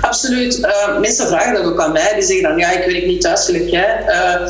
Absoluut. 0.00 0.58
Uh, 0.58 1.00
mensen 1.00 1.26
vragen 1.26 1.54
dat 1.54 1.64
ook 1.64 1.80
aan 1.80 1.92
mij. 1.92 2.12
Die 2.14 2.22
zeggen 2.22 2.48
dan 2.48 2.58
ja, 2.58 2.70
ik 2.70 2.92
werk 2.92 3.06
niet 3.06 3.20
thuis 3.20 3.44
gelijk 3.44 3.68
jij. 3.68 4.04
Uh, 4.06 4.48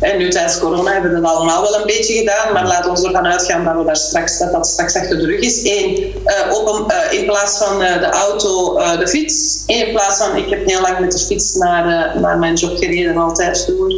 en 0.00 0.18
nu 0.18 0.28
tijdens 0.30 0.58
corona 0.58 0.92
hebben 0.92 1.14
we 1.14 1.20
dat 1.20 1.30
allemaal 1.30 1.62
wel 1.62 1.74
een 1.74 1.86
beetje 1.86 2.14
gedaan, 2.14 2.52
maar 2.52 2.66
laten 2.66 2.92
we 2.94 3.06
ervan 3.06 3.26
uitgaan 3.26 3.64
dat, 3.64 3.76
we 3.76 3.84
daar 3.84 3.96
straks, 3.96 4.38
dat 4.38 4.52
dat 4.52 4.66
straks 4.66 4.96
achter 4.96 5.18
de 5.18 5.26
rug 5.26 5.40
is. 5.40 5.64
Eén, 5.64 6.14
uh, 6.26 6.52
op 6.52 6.92
uh, 6.92 7.18
in 7.18 7.24
plaats 7.24 7.58
van 7.58 7.82
uh, 7.82 7.98
de 7.98 8.06
auto 8.06 8.78
de 8.98 9.08
fiets. 9.08 9.62
In 9.66 9.90
plaats 9.90 10.18
van, 10.18 10.36
ik 10.36 10.50
heb 10.50 10.66
heel 10.66 10.80
lang 10.80 10.98
met 10.98 11.12
de 11.12 11.18
fiets 11.18 11.54
naar, 11.54 12.14
naar 12.20 12.38
mijn 12.38 12.54
job 12.54 12.76
gereden, 12.76 13.16
altijd 13.16 13.66
door. 13.66 13.92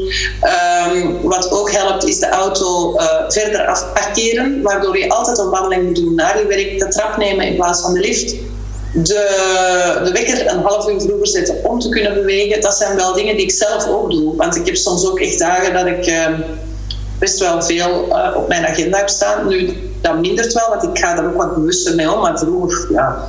Um, 0.92 1.22
wat 1.22 1.50
ook 1.50 1.70
helpt, 1.70 2.04
is 2.04 2.18
de 2.18 2.28
auto 2.28 2.94
verder 3.28 3.66
afparkeren, 3.66 4.62
waardoor 4.62 4.98
je 4.98 5.08
altijd 5.08 5.38
een 5.38 5.50
wandeling 5.50 5.86
moet 5.86 5.96
doen 5.96 6.14
naar 6.14 6.38
je 6.38 6.46
werk, 6.46 6.78
de 6.78 6.88
trap 6.88 7.16
nemen 7.16 7.46
in 7.46 7.56
plaats 7.56 7.80
van 7.80 7.94
de 7.94 8.00
lift 8.00 8.34
de, 8.92 10.00
de 10.04 10.12
wekker 10.12 10.50
een 10.50 10.62
half 10.62 10.88
uur 10.88 11.00
vroeger 11.00 11.26
zetten 11.26 11.64
om 11.64 11.78
te 11.78 11.88
kunnen 11.88 12.14
bewegen, 12.14 12.60
dat 12.60 12.74
zijn 12.74 12.96
wel 12.96 13.12
dingen 13.12 13.36
die 13.36 13.44
ik 13.44 13.50
zelf 13.50 13.88
ook 13.88 14.10
doe. 14.10 14.36
Want 14.36 14.56
ik 14.56 14.66
heb 14.66 14.76
soms 14.76 15.10
ook 15.10 15.20
echt 15.20 15.38
dagen 15.38 15.74
dat 15.74 15.86
ik 15.86 16.06
uh, 16.06 16.26
best 17.18 17.38
wel 17.38 17.62
veel 17.62 18.06
uh, 18.08 18.36
op 18.36 18.48
mijn 18.48 18.66
agenda 18.66 18.98
heb 18.98 19.08
staan. 19.08 19.48
Nu, 19.48 19.76
dat 20.00 20.20
mindert 20.20 20.52
wel, 20.52 20.68
want 20.68 20.82
ik 20.82 20.98
ga 20.98 21.16
er 21.16 21.24
ook 21.24 21.36
wat 21.36 21.54
bewuster 21.54 21.94
mee 21.94 22.12
om. 22.12 22.20
Maar 22.20 22.38
vroeger, 22.38 22.92
ja, 22.92 23.26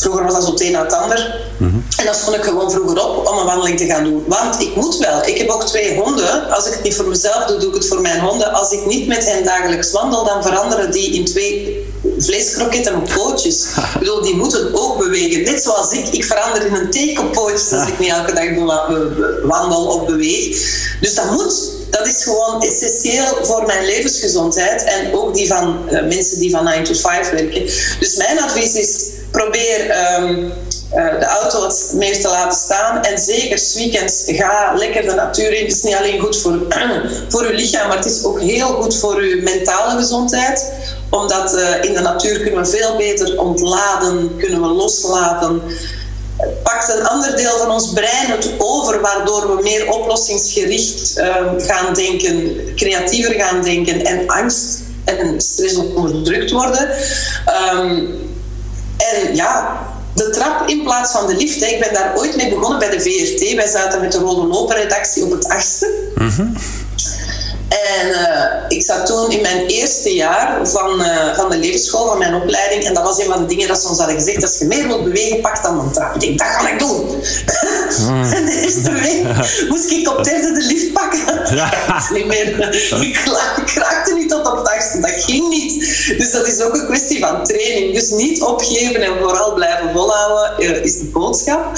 vroeger 0.00 0.24
was 0.24 0.34
dat 0.34 0.44
zo 0.44 0.50
het 0.50 0.60
een 0.60 0.72
na 0.72 0.82
het 0.82 0.92
ander. 0.92 1.40
Mm 1.56 1.70
-hmm. 1.70 1.84
En 1.98 2.04
dan 2.04 2.14
stond 2.14 2.36
ik 2.36 2.42
gewoon 2.42 2.70
vroeger 2.70 3.04
op 3.04 3.26
om 3.26 3.38
een 3.38 3.44
wandeling 3.44 3.78
te 3.78 3.86
gaan 3.86 4.04
doen. 4.04 4.24
Want 4.26 4.60
ik 4.60 4.76
moet 4.76 4.96
wel. 4.96 5.26
Ik 5.26 5.38
heb 5.38 5.48
ook 5.48 5.64
twee 5.64 5.96
honden. 5.96 6.50
Als 6.50 6.66
ik 6.66 6.72
het 6.72 6.82
niet 6.82 6.94
voor 6.94 7.08
mezelf 7.08 7.44
doe, 7.44 7.58
doe 7.58 7.68
ik 7.68 7.74
het 7.74 7.86
voor 7.86 8.00
mijn 8.00 8.20
honden. 8.20 8.52
Als 8.52 8.72
ik 8.72 8.86
niet 8.86 9.06
met 9.06 9.24
hen 9.24 9.44
dagelijks 9.44 9.92
wandel, 9.92 10.24
dan 10.24 10.42
veranderen 10.42 10.90
die 10.90 11.14
in 11.14 11.24
twee 11.24 11.86
vleeskroketten 12.18 13.02
pootjes. 13.16 13.64
Ik 13.94 13.98
bedoel, 13.98 14.22
die 14.22 14.36
moeten 14.36 14.74
ook 14.74 14.98
bewegen. 14.98 15.42
Net 15.42 15.62
zoals 15.62 15.92
ik. 15.92 16.08
Ik 16.08 16.24
verander 16.24 16.66
in 16.66 16.74
een 16.74 16.90
tekenpootje 16.90 17.76
als 17.76 17.88
ik 17.88 17.98
niet 17.98 18.10
elke 18.10 18.32
dag 18.32 18.48
wandel 19.42 19.86
of 19.86 20.06
beweeg. 20.06 20.56
Dus 21.00 21.14
dat 21.14 21.30
moet. 21.30 21.76
dat 21.90 22.06
is 22.06 22.22
gewoon 22.22 22.62
essentieel 22.62 23.38
voor 23.42 23.66
mijn 23.66 23.84
levensgezondheid 23.84 24.84
en 24.84 25.14
ook 25.14 25.34
die 25.34 25.46
van 25.46 25.78
uh, 25.90 26.02
mensen 26.02 26.38
die 26.38 26.50
van 26.50 26.64
9 26.64 26.84
to 26.84 26.94
5 26.94 27.30
werken. 27.30 27.62
Dus 28.00 28.16
mijn 28.16 28.40
advies 28.40 28.74
is: 28.74 29.10
probeer. 29.30 29.96
Um, 30.20 30.52
uh, 30.94 31.18
de 31.18 31.24
auto 31.24 31.60
wat 31.60 31.90
meer 31.94 32.20
te 32.20 32.28
laten 32.28 32.58
staan. 32.58 33.02
En 33.02 33.18
zeker 33.18 33.60
weekends 33.74 34.22
ga 34.26 34.74
lekker 34.76 35.02
de 35.02 35.14
natuur 35.14 35.52
in. 35.52 35.64
Het 35.64 35.74
is 35.74 35.82
niet 35.82 35.94
alleen 35.94 36.20
goed 36.20 36.40
voor, 36.40 36.58
voor 37.28 37.42
uw 37.42 37.54
lichaam, 37.54 37.88
maar 37.88 37.96
het 37.96 38.06
is 38.06 38.24
ook 38.24 38.40
heel 38.40 38.66
goed 38.66 38.96
voor 38.96 39.16
uw 39.16 39.42
mentale 39.42 39.98
gezondheid. 39.98 40.72
Omdat 41.10 41.54
uh, 41.54 41.84
in 41.84 41.94
de 41.94 42.00
natuur 42.00 42.40
kunnen 42.40 42.62
we 42.62 42.68
veel 42.68 42.96
beter 42.96 43.40
ontladen, 43.40 44.36
kunnen 44.36 44.60
we 44.60 44.66
loslaten 44.66 45.62
pakt 46.62 46.94
een 46.98 47.06
ander 47.06 47.36
deel 47.36 47.58
van 47.58 47.70
ons 47.70 47.92
brein 47.92 48.30
het 48.30 48.50
over, 48.58 49.00
waardoor 49.00 49.56
we 49.56 49.62
meer 49.62 49.92
oplossingsgericht 49.92 51.18
um, 51.18 51.60
gaan 51.60 51.94
denken, 51.94 52.56
creatiever 52.74 53.34
gaan 53.34 53.62
denken 53.62 54.04
en 54.04 54.26
angst 54.26 54.80
en 55.04 55.40
stress 55.40 55.76
onderdrukt 55.76 56.50
worden. 56.50 56.90
Um, 57.74 58.27
en 58.98 59.34
ja, 59.34 59.78
de 60.14 60.30
trap 60.30 60.68
in 60.68 60.82
plaats 60.82 61.12
van 61.12 61.26
de 61.26 61.34
lift. 61.34 61.62
Ik 61.62 61.80
ben 61.80 61.92
daar 61.92 62.12
ooit 62.16 62.36
mee 62.36 62.48
begonnen 62.48 62.78
bij 62.78 62.90
de 62.90 63.00
VRT. 63.00 63.54
Wij 63.54 63.68
zaten 63.68 64.00
met 64.00 64.12
de 64.12 64.18
Rode 64.18 64.46
Lopen-redactie 64.46 65.24
op 65.24 65.30
het 65.30 65.48
achtste. 65.48 66.10
Mm 66.14 66.56
en 67.68 68.08
uh, 68.08 68.76
ik 68.78 68.82
zat 68.82 69.06
toen 69.06 69.30
in 69.30 69.40
mijn 69.40 69.66
eerste 69.66 70.14
jaar 70.14 70.68
van, 70.68 71.00
uh, 71.00 71.34
van 71.34 71.50
de 71.50 71.58
levensschool, 71.58 72.06
van 72.06 72.18
mijn 72.18 72.34
opleiding. 72.34 72.84
En 72.84 72.94
dat 72.94 73.02
was 73.02 73.18
een 73.18 73.30
van 73.30 73.40
de 73.40 73.46
dingen 73.46 73.68
dat 73.68 73.80
ze 73.80 73.88
ons 73.88 73.98
hadden 73.98 74.16
gezegd. 74.16 74.42
Als 74.42 74.58
je 74.58 74.64
meer 74.64 74.86
wilt 74.86 75.04
bewegen, 75.04 75.40
pak 75.40 75.62
dan 75.62 75.78
een 75.78 75.92
trap. 75.92 76.14
Ik 76.14 76.20
denk, 76.20 76.38
dat 76.38 76.48
ga 76.48 76.68
ik 76.68 76.78
doen. 76.78 77.22
Mm. 78.00 78.22
en 78.36 78.44
de 78.44 78.60
eerste 78.62 78.92
week 78.92 79.24
moest 79.68 79.90
ik 79.90 80.08
op 80.08 80.24
derde 80.24 80.52
de 80.52 80.64
lift 80.66 80.92
pakken. 80.92 81.56
Ja. 81.56 81.70
niet 82.12 82.26
meer. 82.26 82.74
Ik, 83.00 83.18
ik 83.64 83.70
raakte 83.74 84.14
niet 84.14 84.28
tot 84.28 84.46
op 84.46 84.56
het 84.56 84.68
Dat 85.00 85.10
ging 85.10 85.48
niet. 85.48 85.74
Dus 86.18 86.30
dat 86.30 86.46
is 86.46 86.60
ook 86.60 86.74
een 86.74 86.86
kwestie 86.86 87.18
van 87.18 87.44
training. 87.44 87.94
Dus 87.94 88.10
niet 88.10 88.42
opgeven 88.42 89.02
en 89.02 89.18
vooral 89.18 89.54
blijven 89.54 89.90
volhouden 89.92 90.52
uh, 90.58 90.84
is 90.84 90.98
de 90.98 91.04
boodschap. 91.04 91.76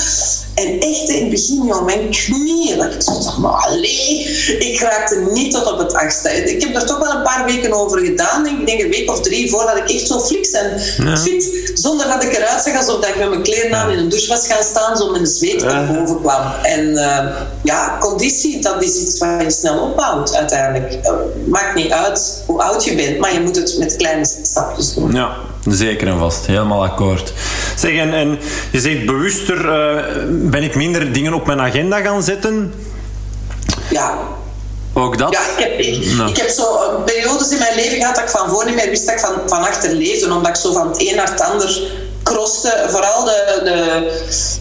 En 0.55 0.81
echt 0.81 1.09
in 1.09 1.21
het 1.21 1.31
begin, 1.31 1.67
joh, 1.67 1.85
mijn 1.85 2.11
knieën, 2.11 2.79
dat 2.79 2.93
ik 2.93 3.05
dacht, 3.05 3.39
maar 3.39 3.51
allee, 3.51 4.19
ik 4.59 4.81
raakte 4.81 5.29
niet 5.33 5.53
tot 5.53 5.73
op 5.73 5.79
het 5.79 5.95
achtste. 5.95 6.31
Ik 6.31 6.63
heb 6.63 6.75
er 6.75 6.87
toch 6.87 6.99
wel 6.99 7.15
een 7.15 7.23
paar 7.23 7.45
weken 7.47 7.73
over 7.73 7.99
gedaan, 7.99 8.47
ik 8.47 8.67
denk 8.67 8.81
een 8.81 8.91
week 8.91 9.11
of 9.11 9.21
drie, 9.21 9.51
voordat 9.51 9.77
ik 9.77 9.91
echt 9.91 10.07
zo 10.07 10.21
fliks 10.21 10.51
en 10.51 10.81
fit, 11.19 11.71
zonder 11.75 12.09
dat 12.09 12.23
ik 12.23 12.37
eruit 12.37 12.63
zag 12.63 12.77
alsof 12.77 13.07
ik 13.07 13.17
met 13.19 13.29
mijn 13.29 13.43
kleren 13.43 13.75
aan 13.75 13.91
in 13.91 13.99
een 13.99 14.09
douche 14.09 14.29
was 14.29 14.47
gaan 14.47 14.65
staan, 14.65 14.97
zo 14.97 15.11
met 15.11 15.21
de 15.21 15.27
zweet 15.27 15.61
ja. 15.61 15.87
boven 15.93 16.21
kwam. 16.21 16.53
En 16.63 16.89
uh, 16.89 17.27
ja, 17.63 17.97
conditie, 18.01 18.63
dat 18.63 18.83
is 18.83 18.97
iets 18.97 19.19
wat 19.19 19.43
je 19.43 19.51
snel 19.51 19.79
opbouwt 19.79 20.35
uiteindelijk. 20.35 20.93
Uh, 21.05 21.13
maakt 21.47 21.75
niet 21.75 21.91
uit 21.91 22.43
hoe 22.47 22.63
oud 22.63 22.85
je 22.85 22.95
bent, 22.95 23.10
maar 23.19 23.33
je 23.33 23.41
moet 23.41 23.57
het 23.57 23.77
met 23.79 23.97
kleine 23.97 24.25
stapjes 24.43 24.95
doen. 24.95 25.13
Ja. 25.13 25.37
Zeker 25.69 26.09
en 26.09 26.19
vast, 26.19 26.47
helemaal 26.47 26.85
akkoord. 26.85 27.33
Zeg, 27.77 27.97
en, 27.97 28.15
en 28.15 28.39
je 28.73 28.81
zegt 28.81 29.07
bewuster, 29.07 29.57
uh, 29.57 30.05
ben 30.29 30.63
ik 30.63 30.75
minder 30.75 31.13
dingen 31.13 31.35
op 31.35 31.47
mijn 31.47 31.61
agenda 31.61 32.01
gaan 32.01 32.23
zetten? 32.23 32.75
Ja. 33.91 34.19
Ook 34.93 35.19
dat? 35.19 35.33
Ja, 35.33 35.41
ik 35.41 35.59
heb, 35.59 36.17
nou. 36.17 36.31
ik 36.31 36.37
heb 36.37 36.49
zo 36.49 36.65
periodes 37.05 37.51
in 37.51 37.59
mijn 37.59 37.75
leven 37.75 37.99
gehad 37.99 38.15
dat 38.15 38.25
ik 38.25 38.31
van 38.31 38.49
voor 38.49 38.65
niet 38.65 38.75
meer 38.75 38.89
wist 38.89 39.07
dat 39.07 39.15
ik 39.15 39.21
van, 39.21 39.35
van 39.47 39.59
achter 39.59 39.93
leefde, 39.93 40.35
omdat 40.35 40.49
ik 40.49 40.57
zo 40.57 40.73
van 40.73 40.89
het 40.89 41.01
een 41.01 41.17
naar 41.17 41.31
het 41.31 41.41
ander 41.41 41.81
kroste. 42.23 42.87
Vooral 42.89 43.25
de, 43.25 43.61
de, 43.65 44.11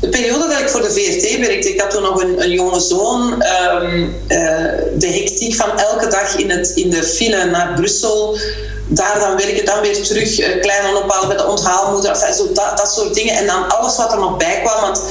de, 0.02 0.10
periode 0.10 0.48
dat 0.48 0.60
ik 0.60 0.70
voor 0.70 0.82
de 0.82 0.92
VRT 0.92 1.48
werkte. 1.48 1.74
Ik 1.74 1.82
had 1.82 1.92
toen 1.92 2.02
nog 2.02 2.24
een, 2.24 2.52
jonge 2.52 2.80
zoon. 2.80 3.44
Um, 3.82 4.16
uh, 4.28 4.38
de 4.94 5.08
hectiek 5.08 5.56
van 5.56 5.80
elke 5.80 6.08
dag 6.08 6.36
in, 6.36 6.50
het, 6.50 6.72
in 6.76 6.90
de 6.90 7.04
file 7.04 7.46
naar 7.46 7.74
Brussel 7.76 8.38
daar 8.90 9.20
dan 9.20 9.38
werken, 9.38 9.66
dan 9.66 9.82
weer 9.82 10.04
terug 10.04 10.40
uh, 10.40 10.62
klein 10.62 10.96
ophalen 10.96 11.28
bij 11.28 11.38
de 11.38 11.48
onthaalmoeder, 11.48 12.16
zo 12.16 12.52
dat, 12.54 12.78
dat 12.78 12.92
soort 12.92 13.14
dingen. 13.14 13.36
En 13.36 13.48
dan 13.48 13.68
alles 13.68 13.98
wat 13.98 14.12
er 14.12 14.20
nog 14.20 14.38
bij 14.38 14.62
kwam. 14.64 14.82
Want 14.82 15.02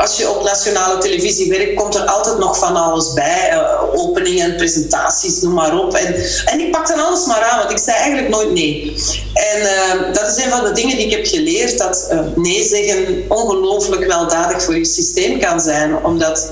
als 0.00 0.16
je 0.16 0.30
op 0.30 0.44
nationale 0.44 0.98
televisie 0.98 1.48
werkt, 1.48 1.74
komt 1.74 1.94
er 1.94 2.04
altijd 2.04 2.38
nog 2.38 2.58
van 2.58 2.76
alles 2.76 3.12
bij. 3.12 3.50
Uh, 3.52 4.00
openingen, 4.00 4.56
presentaties, 4.56 5.40
noem 5.40 5.52
maar 5.52 5.78
op. 5.78 5.94
En, 5.94 6.14
en 6.44 6.60
ik 6.60 6.70
pak 6.70 6.88
dan 6.88 7.06
alles 7.06 7.26
maar 7.26 7.42
aan, 7.42 7.58
want 7.58 7.70
ik 7.70 7.78
zei 7.78 7.96
eigenlijk 7.96 8.28
nooit 8.28 8.52
nee. 8.52 8.96
En 9.34 9.60
uh, 9.60 10.14
dat 10.14 10.36
is 10.36 10.44
een 10.44 10.50
van 10.50 10.64
de 10.64 10.72
dingen 10.72 10.96
die 10.96 11.06
ik 11.06 11.12
heb 11.12 11.26
geleerd, 11.26 11.78
dat 11.78 12.08
uh, 12.12 12.20
nee 12.34 12.64
zeggen 12.64 13.24
ongelooflijk 13.28 14.06
weldadig 14.06 14.62
voor 14.62 14.76
je 14.76 14.84
systeem 14.84 15.40
kan 15.40 15.60
zijn. 15.60 16.04
Omdat, 16.04 16.50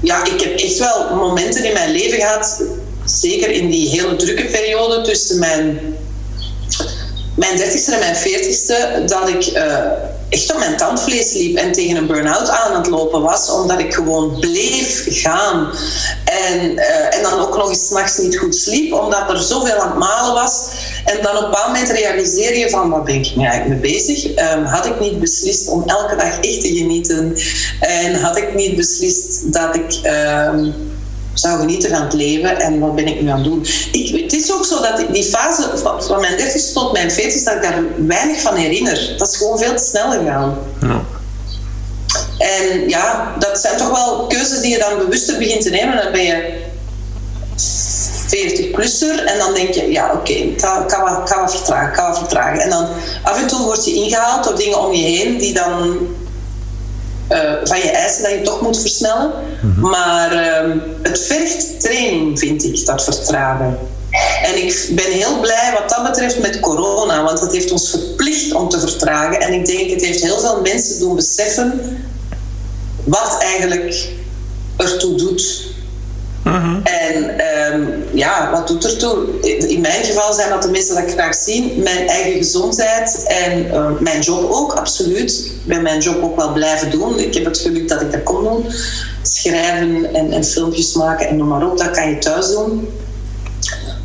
ja, 0.00 0.24
ik 0.24 0.40
heb 0.40 0.58
echt 0.58 0.78
wel 0.78 1.14
momenten 1.14 1.64
in 1.64 1.72
mijn 1.72 1.90
leven 1.90 2.20
gehad 2.20 2.62
zeker 3.04 3.50
in 3.50 3.70
die 3.70 3.88
hele 3.88 4.16
drukke 4.16 4.44
periode 4.44 5.02
tussen 5.02 5.38
mijn, 5.38 5.96
mijn 7.36 7.58
30ste 7.58 7.92
en 7.92 7.98
mijn 7.98 8.16
40ste, 8.16 9.04
dat 9.06 9.28
ik 9.28 9.52
echt 10.30 10.52
op 10.52 10.58
mijn 10.58 10.76
tandvlees 10.76 11.32
liep 11.32 11.56
en 11.56 11.72
tegen 11.72 11.96
een 11.96 12.06
burn-out 12.06 12.48
aan 12.48 12.76
het 12.76 12.86
lopen 12.86 13.22
was, 13.22 13.50
omdat 13.50 13.78
ik 13.78 13.94
gewoon 13.94 14.40
bleef 14.40 15.04
gaan. 15.08 15.72
En, 16.24 16.72
uh, 16.72 17.16
en 17.16 17.22
dan 17.22 17.38
ook 17.38 17.56
nog 17.56 17.68
eens 17.68 17.86
s'nachts 17.86 18.18
niet 18.18 18.38
goed 18.38 18.56
sliep, 18.56 18.92
omdat 18.92 19.30
er 19.30 19.42
zoveel 19.42 19.74
aan 19.74 19.88
het 19.88 19.98
malen 19.98 20.34
was. 20.34 20.68
En 21.04 21.22
dan 21.22 21.36
op 21.36 21.42
een 21.42 21.50
bepaald 21.50 21.66
moment 21.66 21.90
realiseer 21.90 22.58
je 22.58 22.70
van, 22.70 22.90
wat 22.90 23.04
ben 23.04 23.14
ik 23.14 23.32
eigenlijk 23.36 23.82
mee 23.82 23.92
bezig? 23.92 24.24
Um, 24.24 24.64
had 24.64 24.86
ik 24.86 25.00
niet 25.00 25.20
beslist 25.20 25.68
om 25.68 25.82
elke 25.86 26.16
dag 26.16 26.40
echt 26.40 26.60
te 26.60 26.76
genieten? 26.76 27.36
En 27.80 28.20
had 28.20 28.36
ik 28.36 28.54
niet 28.54 28.76
beslist 28.76 29.52
dat 29.52 29.74
ik... 29.74 30.00
Um, 30.52 30.89
zou 31.34 31.58
genieten 31.58 31.90
van 31.90 32.02
het 32.02 32.12
leven 32.12 32.60
en 32.60 32.78
wat 32.78 32.94
ben 32.94 33.06
ik 33.06 33.20
nu 33.20 33.28
aan 33.28 33.38
het 33.38 33.44
doen. 33.44 33.66
Ik, 33.92 34.22
het 34.22 34.32
is 34.32 34.52
ook 34.52 34.64
zo 34.64 34.80
dat 34.80 35.04
die 35.12 35.24
fase 35.24 35.70
van, 36.06 36.20
mijn 36.20 36.36
30 36.36 36.72
tot 36.72 36.92
mijn 36.92 37.10
40 37.10 37.42
dat 37.42 37.54
ik 37.54 37.62
daar 37.62 37.82
weinig 37.96 38.40
van 38.40 38.54
herinner. 38.54 39.14
Dat 39.18 39.28
is 39.28 39.36
gewoon 39.36 39.58
veel 39.58 39.74
te 39.74 39.84
snel 39.84 40.10
gegaan. 40.10 40.58
Ja. 40.80 41.04
En 42.38 42.88
ja, 42.88 43.34
dat 43.38 43.60
zijn 43.60 43.76
toch 43.76 43.90
wel 43.90 44.26
keuzes 44.26 44.60
die 44.60 44.70
je 44.70 44.78
dan 44.78 44.98
bewuster 44.98 45.38
begint 45.38 45.62
te 45.62 45.70
nemen. 45.70 45.96
Dan 46.02 46.12
ben 46.12 46.22
je 46.22 46.68
40-plusser 48.30 49.24
en 49.24 49.38
dan 49.38 49.54
denk 49.54 49.74
je, 49.74 49.90
ja 49.90 50.06
oké, 50.06 50.16
okay, 50.16 50.36
ik 50.36 50.60
ga 50.60 51.40
wat 51.40 51.54
vertragen, 51.54 52.06
wat 52.06 52.18
vertragen. 52.18 52.60
En 52.60 52.70
dan 52.70 52.88
af 53.22 53.40
en 53.40 53.46
toe 53.46 53.64
word 53.64 53.84
je 53.84 53.94
ingehaald 53.94 54.44
door 54.44 54.56
dingen 54.56 54.80
om 54.80 54.92
je 54.92 55.04
heen 55.04 55.38
die 55.38 55.52
dan 55.52 55.98
uh, 57.30 57.52
van 57.64 57.78
je 57.78 57.90
eisen 57.90 58.22
dat 58.22 58.32
je 58.32 58.40
toch 58.42 58.60
moet 58.60 58.80
versnellen. 58.80 59.30
Mhm. 59.60 59.80
Maar 59.80 60.32
uh, 60.32 60.74
het 61.02 61.20
vergt 61.20 61.80
training, 61.80 62.38
vind 62.38 62.64
ik, 62.64 62.86
dat 62.86 63.04
vertragen. 63.04 63.78
En 64.42 64.56
ik 64.64 64.88
ben 64.90 65.10
heel 65.10 65.40
blij 65.40 65.72
wat 65.80 65.90
dat 65.90 66.02
betreft 66.02 66.40
met 66.40 66.60
corona, 66.60 67.24
want 67.24 67.40
het 67.40 67.52
heeft 67.52 67.72
ons 67.72 67.90
verplicht 67.90 68.52
om 68.52 68.68
te 68.68 68.80
vertragen. 68.80 69.40
En 69.40 69.52
ik 69.52 69.66
denk, 69.66 69.90
het 69.90 70.04
heeft 70.04 70.22
heel 70.22 70.40
veel 70.40 70.60
mensen 70.60 70.98
doen 70.98 71.16
beseffen 71.16 71.80
wat 73.04 73.36
eigenlijk 73.40 74.08
ertoe 74.76 75.14
doet 75.14 75.68
Mhm. 76.44 76.80
En 76.82 77.40
um, 77.72 77.99
ja, 78.12 78.50
wat 78.50 78.66
doet 78.66 78.84
er 78.84 78.98
toe? 78.98 79.40
In 79.68 79.80
mijn 79.80 80.04
geval 80.04 80.32
zijn 80.32 80.50
dat 80.50 80.62
de 80.62 80.70
mensen 80.70 80.94
dat 80.94 81.04
ik 81.04 81.10
graag 81.10 81.34
zie. 81.34 81.72
Mijn 81.76 82.08
eigen 82.08 82.32
gezondheid 82.32 83.24
en 83.26 83.66
uh, 83.66 83.86
mijn 83.98 84.20
job 84.20 84.50
ook, 84.50 84.72
absoluut. 84.72 85.30
Ik 85.30 85.66
ben 85.66 85.82
mijn 85.82 86.00
job 86.00 86.22
ook 86.22 86.36
wel 86.36 86.52
blijven 86.52 86.90
doen. 86.90 87.18
Ik 87.18 87.34
heb 87.34 87.44
het 87.44 87.58
geluk 87.58 87.88
dat 87.88 88.00
ik 88.00 88.12
dat 88.12 88.22
kon 88.22 88.44
doen. 88.44 88.66
Schrijven 89.22 90.14
en, 90.14 90.32
en 90.32 90.44
filmpjes 90.44 90.94
maken 90.94 91.28
en 91.28 91.36
noem 91.36 91.48
maar 91.48 91.70
op, 91.70 91.78
dat 91.78 91.90
kan 91.90 92.10
je 92.10 92.18
thuis 92.18 92.48
doen. 92.48 92.88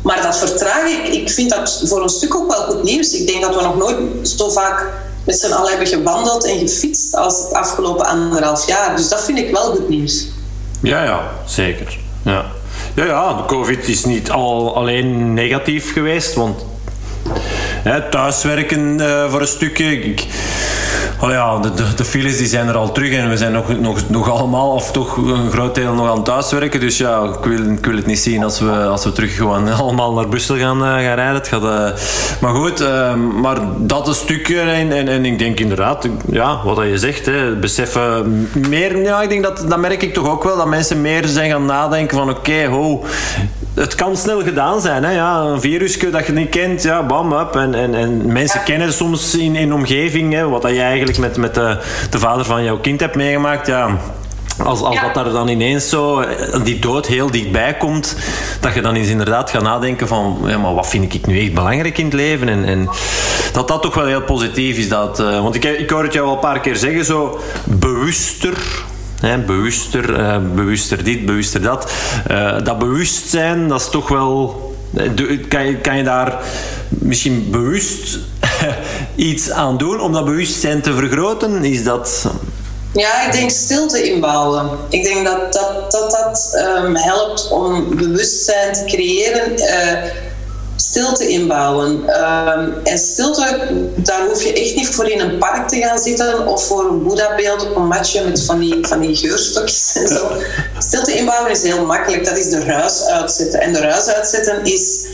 Maar 0.02 0.22
dat 0.22 0.38
vertraag 0.38 0.90
ik, 0.90 1.14
ik 1.14 1.30
vind 1.30 1.50
dat 1.50 1.82
voor 1.84 2.02
een 2.02 2.08
stuk 2.08 2.34
ook 2.34 2.50
wel 2.50 2.62
goed 2.62 2.82
nieuws. 2.82 3.12
Ik 3.12 3.26
denk 3.26 3.42
dat 3.42 3.54
we 3.54 3.62
nog 3.62 3.76
nooit 3.76 4.28
zo 4.28 4.50
vaak 4.50 4.86
met 5.24 5.38
z'n 5.38 5.52
allen 5.52 5.68
hebben 5.68 5.86
gewandeld 5.86 6.44
en 6.44 6.58
gefietst 6.58 7.14
als 7.14 7.38
het 7.38 7.52
afgelopen 7.52 8.06
anderhalf 8.06 8.66
jaar. 8.66 8.96
Dus 8.96 9.08
dat 9.08 9.24
vind 9.24 9.38
ik 9.38 9.50
wel 9.50 9.70
goed 9.70 9.88
nieuws. 9.88 10.26
Ja, 10.82 11.02
ja, 11.02 11.30
zeker. 11.46 11.98
Ja. 12.24 12.44
Ja, 12.96 13.04
ja, 13.04 13.36
de 13.36 13.44
COVID 13.44 13.88
is 13.88 14.04
niet 14.04 14.30
al, 14.30 14.76
alleen 14.76 15.34
negatief 15.34 15.92
geweest, 15.92 16.34
want 16.34 16.66
hè, 17.82 18.10
thuiswerken 18.10 19.00
uh, 19.00 19.30
voor 19.30 19.40
een 19.40 19.46
stukje. 19.46 20.14
Oh 21.20 21.30
ja, 21.30 21.58
de, 21.58 21.74
de, 21.74 21.84
de, 21.96 22.04
files 22.04 22.36
die 22.36 22.46
zijn 22.46 22.68
er 22.68 22.76
al 22.76 22.92
terug 22.92 23.12
en 23.12 23.28
we 23.28 23.36
zijn 23.36 23.52
nog, 23.52 23.80
nog, 23.80 24.08
nog 24.08 24.30
allemaal, 24.30 24.70
of 24.70 24.92
toch 24.92 25.16
een 25.16 25.50
groot 25.50 25.74
deel 25.74 25.94
nog 25.94 26.10
aan 26.10 26.24
thuiswerken. 26.24 26.80
Dus 26.80 26.98
ja, 26.98 27.22
ik 27.22 27.44
wil, 27.44 27.70
ik 27.70 27.86
wil 27.86 27.96
het 27.96 28.06
niet 28.06 28.18
zien 28.18 28.44
als 28.44 28.60
we, 28.60 28.70
als 28.70 29.04
we 29.04 29.12
terug 29.12 29.36
gewoon 29.36 29.72
allemaal 29.80 30.14
naar 30.14 30.28
Brussel 30.28 30.56
gaan, 30.56 30.76
uh, 30.76 30.84
gaan 30.84 31.00
rijden. 31.00 31.34
Het 31.34 31.48
gaat, 31.48 31.62
uh, 31.62 32.00
maar 32.40 32.54
goed, 32.54 32.84
maar 33.40 33.58
dat 33.78 34.08
een 34.08 34.14
stukje. 34.14 34.60
En, 34.60 34.92
en, 34.92 35.08
en, 35.08 35.24
ik 35.24 35.38
denk 35.38 35.60
inderdaad, 35.60 36.08
ja, 36.30 36.60
wat 36.64 36.84
je 36.84 36.98
zegt, 36.98 37.26
hè, 37.26 37.56
beseffen 37.56 38.48
meer. 38.68 39.02
Ja, 39.02 39.22
ik 39.22 39.28
denk 39.28 39.42
dat, 39.42 39.64
dat 39.68 39.78
merk 39.78 40.02
ik 40.02 40.14
toch 40.14 40.28
ook 40.28 40.44
wel, 40.44 40.56
dat 40.56 40.66
mensen 40.66 41.00
meer 41.00 41.26
zijn 41.26 41.50
gaan 41.50 41.64
nadenken 41.64 42.16
van 42.16 42.30
oké, 42.30 42.38
okay, 42.38 42.66
ho, 42.66 43.04
het 43.76 43.94
kan 43.94 44.16
snel 44.16 44.42
gedaan 44.42 44.80
zijn. 44.80 45.04
Hè? 45.04 45.10
Ja, 45.10 45.40
een 45.40 45.60
virusje 45.60 46.10
dat 46.10 46.26
je 46.26 46.32
niet 46.32 46.48
kent, 46.48 46.82
ja, 46.82 47.02
bam, 47.02 47.32
up. 47.32 47.56
En, 47.56 47.74
en, 47.74 47.94
en 47.94 48.32
mensen 48.32 48.62
kennen 48.62 48.92
soms 48.92 49.34
in, 49.34 49.56
in 49.56 49.72
omgeving, 49.72 50.32
hè, 50.32 50.48
wat 50.48 50.62
dat 50.62 50.70
je 50.70 50.80
eigenlijk 50.80 51.18
met, 51.18 51.36
met 51.36 51.54
de, 51.54 51.78
de 52.10 52.18
vader 52.18 52.44
van 52.44 52.64
jouw 52.64 52.78
kind 52.78 53.00
hebt 53.00 53.16
meegemaakt. 53.16 53.66
Ja, 53.66 53.98
als, 54.64 54.82
als 54.82 55.00
dat 55.00 55.14
daar 55.14 55.32
dan 55.32 55.48
ineens 55.48 55.88
zo, 55.88 56.24
die 56.64 56.78
dood 56.78 57.06
heel 57.06 57.30
dichtbij 57.30 57.74
komt, 57.74 58.16
dat 58.60 58.74
je 58.74 58.80
dan 58.80 58.94
eens 58.94 59.08
inderdaad 59.08 59.50
gaat 59.50 59.62
nadenken 59.62 60.08
van, 60.08 60.38
ja, 60.44 60.58
maar 60.58 60.74
wat 60.74 60.88
vind 60.88 61.14
ik 61.14 61.26
nu 61.26 61.40
echt 61.40 61.54
belangrijk 61.54 61.98
in 61.98 62.04
het 62.04 62.14
leven? 62.14 62.48
En, 62.48 62.64
en 62.64 62.88
dat 63.52 63.68
dat 63.68 63.82
toch 63.82 63.94
wel 63.94 64.06
heel 64.06 64.22
positief 64.22 64.78
is. 64.78 64.88
Dat, 64.88 65.20
uh, 65.20 65.42
want 65.42 65.54
ik, 65.54 65.64
ik 65.64 65.90
hoor 65.90 66.02
het 66.02 66.12
jou 66.12 66.26
al 66.26 66.32
een 66.32 66.38
paar 66.38 66.60
keer 66.60 66.76
zeggen, 66.76 67.04
zo 67.04 67.40
bewuster 67.64 68.84
Hè, 69.20 69.38
bewuster, 69.38 70.20
uh, 70.20 70.36
bewuster 70.54 71.04
dit, 71.04 71.26
bewuster 71.26 71.62
dat. 71.62 71.90
Uh, 72.30 72.64
dat 72.64 72.78
bewustzijn, 72.78 73.68
dat 73.68 73.80
is 73.80 73.88
toch 73.88 74.08
wel. 74.08 74.64
Kan 75.48 75.66
je, 75.66 75.76
kan 75.76 75.96
je 75.96 76.04
daar 76.04 76.38
misschien 76.88 77.50
bewust 77.50 78.18
iets 79.14 79.50
aan 79.50 79.78
doen 79.78 80.00
om 80.00 80.12
dat 80.12 80.24
bewustzijn 80.24 80.80
te 80.80 80.94
vergroten? 80.94 81.64
Is 81.64 81.84
dat. 81.84 82.26
Ja, 82.92 83.26
ik 83.26 83.32
denk 83.32 83.50
stilte 83.50 84.12
inbouwen. 84.12 84.70
Ik 84.88 85.02
denk 85.02 85.26
dat 85.26 85.52
dat, 85.52 85.92
dat, 85.92 86.10
dat 86.10 86.62
um, 86.84 86.96
helpt 86.96 87.48
om 87.50 87.96
bewustzijn 87.96 88.72
te 88.72 88.84
creëren. 88.84 89.56
Stilte 90.96 91.28
inbouwen. 91.28 92.08
Ehm, 92.08 92.70
en 92.84 92.98
stilte, 92.98 93.68
daar 93.96 94.26
hoef 94.26 94.42
je 94.42 94.52
echt 94.52 94.74
niet 94.74 94.88
voor 94.88 95.08
in 95.08 95.20
een 95.20 95.38
park 95.38 95.68
te 95.68 95.76
gaan 95.76 95.98
zitten 95.98 96.46
of 96.46 96.66
voor 96.66 96.84
een 96.84 97.02
Boeddha-beeld 97.02 97.62
op 97.62 97.76
een 97.76 97.86
matje 97.86 98.24
met 98.24 98.42
van 98.42 98.58
die, 98.58 98.86
van 98.86 99.00
die 99.00 99.16
geurstokjes 99.16 99.92
en 100.00 100.08
zo. 100.08 100.30
Stilte 100.78 101.12
inbouwen 101.12 101.50
is 101.50 101.62
heel 101.62 101.86
makkelijk. 101.86 102.24
Dat 102.24 102.36
is 102.36 102.50
de 102.50 102.64
ruis 102.64 103.04
uitzetten. 103.04 103.60
En 103.60 103.72
de 103.72 103.80
ruis 103.80 104.06
uitzetten 104.06 104.64
is 104.64 105.06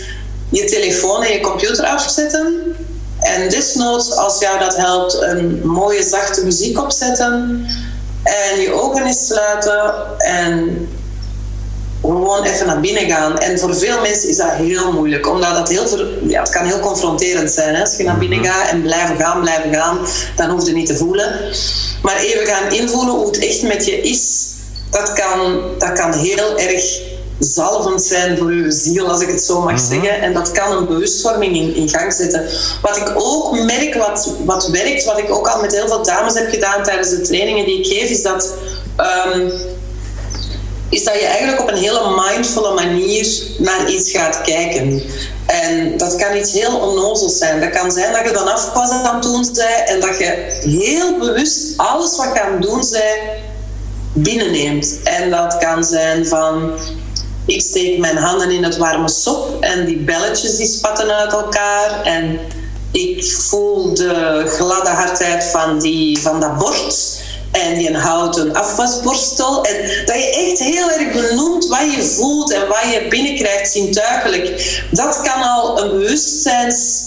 je 0.49 0.64
telefoon 0.64 1.22
en 1.22 1.33
je 1.33 1.41
computer 1.41 1.85
afzetten. 1.85 2.76
En 3.18 3.49
desnoods, 3.49 4.16
als 4.16 4.39
jou 4.39 4.59
dat 4.59 4.76
helpt, 4.76 5.14
een 5.20 5.61
mooie 5.64 6.03
zachte 6.03 6.45
muziek 6.45 6.78
opzetten. 6.78 7.66
En 8.22 8.61
je 8.61 8.72
ogen 8.72 9.07
eens 9.07 9.26
sluiten. 9.26 9.93
En 10.18 10.89
gewoon 12.11 12.45
even 12.45 12.67
naar 12.67 12.81
binnen 12.81 13.11
gaan. 13.11 13.39
En 13.39 13.59
voor 13.59 13.77
veel 13.77 14.01
mensen 14.01 14.29
is 14.29 14.37
dat 14.37 14.51
heel 14.51 14.93
moeilijk, 14.93 15.29
omdat 15.29 15.55
dat 15.55 15.69
heel 15.69 15.87
ja, 16.27 16.41
het 16.41 16.51
kan 16.51 16.65
heel 16.65 16.79
confronterend 16.79 17.51
zijn. 17.51 17.75
Hè? 17.75 17.81
Als 17.81 17.97
je 17.97 18.05
naar 18.05 18.19
binnen 18.19 18.39
mhm. 18.39 18.49
gaat 18.49 18.71
en 18.71 18.83
blijven 18.83 19.17
gaan, 19.17 19.41
blijven 19.41 19.75
gaan, 19.75 19.99
dan 20.37 20.51
hoef 20.51 20.67
je 20.67 20.73
niet 20.73 20.87
te 20.87 20.97
voelen. 20.97 21.41
Maar 22.03 22.17
even 22.17 22.47
gaan 22.47 22.73
invoelen 22.73 23.15
hoe 23.15 23.27
het 23.27 23.39
echt 23.39 23.63
met 23.63 23.87
je 23.87 24.01
is, 24.01 24.51
dat 24.91 25.13
kan, 25.13 25.61
dat 25.79 25.93
kan 25.93 26.13
heel 26.13 26.59
erg 26.59 27.01
zalvend 27.39 28.03
zijn 28.03 28.39
voor 28.39 28.55
je 28.55 28.71
ziel, 28.71 29.09
als 29.09 29.21
ik 29.21 29.29
het 29.29 29.43
zo 29.43 29.61
mag 29.61 29.73
mhm. 29.73 29.85
zeggen. 29.93 30.21
En 30.21 30.33
dat 30.33 30.53
kan 30.53 30.77
een 30.77 30.87
bewustvorming 30.87 31.57
in, 31.57 31.75
in, 31.75 31.89
gang 31.89 32.13
zetten. 32.13 32.47
Wat 32.83 32.97
ik 32.97 33.13
ook 33.15 33.61
merk, 33.61 33.95
wat, 33.95 34.33
wat 34.45 34.69
werkt, 34.69 35.05
wat 35.05 35.19
ik 35.19 35.35
ook 35.35 35.49
al 35.49 35.61
met 35.61 35.73
heel 35.73 35.89
veel 35.89 36.03
dames 36.03 36.35
heb 36.35 36.51
gedaan 36.51 36.83
tijdens 36.83 37.11
de 37.11 37.21
trainingen 37.21 37.65
die 37.65 37.79
ik 37.79 37.87
geef, 37.87 38.11
is 38.11 38.23
dat 38.23 38.55
um, 39.27 39.53
is 40.93 41.05
dat 41.05 41.14
je 41.14 41.26
eigenlijk 41.26 41.61
op 41.61 41.68
een 41.68 41.82
hele 41.82 42.22
mindfulle 42.28 42.74
manier 42.74 43.43
naar 43.59 43.90
iets 43.90 44.11
gaat 44.11 44.40
kijken. 44.40 45.03
En 45.47 45.97
dat 45.97 46.16
kan 46.16 46.36
iets 46.36 46.53
heel 46.53 46.76
onnozels 46.76 47.38
zijn. 47.38 47.61
Dat 47.61 47.70
kan 47.70 47.93
zijn 47.93 48.12
dat 48.12 48.24
je 48.24 48.32
dan 48.32 48.53
afpas 48.53 48.90
aan 48.90 49.14
het 49.14 49.53
bent 49.53 49.88
en 49.88 50.01
dat 50.01 50.18
je 50.18 50.61
heel 50.61 51.18
bewust 51.18 51.76
alles 51.76 52.16
wat 52.16 52.30
je 52.34 52.43
aan 52.43 52.53
het 52.53 52.62
doen 52.62 52.84
bent 52.90 53.20
binnenneemt. 54.12 54.99
En 55.05 55.30
dat 55.30 55.59
kan 55.59 55.84
zijn 55.84 56.26
van 56.26 56.78
ik 57.47 57.61
steek 57.61 57.99
mijn 57.99 58.16
handen 58.16 58.51
in 58.51 58.64
het 58.64 58.76
warme 58.76 59.09
sop 59.09 59.62
en 59.62 59.84
die 59.84 59.99
belletjes 59.99 60.57
die 60.57 60.66
spatten 60.66 61.11
uit 61.11 61.32
elkaar 61.32 62.03
en 62.03 62.38
ik 62.90 63.24
voel 63.24 63.95
de 63.95 64.45
gladde 64.47 64.90
hardheid 64.90 65.45
van, 65.45 65.78
die, 65.78 66.20
van 66.20 66.40
dat 66.40 66.59
bord 66.59 67.22
en 67.53 67.81
je 67.81 67.97
houdt 67.97 68.37
een 68.37 68.55
afwasborstel. 68.55 69.65
En 69.65 70.07
dat 70.07 70.17
je 70.17 70.49
echt 70.51 70.59
heel 70.59 70.91
erg 70.91 71.13
benoemt 71.13 71.67
wat 71.67 71.95
je 71.95 72.03
voelt 72.03 72.53
en 72.53 72.69
wat 72.69 72.83
je 72.93 73.07
binnenkrijgt 73.09 73.73
zintuigelijk. 73.73 74.81
Dat 74.91 75.21
kan 75.23 75.43
al 75.43 75.83
een 75.83 75.91
bewustzijns, 75.91 77.05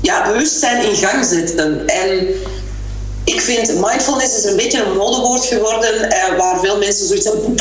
ja, 0.00 0.26
bewustzijn 0.26 0.84
in 0.84 0.96
gang 0.96 1.24
zetten. 1.24 1.86
En 1.86 2.28
ik 3.24 3.40
vind 3.40 3.74
mindfulness 3.74 4.36
is 4.36 4.44
een 4.44 4.56
beetje 4.56 4.82
een 4.82 4.96
modewoord 4.96 5.44
geworden 5.44 6.10
eh, 6.10 6.38
waar 6.38 6.60
veel 6.60 6.78
mensen 6.78 7.06
zoiets 7.06 7.24
hebben. 7.24 7.56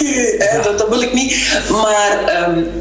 Dat, 0.64 0.78
dat, 0.78 0.90
wil 0.90 1.02
ik 1.02 1.14
niet. 1.14 1.36
Maar 1.70 2.44
um, 2.50 2.72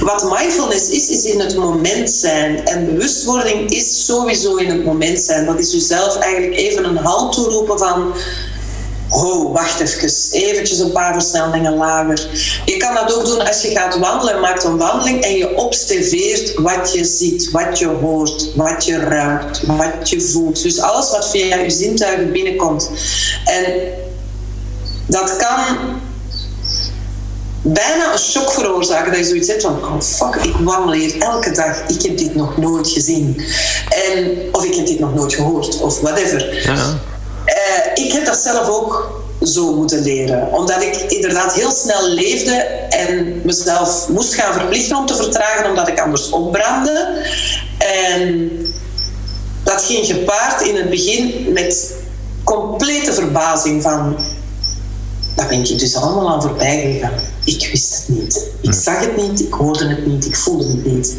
wat 0.00 0.30
mindfulness 0.38 0.88
is, 0.88 1.08
is 1.08 1.24
in 1.24 1.40
het 1.40 1.56
moment 1.56 2.10
zijn. 2.10 2.66
En 2.66 2.86
bewustwording 2.86 3.70
is 3.70 4.04
sowieso 4.04 4.56
in 4.56 4.68
het 4.68 4.84
moment 4.84 5.20
zijn. 5.20 5.46
Dat 5.46 5.58
is 5.58 5.72
jezelf 5.72 6.16
eigenlijk 6.16 6.56
even 6.56 6.84
een 6.84 6.96
hand 6.96 7.32
toeroepen 7.32 7.78
van... 7.78 8.12
Oh, 9.10 9.52
wacht 9.52 9.80
even. 9.80 10.32
Eventjes 10.32 10.78
een 10.78 10.92
paar 10.92 11.12
versnellingen 11.12 11.74
lager. 11.74 12.28
Je 12.64 12.76
kan 12.76 12.94
dat 12.94 13.14
ook 13.14 13.24
doen 13.24 13.46
als 13.46 13.62
je 13.62 13.70
gaat 13.70 13.98
wandelen. 13.98 14.40
Maakt 14.40 14.64
een 14.64 14.76
wandeling 14.76 15.22
en 15.22 15.36
je 15.36 15.56
observeert 15.56 16.54
wat 16.54 16.92
je 16.92 17.04
ziet, 17.04 17.50
wat 17.50 17.78
je 17.78 17.86
hoort, 17.86 18.54
wat 18.54 18.84
je 18.84 18.98
ruikt, 18.98 19.66
wat 19.66 20.10
je 20.10 20.20
voelt. 20.20 20.62
Dus 20.62 20.80
alles 20.80 21.10
wat 21.10 21.30
via 21.30 21.56
je 21.56 21.70
zintuigen 21.70 22.32
binnenkomt. 22.32 22.90
En 23.44 23.64
dat 25.06 25.36
kan 25.36 26.00
bijna 27.64 28.12
een 28.12 28.18
shock 28.18 28.52
veroorzaken. 28.52 29.10
Dat 29.10 29.20
je 29.20 29.26
zoiets 29.26 29.48
hebt 29.48 29.62
van, 29.62 29.84
oh 29.84 30.00
fuck, 30.00 30.34
ik 30.34 30.54
wandel 30.60 30.92
hier 30.92 31.22
elke 31.22 31.50
dag. 31.50 31.86
Ik 31.86 32.02
heb 32.02 32.18
dit 32.18 32.34
nog 32.34 32.56
nooit 32.56 32.88
gezien. 32.88 33.44
En, 33.88 34.38
of 34.52 34.64
ik 34.64 34.74
heb 34.74 34.86
dit 34.86 34.98
nog 34.98 35.14
nooit 35.14 35.34
gehoord. 35.34 35.80
Of 35.80 36.00
whatever. 36.00 36.62
Ja. 36.64 36.74
Uh, 37.46 38.04
ik 38.04 38.12
heb 38.12 38.26
dat 38.26 38.38
zelf 38.38 38.68
ook 38.68 39.22
zo 39.42 39.74
moeten 39.74 40.02
leren. 40.02 40.52
Omdat 40.52 40.82
ik 40.82 40.96
inderdaad 40.96 41.52
heel 41.54 41.70
snel 41.70 42.08
leefde 42.08 42.52
en 42.90 43.40
mezelf 43.44 44.08
moest 44.08 44.34
gaan 44.34 44.52
verplichten 44.52 44.96
om 44.96 45.06
te 45.06 45.16
vertragen, 45.16 45.68
omdat 45.68 45.88
ik 45.88 46.00
anders 46.00 46.30
opbrandde. 46.30 47.22
En 47.78 48.50
dat 49.64 49.82
ging 49.82 50.06
gepaard 50.06 50.62
in 50.62 50.76
het 50.76 50.90
begin 50.90 51.52
met 51.52 51.94
complete 52.44 53.12
verbazing 53.12 53.82
van 53.82 54.16
daar 55.34 55.48
ben 55.48 55.60
ik 55.60 55.78
dus 55.78 55.96
allemaal 55.96 56.34
aan 56.34 56.42
voorbij 56.42 56.92
gegaan. 56.92 57.33
Ik 57.44 57.68
wist 57.72 57.96
het 57.96 58.08
niet. 58.08 58.50
Ik 58.60 58.72
zag 58.72 59.00
het 59.00 59.16
niet, 59.16 59.40
ik 59.40 59.52
hoorde 59.52 59.88
het 59.88 60.06
niet, 60.06 60.26
ik 60.26 60.36
voelde 60.36 60.66
het 60.66 60.84
niet. 60.84 61.16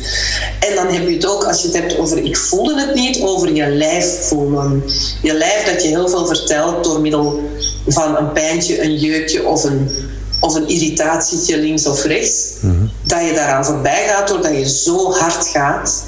En 0.60 0.76
dan 0.76 0.88
heb 0.88 1.08
je 1.08 1.14
het 1.14 1.26
ook, 1.26 1.44
als 1.44 1.62
je 1.62 1.68
het 1.68 1.78
hebt 1.78 1.98
over 1.98 2.18
ik 2.18 2.38
voelde 2.38 2.80
het 2.80 2.96
niet, 2.96 3.22
over 3.22 3.54
je 3.54 3.68
lijf 3.68 4.28
voelen. 4.28 4.84
Je 5.22 5.34
lijf 5.34 5.66
dat 5.66 5.84
je 5.84 5.88
heel 5.88 6.10
veel 6.10 6.26
vertelt 6.26 6.84
door 6.84 7.02
middel 7.02 7.50
van 7.88 8.18
een 8.18 8.32
pijntje, 8.32 8.84
een 8.84 8.96
jeukje 8.96 9.46
of 9.46 9.64
een, 9.64 9.90
of 10.40 10.56
een 10.56 10.68
irritatietje 10.68 11.58
links 11.58 11.88
of 11.88 12.04
rechts. 12.04 12.52
Mhm. 12.62 12.86
Dat 13.04 13.22
je 13.26 13.34
daaraan 13.34 13.66
voorbij 13.66 14.08
gaat 14.08 14.28
doordat 14.28 14.52
je 14.58 14.70
zo 14.70 15.12
hard 15.12 15.48
gaat 15.48 16.04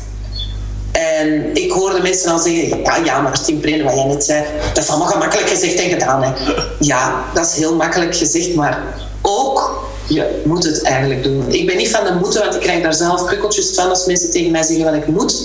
en 0.98 1.56
ik 1.56 1.72
hoorde 1.72 2.02
mensen 2.02 2.32
al 2.32 2.40
zeggen, 2.40 2.82
ja, 2.84 2.98
ja 3.04 3.22
maar 3.22 3.42
Tim 3.44 3.62
wat 3.84 3.94
jij 3.96 4.06
net 4.06 4.24
zei, 4.24 4.44
dat 4.74 4.84
is 4.84 4.90
allemaal 4.90 5.08
gemakkelijk 5.08 5.50
gezegd 5.50 5.76
en 5.76 5.90
gedaan. 5.90 6.24
Hè. 6.24 6.32
Ja, 6.80 7.26
dat 7.34 7.46
is 7.46 7.56
heel 7.56 7.76
makkelijk 7.76 8.16
gezegd, 8.16 8.56
maar 8.56 8.84
ook, 9.22 9.86
je 10.08 10.42
moet 10.46 10.64
het 10.64 10.82
eigenlijk 10.82 11.24
doen. 11.24 11.44
Ik 11.48 11.66
ben 11.66 11.78
niet 11.78 11.90
van 11.90 12.06
de 12.06 12.14
moeten, 12.14 12.42
want 12.42 12.56
ik 12.56 12.62
krijg 12.62 12.84
daar 12.84 12.94
zelf 12.94 13.26
prikkeltjes 13.26 13.74
van 13.74 13.90
als 13.90 14.06
mensen 14.06 14.32
tegen 14.32 14.52
mij 14.52 14.64
zeggen 14.64 14.86
wat 14.86 14.94
ik 14.94 15.08
moet. 15.08 15.42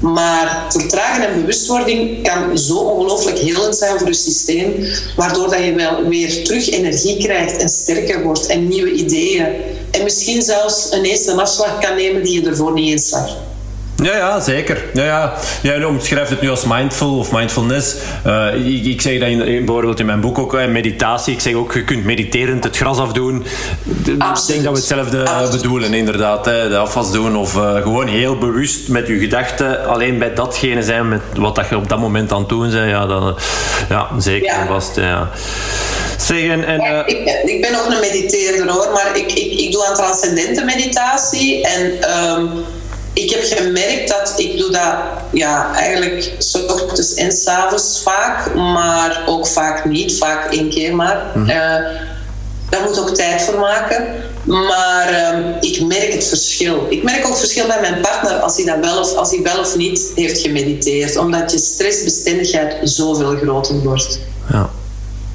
Maar 0.00 0.66
vertragen 0.68 1.28
en 1.28 1.40
bewustwording 1.40 2.22
kan 2.22 2.58
zo 2.58 2.76
ongelooflijk 2.76 3.38
helend 3.38 3.76
zijn 3.76 3.98
voor 3.98 4.06
je 4.06 4.14
systeem, 4.14 4.86
waardoor 5.16 5.50
dat 5.50 5.64
je 5.64 5.74
wel 5.74 6.08
weer 6.08 6.44
terug 6.44 6.70
energie 6.70 7.16
krijgt 7.16 7.56
en 7.56 7.68
sterker 7.68 8.22
wordt 8.22 8.46
en 8.46 8.68
nieuwe 8.68 8.92
ideeën. 8.92 9.46
En 9.90 10.02
misschien 10.02 10.42
zelfs 10.42 10.92
ineens 10.92 11.26
een 11.26 11.40
afslag 11.40 11.78
kan 11.78 11.96
nemen 11.96 12.22
die 12.22 12.40
je 12.40 12.48
ervoor 12.48 12.72
niet 12.72 12.90
eens 12.90 13.08
zag. 13.08 13.36
Ja, 14.02 14.16
ja, 14.16 14.40
zeker. 14.40 14.84
Ja, 14.94 15.04
ja. 15.04 15.34
Jij 15.62 15.84
omschrijft 15.84 16.30
het 16.30 16.40
nu 16.40 16.50
als 16.50 16.64
mindful 16.64 17.18
of 17.18 17.32
mindfulness. 17.32 17.94
Uh, 18.26 18.66
ik, 18.66 18.84
ik, 18.84 19.00
zeg 19.00 19.18
dat 19.18 19.28
in, 19.28 19.38
bijvoorbeeld 19.38 20.00
in 20.00 20.06
mijn 20.06 20.20
boek 20.20 20.38
ook, 20.38 20.54
uh, 20.54 20.66
meditatie. 20.66 21.34
Ik 21.34 21.40
zeg 21.40 21.54
ook, 21.54 21.72
je 21.72 21.84
kunt 21.84 22.04
mediterend 22.04 22.64
het 22.64 22.76
gras 22.76 22.98
afdoen. 22.98 23.44
Ik 23.84 24.04
denk 24.04 24.62
dat 24.62 24.72
we 24.72 24.78
hetzelfde 24.78 25.28
Absoluut. 25.28 25.62
bedoelen, 25.62 25.94
inderdaad. 25.94 26.44
Hè. 26.44 26.68
De 26.68 26.76
afwas 26.76 27.12
doen 27.12 27.36
of 27.36 27.54
uh, 27.54 27.74
gewoon 27.82 28.06
heel 28.06 28.38
bewust 28.38 28.88
met 28.88 29.06
je 29.06 29.18
gedachten 29.18 29.86
alleen 29.86 30.18
bij 30.18 30.34
datgene 30.34 30.82
zijn 30.82 31.08
met 31.08 31.20
wat 31.36 31.54
dat 31.54 31.68
je 31.68 31.76
op 31.76 31.88
dat 31.88 31.98
moment 31.98 32.32
aan 32.32 32.40
het 32.40 32.48
doen 32.48 32.70
bent. 32.70 32.90
Ja, 32.90 33.06
dan, 33.06 33.36
ja 33.88 34.08
zeker 34.18 34.46
ja. 34.46 34.66
vast. 34.66 34.96
Ja. 34.96 35.30
Zeg, 36.18 36.48
en, 36.48 36.64
en 36.64 36.80
ja, 36.80 37.06
ik, 37.06 37.24
ben, 37.24 37.48
ik, 37.48 37.60
ben 37.60 37.80
ook 37.80 37.90
een 37.92 38.00
mediteerder 38.00 38.70
hoor, 38.70 38.92
maar 38.92 39.10
ik, 39.14 39.32
ik, 39.32 39.58
ik 39.58 39.72
doe 39.72 39.86
aan 39.86 39.94
transcendente 39.94 40.64
meditatie. 40.64 41.66
En... 41.66 41.92
Um, 42.38 42.64
ik 43.16 43.30
heb 43.30 43.42
gemerkt 43.44 44.08
dat 44.08 44.34
ik 44.36 44.58
doe 44.58 44.70
dat 44.70 44.94
ja, 45.32 45.74
eigenlijk 45.74 46.34
s 46.38 46.54
ochtends 46.54 47.14
en 47.14 47.32
s 47.32 47.46
avonds 47.46 48.00
vaak, 48.02 48.54
maar 48.54 49.22
ook 49.26 49.46
vaak 49.46 49.84
niet, 49.84 50.18
vaak 50.18 50.52
één 50.52 50.70
keer 50.70 50.94
maar. 50.94 51.32
Mm 51.34 51.50
daar 52.68 52.82
moet 52.82 53.00
ook 53.00 53.14
tijd 53.14 53.42
voor 53.42 53.58
maken. 53.58 54.06
Maar 54.44 55.12
uh, 55.12 55.56
ik 55.60 55.80
merk 55.80 56.12
het 56.12 56.26
verschil. 56.26 56.86
Ik 56.88 57.02
merk 57.02 57.24
ook 57.24 57.30
het 57.30 57.38
verschil 57.38 57.66
bij 57.66 57.80
mijn 57.80 58.00
partner 58.00 58.32
als 58.32 58.56
hij, 58.56 58.64
dat 58.64 58.78
wel 58.80 59.00
of, 59.00 59.14
als 59.14 59.30
hij 59.30 59.42
wel 59.42 59.58
of 59.58 59.76
niet 59.76 60.12
heeft 60.14 60.40
gemediteerd. 60.40 61.16
Omdat 61.16 61.52
je 61.52 61.58
stressbestendigheid 61.58 62.76
zoveel 62.82 63.36
groter 63.36 63.82
wordt. 63.82 64.18
Ja. 64.50 64.70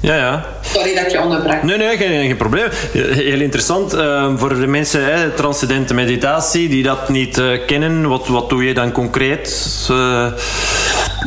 Ja, 0.02 0.16
ja. 0.16 0.44
Sorry 0.60 0.94
dat 0.94 1.12
je 1.12 1.20
onderbrak. 1.20 1.62
Nee, 1.62 1.76
nee, 1.76 1.96
geen, 1.96 2.26
geen 2.26 2.36
probleem. 2.36 2.68
Heel 2.92 3.40
interessant. 3.40 3.94
Uh, 3.94 4.32
voor 4.36 4.60
de 4.60 4.66
mensen, 4.66 5.04
hè, 5.04 5.30
transcendente 5.30 5.94
meditatie, 5.94 6.68
die 6.68 6.82
dat 6.82 7.08
niet 7.08 7.38
uh, 7.38 7.66
kennen, 7.66 8.08
wat, 8.08 8.28
wat 8.28 8.48
doe 8.48 8.64
je 8.64 8.74
dan 8.74 8.92
concreet? 8.92 9.88
Uh... 9.90 10.26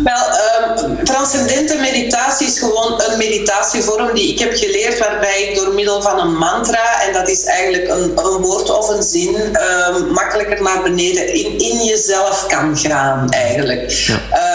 Wel, 0.03 0.13
ehm, 0.15 1.03
transcendente 1.03 1.75
meditatie 1.75 2.47
is 2.47 2.59
gewoon 2.59 3.01
een 3.01 3.17
meditatievorm 3.17 4.13
die 4.13 4.33
ik 4.33 4.39
heb 4.39 4.53
geleerd, 4.53 4.99
waarbij 4.99 5.43
ik 5.43 5.55
door 5.55 5.73
middel 5.73 6.01
van 6.01 6.19
een 6.19 6.37
mantra, 6.37 7.01
en 7.01 7.13
dat 7.13 7.29
is 7.29 7.43
eigenlijk 7.43 7.87
een, 7.87 8.17
een 8.17 8.41
woord 8.41 8.69
of 8.69 8.89
een 8.89 9.03
zin, 9.03 9.35
ehm, 9.55 10.11
makkelijker 10.11 10.61
naar 10.61 10.83
beneden 10.83 11.33
in, 11.33 11.59
in 11.59 11.85
jezelf 11.85 12.45
kan 12.47 12.77
gaan, 12.77 13.29
eigenlijk. 13.29 13.91
Ja. 13.91 14.13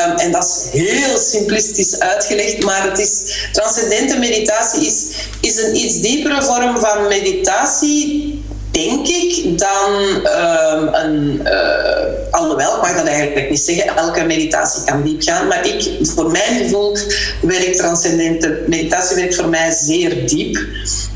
Um, 0.08 0.18
en 0.18 0.32
dat 0.32 0.44
is 0.44 0.80
heel 0.80 1.18
simplistisch 1.18 1.98
uitgelegd, 1.98 2.62
maar 2.64 2.82
het 2.82 2.98
is, 2.98 3.22
transcendente 3.52 4.18
meditatie 4.18 4.86
is, 4.86 5.06
is 5.40 5.62
een 5.62 5.76
iets 5.76 6.00
diepere 6.00 6.42
vorm 6.42 6.78
van 6.78 7.08
meditatie 7.08 8.39
denk 8.84 9.06
ik, 9.06 9.58
dan 9.58 9.92
um, 9.92 10.94
een. 10.94 11.40
Uh, 11.44 12.30
alhoewel, 12.30 12.76
ik 12.76 12.82
mag 12.82 12.96
dat 12.96 13.06
eigenlijk 13.06 13.50
niet 13.50 13.60
zeggen, 13.60 13.96
elke 13.96 14.24
meditatie 14.24 14.84
kan 14.84 15.02
diep 15.02 15.22
gaan. 15.22 15.46
Maar 15.46 15.66
ik, 15.66 15.90
voor 16.02 16.30
mijn 16.30 16.62
gevoel, 16.62 16.96
werkt 17.40 17.76
transcendente 17.76 18.64
meditatie 18.66 19.16
werkt 19.16 19.34
voor 19.34 19.48
mij 19.48 19.70
zeer 19.70 20.28
diep. 20.28 20.58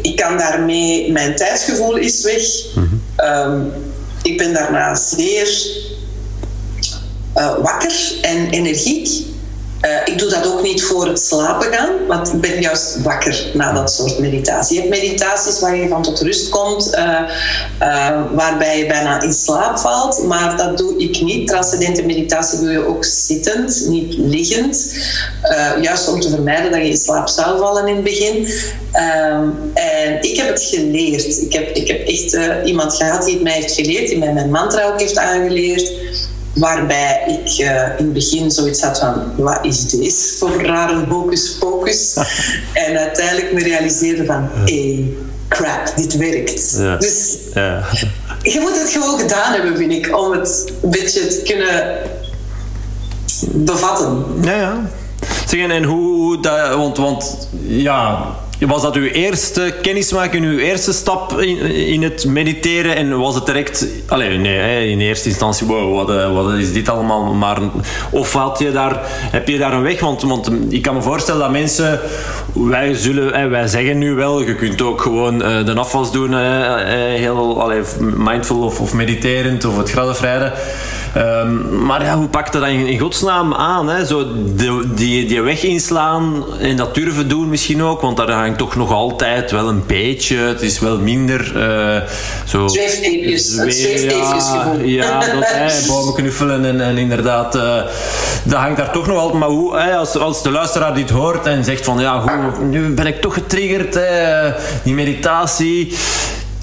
Ik 0.03 0.17
kan 0.17 0.39
daarmee, 0.39 1.13
mijn 1.13 1.37
tijdsgevoel 1.37 1.97
is 1.97 2.23
weg. 2.23 2.43
um, 3.17 3.73
ik 4.23 4.39
ben 4.39 4.53
daarna 4.53 4.95
zeer 4.95 5.49
uh, 7.37 7.59
wakker 7.63 8.13
en 8.23 8.51
energiek. 8.51 9.33
Uh, 9.85 9.91
ik 10.05 10.19
doe 10.19 10.31
dat 10.31 10.47
ook 10.47 10.63
niet 10.63 10.83
voor 10.83 11.07
het 11.07 11.21
slapen 11.21 11.73
gaan, 11.73 12.07
want 12.07 12.33
ik 12.33 12.41
ben 12.41 12.61
juist 12.61 13.03
wakker 13.03 13.51
na 13.55 13.73
dat 13.73 13.93
soort 13.93 14.19
meditatie. 14.19 14.75
Je 14.75 14.81
hebt 14.81 15.03
meditaties 15.03 15.61
waar 15.61 15.77
je 15.77 15.89
van 15.89 16.03
tot 16.03 16.21
rust 16.21 16.49
komt, 16.49 16.95
uh, 16.95 17.21
uh, 17.81 18.21
waarbij 18.33 18.79
je 18.79 18.87
bijna 18.87 19.23
in 19.23 19.33
slaap 19.33 19.79
valt, 19.79 20.25
maar 20.27 20.57
dat 20.57 20.79
doe 20.79 20.99
ik 20.99 21.21
niet. 21.21 21.49
Transcendente 21.49 22.03
meditatie 22.03 22.59
doe 22.59 22.71
je 22.71 22.87
ook 22.87 23.05
zittend, 23.05 23.87
niet 23.89 24.15
liggend. 24.17 24.97
juist 25.81 26.09
om 26.09 26.21
te 26.21 26.31
vermijden 26.31 26.71
dat 26.71 26.81
je 26.81 26.89
in 26.89 26.97
slaap 26.97 27.29
zou 27.29 27.59
vallen 27.59 27.87
in 27.87 27.95
het 27.95 28.05
begin. 28.05 28.49
Ehm, 28.93 29.49
en 29.75 30.23
ik 30.23 30.37
heb 30.37 30.49
het 30.49 30.63
geleerd. 30.63 31.41
Ik 31.41 31.53
heb, 31.53 31.75
ik 31.75 31.89
heb 31.89 32.07
echt 32.07 32.39
iemand 32.65 32.95
gehad 32.95 33.25
die 33.25 33.35
het 33.35 33.43
mij 33.43 33.53
heeft 33.53 33.75
geleerd, 33.75 34.09
die 34.09 34.19
mij 34.19 34.33
mijn 34.33 34.51
mantra 34.51 34.87
ook 34.87 35.01
heeft 35.01 35.19
aangeleerd. 35.19 35.93
Waarbij 36.55 37.23
ik 37.27 37.59
uh, 37.59 37.99
in 37.99 38.05
het 38.05 38.13
begin 38.13 38.51
zoiets 38.51 38.83
had 38.83 38.99
van, 38.99 39.33
wat 39.37 39.59
is 39.63 39.89
dit 39.89 40.37
voor 40.39 40.63
rare 40.63 41.05
hocus 41.09 41.57
pocus? 41.59 42.17
en 42.87 42.97
uiteindelijk 42.99 43.53
me 43.53 43.63
realiseerde 43.63 44.25
van, 44.25 44.49
hey, 44.65 45.13
crap, 45.49 45.93
dit 45.97 46.17
werkt. 46.17 46.75
Ja. 46.79 46.97
Dus 46.97 47.37
ja. 47.55 47.85
je 48.43 48.61
moet 48.61 48.79
het 48.81 48.91
gewoon 48.91 49.19
gedaan 49.19 49.53
hebben, 49.53 49.77
vind 49.77 49.93
ik, 49.93 50.19
om 50.19 50.33
het 50.33 50.73
een 50.83 50.91
beetje 50.91 51.27
te 51.27 51.43
kunnen 51.43 51.97
bevatten. 53.51 54.25
Ja, 54.43 54.57
ja. 54.57 54.91
Zeg, 55.47 55.69
en 55.69 55.85
hoe 55.85 56.41
dat, 56.41 56.75
want, 56.75 56.97
want 56.97 57.49
ja, 57.67 58.35
was 58.67 58.83
dat 58.83 58.97
uw 58.97 59.07
eerste 59.07 59.75
kennismaking, 59.83 60.45
uw 60.45 60.59
eerste 60.59 60.93
stap 60.93 61.41
in, 61.41 61.59
in 61.87 62.03
het 62.03 62.27
mediteren? 62.27 62.97
En 62.97 63.19
was 63.19 63.35
het 63.35 63.47
direct... 63.47 63.87
Allez, 64.09 64.39
nee, 64.39 64.91
in 64.91 65.01
eerste 65.01 65.29
instantie, 65.29 65.67
wow, 65.67 65.95
wat, 65.95 66.17
eh, 66.17 66.35
wat 66.35 66.53
is 66.53 66.73
dit 66.73 66.89
allemaal? 66.89 67.35
Maar, 67.35 67.59
of 68.11 68.33
had 68.33 68.59
je 68.59 68.73
daar, 68.73 69.01
heb 69.09 69.49
je 69.49 69.59
daar 69.59 69.73
een 69.73 69.83
weg? 69.83 70.01
Want, 70.01 70.23
want 70.23 70.51
ik 70.69 70.83
kan 70.83 70.95
me 70.95 71.03
voorstellen 71.03 71.41
dat 71.41 71.51
mensen... 71.51 72.01
Wij, 72.53 72.95
zullen, 72.95 73.51
wij 73.51 73.67
zeggen 73.67 73.99
nu 73.99 74.15
wel, 74.15 74.43
je 74.43 74.55
kunt 74.55 74.83
ook 74.83 75.01
gewoon 75.01 75.43
eh, 75.43 75.65
de 75.65 75.75
afwas 75.75 76.13
doen, 76.13 76.35
heel 77.15 77.63
allez, 77.63 77.89
mindful 78.17 78.63
of, 78.63 78.81
of 78.81 78.93
mediterend, 78.93 79.65
of 79.65 79.77
het 79.77 79.91
gradenvrijden. 79.91 80.53
Um, 81.17 81.85
maar 81.85 82.05
ja, 82.05 82.17
hoe 82.17 82.29
pakt 82.29 82.53
dat 82.53 82.63
dan 82.63 82.71
in, 82.71 82.99
godsnaam 82.99 83.55
aan? 83.55 83.89
Hè? 83.89 84.07
Zo 84.07 84.27
die, 84.95 85.27
die 85.27 85.43
weg 85.43 85.63
inslaan 85.63 86.45
en 86.61 86.77
dat 86.77 86.95
durven 86.95 87.29
doen 87.29 87.49
misschien 87.49 87.83
ook, 87.83 88.01
want 88.01 88.17
daar 88.17 88.31
hangt 88.31 88.59
toch 88.59 88.77
nog 88.77 88.93
altijd 88.93 89.51
wel 89.51 89.69
een 89.69 89.83
beetje. 89.87 90.37
Het 90.37 90.63
is 90.63 90.79
wel 90.79 90.99
minder. 90.99 91.53
Uh, 91.57 92.09
zo, 92.45 92.69
zweefteepjes. 92.69 93.55
Ja, 94.55 94.73
ja, 94.83 95.19
dat, 95.19 95.45
hè, 95.47 95.87
bomen 95.87 96.15
knuffelen 96.15 96.65
en, 96.65 96.81
en 96.81 96.99
inderdaad, 96.99 97.57
uh, 97.57 97.63
dat 98.45 98.59
hangt 98.59 98.77
daar 98.77 98.93
toch 98.93 99.07
nog 99.07 99.19
altijd. 99.19 99.39
Maar 99.41 99.49
hoe, 99.49 99.77
als, 99.77 100.17
als 100.17 100.43
de 100.43 100.51
luisteraar 100.51 100.95
dit 100.95 101.11
hoort 101.11 101.47
en 101.47 101.65
zegt 101.65 101.85
van 101.85 101.99
ja, 101.99 102.21
hoe, 102.21 102.65
nu 102.65 102.95
ben 102.95 103.07
ik 103.07 103.21
toch 103.21 103.35
getriggerd, 103.35 103.99
die 104.83 104.95
meditatie 104.95 105.97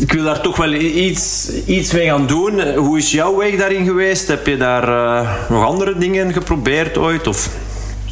ik 0.02 0.12
wil 0.12 0.24
daar 0.24 0.42
toch 0.42 0.58
wel 0.58 0.74
iets, 0.74 1.50
iets 1.66 1.92
mee 1.92 2.08
gaan 2.08 2.28
doen. 2.28 2.76
Hoe 2.76 2.98
is 2.98 3.12
jouw 3.12 3.36
weg 3.36 3.58
daarin 3.58 3.86
geweest? 3.86 4.28
Heb 4.28 4.48
je 4.48 4.58
daar 4.58 4.90
uh, 4.90 5.50
nog 5.50 5.66
andere 5.66 5.98
dingen 5.98 6.34
geprobeerd 6.34 6.98
ooit? 6.98 7.28
Of? 7.28 7.50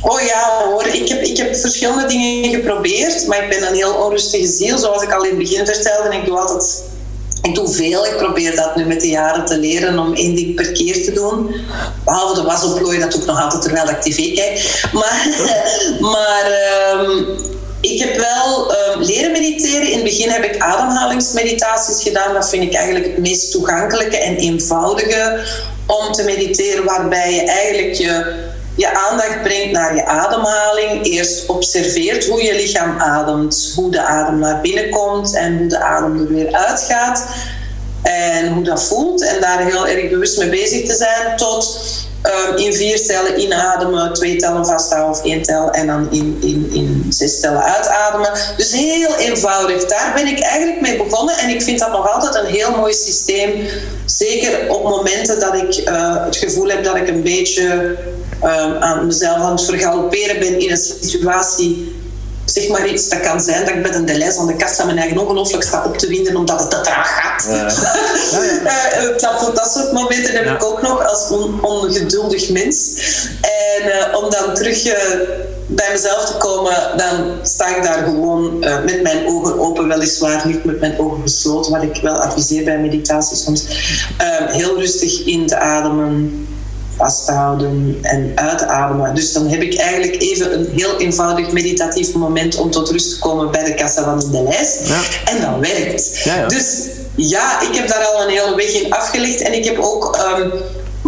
Oh 0.02 0.22
ja 0.22 0.64
hoor, 0.70 0.86
ik 0.86 1.08
heb, 1.08 1.22
ik 1.22 1.38
heb 1.38 1.56
verschillende 1.56 2.06
dingen 2.06 2.54
geprobeerd, 2.54 3.28
maar 3.28 3.44
ik 3.44 3.50
ben 3.50 3.68
een 3.68 3.74
heel 3.74 3.94
onrustige 3.94 4.48
ziel, 4.48 4.78
zoals 4.78 5.04
ik 5.04 5.14
al 5.14 5.24
in 5.24 5.30
het 5.30 5.38
begin 5.38 5.66
vertelde. 5.66 6.10
En 6.10 6.20
ik 6.20 6.26
doe 6.26 6.40
altijd 6.40 6.84
ik 7.42 7.56
doe 7.56 7.70
veel. 7.70 8.06
Ik 8.06 8.18
probeer 8.18 8.56
dat 8.56 8.76
nu 8.76 8.86
met 8.86 9.02
de 9.02 9.08
jaren 9.08 9.46
te 9.46 9.58
leren 9.58 10.00
om 10.00 10.14
één 10.14 10.36
ding 10.36 10.56
per 10.56 10.72
keer 10.72 11.04
te 11.04 11.12
doen. 11.12 11.56
Behalve 12.06 12.42
de 12.42 12.48
wasoplooien, 12.48 13.02
dat 13.02 13.12
doe 13.12 13.22
ik 13.22 13.28
nog 13.28 13.42
altijd 13.42 13.62
terwijl 13.62 13.90
ik 13.90 14.02
tv 14.02 14.34
kijk. 14.34 14.88
Maar, 14.94 15.28
maar 16.14 16.46
um, 17.00 17.28
ik 17.82 18.00
heb 18.00 18.18
wel 18.18 18.72
uh, 18.72 19.08
leren 19.08 19.32
mediteren. 19.32 19.88
In 19.88 19.94
het 19.94 20.04
begin 20.04 20.30
heb 20.30 20.44
ik 20.44 20.62
ademhalingsmeditaties 20.62 22.04
gedaan. 22.04 22.34
Dat 22.34 22.50
vind 22.50 22.64
ik 22.64 22.74
eigenlijk 22.74 23.06
het 23.06 23.18
meest 23.18 23.52
toegankelijke 23.52 24.18
en 24.18 24.36
eenvoudige 24.36 25.40
om 25.86 26.12
te 26.12 26.24
mediteren, 26.24 26.86
waarbij 26.86 27.34
je 27.34 27.42
eigenlijk 27.42 27.94
je, 27.94 28.36
je 28.76 28.94
aandacht 28.94 29.42
brengt 29.44 29.72
naar 29.72 29.96
je 29.96 30.06
ademhaling. 30.06 31.06
Eerst 31.06 31.50
observeert 31.50 32.28
hoe 32.28 32.44
je 32.44 32.56
lichaam 32.56 33.00
ademt, 33.00 33.72
hoe 33.76 33.92
de 33.92 34.02
adem 34.02 34.40
naar 34.40 34.62
binnen 34.62 34.90
komt 34.90 35.36
en 35.36 35.58
hoe 35.58 35.68
de 35.68 35.80
adem 35.80 36.20
er 36.20 36.28
weer 36.28 36.54
uitgaat. 36.54 37.26
En 38.04 38.54
hoe 38.54 38.64
dat 38.64 38.84
voelt. 38.84 39.24
En 39.24 39.42
daar 39.42 39.66
heel 39.66 39.88
erg 39.88 40.10
bewust 40.10 40.38
mee 40.38 40.50
bezig 40.50 40.86
te 40.86 40.96
zijn 40.96 41.38
tot 41.38 41.80
Um, 42.50 42.58
in 42.58 42.74
vier 42.74 43.06
tellen 43.06 43.40
inademen, 43.40 44.14
twee 44.14 44.36
tellen 44.36 44.66
vasthouden 44.66 45.20
of 45.20 45.26
één 45.26 45.42
tel 45.42 45.72
en 45.72 45.88
dan 45.88 46.08
in, 46.12 46.38
in, 46.42 46.70
in 46.74 46.99
zes 47.14 47.40
tellen 47.40 47.64
uitademen. 47.64 48.32
Dus 48.58 48.72
heel 48.72 49.16
eenvoudig. 49.16 49.86
Daar 49.86 50.12
ben 50.16 50.28
ik 50.28 50.40
eigenlijk 50.40 50.82
mee 50.82 50.98
begonnen 50.98 51.38
en 51.38 51.50
ik 51.50 51.62
vind 51.62 51.80
dat 51.80 51.92
nog 51.92 52.14
altijd 52.14 52.36
een 52.36 52.52
heel 52.52 52.72
mooi 52.76 52.94
systeem. 52.94 53.68
Zeker 54.06 54.70
op 54.70 54.84
momenten 54.84 55.40
dat 55.40 55.54
ik 55.54 55.78
uh, 55.88 56.26
het 56.26 56.36
gevoel 56.36 56.68
heb 56.68 56.84
dat 56.84 56.96
ik 56.96 57.08
een 57.08 57.24
beetje 57.24 57.98
um, 58.44 58.78
aan 58.80 59.06
mezelf 59.06 59.38
aan 59.38 59.52
het 59.52 59.66
vergalopperen 59.66 60.40
ben 60.40 60.60
in 60.60 60.72
een 60.72 60.78
situatie 61.02 61.98
zeg 62.46 62.68
maar 62.68 62.88
iets. 62.88 63.10
Dat 63.10 63.20
kan 63.20 63.42
zijn 63.42 63.66
dat 63.66 63.76
ik 63.76 63.82
met 63.82 63.96
een 63.96 64.06
delay 64.06 64.38
aan 64.38 64.48
de 64.48 64.56
kassa 64.56 64.86
mijn 64.86 64.98
eigen 64.98 65.18
ongelooflijk 65.18 65.64
sta 65.64 65.86
op 65.86 65.98
te 65.98 66.08
winden 66.08 66.36
omdat 66.36 66.60
het 66.60 66.70
te 66.70 66.82
traag 66.82 67.22
gaat. 67.22 67.46
Ja. 67.50 67.68
Ja, 68.64 69.02
uh, 69.02 69.18
dat, 69.18 69.56
dat 69.56 69.72
soort 69.72 69.92
momenten 69.92 70.34
heb 70.34 70.46
ik 70.46 70.64
ook 70.64 70.82
nog 70.82 71.08
als 71.08 71.30
on, 71.30 71.64
ongeduldig 71.64 72.50
mens. 72.50 72.94
En 73.42 73.88
uh, 73.88 74.18
om 74.24 74.30
dan 74.30 74.54
terug 74.56 74.86
uh, 74.86 74.94
bij 75.70 75.90
mezelf 75.92 76.26
te 76.26 76.38
komen, 76.38 76.76
dan 76.98 77.34
sta 77.44 77.76
ik 77.76 77.84
daar 77.84 78.04
gewoon 78.04 78.60
met 78.60 79.02
mijn 79.02 79.28
ogen 79.28 79.60
open, 79.60 79.88
weliswaar 79.88 80.48
niet 80.48 80.64
met 80.64 80.80
mijn 80.80 81.00
ogen 81.00 81.22
gesloten, 81.22 81.72
wat 81.72 81.84
ik 81.84 82.02
wel 82.02 82.16
adviseer 82.16 82.64
bij 82.64 82.80
meditatie 82.80 83.38
soms. 83.38 83.66
heel 84.48 84.80
rustig 84.80 85.26
in 85.26 85.48
te 85.48 85.58
ademen 85.58 86.48
vasthouden 87.00 87.98
en 88.02 88.32
uitademen. 88.36 89.16
Dus 89.16 89.34
dan 89.34 89.48
heb 89.48 89.62
ik 89.62 89.76
eigenlijk 89.78 90.22
even 90.22 90.54
een 90.54 90.70
heel 90.76 90.98
eenvoudig 90.98 91.52
meditatief 91.52 92.14
moment 92.14 92.58
om 92.58 92.72
tot 92.72 92.90
rust 92.90 93.10
te 93.10 93.20
komen 93.20 93.52
bij 93.52 93.64
de 93.64 93.74
kassa 93.74 94.04
van 94.04 94.32
de 94.32 94.44
lijst. 94.44 94.88
Ja. 94.88 95.02
En 95.26 95.42
dat 95.42 95.72
werkt. 95.72 96.24
Ja, 96.24 96.36
ja. 96.36 96.48
Dus 96.48 96.86
ja, 97.16 97.62
ik 97.62 97.76
heb 97.76 97.88
daar 97.88 98.06
al 98.06 98.24
een 98.24 98.30
hele 98.30 98.56
weg 98.56 98.74
in 98.74 98.94
afgelegd. 98.94 99.42
En 99.42 99.54
ik 99.54 99.66
heb 99.66 99.78
ook 99.80 100.18
um, 100.38 100.52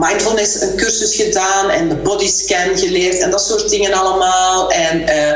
mindfulness 0.02 0.62
een 0.62 0.76
cursus 0.76 1.16
gedaan 1.16 1.70
en 1.70 1.90
de 1.90 1.96
bodyscan 1.96 2.78
geleerd 2.78 3.20
en 3.20 3.32
dat 3.32 3.42
soort 3.42 3.70
dingen 3.70 3.94
allemaal. 3.94 4.72
En 4.72 5.02
uh, 5.02 5.34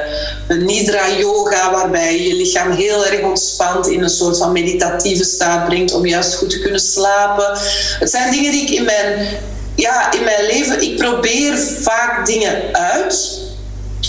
een 0.47 0.65
nidra 0.65 1.09
yoga 1.17 1.71
waarbij 1.71 2.21
je 2.27 2.35
lichaam 2.35 2.71
heel 2.71 3.05
erg 3.05 3.21
ontspant 3.21 3.87
in 3.87 4.03
een 4.03 4.09
soort 4.09 4.37
van 4.37 4.51
meditatieve 4.51 5.23
staat 5.23 5.65
brengt 5.65 5.93
om 5.93 6.05
juist 6.05 6.35
goed 6.35 6.49
te 6.49 6.59
kunnen 6.59 6.79
slapen. 6.79 7.59
Het 7.99 8.09
zijn 8.09 8.31
dingen 8.31 8.51
die 8.51 8.61
ik 8.61 8.69
in 8.69 8.83
mijn 8.83 9.27
ja, 9.75 10.11
in 10.11 10.23
mijn 10.23 10.45
leven, 10.45 10.81
ik 10.81 10.97
probeer 10.97 11.57
vaak 11.57 12.25
dingen 12.25 12.73
uit. 12.75 13.44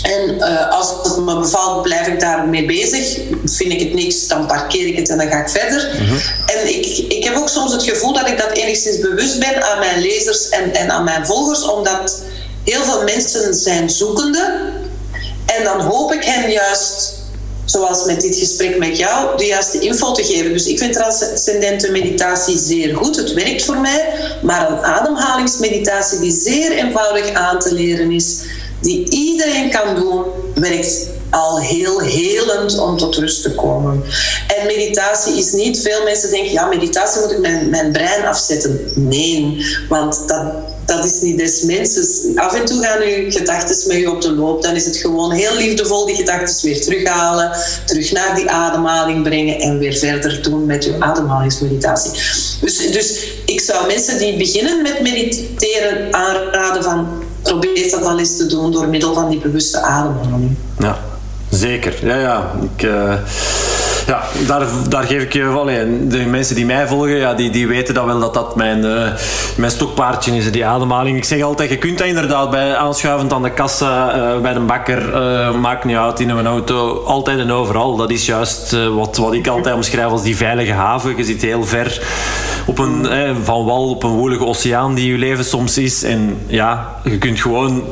En 0.01 0.35
uh, 0.35 0.71
als 0.71 0.89
het 1.03 1.17
me 1.17 1.37
bevalt, 1.37 1.81
blijf 1.81 2.07
ik 2.07 2.19
daarmee 2.19 2.65
bezig. 2.65 3.19
Vind 3.45 3.71
ik 3.71 3.79
het 3.79 3.93
niks, 3.93 4.27
dan 4.27 4.47
parkeer 4.47 4.87
ik 4.87 4.95
het 4.95 5.09
en 5.09 5.17
dan 5.17 5.27
ga 5.27 5.41
ik 5.41 5.49
verder. 5.49 5.95
Mm 5.99 6.07
-hmm. 6.07 6.19
En 6.45 6.67
ik, 6.67 6.97
ik 6.97 7.23
heb 7.23 7.35
ook 7.35 7.49
soms 7.49 7.71
het 7.71 7.83
gevoel 7.83 8.13
dat 8.13 8.27
ik 8.27 8.37
dat 8.37 8.51
enigszins 8.51 8.99
bewust 8.99 9.39
ben 9.39 9.63
aan 9.63 9.79
mijn 9.79 10.01
lezers 10.01 10.49
en, 10.49 10.73
en 10.73 10.91
aan 10.91 11.03
mijn 11.03 11.25
volgers, 11.25 11.63
omdat 11.63 12.21
heel 12.63 12.83
veel 12.83 13.03
mensen 13.03 13.53
zijn 13.53 13.89
zoekende. 13.89 14.59
En 15.45 15.63
dan 15.63 15.81
hoop 15.81 16.13
ik 16.13 16.23
hen 16.23 16.51
juist 16.51 17.15
zoals 17.65 18.05
met 18.05 18.21
dit 18.21 18.35
gesprek 18.35 18.77
met 18.77 18.97
jou, 18.97 19.37
de 19.37 19.45
juiste 19.45 19.79
info 19.79 20.11
te 20.11 20.23
geven. 20.23 20.53
Dus 20.53 20.65
ik 20.65 20.77
vind 20.77 20.93
transcendente 20.93 21.91
meditatie 21.91 22.57
zeer 22.57 22.95
goed. 22.95 23.15
Het 23.15 23.33
werkt 23.33 23.63
voor 23.63 23.77
mij. 23.77 24.13
Maar 24.41 24.71
een 24.71 24.83
ademhalingsmeditatie 24.83 26.19
die 26.19 26.31
zeer 26.31 26.71
eenvoudig 26.71 27.31
aan 27.31 27.59
te 27.59 27.73
leren 27.73 28.11
is, 28.11 28.39
die 28.81 29.09
iedereen 29.09 29.69
kan 29.69 29.95
doen, 29.95 30.23
werkt 30.55 31.07
al 31.29 31.59
heel 31.59 31.99
helend 31.99 32.77
om 32.77 32.97
tot 32.97 33.15
rust 33.15 33.41
te 33.43 33.51
komen. 33.51 34.03
En 34.59 34.65
meditatie 34.65 35.37
is 35.37 35.51
niet, 35.51 35.81
veel 35.81 36.03
mensen 36.03 36.29
denken, 36.29 36.51
ja, 36.51 36.65
meditatie 36.65 37.21
moet 37.21 37.31
ik 37.31 37.69
mijn, 37.69 37.91
brein 37.91 38.25
afzetten. 38.25 38.79
Nee, 38.95 39.65
want 39.89 40.27
dat, 40.27 40.53
dat 40.85 41.05
is 41.05 41.21
niet 41.21 41.37
des 41.37 41.61
mensen. 41.61 42.37
Af 42.37 42.53
en 42.53 42.65
toe 42.65 42.83
gaan 42.83 43.01
uw 43.01 43.31
gedachten 43.31 43.87
met 43.87 43.97
u 43.97 44.05
op 44.05 44.21
de 44.21 44.31
loop. 44.31 44.61
Dan 44.61 44.75
is 44.75 44.85
het 44.85 44.97
gewoon 44.97 45.31
heel 45.31 45.55
liefdevol 45.55 46.05
die 46.05 46.15
gedachten 46.15 46.65
weer 46.65 46.81
terughalen, 46.81 47.51
terug 47.85 48.11
naar 48.11 48.35
die 48.35 48.49
ademhaling 48.49 49.23
brengen 49.23 49.59
en 49.59 49.77
weer 49.77 49.95
verder 49.95 50.41
doen 50.41 50.65
met 50.65 50.85
uw 50.85 50.95
ademhalingsmeditatie. 50.99 52.11
Dus, 52.61 52.91
dus 52.91 53.27
ik 53.45 53.61
zou 53.61 53.87
mensen 53.87 54.17
die 54.17 54.37
beginnen 54.37 54.81
met 54.81 55.01
mediteren 55.01 56.13
aanraden 56.13 56.83
van 56.83 57.25
probeer 57.41 57.91
dat 57.91 58.01
dan 58.03 58.17
eens 58.17 58.37
te 58.37 58.45
doen 58.45 58.71
door 58.71 58.87
middel 58.87 59.13
van 59.13 59.29
die 59.29 59.39
bewuste 59.39 59.81
ademhaling. 59.81 60.55
Ja. 60.79 60.97
Zeker, 61.49 61.93
ja, 62.01 62.15
ja. 62.15 62.51
Ik, 62.61 62.83
uh, 62.83 63.13
ja, 64.07 64.23
daar, 64.47 64.65
daar 64.89 65.03
geef 65.03 65.21
ik 65.21 65.33
je 65.33 65.43
wel 65.43 65.67
in. 65.67 66.09
De 66.09 66.17
mensen 66.17 66.55
die 66.55 66.65
mij 66.65 66.87
volgen, 66.87 67.15
ja, 67.15 67.33
die, 67.33 67.49
die 67.49 67.67
weten 67.67 67.93
dat 67.93 68.05
wel 68.05 68.19
dat 68.19 68.33
dat 68.33 68.55
mijn, 68.55 68.85
uh, 68.85 69.07
mijn 69.57 69.71
stokpaardje 69.71 70.35
is, 70.35 70.51
die 70.51 70.65
ademhaling. 70.65 71.17
Ik 71.17 71.23
zeg 71.23 71.41
altijd, 71.41 71.69
je 71.69 71.77
kunt 71.77 71.97
dat 71.97 72.07
inderdaad 72.07 72.49
bij 72.49 72.75
aanschuivend 72.75 73.33
aan 73.33 73.43
de 73.43 73.51
kassa, 73.51 74.13
bij 74.41 74.53
de 74.53 74.59
bakker, 74.59 75.01
maakt 75.59 75.83
niet 75.83 75.97
uit, 75.97 76.19
in 76.19 76.29
een 76.29 76.47
auto, 76.47 77.03
altijd 77.03 77.39
en 77.39 77.51
overal. 77.51 77.95
Dat 77.95 78.11
is 78.11 78.25
juist 78.25 78.75
wat, 78.95 79.17
wat 79.17 79.33
ik 79.33 79.47
altijd 79.47 79.75
omschrijf 79.75 80.11
als 80.11 80.23
die 80.23 80.37
veilige 80.37 80.71
haven. 80.73 81.17
Je 81.17 81.23
zit 81.23 81.41
heel 81.41 81.63
ver 81.63 82.01
op 82.67 82.79
een, 82.79 83.07
van 83.43 83.65
wal 83.65 83.89
op 83.89 84.03
een 84.03 84.09
woelige 84.09 84.45
oceaan 84.45 84.95
die 84.95 85.11
je 85.11 85.17
leven 85.17 85.45
soms 85.45 85.77
is. 85.77 86.03
En 86.03 86.37
ja, 86.47 86.99
je 87.03 87.17
kunt 87.17 87.39
gewoon 87.39 87.83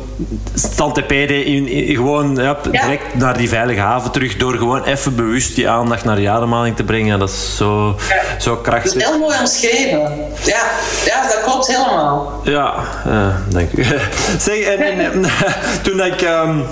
stand 0.53 0.97
in, 0.97 1.67
in, 1.67 1.95
gewoon 1.95 2.36
ja, 2.36 2.57
direct 2.71 3.15
naar 3.15 3.38
die 3.38 3.49
veilige 3.49 3.80
haven 3.80 4.11
terug 4.11 4.38
door 4.38 4.53
gewoon 4.53 4.84
even 4.84 5.15
bewust 5.15 5.55
die 5.55 5.69
aandacht 5.69 6.03
naar 6.03 6.15
de 6.15 6.30
ademhaling 6.30 6.76
te 6.76 6.84
brengen. 6.84 7.19
Dat 7.19 7.30
is 7.30 7.55
zo, 7.55 7.95
zo 8.39 8.55
krachtig. 8.55 8.93
Dat 8.93 9.01
is 9.01 9.07
heel 9.07 9.19
mooi 9.19 9.39
omschreven. 9.39 9.99
Ja, 10.43 10.63
ja 11.05 11.21
dat 11.21 11.41
klopt 11.43 11.67
helemaal. 11.67 12.41
Ja, 12.43 12.73
uh, 13.07 13.36
dank 13.49 13.71
u. 13.71 13.84
zeg, 14.39 14.59
en, 14.59 14.99
en 14.99 15.26
toen 15.84 16.01
ik... 16.01 16.21
Um, 16.21 16.65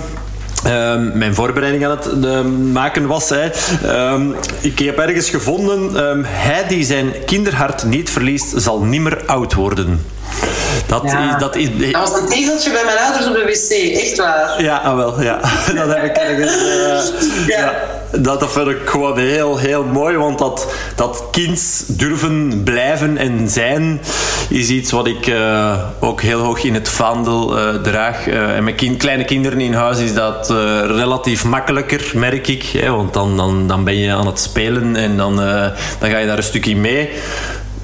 Um, 0.68 1.12
mijn 1.18 1.36
voorbereiding 1.36 1.86
aan 1.86 1.92
het 1.92 2.08
uh, 2.24 2.42
maken 2.74 3.08
was. 3.08 3.30
Hè. 3.30 3.50
Um, 4.14 4.36
ik 4.62 4.80
heb 4.80 4.98
ergens 4.98 5.30
gevonden: 5.30 6.06
um, 6.06 6.24
hij 6.28 6.68
die 6.68 6.86
zijn 6.86 7.14
kinderhart 7.26 7.84
niet 7.84 8.10
verliest, 8.10 8.54
zal 8.56 8.82
nimmer 8.82 9.22
oud 9.26 9.54
worden. 9.54 10.06
Dat, 10.88 11.02
ja. 11.06 11.38
dat, 11.38 11.56
is, 11.56 11.92
dat 11.92 12.10
was 12.10 12.22
een 12.22 12.28
tegeltje 12.28 12.72
bij 12.72 12.84
mijn 12.86 12.98
ouders 12.98 13.28
op 13.28 13.34
de 13.34 13.44
wc, 13.46 13.98
echt 14.02 14.18
waar. 14.18 14.64
Ja, 14.64 14.78
ah, 14.78 14.96
wel, 14.96 15.22
ja. 15.22 15.40
dat 15.76 15.96
heb 15.96 16.04
ik 16.04 16.16
ergens. 16.18 16.56
Uh, 16.56 17.48
ja. 17.48 17.60
ja. 17.60 18.03
Dat, 18.20 18.40
dat 18.40 18.52
vind 18.52 18.68
ik 18.68 18.78
gewoon 18.86 19.18
heel, 19.18 19.58
heel 19.58 19.84
mooi, 19.84 20.18
want 20.18 20.40
dat, 20.40 20.74
dat 20.96 21.24
kind 21.32 21.84
durven 21.88 22.64
blijven 22.64 23.18
en 23.18 23.50
zijn 23.50 24.02
is 24.50 24.70
iets 24.70 24.92
wat 24.92 25.08
ik 25.08 25.28
uh, 25.28 25.84
ook 26.00 26.22
heel 26.22 26.40
hoog 26.40 26.64
in 26.64 26.74
het 26.74 26.90
vaandel 26.90 27.58
uh, 27.58 27.76
draag. 27.76 28.28
en 28.28 28.64
met 28.64 28.76
kind, 28.76 28.98
kleine 28.98 29.26
kinderen 29.26 29.62
in 29.62 29.74
huis 29.74 30.00
is 30.00 30.14
dat 30.14 30.50
relatief 30.88 31.46
makkelijker, 31.46 32.12
merk 32.14 32.48
ik. 32.48 32.64
Hè, 32.64 32.90
want 32.90 33.14
dan, 33.14 33.38
dan, 33.38 33.68
dan 33.68 33.84
ben 33.84 33.98
je 33.98 34.14
aan 34.14 34.28
het 34.28 34.40
spelen 34.40 34.96
en 34.96 35.18
dan, 35.18 35.36
dan 36.00 36.10
ga 36.10 36.18
je 36.18 36.28
daar 36.28 36.38
een 36.38 36.44
stukje 36.44 36.76
mee. 36.76 37.10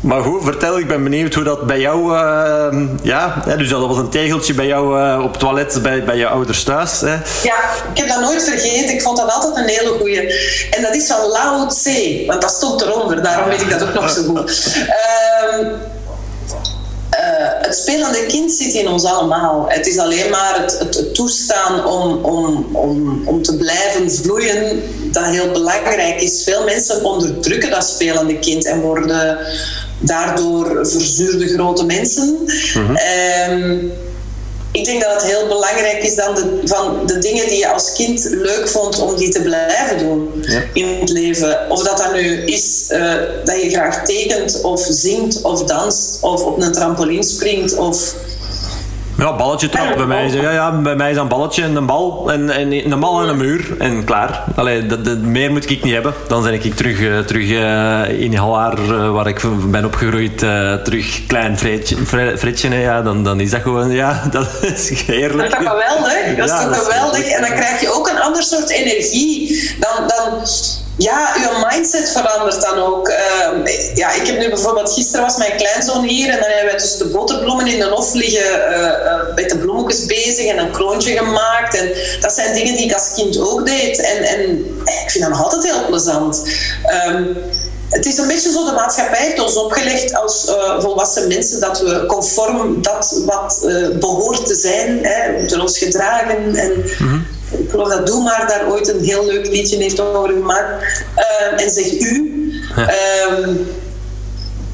Maar 0.01 0.21
goed, 0.21 0.43
vertel, 0.43 0.79
ik 0.79 0.87
ben 0.87 1.03
benieuwd 1.03 1.33
hoe 1.33 1.43
dat 1.43 1.67
bij 1.67 1.79
jou... 1.79 2.13
Uh, 2.13 2.77
ja, 3.03 3.41
hè, 3.45 3.57
dus 3.57 3.69
dat 3.69 3.87
was 3.87 3.97
een 3.97 4.09
tegeltje 4.09 4.53
bij 4.53 4.65
jou 4.65 5.01
uh, 5.01 5.23
op 5.23 5.31
het 5.31 5.39
toilet 5.39 5.79
bij, 5.81 6.03
bij 6.03 6.17
je 6.17 6.27
ouders 6.27 6.63
thuis. 6.63 7.01
Hè? 7.01 7.13
Ja, 7.43 7.57
ik 7.93 7.97
heb 7.97 8.07
dat 8.07 8.21
nooit 8.21 8.43
vergeten. 8.43 8.93
Ik 8.93 9.01
vond 9.01 9.17
dat 9.17 9.31
altijd 9.31 9.57
een 9.57 9.75
hele 9.75 9.95
goeie. 9.99 10.21
En 10.71 10.81
dat 10.81 10.95
is 10.95 11.07
van 11.07 11.27
Lao 11.27 11.67
Tse, 11.67 12.23
want 12.27 12.41
dat 12.41 12.51
stond 12.51 12.81
eronder. 12.81 13.23
Daarom 13.23 13.49
weet 13.49 13.61
ik 13.61 13.69
dat 13.69 13.83
ook 13.83 13.93
nog 13.93 14.09
zo 14.09 14.23
goed. 14.23 14.77
Uh, 17.09 17.25
het 17.61 17.75
spelende 17.75 18.25
kind 18.25 18.51
zit 18.51 18.73
in 18.73 18.87
ons 18.87 19.03
allemaal. 19.03 19.65
Het 19.67 19.87
is 19.87 19.97
alleen 19.97 20.29
maar 20.29 20.61
het, 20.61 20.79
het, 20.79 20.95
het 20.95 21.15
toestaan 21.15 21.85
om, 21.85 22.25
om, 22.25 22.67
om, 22.71 23.21
om 23.27 23.41
te 23.43 23.57
blijven 23.57 24.11
vloeien 24.11 24.83
dat 25.11 25.25
heel 25.25 25.51
belangrijk 25.51 26.21
is. 26.21 26.43
Veel 26.43 26.63
mensen 26.63 27.03
onderdrukken 27.03 27.69
dat 27.69 27.87
spelende 27.87 28.39
kind 28.39 28.65
en 28.65 28.81
worden 28.81 29.37
daardoor 29.99 30.87
verzuurde 30.87 31.47
grote 31.47 31.85
mensen. 31.85 32.37
Mhm. 32.73 32.95
Ehm, 32.95 33.77
ik 34.71 34.85
denk 34.85 35.01
dat 35.01 35.13
het 35.13 35.23
heel 35.23 35.47
belangrijk 35.47 36.03
is 36.03 36.15
dan 36.15 36.35
de, 36.35 36.61
van 36.63 37.05
de 37.05 37.17
dingen 37.17 37.47
die 37.47 37.57
je 37.57 37.73
als 37.73 37.93
kind 37.93 38.27
leuk 38.29 38.69
vond 38.69 38.99
om 38.99 39.15
die 39.15 39.29
te 39.29 39.41
blijven 39.41 39.97
doen 39.97 40.45
in 40.73 40.99
het 40.99 41.09
leven. 41.09 41.69
Of 41.69 41.83
dat 41.83 41.97
dat 41.97 42.13
nu 42.13 42.43
is 42.45 42.87
uh, 42.91 43.13
dat 43.43 43.61
je 43.61 43.69
graag 43.69 44.05
tekent 44.05 44.61
of 44.61 44.87
zingt 44.89 45.41
of 45.41 45.63
danst 45.63 46.17
of 46.21 46.43
op 46.43 46.61
een 46.61 46.71
trampoline 46.71 47.23
springt 47.23 47.75
of 47.75 48.15
ja, 49.19 49.35
balletje 49.35 49.69
trappen 49.69 49.97
bij 49.97 50.05
mij. 50.05 50.29
Ja, 50.29 50.51
ja, 50.51 50.71
bij 50.71 50.95
mij 50.95 51.11
is 51.11 51.17
een 51.17 51.27
balletje 51.27 51.63
en 51.63 51.75
een 51.75 51.85
bal 51.85 52.31
en, 52.31 52.49
en 52.49 52.91
een 52.91 52.99
bal 52.99 53.21
en 53.21 53.29
een 53.29 53.37
muur 53.37 53.75
en 53.77 54.03
klaar. 54.03 54.43
Allee, 54.55 54.85
dat, 54.85 55.05
dat, 55.05 55.17
meer 55.17 55.51
moet 55.51 55.69
ik 55.69 55.83
niet 55.83 55.93
hebben. 55.93 56.13
Dan 56.27 56.43
ben 56.43 56.53
ik 56.53 56.75
terug, 56.75 56.99
uh, 56.99 57.19
terug 57.19 57.49
uh, 57.49 58.21
in 58.21 58.35
Halaar, 58.35 58.79
uh, 58.79 59.11
waar 59.11 59.27
ik 59.27 59.41
ben 59.65 59.85
opgegroeid, 59.85 60.37
terug 60.83 61.25
klein 61.27 61.57
Fritje. 62.37 62.75
ja, 62.75 63.01
dan, 63.01 63.23
dan 63.23 63.39
is 63.39 63.49
dat 63.49 63.61
gewoon, 63.61 63.91
ja, 63.91 64.23
dat 64.31 64.47
is 64.61 65.01
heerlijk. 65.05 65.49
Dat 65.49 65.59
is 65.59 65.65
toch 65.65 65.77
geweldig? 65.77 66.35
Dat 66.37 66.45
is 66.45 66.51
ja, 66.51 66.67
toch 66.67 66.83
geweldig? 66.83 67.27
En 67.27 67.41
dan 67.41 67.51
krijg 67.51 67.81
je 67.81 67.93
ook 67.93 68.09
een 68.09 68.19
ander 68.19 68.43
soort 68.43 68.69
energie. 68.69 69.75
Dan, 69.79 70.07
dan 70.07 70.47
ja, 70.99 71.33
uw 71.35 71.65
mindset 71.67 72.09
verandert 72.09 72.61
dan 72.61 72.77
ook. 72.77 73.07
Ehm, 73.07 73.67
ja, 73.93 74.13
ik 74.13 74.27
heb 74.27 74.39
nu 74.39 74.49
bijvoorbeeld, 74.49 74.93
gisteren 74.93 75.25
was 75.25 75.37
mijn 75.37 75.57
kleinzoon 75.57 76.03
hier 76.03 76.29
en 76.29 76.39
dan 76.39 76.49
hebben 76.49 76.65
wij 76.65 76.77
tussen 76.77 77.07
de 77.07 77.13
boterbloemen 77.13 77.67
in 77.67 77.79
de 77.79 77.85
hof 77.85 78.13
liggen 78.13 78.71
uh, 78.71 79.35
met 79.35 79.49
de 79.49 79.57
bloemetjes 79.57 80.05
bezig 80.05 80.45
en 80.45 80.57
een 80.57 80.71
kroontje 80.71 81.17
gemaakt. 81.17 81.75
En 81.75 81.91
dat 82.19 82.33
zijn 82.33 82.53
dingen 82.53 82.75
die 82.75 82.85
ik 82.85 82.93
als 82.93 83.13
kind 83.15 83.39
ook 83.39 83.65
deed. 83.65 83.99
En, 83.99 84.23
en 84.23 84.49
ik 85.03 85.05
vind 85.07 85.23
dat 85.25 85.37
altijd 85.37 85.63
heel 85.63 85.85
plezant. 85.87 86.43
Ehm, 86.83 87.23
het 87.89 88.05
is 88.05 88.17
een 88.17 88.27
beetje 88.27 88.51
zo, 88.51 88.65
de 88.65 88.71
maatschappij 88.71 89.25
heeft 89.25 89.39
ons 89.39 89.55
opgelegd 89.55 90.15
als 90.15 90.47
uh, 90.47 90.81
volwassen 90.81 91.27
mensen 91.27 91.59
dat 91.59 91.79
we 91.79 92.05
conform 92.05 92.81
dat 92.81 93.21
wat 93.25 93.59
behoort 93.99 94.45
te 94.45 94.55
zijn, 94.55 94.99
hè, 95.01 95.39
moeten 95.39 95.61
ons 95.61 95.77
gedragen 95.77 96.55
en... 96.55 96.85
Mhm 96.99 97.37
ik 97.51 97.69
geloof 97.69 97.89
dat 97.89 98.07
Doe 98.07 98.23
maar 98.23 98.47
daar 98.47 98.71
ooit 98.71 98.87
een 98.87 99.03
heel 99.03 99.25
leuk 99.25 99.47
liedje 99.47 99.77
heeft 99.77 99.99
over 99.99 100.29
gemaakt. 100.29 101.03
Uh, 101.17 101.63
en 101.63 101.71
zegt 101.71 102.01
u. 102.01 102.33
Ehm, 102.75 103.55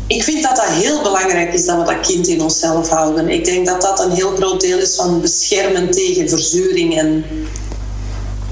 ik 0.08 0.24
vind 0.24 0.44
dat 0.44 0.56
dat 0.56 0.66
heel 0.66 1.02
belangrijk 1.02 1.54
is 1.54 1.66
dat 1.66 1.78
we 1.78 1.94
dat 1.94 2.08
kind 2.08 2.28
in 2.28 2.42
onszelf 2.42 2.90
houden. 2.90 3.30
Ik 3.30 3.46
denk 3.46 3.66
dat 3.66 3.82
dat 3.82 4.00
een 4.00 4.12
heel 4.12 4.36
groot 4.36 4.62
deel 4.62 4.78
is 4.78 4.96
van 4.96 5.22
beschermen 5.22 5.92
tegen 5.92 6.30
verzuring 6.30 6.98
en 6.98 7.26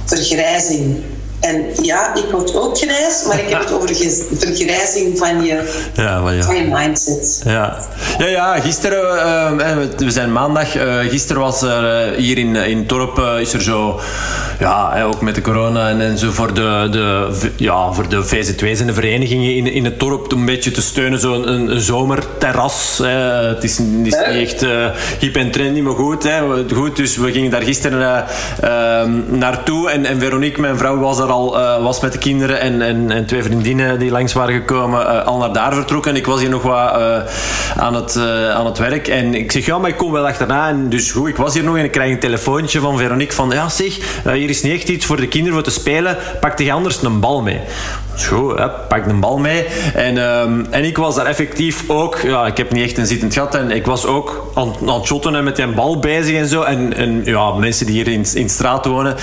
vergrijzing. 0.05 1.03
En 1.43 1.65
ja, 1.81 2.15
ik 2.15 2.25
word 2.31 2.55
ook 2.55 2.77
grijs, 2.77 3.23
maar 3.27 3.39
ik 3.39 3.49
heb 3.49 3.59
het 3.59 3.73
over 3.73 3.95
vergrijzing 4.37 5.17
van 5.17 5.43
je, 5.43 5.89
ja, 5.93 6.21
van 6.41 6.55
je 6.55 6.67
mindset. 6.71 7.41
Ja, 7.45 7.77
ja, 8.17 8.25
ja 8.25 8.59
gisteren, 8.59 9.15
uh, 9.59 9.77
we 9.97 10.11
zijn 10.11 10.31
maandag, 10.31 10.75
uh, 10.75 10.99
gisteren 10.99 11.41
was 11.41 11.61
er 11.61 12.11
uh, 12.11 12.17
hier 12.17 12.37
in, 12.37 12.55
in 12.55 12.85
Torp, 12.85 13.17
is 13.39 13.53
er 13.53 13.61
zo 13.61 13.99
ja, 14.59 15.03
ook 15.03 15.21
met 15.21 15.35
de 15.35 15.41
corona 15.41 15.89
en, 15.89 16.01
en 16.01 16.17
zo 16.17 16.31
voor 16.31 16.53
de, 16.53 16.87
de, 16.91 17.29
ja, 17.55 17.91
voor 17.91 18.09
de 18.09 18.25
VZ2's 18.25 18.79
en 18.79 18.87
de 18.87 18.93
verenigingen 18.93 19.55
in, 19.55 19.67
in 19.67 19.85
het 19.85 19.99
dorp 19.99 20.31
een 20.31 20.45
beetje 20.45 20.71
te 20.71 20.81
steunen. 20.81 21.19
Zo'n 21.19 21.49
een, 21.49 21.71
een 21.71 21.81
zomerterras. 21.81 22.99
Hè. 23.03 23.09
Het 23.47 23.63
is, 23.63 23.77
niet 23.77 24.15
echt 24.15 24.65
hip 25.19 25.35
en 25.35 25.51
trendy, 25.51 25.81
maar 25.81 25.93
goed, 25.93 26.23
hè. 26.23 26.39
goed. 26.73 26.95
Dus 26.95 27.17
we 27.17 27.31
gingen 27.31 27.51
daar 27.51 27.61
gisteren 27.61 28.25
uh, 28.63 29.03
naartoe. 29.37 29.89
En, 29.89 30.05
en 30.05 30.19
Veronique, 30.19 30.61
mijn 30.61 30.77
vrouw, 30.77 30.97
was 30.97 31.19
er 31.19 31.31
uh, 31.41 31.84
was 31.84 31.99
met 31.99 32.11
de 32.11 32.17
kinderen. 32.17 32.59
En, 32.59 32.81
en, 32.81 33.11
en 33.11 33.25
twee 33.25 33.43
vriendinnen 33.43 33.99
die 33.99 34.11
langs 34.11 34.34
waren 34.34 34.53
gekomen, 34.53 35.25
al 35.25 35.38
naar 35.38 35.53
daar 35.53 35.73
vertrokken. 35.73 36.11
En 36.11 36.17
ik 36.17 36.25
was 36.25 36.39
hier 36.39 36.49
nog 36.49 36.61
wat 36.61 36.91
aan, 37.77 37.95
het, 37.95 38.17
aan 38.53 38.65
het 38.65 38.77
werk. 38.77 39.07
En 39.07 39.34
ik 39.34 39.51
zeg, 39.51 39.65
ja, 39.65 39.77
maar 39.77 39.89
ik 39.89 39.97
kom 39.97 40.11
wel 40.11 40.27
achterna. 40.27 40.67
En 40.67 40.89
dus 40.89 41.11
goed, 41.11 41.27
ik 41.27 41.38
was 41.38 41.53
hier 41.53 41.63
nog 41.63 41.77
en 41.77 41.84
ik 41.84 41.91
krijg 41.91 42.11
een 42.11 42.19
telefoontje 42.19 42.79
van 42.79 42.97
Veronique 42.97 43.36
van, 43.36 43.49
ja 43.49 43.69
zeg, 43.69 44.21
hier 44.23 44.49
is 44.49 44.61
niet 44.61 44.73
echt 44.73 44.89
iets 44.89 45.05
voor 45.05 45.17
de 45.17 45.27
kinderen 45.27 45.53
voor 45.53 45.63
te 45.63 45.79
spelen. 45.79 46.17
Pakte 46.39 46.63
je 46.63 46.71
anders 46.71 47.01
een 47.03 47.19
bal 47.19 47.41
mee? 47.41 47.59
Hè, 48.55 48.70
pak 48.70 49.07
de 49.07 49.14
bal 49.14 49.38
mee. 49.38 49.66
En, 49.93 50.18
ehm, 50.18 50.66
en 50.70 50.84
ik 50.84 50.97
was 50.97 51.16
daar 51.16 51.26
effectief 51.26 51.84
ook... 51.88 52.18
Ja, 52.18 52.45
ik 52.45 52.57
heb 52.57 52.72
niet 52.72 52.84
echt 52.84 52.97
een 52.97 53.05
zittend 53.05 53.34
gat. 53.34 53.55
En 53.55 53.72
ik 53.72 53.86
was 53.86 54.05
ook 54.05 54.51
aan, 54.53 54.74
aan 54.88 54.95
het 54.95 55.05
shotten 55.05 55.36
en 55.36 55.43
met 55.43 55.55
die 55.55 55.68
bal 55.68 55.99
bezig 55.99 56.36
en 56.36 56.47
zo. 56.47 56.61
En, 56.61 56.93
en 56.95 57.22
ja, 57.26 57.51
mensen 57.51 57.86
die 57.86 57.95
hier 57.95 58.07
in, 58.07 58.26
in 58.34 58.49
straat 58.49 58.86
wonen, 58.86 59.16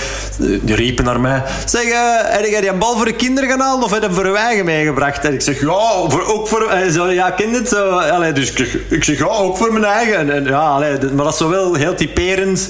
die 0.61 0.75
riepen 0.75 1.05
naar 1.05 1.19
mij. 1.19 1.43
Zeg, 1.65 1.83
uh, 1.83 1.93
heb 2.21 2.45
jij 2.45 2.61
die 2.61 2.73
bal 2.73 2.95
voor 2.95 3.05
de 3.05 3.15
kinderen 3.15 3.49
gaan 3.49 3.59
halen 3.59 3.83
of 3.83 3.91
heb 3.91 4.01
je 4.01 4.07
hem 4.07 4.15
voor 4.15 4.27
je 4.27 4.37
eigen 4.37 4.65
meegebracht? 4.65 5.25
En 5.25 5.33
ik 5.33 5.41
zeg, 5.41 5.61
ja, 5.61 5.67
ook 6.27 6.47
voor... 6.47 6.69
En 6.69 6.91
zo, 6.91 7.11
ja, 7.11 7.31
kind 7.31 7.55
het 7.55 7.69
zo. 7.69 7.99
Dus 8.33 8.53
ik, 8.53 8.79
ik 8.89 9.03
zeg, 9.03 9.17
ja, 9.17 9.25
ook 9.25 9.57
voor 9.57 9.73
mijn 9.73 9.85
eigen. 9.85 10.29
En, 10.29 10.43
ja, 10.43 10.77
maar 10.77 11.23
dat 11.23 11.33
is 11.33 11.37
zo 11.37 11.49
wel 11.49 11.73
heel 11.73 11.95
typerend 11.95 12.69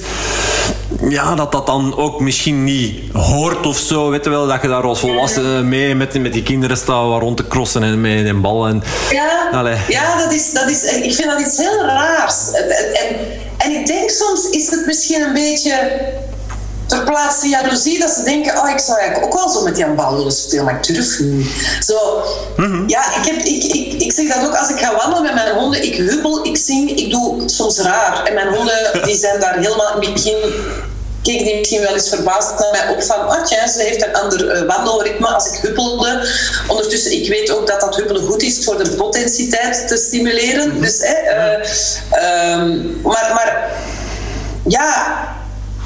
ja, 1.08 1.34
dat 1.34 1.52
dat 1.52 1.66
dan 1.66 1.96
ook 1.96 2.20
misschien 2.20 2.64
niet 2.64 3.12
hoort 3.12 3.66
of 3.66 3.76
zo. 3.76 4.10
Weet 4.10 4.24
je 4.24 4.30
wel, 4.30 4.46
dat 4.46 4.62
je 4.62 4.68
daar 4.68 4.82
als 4.82 5.00
volwassene 5.00 5.62
mee 5.62 5.94
met, 5.94 6.20
met 6.20 6.32
die 6.32 6.42
kinderen 6.42 6.76
staat 6.76 7.20
rond 7.20 7.36
te 7.36 7.48
crossen 7.48 7.82
en 7.82 8.00
met 8.00 8.26
een 8.26 8.40
bal. 8.40 8.66
En, 8.66 8.82
ja, 9.10 9.76
ja 9.88 10.16
dat 10.16 10.32
is, 10.32 10.52
dat 10.52 10.68
is, 10.70 10.82
ik 10.82 11.14
vind 11.14 11.30
dat 11.30 11.40
iets 11.40 11.56
heel 11.56 11.84
raars. 11.84 12.50
En, 12.52 12.70
en, 12.70 13.16
en 13.58 13.70
ik 13.70 13.86
denk 13.86 14.10
soms 14.10 14.50
is 14.50 14.70
het 14.70 14.86
misschien 14.86 15.20
een 15.22 15.32
beetje 15.32 15.90
ter 16.92 17.04
plaatse 17.04 17.48
jaloezie 17.48 17.98
dat 17.98 18.10
ze 18.10 18.22
denken, 18.22 18.58
oh, 18.58 18.70
ik 18.70 18.78
zou 18.78 18.98
eigenlijk 18.98 19.26
ook 19.26 19.40
wel 19.40 19.48
zo 19.52 19.62
met 19.62 19.74
die 19.74 19.86
bal 19.86 20.16
willen 20.16 20.32
spelen, 20.32 20.64
maar 20.64 20.74
ik 20.74 20.94
durf 20.94 21.20
niet. 21.20 21.46
Zo, 21.80 22.22
mhm. 22.56 22.88
ja, 22.88 23.16
ik, 23.16 23.24
heb, 23.24 23.36
ik, 23.36 23.64
ik, 23.64 24.02
ik 24.02 24.12
zeg 24.12 24.34
dat 24.34 24.46
ook 24.46 24.56
als 24.56 24.70
ik 24.70 24.78
ga 24.78 24.96
wandelen 24.96 25.22
met 25.22 25.34
mijn 25.34 25.54
honden, 25.54 25.84
ik 25.84 25.96
huppel, 25.96 26.44
ik 26.46 26.56
zing, 26.56 26.90
ik 26.90 27.10
doe 27.10 27.42
soms 27.46 27.78
raar. 27.78 28.24
En 28.24 28.34
mijn 28.34 28.48
honden 28.48 29.00
die 29.04 29.16
zijn 29.16 29.40
daar 29.40 29.58
helemaal 29.58 30.00
in 30.00 30.02
het 30.02 30.12
begin 30.12 30.36
keek 31.22 31.44
die 31.44 31.58
misschien 31.58 31.80
wel 31.80 31.94
eens 31.94 32.08
verbaasd 32.08 32.58
naar 32.58 32.70
mij 32.70 32.94
op 32.94 33.02
van, 33.02 33.18
oh 33.18 33.44
tja, 33.44 33.68
ze 33.68 33.82
heeft 33.82 34.06
een 34.06 34.14
ander 34.14 34.56
uh, 34.56 34.76
wandelritme 34.76 35.26
als 35.26 35.46
ik 35.46 35.58
huppelde. 35.60 36.28
Ondertussen, 36.68 37.12
ik 37.12 37.28
weet 37.28 37.50
ook 37.50 37.66
dat 37.66 37.80
dat 37.80 37.96
huppelen 37.96 38.22
goed 38.22 38.42
is 38.42 38.64
voor 38.64 38.84
de 38.84 38.90
potentiëteit 38.90 39.88
te 39.88 39.96
stimuleren. 39.96 40.68
Mhm. 40.68 40.80
Dus, 40.80 41.00
eh, 41.00 42.52
um, 42.52 43.00
maar, 43.02 43.30
maar 43.34 43.70
ja, 44.68 45.40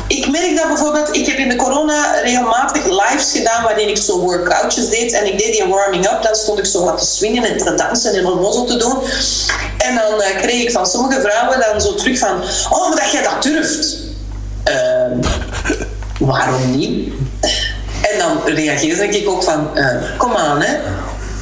ik 0.06 0.30
merk 0.30 0.56
dat 0.56 0.68
bijvoorbeeld, 0.68 1.16
ik 1.16 1.26
heb 1.26 1.36
in 1.36 1.48
de 1.48 1.56
corona 1.56 2.20
regelmatig 2.20 2.84
lives 2.84 3.32
gedaan 3.32 3.62
waarin 3.62 3.88
ik 3.88 3.96
zo 3.96 4.18
workoutjes 4.18 4.88
deed 4.88 5.12
en 5.12 5.26
ik 5.26 5.38
deed 5.38 5.52
die 5.52 5.66
warming 5.66 6.04
up, 6.04 6.22
dan 6.22 6.34
stond 6.34 6.58
ik 6.58 6.66
zo 6.66 6.84
wat 6.84 6.98
te 6.98 7.06
swingen 7.06 7.44
en 7.44 7.58
te 7.58 7.74
dansen 7.74 8.14
en 8.14 8.26
onnozel 8.26 8.64
te 8.64 8.76
doen. 8.76 8.98
En 9.78 9.94
dan 9.94 10.20
uh, 10.20 10.36
kreeg 10.40 10.62
ik 10.62 10.70
van 10.70 10.86
sommige 10.86 11.20
vrouwen 11.20 11.60
dan 11.60 11.80
zo 11.80 11.94
terug 11.94 12.18
van, 12.18 12.42
oh, 12.70 12.96
dat 12.96 13.10
jij 13.10 13.22
dat 13.22 13.42
durft. 13.42 13.96
Uh, 14.68 15.28
waarom 16.18 16.76
niet? 16.76 17.12
En 18.12 18.18
dan 18.18 18.54
reageerde 18.54 19.18
ik 19.18 19.28
ook 19.28 19.42
van, 19.42 19.70
uh, 19.74 19.86
kom 20.18 20.36
aan 20.36 20.62
hè, 20.62 20.76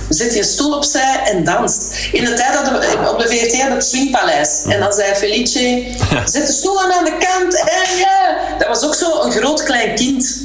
zet 0.09 0.35
je 0.35 0.45
stoel 0.45 0.77
opzij 0.77 1.21
en 1.25 1.45
danst. 1.45 1.95
In 2.13 2.25
de 2.25 2.35
tijd 2.35 2.53
dat 2.53 2.71
we 2.71 3.09
op 3.11 3.19
de 3.19 3.29
VRT 3.29 3.61
had 3.61 3.71
het 3.71 3.85
Swingpaleis. 3.85 4.63
En 4.69 4.81
dan 4.81 4.93
zei 4.93 5.15
Felice, 5.15 5.85
zet 6.25 6.47
de 6.47 6.53
stoelen 6.53 6.93
aan 6.93 7.05
de 7.05 7.17
kant 7.19 7.55
en 7.55 7.99
ja. 7.99 8.39
Dat 8.59 8.69
was 8.69 8.85
ook 8.85 8.95
zo 8.95 9.23
een 9.23 9.33
groot 9.33 9.63
klein 9.63 9.95
kind. 9.95 10.37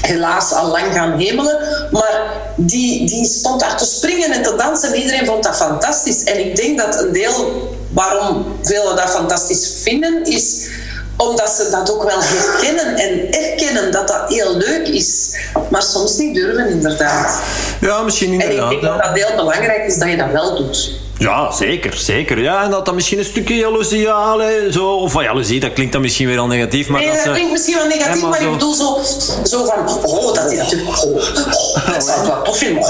Helaas 0.00 0.52
al 0.52 0.70
lang 0.70 0.92
gaan 0.92 1.18
hemelen. 1.18 1.58
Maar 1.90 2.22
die, 2.56 3.06
die 3.06 3.24
stond 3.24 3.60
daar 3.60 3.76
te 3.76 3.84
springen 3.84 4.32
en 4.32 4.42
te 4.42 4.54
dansen. 4.56 4.92
En 4.92 5.00
iedereen 5.00 5.26
vond 5.26 5.42
dat 5.42 5.56
fantastisch. 5.56 6.22
En 6.24 6.38
ik 6.38 6.56
denk 6.56 6.78
dat 6.78 7.02
een 7.02 7.12
deel 7.12 7.68
waarom 7.90 8.46
velen 8.62 8.96
dat 8.96 9.10
fantastisch 9.10 9.80
vinden, 9.82 10.24
is 10.24 10.68
omdat 11.16 11.50
ze 11.50 11.70
dat 11.70 11.92
ook 11.92 12.02
wel 12.02 12.18
herkennen 12.20 12.96
en 12.96 13.32
erkennen 13.32 13.92
dat 13.92 14.08
dat 14.08 14.22
heel 14.28 14.56
leuk 14.56 14.88
is, 14.88 15.36
maar 15.70 15.82
soms 15.82 16.16
niet 16.16 16.34
durven 16.34 16.68
inderdaad. 16.68 17.40
Ja, 17.80 18.02
misschien 18.02 18.32
inderdaad. 18.32 18.70
En 18.70 18.76
ik 18.76 18.80
denk 18.80 18.92
dat 18.92 19.02
dat 19.02 19.18
heel 19.18 19.36
belangrijk 19.36 19.86
is 19.86 19.98
dat 19.98 20.08
je 20.08 20.16
dat 20.16 20.30
wel 20.30 20.56
doet. 20.56 21.03
Ja, 21.18 21.52
zeker, 21.52 21.96
zeker. 21.96 22.38
Ja, 22.40 22.62
en 22.62 22.70
dat 22.70 22.84
dat 22.84 22.94
misschien 22.94 23.18
een 23.18 23.24
stukje 23.24 23.54
jaloezie, 23.54 24.00
ja, 24.00 24.36
zo, 24.70 24.86
of 24.86 25.12
van 25.12 25.24
jaloezie, 25.24 25.60
dat 25.60 25.72
klinkt 25.72 25.92
dan 25.92 26.02
misschien 26.02 26.26
weer 26.26 26.38
al 26.38 26.46
negatief. 26.46 26.88
Maar 26.88 27.00
nee, 27.00 27.10
dat, 27.24 27.32
klinkt 27.32 27.52
misschien 27.52 27.76
wel 27.76 27.86
negatief, 27.86 28.22
maar, 28.22 28.42
ik 28.42 28.50
bedoel 28.50 28.74
zo, 28.74 28.98
zo 29.44 29.64
van, 29.64 30.04
oh, 30.04 30.34
dat 30.34 30.52
is 30.52 30.58
natuurlijk, 30.58 31.04
oh, 31.04 31.16
oh, 31.16 31.92
dat 31.92 32.04
zou 32.04 32.26
wel 32.26 32.42
tof 32.42 32.58
vinden. 32.58 32.84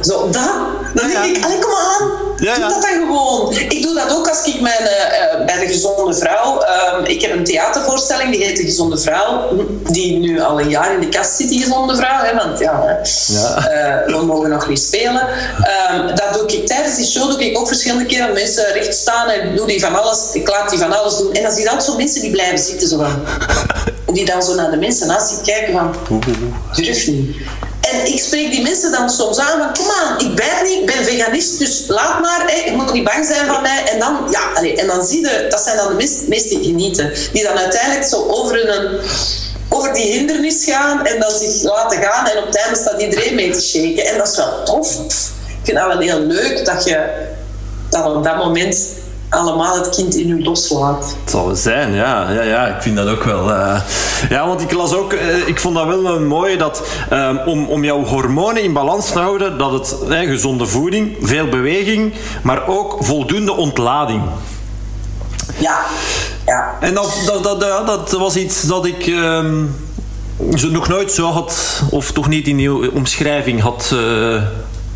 Zo, 0.00 0.28
dat, 0.30 0.50
dan 0.94 1.08
denk 1.08 1.36
ik, 1.36 1.44
allee, 1.44 1.58
kom 1.58 1.72
aan, 1.72 2.10
ja, 2.36 2.54
doe 2.54 2.68
dat 2.68 2.82
dan 2.82 3.06
gewoon. 3.06 3.52
Ik 3.52 3.82
doe 3.82 3.94
dat 3.94 4.16
ook 4.16 4.28
als 4.28 4.44
ik 4.44 4.60
mijn, 4.60 4.82
uh, 4.82 5.46
bij 5.46 5.58
de 5.58 5.66
Gezonde 5.66 6.14
Vrouw, 6.14 6.62
uh, 6.62 7.08
ik 7.08 7.22
heb 7.22 7.32
een 7.32 7.44
theatervoorstelling, 7.44 8.30
die 8.30 8.44
heet 8.44 8.56
De 8.56 8.62
Gezonde 8.62 8.98
Vrouw, 8.98 9.48
die 9.90 10.18
nu 10.18 10.40
al 10.40 10.60
een 10.60 10.68
jaar 10.68 10.94
in 10.94 11.00
de 11.00 11.08
kast 11.08 11.36
zit, 11.36 11.48
die 11.48 11.62
Gezonde 11.62 11.96
Vrouw, 11.96 12.22
hè, 12.22 12.34
want 12.34 12.58
ja, 12.58 12.82
hè, 12.84 12.98
uh, 14.08 14.16
we 14.16 14.24
mogen 14.24 14.50
nog 14.50 14.68
niet 14.68 14.80
spelen. 14.80 15.22
Um, 15.92 16.06
dat 16.06 16.32
doe 16.32 16.46
ik 16.46 16.66
tijdens 16.66 16.96
die 16.96 17.06
show, 17.06 17.30
doe 17.30 17.44
ik 17.44 17.58
ook 17.58 17.68
verschillende 17.70 18.06
keren 18.06 18.32
mensen 18.32 18.72
recht 18.72 18.94
staan 18.94 19.28
en 19.28 19.56
doe 19.56 19.66
die 19.66 19.80
van 19.80 19.94
alles, 19.94 20.18
ik 20.32 20.48
laat 20.48 20.70
die 20.70 20.78
van 20.78 20.92
alles 20.92 21.16
doen. 21.16 21.32
En 21.32 21.42
dan 21.42 21.52
zie 21.52 21.62
je 21.62 21.70
dan 21.70 21.82
zo 21.82 21.96
mensen 21.96 22.20
die 22.20 22.30
blijven 22.30 22.58
zitten, 22.58 22.88
zo 22.88 22.96
van, 22.96 23.24
die 24.14 24.24
dan 24.24 24.42
zo 24.42 24.54
naar 24.54 24.70
de 24.70 24.76
mensen 24.76 25.06
naast 25.06 25.28
zich 25.28 25.40
kijken 25.40 25.72
van, 25.72 25.94
durf 26.76 27.06
niet. 27.06 27.36
En 27.80 28.12
ik 28.12 28.20
spreek 28.20 28.50
die 28.50 28.62
mensen 28.62 28.92
dan 28.92 29.10
soms 29.10 29.38
aan 29.38 29.58
van, 29.58 29.72
kom 29.72 29.92
aan, 30.02 30.20
ik 30.20 30.36
bijt 30.36 30.62
niet, 30.62 30.80
ik 30.80 30.86
ben 30.86 31.04
veganist, 31.04 31.58
dus 31.58 31.84
laat 31.86 32.20
maar, 32.20 32.42
hè, 32.46 32.70
je 32.70 32.76
moet 32.76 32.92
niet 32.92 33.04
bang 33.04 33.26
zijn 33.26 33.46
van 33.46 33.62
mij. 33.62 33.82
En 33.92 33.98
dan, 33.98 34.16
ja, 34.30 34.52
allez, 34.54 34.78
en 34.78 34.86
dan 34.86 35.04
zie 35.04 35.20
je, 35.20 35.46
dat 35.50 35.60
zijn 35.60 35.76
dan 35.76 35.88
de 35.88 35.94
meest, 35.94 36.28
meest 36.28 36.48
die 36.48 36.64
genieten, 36.64 37.12
die 37.32 37.42
dan 37.42 37.58
uiteindelijk 37.58 38.06
zo 38.06 38.26
over 38.28 38.68
een 38.68 39.00
over 39.70 39.92
die 39.94 40.12
hindernis 40.12 40.64
gaan 40.64 41.06
en 41.06 41.20
dan 41.20 41.30
zich 41.30 41.62
laten 41.62 42.02
gaan 42.02 42.26
en 42.26 42.38
op 42.38 42.46
het 42.46 42.56
einde 42.56 42.78
staat 42.78 43.00
iedereen 43.00 43.34
mee 43.34 43.50
te 43.50 43.60
shaken. 43.60 44.04
En 44.06 44.18
dat 44.18 44.28
is 44.28 44.36
wel 44.36 44.64
tof. 44.64 44.94
Ik 45.48 45.66
vind 45.66 45.76
dat 45.76 45.86
wel 45.86 45.98
heel 45.98 46.20
leuk 46.20 46.64
dat 46.64 46.84
je 46.84 47.28
dat 47.90 48.14
op 48.14 48.24
dat 48.24 48.36
moment 48.36 48.88
allemaal 49.30 49.74
het 49.74 49.88
kind 49.88 50.14
in 50.14 50.30
u 50.30 50.42
loslaat. 50.42 51.16
Het 51.20 51.30
zal 51.30 51.46
wel 51.46 51.56
zijn, 51.56 51.92
ja. 51.92 52.30
ja, 52.30 52.42
ja 52.42 52.66
ik 52.66 52.82
vind 52.82 52.96
dat 52.96 53.08
ook 53.08 53.24
wel. 53.24 53.50
Uh... 53.50 53.80
Ja, 54.28 54.46
want 54.46 54.60
ik 54.60 54.72
las 54.72 54.94
ook, 54.94 55.12
uh, 55.12 55.48
ik 55.48 55.60
vond 55.60 55.74
dat 55.74 55.86
wel 55.86 56.06
een 56.06 56.26
mooie 56.26 56.56
dat 56.56 56.82
um, 57.12 57.38
om, 57.38 57.66
om 57.66 57.84
jouw 57.84 58.04
hormonen 58.04 58.62
in 58.62 58.72
balans 58.72 59.12
te 59.12 59.18
houden, 59.18 59.58
dat 59.58 59.72
het 59.72 59.96
uh, 60.08 60.18
gezonde 60.18 60.66
voeding, 60.66 61.16
veel 61.20 61.48
beweging, 61.48 62.14
maar 62.42 62.66
ook 62.66 62.96
voldoende 63.00 63.52
ontlading. 63.52 64.22
Ja, 65.58 65.78
ja. 66.46 66.76
En 66.80 66.94
dat, 66.94 67.22
dat, 67.26 67.42
dat, 67.42 67.62
ja, 67.62 67.82
dat 67.82 68.10
was 68.12 68.36
iets 68.36 68.62
dat 68.62 68.86
ik. 68.86 69.06
Um, 69.06 69.76
nog 70.70 70.88
nooit 70.88 71.12
zo 71.12 71.26
had, 71.30 71.82
of 71.90 72.12
toch 72.12 72.28
niet 72.28 72.46
in 72.46 72.56
die 72.56 72.92
omschrijving 72.92 73.60
had 73.60 73.94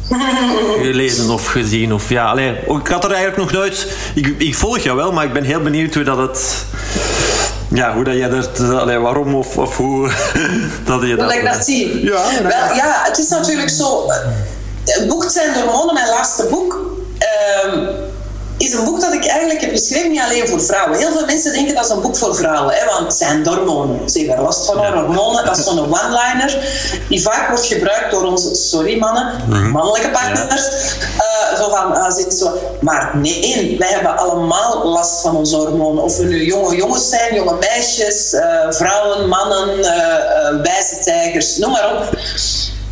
gelezen 0.82 1.30
of 1.30 1.46
gezien. 1.46 1.92
Of, 1.92 2.08
ja, 2.08 2.24
allee, 2.26 2.50
ik 2.50 2.86
had 2.86 3.04
er 3.04 3.12
eigenlijk 3.12 3.36
nog 3.36 3.52
nooit... 3.52 3.86
Ik, 4.14 4.34
ik 4.38 4.54
volg 4.54 4.78
jou 4.78 4.96
wel, 4.96 5.12
maar 5.12 5.24
ik 5.24 5.32
ben 5.32 5.44
heel 5.44 5.60
benieuwd 5.60 5.94
hoe 5.94 6.04
dat 6.04 6.18
het... 6.18 6.64
Ja, 7.68 7.94
hoe 7.94 8.04
dat 8.04 8.14
jij 8.14 8.28
dat... 8.28 8.60
Allee, 8.60 8.98
waarom 8.98 9.34
of, 9.34 9.58
of 9.58 9.76
hoe 9.76 10.10
dat 10.84 11.02
je 11.02 11.16
dat... 11.16 11.32
Hoe 11.32 11.38
ik 11.38 11.44
dat 11.52 11.64
zie? 11.64 12.04
Ja, 12.04 12.22
wel, 12.42 12.74
ja, 12.74 13.02
het 13.04 13.18
is 13.18 13.28
natuurlijk 13.28 13.70
zo... 13.70 14.10
Het 14.84 15.08
boek 15.08 15.24
Zijn 15.30 15.54
Hormonen, 15.54 15.94
mijn 15.94 16.08
laatste 16.08 16.46
boek... 16.50 16.78
Um, 17.64 17.88
is 18.56 18.72
een 18.72 18.84
boek 18.84 19.00
dat 19.00 19.12
ik 19.12 19.26
eigenlijk 19.26 19.60
heb 19.60 19.70
geschreven 19.70 20.10
niet 20.10 20.20
alleen 20.20 20.48
voor 20.48 20.62
vrouwen. 20.62 20.98
Heel 20.98 21.12
veel 21.12 21.26
mensen 21.26 21.52
denken 21.52 21.74
dat 21.74 21.84
is 21.84 21.90
een 21.90 22.00
boek 22.00 22.16
voor 22.16 22.34
vrouwen, 22.34 22.74
hè, 22.74 22.84
want 22.84 22.98
het 22.98 23.14
zijn 23.14 23.46
hormonen. 23.46 24.10
Ze 24.10 24.18
hebben 24.18 24.44
last 24.44 24.66
van 24.66 24.76
hormonen. 24.76 25.44
Dat 25.44 25.58
is 25.58 25.64
zo'n 25.64 25.78
one-liner 25.78 26.58
die 27.08 27.22
vaak 27.22 27.48
wordt 27.48 27.66
gebruikt 27.66 28.10
door 28.10 28.24
onze, 28.24 28.54
sorry 28.54 28.98
mannen, 28.98 29.32
mhm. 29.48 29.70
mannelijke 29.70 30.10
partners. 30.10 30.68
Uh, 31.16 31.58
zo 31.58 31.70
van, 31.70 31.92
uh, 31.92 32.30
zo. 32.30 32.58
Maar 32.80 33.10
nee, 33.14 33.76
wij 33.78 33.88
hebben 33.88 34.16
allemaal 34.16 34.88
last 34.88 35.20
van 35.20 35.36
onze 35.36 35.56
hormonen. 35.56 36.02
Of 36.02 36.16
we 36.16 36.24
nu 36.24 36.44
jonge 36.44 36.76
jongens 36.76 37.08
zijn, 37.08 37.34
jonge 37.34 37.56
meisjes, 37.60 38.32
uh, 38.32 38.42
vrouwen, 38.68 39.28
mannen, 39.28 39.82
wijze 40.62 40.98
tijgers, 41.02 41.56
noem 41.56 41.70
maar 41.70 41.96
op. 41.96 42.18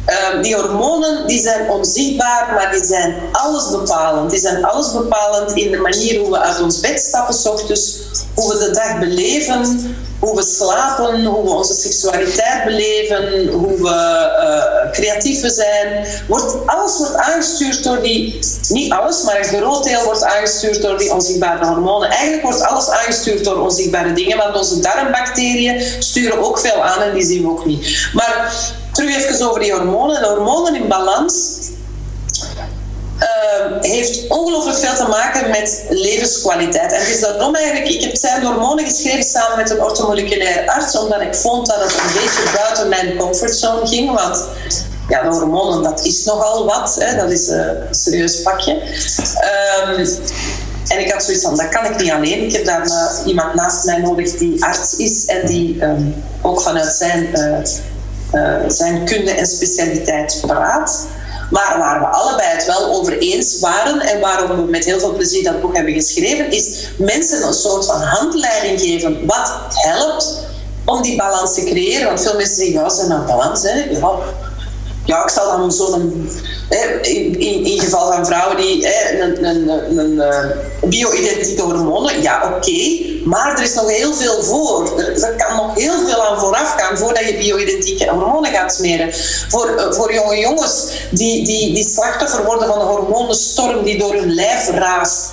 Ehm, 0.04 0.42
die 0.42 0.54
hormonen 0.54 1.26
die 1.26 1.40
zijn 1.40 1.70
onzichtbaar, 1.70 2.52
maar 2.54 2.70
die 2.72 2.84
zijn 2.84 3.14
alles 3.32 3.70
bepalend. 3.70 4.30
Die 4.30 4.40
zijn 4.40 4.64
alles 4.64 4.92
bepalend 4.92 5.52
in 5.52 5.70
de 5.70 5.76
manier 5.76 6.20
hoe 6.20 6.30
we 6.30 6.38
uit 6.38 6.62
ons 6.62 6.80
bed 6.80 7.00
stappen 7.00 7.34
s 7.34 7.46
ochtends, 7.46 7.98
hoe 8.34 8.52
we 8.52 8.58
de 8.58 8.70
dag 8.70 8.98
beleven, 8.98 9.94
hoe 10.18 10.36
we 10.36 10.42
slapen, 10.42 11.24
hoe 11.24 11.44
we 11.44 11.50
onze 11.50 11.74
seksualiteit 11.74 12.64
beleven, 12.64 13.48
hoe 13.48 13.76
we 13.82 13.88
uh, 13.88 14.90
creatief 14.92 15.40
zijn. 15.46 16.06
Wordt, 16.28 16.56
alles 16.66 16.98
wordt 16.98 17.16
aangestuurd 17.16 17.84
door 17.84 18.02
die, 18.02 18.38
niet 18.68 18.92
alles, 18.92 19.22
maar 19.22 19.38
een 19.38 19.44
groot 19.44 19.84
deel 19.84 20.04
wordt 20.04 20.24
aangestuurd 20.24 20.82
door 20.82 20.98
die 20.98 21.12
onzichtbare 21.12 21.66
hormonen. 21.66 22.10
Eigenlijk 22.10 22.42
wordt 22.42 22.62
alles 22.62 22.88
aangestuurd 22.88 23.44
door 23.44 23.60
onzichtbare 23.60 24.12
dingen, 24.12 24.36
want 24.36 24.56
onze 24.56 24.80
darmbacteriën 24.80 25.82
sturen 25.98 26.44
ook 26.44 26.58
veel 26.58 26.82
aan 26.82 27.02
en 27.02 27.14
die 27.14 27.24
zien 27.24 27.42
we 27.42 27.48
ook 27.48 27.64
niet. 27.64 28.10
Maar 28.12 28.52
terug 28.92 29.16
even 29.16 29.48
over 29.48 29.60
die 29.60 29.72
hormonen. 29.72 30.20
De 30.20 30.28
hormonen 30.28 30.74
in 30.74 30.88
balans 30.88 31.34
uh, 33.18 33.80
heeft 33.80 34.28
ongelooflijk 34.28 34.78
veel 34.78 34.94
te 34.94 35.08
maken 35.08 35.50
met 35.50 35.84
levenskwaliteit. 35.88 36.92
En 36.92 36.98
het 36.98 37.08
is 37.08 37.20
daarom 37.20 37.54
eigenlijk, 37.54 37.88
ik 37.88 38.02
heb 38.02 38.16
zijn 38.16 38.44
hormonen 38.44 38.84
geschreven 38.84 39.24
samen 39.24 39.56
met 39.56 39.70
een 39.70 39.82
orthomoleculair 39.82 40.68
arts, 40.68 40.98
omdat 40.98 41.20
ik 41.20 41.34
vond 41.34 41.66
dat 41.66 41.82
het 41.82 41.92
een 41.92 42.12
beetje 42.20 42.50
buiten 42.54 42.88
mijn 42.88 43.16
comfortzone 43.16 43.86
ging. 43.86 44.14
Want 44.14 44.44
ja, 45.08 45.22
de 45.22 45.28
hormonen, 45.28 45.82
dat 45.82 46.04
is 46.04 46.24
nogal 46.24 46.66
wat. 46.66 46.96
Hè, 46.98 47.16
dat 47.16 47.30
is 47.30 47.48
een 47.48 47.76
serieus 47.90 48.42
pakje. 48.42 48.80
Ehm, 49.40 50.06
en 50.88 51.00
ik 51.00 51.12
had 51.12 51.24
zoiets 51.24 51.42
van, 51.42 51.56
dat 51.56 51.68
kan 51.68 51.84
ik 51.84 52.00
niet 52.00 52.10
alleen. 52.10 52.44
Ik 52.44 52.52
heb 52.52 52.64
daar 52.64 52.86
uh, 52.86 53.26
iemand 53.26 53.54
naast 53.54 53.84
mij 53.84 53.98
nodig 53.98 54.36
die 54.36 54.64
arts 54.64 54.96
is 54.96 55.26
en 55.26 55.46
die 55.46 55.84
um, 55.84 56.24
ook 56.42 56.60
vanuit 56.60 56.94
zijn, 56.94 57.28
uh, 57.34 57.58
zijn 58.66 59.04
kunde 59.04 59.30
en 59.30 59.46
specialiteit 59.46 60.42
praat. 60.46 61.06
Maar 61.50 61.78
waar 61.78 62.00
we 62.00 62.06
allebei 62.06 62.48
het 62.48 62.66
wel 62.66 62.86
over 62.86 63.18
eens 63.18 63.60
waren 63.60 64.00
en 64.00 64.20
waarom 64.20 64.56
we 64.56 64.70
met 64.70 64.84
heel 64.84 64.98
veel 64.98 65.14
plezier 65.14 65.44
dat 65.44 65.60
boek 65.60 65.76
hebben 65.76 65.92
geschreven, 65.92 66.50
is 66.50 66.88
mensen 66.98 67.46
een 67.46 67.52
soort 67.52 67.86
van 67.86 68.00
handleiding 68.00 68.80
geven 68.80 69.26
wat 69.26 69.52
helpt 69.68 70.38
om 70.84 71.02
die 71.02 71.16
balans 71.16 71.54
te 71.54 71.64
creëren. 71.64 72.06
Want 72.06 72.22
veel 72.22 72.36
mensen 72.36 72.56
zeggen, 72.56 72.74
ja, 72.74 72.88
zijn 72.88 73.12
aan 73.12 73.26
balans. 73.26 73.62
Hè. 73.62 74.00
Ja, 75.04 75.22
ik 75.22 75.30
zal 75.30 75.58
dan 75.58 75.72
zo'n... 75.72 76.30
In, 77.02 77.40
in, 77.40 77.80
geval 77.80 78.12
van 78.12 78.26
vrouwen 78.26 78.56
die 78.56 78.86
hè, 78.86 79.20
een, 79.20 79.44
een, 79.44 79.68
een, 79.68 79.98
een 79.98 80.12
uh, 80.12 80.88
bio-identieke 80.88 81.62
hormonen, 81.62 82.22
ja 82.22 82.52
oké, 82.56 83.02
maar 83.24 83.52
er 83.52 83.62
is 83.62 83.74
nog 83.74 83.90
heel 83.90 84.14
veel 84.14 84.42
voor. 84.42 84.98
Er, 84.98 85.34
kan 85.36 85.56
nog 85.56 85.74
heel 85.74 86.06
veel 86.06 86.22
aan 86.22 86.38
vooraf 86.38 86.74
gaan 86.76 86.98
voordat 86.98 87.28
je 87.28 87.38
bio-identieke 87.38 88.10
hormonen 88.10 88.50
gaat 88.50 88.74
smeren. 88.74 89.14
Voor, 89.48 89.74
uh, 89.76 89.92
voor 89.92 90.14
jonge 90.14 90.38
jongens 90.38 90.90
die, 91.10 91.44
die, 91.44 91.74
die 91.74 91.88
slachtoffer 91.88 92.44
worden 92.44 92.68
van 92.68 92.78
de 92.78 92.84
hormonenstorm 92.84 93.84
die 93.84 93.98
door 93.98 94.14
hun 94.14 94.34
lijf 94.34 94.68
raast. 94.68 95.30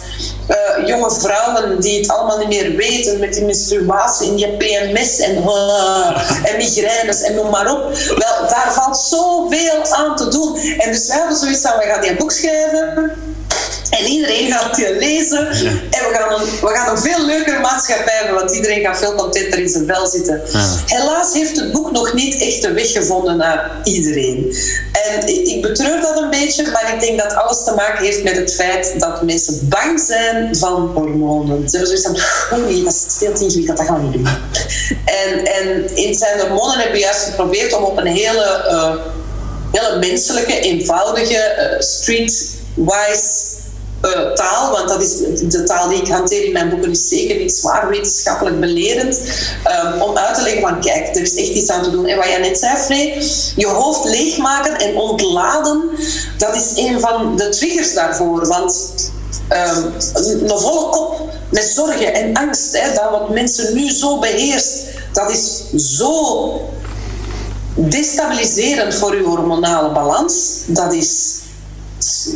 Uh, 0.50 0.88
jonge 0.88 1.12
vrouwen 1.12 1.82
die 1.82 2.00
het 2.00 2.10
allemaal 2.10 2.38
niet 2.38 2.48
meer 2.48 2.76
weten 2.76 3.20
met 3.20 3.34
die 3.34 3.46
menstruatie 3.46 4.30
en 4.30 4.36
die 4.36 4.58
PMS 4.58 5.20
en, 5.20 5.44
uh, 5.44 6.44
en 6.44 6.58
migraines 6.58 7.22
en 7.22 7.36
noem 7.36 7.50
maar 7.50 7.72
op. 7.72 7.94
Wel, 8.08 8.48
daar 8.50 8.72
valt 8.74 8.98
zoveel 8.98 9.92
aan 9.92 10.16
te 10.16 10.28
doen. 10.28 10.58
En 10.78 10.92
dus 10.92 11.08
wij 11.08 11.18
hebben 11.18 11.38
zoiets 11.38 11.62
van, 11.62 11.78
we 11.78 11.86
gaan 11.86 12.02
die 12.02 12.16
boek 12.16 12.32
schrijven 12.32 13.12
en 13.90 14.06
iedereen 14.06 14.52
gaat 14.52 14.76
die 14.76 14.96
lezen. 14.96 15.48
Ja. 15.64 15.70
En 15.70 16.10
we 16.10 16.10
gaan, 16.14 16.40
een, 16.40 16.46
we 16.62 16.68
gaan 16.68 16.96
een 16.96 17.02
veel 17.02 17.26
leukere 17.26 17.60
maatschappij 17.60 18.14
hebben, 18.16 18.36
want 18.36 18.52
iedereen 18.52 18.82
gaat 18.82 18.98
veel 18.98 19.16
contenter 19.16 19.60
in 19.60 19.70
zijn 19.70 19.88
vel 19.88 20.08
zitten. 20.08 20.42
Ja. 20.52 20.66
Helaas 20.86 21.34
heeft 21.34 21.60
het 21.60 21.72
boek 21.72 21.92
nog 21.92 22.14
niet 22.14 22.42
echt 22.42 22.62
de 22.62 22.74
weg 22.74 22.92
gevonden 22.92 23.38
naar 23.38 23.72
iedereen. 23.84 24.56
En 24.92 25.28
ik 25.28 25.62
betreur 25.62 26.02
dat 26.02 26.18
een 26.22 26.30
beetje, 26.30 26.72
maar 26.72 26.94
ik 26.94 27.00
denk 27.00 27.20
dat 27.20 27.36
alles 27.36 27.64
te 27.64 27.74
maken 27.76 28.06
heeft 28.06 28.24
met 28.24 28.36
het 28.36 28.54
feit 28.54 29.00
dat 29.00 29.24
mensen 29.24 29.68
bang 29.70 30.00
zijn 30.00 30.56
van 30.56 30.92
hormonen. 30.94 31.70
Ze 31.70 31.78
hebben 31.78 31.98
zoiets 31.98 32.22
van, 32.50 32.58
oh 32.60 32.66
nee, 32.66 32.84
dat 32.84 32.94
is 32.94 33.16
veel 33.18 33.34
te 33.34 33.44
ingewikkeld, 33.44 33.78
dat 33.78 33.88
gaan 33.88 34.02
we 34.02 34.08
niet 34.08 34.14
doen. 34.14 34.28
En, 35.06 35.46
en 35.46 35.96
in 35.96 36.16
zijn 36.16 36.40
hormonen 36.40 36.76
hebben 36.76 36.94
we 36.94 37.00
juist 37.00 37.24
geprobeerd 37.24 37.74
om 37.74 37.84
op 37.84 37.98
een 37.98 38.08
hele, 38.08 38.66
uh, 38.68 38.94
hele 39.72 40.00
menselijke, 40.00 40.60
eenvoudige, 40.60 41.56
uh, 41.58 41.80
streetwise 41.80 43.49
uh, 44.06 44.32
taal, 44.32 44.72
want 44.72 44.90
dat 44.90 45.02
is 45.02 45.18
de 45.42 45.64
taal 45.64 45.90
die 45.90 46.02
ik 46.02 46.08
hanteer 46.08 46.46
in 46.46 46.52
mijn 46.52 46.70
boeken, 46.70 46.92
is 46.92 47.08
zeker 47.08 47.38
niet 47.38 47.54
zwaar 47.54 47.90
wetenschappelijk 47.90 48.60
belerend, 48.60 49.20
um, 49.86 50.02
om 50.02 50.18
uit 50.18 50.36
te 50.36 50.42
leggen 50.42 50.62
van 50.62 50.82
kijk, 50.82 51.16
er 51.16 51.22
is 51.22 51.36
echt 51.36 51.50
iets 51.50 51.70
aan 51.70 51.84
te 51.84 51.92
doen. 51.92 52.06
En 52.06 52.18
wat 52.18 52.26
jij 52.26 52.40
net 52.40 52.60
zei, 52.60 52.78
Free, 52.78 53.14
je 53.56 53.68
hoofd 53.68 54.06
leegmaken 54.06 54.80
en 54.80 54.96
ontladen, 54.96 55.90
dat 56.38 56.56
is 56.56 56.72
een 56.76 57.00
van 57.00 57.38
de 57.38 57.50
triggers 57.50 57.94
daarvoor. 57.94 58.48
Want 58.48 58.94
um, 59.50 59.94
een 60.14 60.60
volle 60.60 60.90
kop 60.90 61.30
met 61.50 61.64
zorgen 61.64 62.14
en 62.14 62.34
angst, 62.34 62.78
hè, 62.78 62.94
dat 62.94 63.10
wat 63.12 63.30
mensen 63.30 63.76
nu 63.76 63.92
zo 63.92 64.20
beheerst, 64.20 64.84
dat 65.14 65.32
is 65.32 65.64
zo 65.98 66.52
destabiliserend 67.74 68.96
voor 68.96 69.12
uw 69.12 69.26
hormonale 69.26 69.92
balans. 69.92 70.34
Dat 70.68 70.94
is 70.94 71.40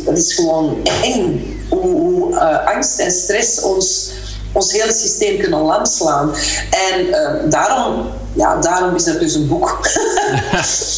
dat 0.04 0.18
is 0.18 0.34
gewoon 0.34 0.76
eng. 1.02 1.56
Hoe, 1.68 1.80
hoe 1.82 2.32
uh, 2.32 2.74
angst 2.74 2.98
en 2.98 3.10
stress 3.10 3.62
ons, 3.62 4.12
ons 4.52 4.72
hele 4.72 4.92
systeem 4.92 5.38
kunnen 5.38 5.60
lamslaan. 5.60 6.34
En 6.70 7.06
uh, 7.06 7.50
daarom, 7.50 8.06
ja, 8.32 8.60
daarom 8.60 8.94
is 8.94 9.04
dat 9.04 9.20
dus 9.20 9.34
een 9.34 9.48
boek. 9.48 9.88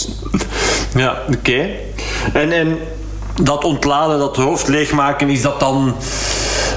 ja, 1.03 1.23
oké. 1.37 1.69
En, 2.33 2.53
en 2.53 2.79
dat 3.43 3.65
ontladen, 3.65 4.19
dat 4.19 4.37
hoofd 4.37 4.69
leegmaken, 4.69 5.31
is 5.31 5.43
dat 5.43 5.61
dan 5.61 5.97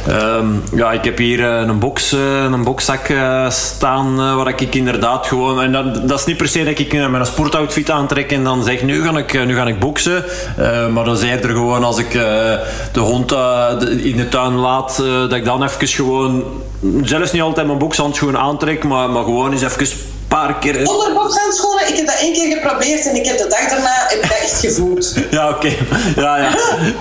Um, 0.09 0.63
ja, 0.75 0.91
ik 0.91 1.03
heb 1.03 1.17
hier 1.17 1.39
uh, 1.39 1.67
een, 1.67 1.79
box, 1.79 2.13
uh, 2.13 2.43
een 2.43 2.63
boxzak 2.63 3.09
uh, 3.09 3.49
staan 3.49 4.15
waar 4.15 4.47
ik 4.47 4.75
inderdaad 4.75 5.27
gewoon... 5.27 5.61
En 5.61 5.71
dat, 5.71 6.07
dat 6.07 6.19
is 6.19 6.25
niet 6.25 6.37
per 6.37 6.47
se 6.47 6.63
dat 6.63 6.79
ik 6.79 7.09
mijn 7.09 7.25
sportoutfit 7.25 7.91
aantrek 7.91 8.31
en 8.31 8.43
dan 8.43 8.63
zeg 8.63 8.83
nu 8.83 9.01
ga 9.01 9.17
ik, 9.17 9.45
nu 9.45 9.55
ga 9.55 9.65
ik 9.65 9.79
boksen. 9.79 10.23
maar 10.93 11.03
dat 11.03 11.17
is 11.17 11.29
eerder 11.29 11.49
gewoon 11.49 11.83
als 11.83 11.97
ik 11.97 12.11
de 12.91 12.99
hond 12.99 13.31
in 14.01 14.17
de 14.17 14.27
tuin 14.29 14.55
laat, 14.55 14.97
dat 14.97 15.33
ik 15.33 15.45
dan 15.45 15.63
even 15.63 15.87
gewoon... 15.87 16.43
Zelfs 17.03 17.31
niet 17.31 17.41
altijd 17.41 17.67
mijn 17.67 17.79
bokshandschoen 17.79 18.37
aantrek, 18.37 18.83
maar, 18.83 19.09
maar 19.09 19.23
gewoon 19.23 19.51
eens 19.51 19.61
even 19.61 20.18
paar 20.29 20.59
keer. 20.59 20.85
Zonder 20.85 21.13
bokshandschoenen, 21.13 21.87
ik 21.87 21.95
heb 21.95 22.07
dat 22.07 22.15
één 22.19 22.33
keer 22.33 22.57
geprobeerd 22.57 23.07
en 23.07 23.15
ik 23.15 23.25
heb 23.25 23.37
de 23.37 23.47
dag 23.47 23.69
daarna 23.69 24.05
heb 24.07 24.11
ik 24.11 24.29
dat 24.29 24.37
echt 24.37 24.59
gevoeld. 24.59 25.13
ja, 25.37 25.49
oké. 25.49 25.67
Okay. 25.67 25.77
Ja, 26.15 26.37
ja. 26.37 26.49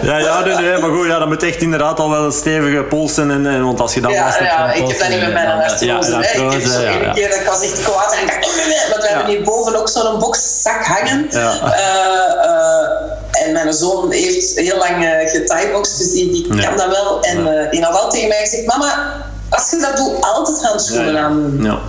Ja, 0.03 0.18
ja 0.18 0.45
nee, 0.45 0.55
nee, 0.55 0.79
maar 0.79 0.91
goed, 0.91 1.07
ja, 1.07 1.18
dat 1.18 1.29
moet 1.29 1.43
echt 1.43 1.61
inderdaad 1.61 2.01
al 2.01 2.11
wel 2.11 2.24
een 2.24 2.33
stevige 2.33 2.83
polsen. 2.83 3.31
En, 3.31 3.47
en, 3.47 3.64
want 3.64 3.81
als 3.81 3.95
je 3.95 4.01
dan 4.01 4.12
ja, 4.12 4.24
hebt 4.24 4.39
ja, 4.39 4.72
ik 4.72 4.89
heb 4.89 4.99
dat 4.99 5.09
niet 5.09 5.20
met 5.20 5.33
mijn 5.33 5.49
artrose. 5.49 5.85
Ja, 5.85 6.01
ja, 6.01 6.18
ik 6.18 6.53
heb 6.53 6.62
zo 6.62 6.81
één 6.81 7.12
keer 7.14 7.29
dat 7.29 7.39
ik 7.39 7.47
was 7.47 7.62
echt 7.62 7.83
kwaad 7.83 8.12
en 8.14 8.22
ik 8.22 8.29
dacht, 8.29 8.91
want 8.91 9.03
we 9.03 9.09
hebben 9.09 9.26
hier 9.26 9.43
boven 9.43 9.76
ook 9.76 9.89
zo'n 9.89 10.18
bokszak 10.18 10.85
hangen. 10.85 11.26
Ja. 11.31 11.55
Uh, 11.62 11.70
uh, 12.45 13.47
en 13.47 13.53
mijn 13.53 13.72
zoon 13.72 14.12
heeft 14.12 14.59
heel 14.59 14.79
lang 14.79 15.05
uh, 15.05 15.31
getieboxd, 15.31 15.99
dus 15.99 16.11
die, 16.11 16.33
die 16.33 16.62
kan 16.64 16.76
dat 16.76 16.89
wel. 16.89 17.22
En 17.22 17.68
die 17.70 17.83
had 17.83 17.93
altijd 17.93 18.11
tegen 18.11 18.29
mij 18.29 18.39
gezegd, 18.39 18.66
mama, 18.66 19.14
als 19.49 19.70
je 19.70 19.76
dat 19.76 19.97
doet, 19.97 20.20
altijd 20.20 20.62
handschoenen 20.62 21.18
aan 21.18 21.59
Ja 21.62 21.81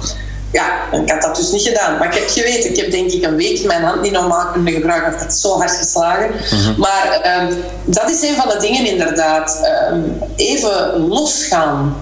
ja, 0.52 0.92
ik 0.92 1.12
had 1.12 1.22
dat 1.22 1.36
dus 1.36 1.52
niet 1.52 1.62
gedaan. 1.62 1.98
Maar 1.98 2.08
ik 2.08 2.14
heb 2.14 2.30
geweten, 2.30 2.70
ik 2.70 2.78
heb 2.78 2.92
denk 2.92 3.12
ik 3.12 3.24
een 3.24 3.36
week 3.36 3.64
mijn 3.64 3.84
hand 3.84 4.02
niet 4.02 4.12
normaal 4.12 4.46
kunnen 4.52 4.74
gebruiken. 4.74 5.14
Ik 5.14 5.20
had 5.20 5.34
zo 5.34 5.58
hard 5.58 5.72
geslagen. 5.72 6.30
Mm-hmm. 6.30 6.76
Maar 6.78 7.38
um, 7.42 7.64
dat 7.86 8.10
is 8.10 8.22
een 8.22 8.36
van 8.36 8.50
de 8.50 8.58
dingen 8.60 8.86
inderdaad. 8.86 9.62
Um, 9.92 10.22
even 10.36 11.08
losgaan. 11.08 11.96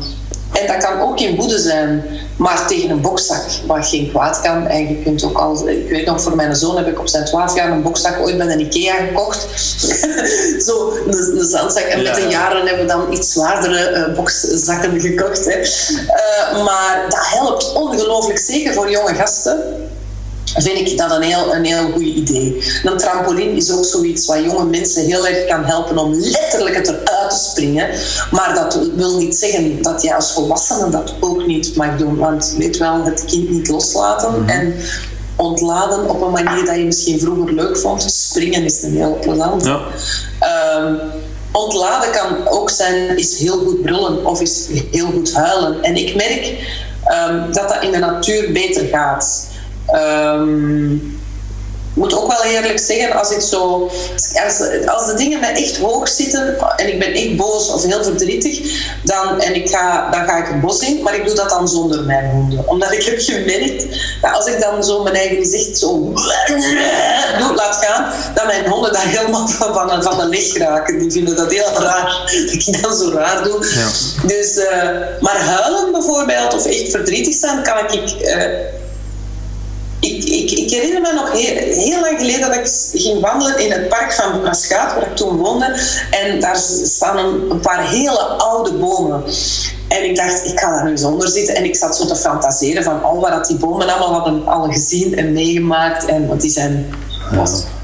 En 0.52 0.68
dat 0.68 0.78
kan 0.78 1.02
ook 1.02 1.20
in 1.20 1.36
woede 1.36 1.60
zijn. 1.60 2.04
Maar 2.38 2.68
tegen 2.68 2.89
een 2.89 3.02
bokzak, 3.02 3.43
wat 3.66 3.88
geen 3.88 4.10
kwaad 4.10 4.41
kan. 4.41 4.68
En 4.68 4.88
je 4.88 5.02
kunt 5.04 5.24
ook 5.24 5.38
al... 5.38 5.70
Ik 5.70 5.89
weet 5.89 6.06
nog, 6.06 6.22
voor 6.22 6.36
mijn 6.36 6.56
zoon 6.56 6.78
heb 6.78 6.88
ik 6.88 7.00
op 7.00 7.08
zijn 7.08 7.26
12 7.26 7.56
jaar 7.56 7.72
een 7.72 7.82
bokzak 7.82 8.20
ooit 8.20 8.38
bij 8.38 8.48
een 8.48 8.60
Ikea 8.60 8.93
gekocht. 8.93 9.48
Zo, 10.68 10.93
een, 11.06 11.39
een 11.39 11.45
zandzak. 11.45 11.84
En 11.84 12.04
met 12.04 12.16
de 12.16 12.28
jaren 12.30 12.68
hebben 12.68 12.86
we 12.86 12.91
dan 12.91 13.14
iets 13.14 13.32
zwaardere 13.32 14.08
uh, 14.10 14.16
bokszakken 14.16 15.02
gekocht. 15.02 15.45
Hè. 15.45 15.60
Uh, 15.60 16.64
maar 16.66 17.06
dat 17.10 17.20
helpt 17.20 17.74
ongelooflijk, 17.74 18.39
zeker 18.39 18.74
voor 18.74 18.91
jonge 18.91 19.14
gasten 19.14 19.60
vind 20.56 20.89
ik 20.89 20.98
dat 20.98 21.12
een 21.12 21.22
heel, 21.22 21.56
een 21.56 21.66
heel 21.66 21.91
goed 21.91 22.02
idee. 22.02 22.64
Een 22.84 22.98
trampoline 22.98 23.56
is 23.56 23.72
ook 23.72 23.86
zoiets 23.86 24.26
wat 24.26 24.43
jonge 24.43 24.66
mensen 24.66 25.06
heel 25.06 25.28
erg 25.28 25.48
kan 25.48 25.64
helpen 25.64 25.98
om 25.98 26.14
letterlijk 26.14 26.76
het 26.76 26.88
eruit 26.88 27.30
te 27.30 27.50
springen. 27.52 27.89
Maar 28.32 28.54
dat 28.56 28.80
wil 28.95 29.18
niet 29.18 29.36
zeggen 29.36 29.82
dat 29.82 30.02
je 30.02 30.16
als 30.16 30.32
volwassene 30.32 30.89
dat 30.89 31.14
ook 31.20 31.45
niet 31.45 31.76
mag 31.76 31.98
doen. 31.98 32.18
Want 32.18 32.54
weet 32.58 32.78
wel, 32.78 33.04
het 33.04 33.26
kind 33.26 33.50
niet 33.50 33.68
loslaten 33.68 34.30
mm 34.30 34.36
-hmm. 34.36 34.50
en 34.50 34.76
ontladen 35.36 36.10
op 36.10 36.22
een 36.22 36.32
manier 36.32 36.66
dat 36.66 36.76
je 36.76 36.84
misschien 36.84 37.20
vroeger 37.20 37.54
leuk 37.54 37.78
vond. 37.78 38.12
Springen 38.12 38.64
is 38.64 38.84
een 38.84 38.95
heel 38.95 39.18
plezant. 39.22 39.66
Ja. 39.66 39.82
Um, 40.78 41.00
ontladen 41.52 42.12
kan 42.12 42.48
ook 42.48 42.70
zijn, 42.70 43.18
is 43.18 43.38
heel 43.38 43.58
goed 43.58 43.82
brullen 43.82 44.26
of 44.26 44.41
is 44.41 44.68
heel 44.91 45.12
goed 45.12 45.34
huilen. 45.34 45.84
En 45.84 45.95
ik 45.95 46.16
merk 46.16 46.45
um, 47.30 47.54
dat 47.54 47.70
dat 47.70 47.84
in 47.84 47.91
de 47.91 47.98
natuur 47.98 48.52
beter 48.52 48.86
gaat. 48.88 49.48
Um, 49.94 51.18
moet 51.98 52.18
ook 52.18 52.28
wel 52.28 52.52
eerlijk 52.52 52.80
zeggen, 52.80 53.20
als 53.20 53.32
ik 53.32 53.42
zo. 53.42 53.92
Als, 54.46 54.62
als 54.86 55.06
de 55.06 55.14
dingen 55.16 55.40
me 55.40 55.46
echt 55.46 55.78
hoog 55.78 56.08
zitten 56.08 56.58
en 56.76 56.94
ik 56.94 57.00
ben 57.00 57.14
echt 57.14 57.36
boos 57.36 57.70
of 57.70 57.84
heel 57.84 58.04
verdrietig, 58.04 58.60
dan, 59.04 59.42
en 59.42 59.56
ik 59.56 59.70
ga, 59.70 60.10
dan 60.12 60.26
ga 60.26 60.38
ik 60.38 60.48
het 60.48 60.62
bos 60.62 60.80
in, 60.80 61.02
maar 61.02 61.16
ik 61.16 61.26
doe 61.26 61.36
dat 61.36 61.50
dan 61.50 61.68
zonder 61.68 62.04
mijn 62.04 62.30
honden. 62.30 62.68
Omdat 62.68 62.92
ik 62.92 63.03
heb 63.03 63.20
gemerkt 63.20 63.86
dat 64.22 64.34
als 64.34 64.45
ik 64.45 64.61
dan 64.61 64.84
zo 64.84 65.03
mijn 65.03 65.16
eigen 65.16 65.38
gezicht 65.38 65.78
zo 65.78 65.88
doe, 67.40 67.53
laat 67.56 67.76
gaan, 67.76 68.11
dat 68.34 68.45
mijn 68.45 68.68
honden 68.68 68.94
daar 68.94 69.07
helemaal 69.07 69.48
van, 69.48 69.74
van, 69.74 70.03
van 70.03 70.18
de 70.18 70.26
leg 70.26 70.57
raken. 70.57 70.99
Die 70.99 71.11
vinden 71.11 71.36
dat 71.36 71.52
heel 71.52 71.82
raar, 71.82 72.32
dat 72.45 72.53
ik 72.53 72.82
dat 72.82 72.98
zo 72.98 73.11
raar 73.11 73.44
doe. 73.44 73.68
Ja. 73.76 73.88
Dus, 74.28 74.57
uh, 74.57 74.72
maar 75.20 75.38
huilen 75.38 75.91
bijvoorbeeld, 75.91 76.53
of 76.53 76.66
echt 76.66 76.91
verdrietig 76.91 77.36
zijn, 77.36 77.64
kan 77.64 77.78
ik. 77.91 78.16
Uh, 78.22 78.77
ik, 79.99 80.24
ik, 80.24 80.52
ik, 80.52 80.69
herinner 80.69 81.02
me 81.02 81.14
nog 81.14 81.32
heel, 81.32 81.56
heel, 81.56 81.99
lang 81.99 82.18
geleden 82.19 82.41
dat 82.41 82.56
ik 82.56 82.99
ging 83.02 83.22
wandelen 83.22 83.60
in 83.60 83.72
het 83.72 83.90
park 83.90 84.14
van 84.14 84.32
Boekaschaat, 84.32 84.94
waar 84.94 85.07
ik 85.07 85.15
toen 85.15 85.38
woonde. 85.38 85.80
En 86.11 86.40
daar 86.40 86.57
staan 86.84 87.18
een, 87.18 87.52
een, 87.52 87.60
paar 87.60 87.90
hele 87.90 88.19
oude 88.19 88.74
bomen. 88.74 89.24
En 89.88 90.03
ik 90.10 90.15
dacht, 90.15 90.45
ik 90.45 90.60
ga 90.60 90.69
daar 90.69 90.84
nu 90.84 90.91
eens 90.91 91.03
onder 91.03 91.28
zitten. 91.28 91.56
En 91.56 91.64
ik 91.64 91.76
zat 91.76 91.98
zo 91.98 92.06
te 92.06 92.15
fantaseren 92.15 92.84
van 92.84 93.03
al 93.03 93.19
wat 93.19 93.48
die 93.48 93.57
bomen 93.57 93.90
allemaal 93.90 94.14
hadden 94.14 94.48
al 94.48 94.72
gezien 94.72 95.18
en 95.18 95.34
meegemaakt. 95.34 96.06
En, 96.06 96.28
want 96.28 96.41
die 96.41 96.52
zijn... 96.52 96.94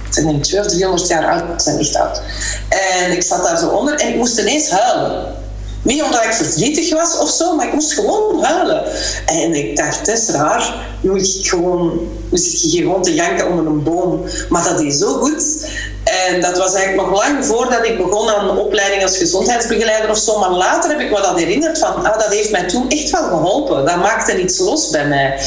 zijn 0.10 0.26
denk 0.26 0.44
200 0.44 0.65
of 0.65 0.77
300 0.77 1.07
jaar 1.07 1.27
oud, 1.27 1.61
ze 1.61 1.69
zijn 1.69 1.80
echt 1.80 1.95
oud. 1.95 2.22
En 2.69 3.11
ik 3.11 3.23
zat 3.23 3.44
daar 3.44 3.57
zo 3.57 3.68
onder 3.68 3.99
en 3.99 4.07
ik 4.07 4.15
moest 4.15 4.38
ineens 4.38 4.69
huilen. 4.69 5.41
Niet 5.84 6.03
omdat 6.03 6.23
ik 6.23 6.34
verdrietig 6.34 6.93
was 6.93 7.18
of 7.18 7.30
zo, 7.30 7.55
maar 7.55 7.68
ik 7.68 7.73
moest 7.73 7.93
gewoon 7.93 8.43
huilen. 8.43 8.84
En 9.26 9.53
ik 9.53 9.77
dacht, 9.77 9.99
het 9.99 10.07
is 10.07 10.30
raar. 10.30 10.73
Nu 11.01 11.19
ik 11.19 11.47
gewoon, 11.47 11.99
nu 12.30 12.38
zit 12.38 12.73
je 12.73 12.81
gewoon 12.81 13.03
te 13.03 13.14
janken 13.14 13.49
onder 13.49 13.65
een 13.65 13.84
boom. 13.84 14.26
Maar 14.49 14.64
dat 14.64 14.81
is 14.81 14.97
zo 14.97 15.14
goed. 15.14 15.65
En 16.03 16.41
dat 16.41 16.57
was 16.57 16.73
eigenlijk 16.73 17.10
nog 17.10 17.23
lang 17.23 17.45
voordat 17.45 17.85
ik 17.85 17.97
begon 17.97 18.30
aan 18.30 18.49
een 18.49 18.57
opleiding 18.57 19.03
als 19.03 19.18
gezondheidsbegeleider 19.18 20.10
of 20.10 20.18
zo. 20.18 20.39
Maar 20.39 20.51
later 20.51 20.89
heb 20.89 20.99
ik 20.99 21.10
me 21.10 21.22
dat 21.22 21.39
herinnerd 21.39 21.77
van, 21.77 22.05
ah, 22.05 22.19
dat 22.19 22.34
heeft 22.34 22.51
mij 22.51 22.68
toen 22.68 22.89
echt 22.89 23.10
wel 23.10 23.23
geholpen. 23.23 23.85
Dat 23.85 23.95
maakte 23.95 24.41
iets 24.41 24.60
los 24.60 24.89
bij 24.89 25.07
mij. 25.07 25.39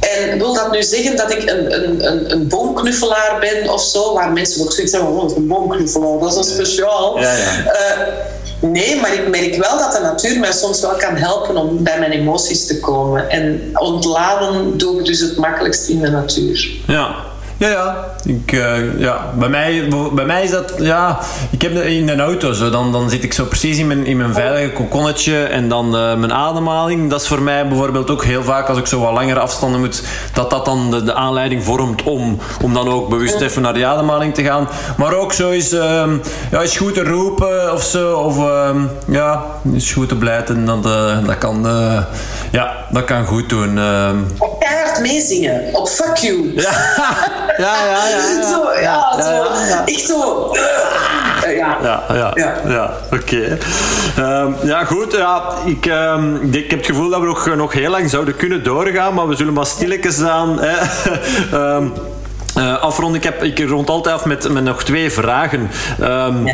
En 0.00 0.38
wil 0.38 0.54
dat 0.54 0.72
nu 0.72 0.82
zeggen 0.82 1.16
dat 1.16 1.32
ik 1.32 1.50
een, 1.50 1.74
een, 1.74 2.06
een, 2.06 2.32
een 2.32 2.48
boomknuffelaar 2.48 3.36
ben 3.40 3.72
of 3.72 3.82
zo? 3.82 4.14
Waar 4.14 4.32
mensen 4.32 4.62
ook 4.62 4.72
zoiets 4.72 4.92
hebben, 4.92 5.10
oh, 5.10 5.36
een 5.36 5.46
boomknuffelaar, 5.46 6.18
dat 6.18 6.30
is 6.30 6.36
een 6.36 6.44
speciaal. 6.44 7.20
Ja, 7.20 7.32
ja. 7.32 7.64
Uh, 7.64 8.06
Nee, 8.72 9.00
maar 9.00 9.14
ik 9.14 9.28
merk 9.28 9.56
wel 9.56 9.78
dat 9.78 9.92
de 9.92 10.00
natuur 10.02 10.38
mij 10.38 10.52
soms 10.52 10.80
wel 10.80 10.96
kan 10.96 11.16
helpen 11.16 11.56
om 11.56 11.82
bij 11.82 11.98
mijn 11.98 12.10
emoties 12.10 12.66
te 12.66 12.80
komen. 12.80 13.30
En 13.30 13.70
ontladen 13.72 14.78
doe 14.78 14.98
ik 14.98 15.04
dus 15.04 15.20
het 15.20 15.36
makkelijkst 15.36 15.88
in 15.88 16.00
de 16.00 16.10
natuur. 16.10 16.70
Ja, 16.86 17.14
ja, 17.56 17.68
ja. 17.68 18.04
Ik, 18.24 18.52
uh, 18.52 19.00
ja. 19.00 19.30
Bij, 19.34 19.48
mij, 19.48 19.88
bij 20.12 20.24
mij 20.24 20.42
is 20.42 20.50
dat... 20.50 20.74
Ja, 20.78 21.18
ik 21.50 21.62
heb 21.62 21.72
in 21.72 22.08
een 22.08 22.20
auto 22.20 22.52
zo. 22.52 22.70
Dan, 22.70 22.92
dan 22.92 23.10
zit 23.10 23.24
ik 23.24 23.32
zo 23.32 23.44
precies 23.44 23.78
in 23.78 23.86
mijn, 23.86 24.06
in 24.06 24.16
mijn 24.16 24.34
veilige 24.34 24.72
kokonnetje. 24.72 25.42
En 25.42 25.68
dan 25.68 25.86
uh, 25.86 26.14
mijn 26.14 26.32
ademhaling. 26.32 27.10
Dat 27.10 27.20
is 27.20 27.28
voor 27.28 27.42
mij 27.42 27.68
bijvoorbeeld 27.68 28.10
ook 28.10 28.24
heel 28.24 28.42
vaak 28.42 28.68
als 28.68 28.78
ik 28.78 28.86
zo 28.86 29.00
wat 29.00 29.12
langere 29.12 29.40
afstanden 29.40 29.80
moet... 29.80 30.02
Dat 30.32 30.50
dat 30.50 30.64
dan 30.64 30.90
de, 30.90 31.02
de 31.02 31.14
aanleiding 31.14 31.64
vormt 31.64 32.02
om, 32.02 32.38
om 32.62 32.74
dan 32.74 32.88
ook 32.88 33.08
bewust 33.08 33.40
even 33.40 33.62
naar 33.62 33.74
die 33.74 33.86
ademhaling 33.86 34.34
te 34.34 34.42
gaan. 34.42 34.68
Maar 34.96 35.14
ook 35.14 35.32
zo 35.32 35.50
is... 35.50 35.72
Uh, 35.72 36.04
ja, 36.50 36.60
is 36.60 36.76
goed 36.76 36.94
te 36.94 37.04
roepen 37.04 37.72
of 37.72 37.82
zo. 37.82 38.16
Of 38.16 38.38
ehm, 38.38 38.78
ja, 39.06 39.44
is 39.72 39.92
goed 39.92 40.08
te 40.08 40.16
blijten. 40.16 40.64
Dat, 40.64 40.86
uh, 40.86 41.26
dat 41.26 41.38
kan... 41.38 41.66
ja, 42.50 42.72
dat 42.90 43.04
kan 43.04 43.26
goed 43.26 43.48
doen. 43.48 43.78
Ehm. 43.78 44.16
Op 44.38 44.60
keihard 44.60 45.00
meezingen. 45.00 45.60
Op 45.72 45.88
fuck 45.88 46.16
you. 46.16 46.52
Ja. 46.54 46.72
ja, 47.56 47.74
ja, 47.92 48.08
ja. 48.08 48.42
Zo, 48.42 48.72
ja, 48.80 49.22
zo. 49.22 49.44
Echt 49.84 50.06
zo. 50.06 50.50
Ja, 51.56 51.78
ja, 51.82 52.02
ja, 52.08 52.32
ja. 52.34 52.54
ja 52.66 52.90
oké. 53.12 53.58
Ehm, 54.16 54.52
ja, 54.62 54.84
goed. 54.84 55.12
Ja, 55.12 55.42
ik, 55.64 55.86
um, 55.86 56.52
ik 56.52 56.70
heb 56.70 56.78
het 56.78 56.86
gevoel 56.86 57.08
dat 57.10 57.20
we 57.20 57.26
nog, 57.26 57.56
nog 57.56 57.72
heel 57.72 57.90
lang 57.90 58.10
zouden 58.10 58.36
kunnen 58.36 58.62
doorgaan, 58.62 59.14
maar 59.14 59.28
we 59.28 59.34
zullen 59.34 59.52
maar 59.52 59.66
stilletjes 59.66 60.22
aan. 60.22 60.58
Hè. 60.60 60.76
um, 61.76 61.92
Uh, 62.58 63.14
ik, 63.14 63.24
heb, 63.24 63.42
ik 63.42 63.68
rond 63.68 63.90
altijd 63.90 64.14
af 64.14 64.24
met, 64.24 64.48
met 64.48 64.64
nog 64.64 64.84
twee 64.84 65.10
vragen. 65.10 65.70
Um, 66.00 66.48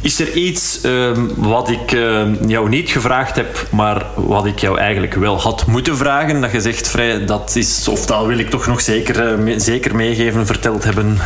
is 0.00 0.20
er 0.20 0.32
iets 0.32 0.78
um, 0.84 1.32
wat 1.36 1.70
ik 1.70 1.92
uh, 1.92 2.22
jou 2.46 2.68
niet 2.68 2.90
gevraagd 2.90 3.36
heb, 3.36 3.66
maar 3.70 4.06
wat 4.14 4.46
ik 4.46 4.58
jou 4.58 4.78
eigenlijk 4.78 5.14
wel 5.14 5.40
had 5.40 5.66
moeten 5.66 5.96
vragen? 5.96 6.40
Dat 6.40 6.52
je 6.52 6.60
zegt, 6.60 6.88
vrij, 6.88 7.24
dat 7.24 7.52
is, 7.54 7.88
of 7.88 8.06
dat 8.06 8.26
wil 8.26 8.38
ik 8.38 8.50
toch 8.50 8.66
nog 8.66 8.80
zeker, 8.80 9.32
uh, 9.32 9.38
me, 9.38 9.60
zeker 9.60 9.94
meegeven, 9.96 10.46
verteld 10.46 10.84
hebben? 10.84 11.18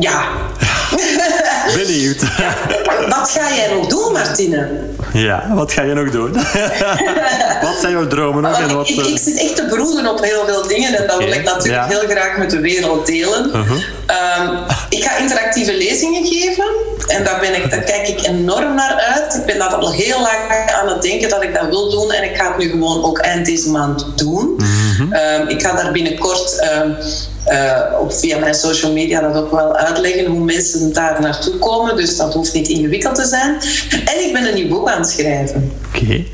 Ja. 0.00 0.22
Benieuwd. 1.76 2.20
Wat 3.14 3.30
ga 3.30 3.54
jij 3.54 3.68
nog 3.74 3.86
doen, 3.86 4.12
Martine? 4.12 4.68
Ja, 5.12 5.54
wat 5.54 5.72
ga 5.72 5.82
je 5.82 5.94
nog 5.94 6.10
doen? 6.10 6.32
wat 7.66 7.76
zijn 7.80 7.92
jouw 7.92 8.06
dromen 8.06 8.42
nog? 8.42 8.60
En 8.60 8.74
wat, 8.74 8.88
ik, 8.88 9.06
ik, 9.06 9.18
zit 9.18 9.38
echt 9.38 9.56
te 9.56 9.64
broeden 9.64 10.06
op 10.06 10.22
heel 10.22 10.44
veel 10.46 10.66
dingen 10.68 10.94
en 10.94 11.06
dat 11.06 11.18
wil 11.18 11.32
ik 11.32 11.44
natuurlijk 11.44 11.86
heel 11.88 12.08
graag 12.08 12.36
met 12.36 12.50
de 12.50 12.60
wereld 12.60 13.06
delen. 13.06 13.46
Uh 13.46 13.52
-huh. 13.52 14.48
um, 14.48 14.58
ik 14.88 15.04
ga 15.04 15.16
interactieve 15.16 15.76
lezingen 15.76 16.26
geven 16.26 16.64
en 17.10 17.24
daar, 17.24 17.40
ben 17.40 17.54
ik, 17.54 17.70
daar 17.70 17.82
kijk 17.82 18.08
ik 18.08 18.26
enorm 18.26 18.74
naar 18.74 18.94
uit. 18.94 19.34
Ik 19.34 19.44
ben 19.46 19.58
dat 19.58 19.74
al 19.74 19.92
heel 19.92 20.20
lang 20.20 20.70
aan 20.80 20.88
het 20.88 21.02
denken 21.02 21.28
dat 21.28 21.42
ik 21.42 21.54
dat 21.54 21.68
wil 21.68 21.90
doen 21.90 22.12
en 22.12 22.30
ik 22.30 22.36
ga 22.36 22.48
het 22.48 22.58
nu 22.58 22.70
gewoon 22.70 23.04
ook 23.04 23.18
eind 23.18 23.46
deze 23.46 23.70
maand 23.70 24.06
doen. 24.14 24.56
-huh. 24.58 25.40
um, 25.40 25.48
ik 25.48 25.62
ga 25.62 25.74
daar 25.74 25.92
binnenkort 25.92 26.70
um, 26.82 26.96
uh, 27.48 28.00
op, 28.00 28.12
via 28.12 28.38
mijn 28.38 28.54
social 28.54 28.92
media 28.92 29.20
dat 29.20 29.34
ook 29.34 29.50
wel 29.50 29.76
uitleggen 29.76 30.26
hoe 30.26 30.44
mensen 30.44 30.92
daar 30.92 31.20
naartoe 31.20 31.58
komen. 31.58 31.96
Dus 31.96 32.16
dat 32.16 32.34
hoeft 32.34 32.52
niet 32.52 32.68
ingewikkeld 32.68 33.14
te 33.14 33.26
zijn. 33.26 33.54
En 33.90 34.24
ik 34.26 34.32
ben 34.32 34.48
een 34.48 34.54
nieuw 34.54 34.68
boek 34.68 34.88
aan 34.88 35.00
het 35.00 35.10
schrijven. 35.10 35.72
Oké. 35.88 36.02
Okay. 36.02 36.28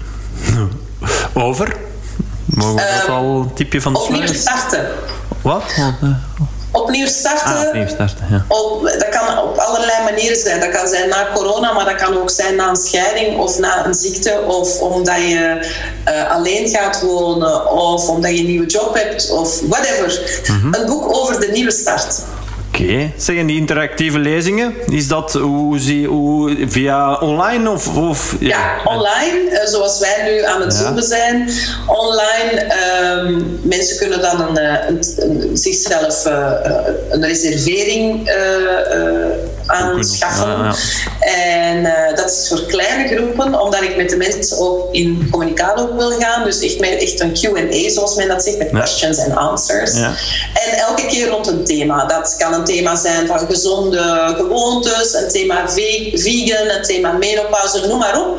Over? 1.47 1.77
Mogen 2.44 2.74
we 2.74 2.81
dat 2.98 3.09
uh, 3.09 3.16
al 3.16 3.40
een 3.40 3.55
tipje 3.55 3.81
van 3.81 3.93
de 3.93 3.98
Opnieuw 3.98 4.27
starten. 4.27 4.86
Wat? 5.43 5.62
Opnieuw 6.82 7.07
starten. 7.07 7.55
Ah, 7.55 7.66
opnieuw 7.66 7.89
starten 7.89 8.27
ja. 8.31 8.44
op, 8.48 8.82
dat 8.82 9.09
kan 9.09 9.39
op 9.39 9.57
allerlei 9.57 10.05
manieren 10.05 10.36
zijn. 10.36 10.61
Dat 10.61 10.70
kan 10.70 10.89
zijn 10.89 11.09
na 11.09 11.27
corona, 11.35 11.73
maar 11.73 11.85
dat 11.85 11.94
kan 11.94 12.19
ook 12.19 12.31
zijn 12.31 12.57
na 12.57 12.69
een 12.69 12.77
scheiding 12.77 13.39
of 13.39 13.59
na 13.59 13.86
een 13.86 13.94
ziekte. 13.94 14.40
Of 14.47 14.81
omdat 14.81 15.16
je 15.16 15.69
uh, 16.09 16.31
alleen 16.31 16.69
gaat 16.69 17.01
wonen. 17.01 17.70
Of 17.70 18.09
omdat 18.09 18.31
je 18.31 18.39
een 18.39 18.47
nieuwe 18.47 18.66
job 18.66 18.94
hebt. 18.94 19.31
Of 19.31 19.61
whatever. 19.61 20.43
Mm 20.48 20.61
-hmm. 20.61 20.74
Een 20.74 20.86
boek 20.86 21.16
over 21.16 21.40
de 21.40 21.48
nieuwe 21.53 21.73
start. 21.73 22.23
Oké. 22.81 22.85
Okay. 22.85 23.12
Zeggen 23.16 23.47
die 23.47 23.57
interactieve 23.57 24.19
lezingen, 24.19 24.74
is 24.90 25.09
dat 25.09 25.32
hoe 25.32 25.78
zie, 25.78 26.07
hoe, 26.07 26.57
via 26.69 27.15
online? 27.15 27.70
Of, 27.70 27.97
of, 27.97 28.36
ja. 28.40 28.48
ja 28.48 28.81
online, 28.85 29.51
uh, 29.51 29.66
zoals 29.66 29.98
wij 29.98 30.24
nu 30.24 30.44
aan 30.44 30.61
het 30.61 30.73
ja. 30.73 30.78
zoomen 30.78 31.03
zijn. 31.03 31.51
Online, 31.86 32.74
um, 33.24 33.61
mensen 33.62 33.97
kunnen 33.97 34.20
dan 34.20 34.40
een, 34.40 34.59
een, 34.89 35.01
een 35.16 35.57
zichzelf 35.57 36.27
uh, 36.27 36.53
een 37.11 37.27
reservering 37.27 38.28
aanschaffen. 39.66 40.47
Ja, 40.47 40.74
en 41.20 41.82
dat 42.14 42.30
is 42.30 42.48
voor 42.48 42.66
kleine 42.66 43.16
groepen, 43.16 43.60
omdat 43.60 43.82
ik 43.82 43.97
met 43.97 44.10
de 44.10 44.16
mensen 44.16 44.59
ook 44.59 44.94
in 44.94 45.28
communicatie 45.30 45.86
wil 45.97 46.10
gaan. 46.10 46.44
Dus 46.44 46.60
echt, 46.60 46.80
met, 46.80 46.90
echt 46.90 47.20
een 47.20 47.32
Q&A, 47.32 47.90
zoals 47.90 48.14
men 48.14 48.28
dat 48.28 48.43
zegt, 48.43 48.59
met 48.59 48.68
questions 48.68 49.18
en 49.18 49.36
answers. 49.36 49.93
En 49.93 50.78
elke 50.78 51.06
keer 51.06 51.28
rond 51.28 51.47
een 51.47 51.64
thema. 51.64 52.05
Dat 52.05 52.34
kan 52.38 52.55
een 52.55 52.64
thema 52.64 52.97
zijn 52.97 53.26
van 53.26 53.38
gezonde 53.38 54.34
gewoontes, 54.36 55.14
een 55.14 55.28
thema 55.28 55.68
vegan, 56.14 56.68
een 56.68 56.82
thema 56.82 57.12
menopauze, 57.12 57.86
noem 57.86 57.98
maar 57.98 58.20
op. 58.20 58.38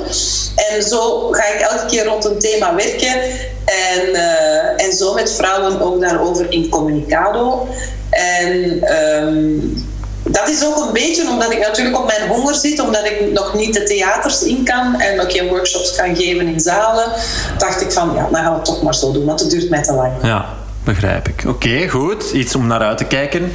En 0.56 0.84
zo 0.84 1.32
ga 1.32 1.54
ik 1.54 1.60
elke 1.60 1.86
keer 1.86 2.06
rond 2.06 2.26
een 2.26 2.40
thema 2.40 2.76
werken 2.76 3.22
en, 3.66 4.10
uh, 4.10 4.86
en 4.86 4.94
zo 4.94 5.14
met 5.14 5.34
vrouwen 5.34 5.82
ook 5.82 6.02
daarover 6.02 6.52
in 6.52 6.70
communicado. 6.70 7.68
En 8.10 8.84
um, 9.24 9.87
dat 10.28 10.50
is 10.50 10.66
ook 10.66 10.86
een 10.86 10.94
beetje 10.94 11.30
omdat 11.30 11.52
ik 11.52 11.60
natuurlijk 11.60 11.98
op 11.98 12.06
mijn 12.06 12.30
honger 12.30 12.56
zit, 12.56 12.80
omdat 12.80 13.06
ik 13.06 13.32
nog 13.32 13.54
niet 13.54 13.74
de 13.74 13.84
theaters 13.84 14.44
in 14.44 14.64
kan 14.64 15.00
en 15.00 15.16
nog 15.16 15.32
geen 15.32 15.48
workshops 15.48 15.96
kan 15.96 16.16
geven 16.16 16.48
in 16.48 16.60
zalen. 16.60 17.12
Dacht 17.58 17.82
ik 17.82 17.92
van, 17.92 18.12
ja, 18.16 18.28
dan 18.32 18.42
gaan 18.42 18.52
we 18.52 18.56
het 18.56 18.66
toch 18.66 18.82
maar 18.82 18.96
zo 18.96 19.12
doen, 19.12 19.26
want 19.26 19.40
het 19.40 19.50
duurt 19.50 19.70
mij 19.70 19.84
te 19.84 19.94
lang. 19.94 20.12
Ja, 20.22 20.46
begrijp 20.84 21.28
ik. 21.28 21.44
Oké, 21.48 21.88
goed. 21.90 22.32
Iets 22.32 22.56
om 22.56 22.68
naar 22.68 22.80
uit 22.80 22.98
te 22.98 23.04
kijken. 23.04 23.52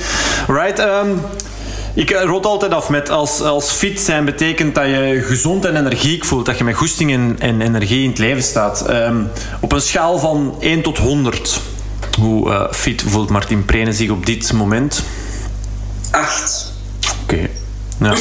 Right, 0.47 0.79
um, 0.79 1.21
ik 1.95 2.11
rot 2.11 2.47
altijd 2.47 2.73
af 2.73 2.89
met 2.89 3.11
als, 3.11 3.41
als 3.41 3.71
fit 3.71 4.01
zijn 4.01 4.25
betekent 4.25 4.75
dat 4.75 4.85
je 4.85 5.23
gezond 5.27 5.65
en 5.65 5.77
energiek 5.77 6.25
voelt. 6.25 6.47
Dat 6.47 6.59
je 6.59 6.65
met 6.65 6.75
goesting 6.75 7.13
en, 7.13 7.37
en 7.39 7.61
energie 7.61 8.03
in 8.03 8.09
het 8.09 8.19
leven 8.19 8.43
staat. 8.43 8.91
Um, 8.91 9.31
op 9.61 9.73
een 9.73 9.81
schaal 9.81 10.19
van 10.19 10.57
1 10.61 10.83
tot 10.83 10.99
100. 10.99 11.61
Hoe 12.19 12.49
uh, 12.49 12.65
fit 12.71 13.03
voelt 13.07 13.31
Martin 13.31 13.65
Prene 13.65 13.93
zich 13.93 14.11
op 14.11 14.27
dit 14.27 14.53
moment? 14.53 15.03
8. 16.13 16.73
Oké. 17.23 17.35
Okay. 17.35 17.51
Ja. 18.01 18.15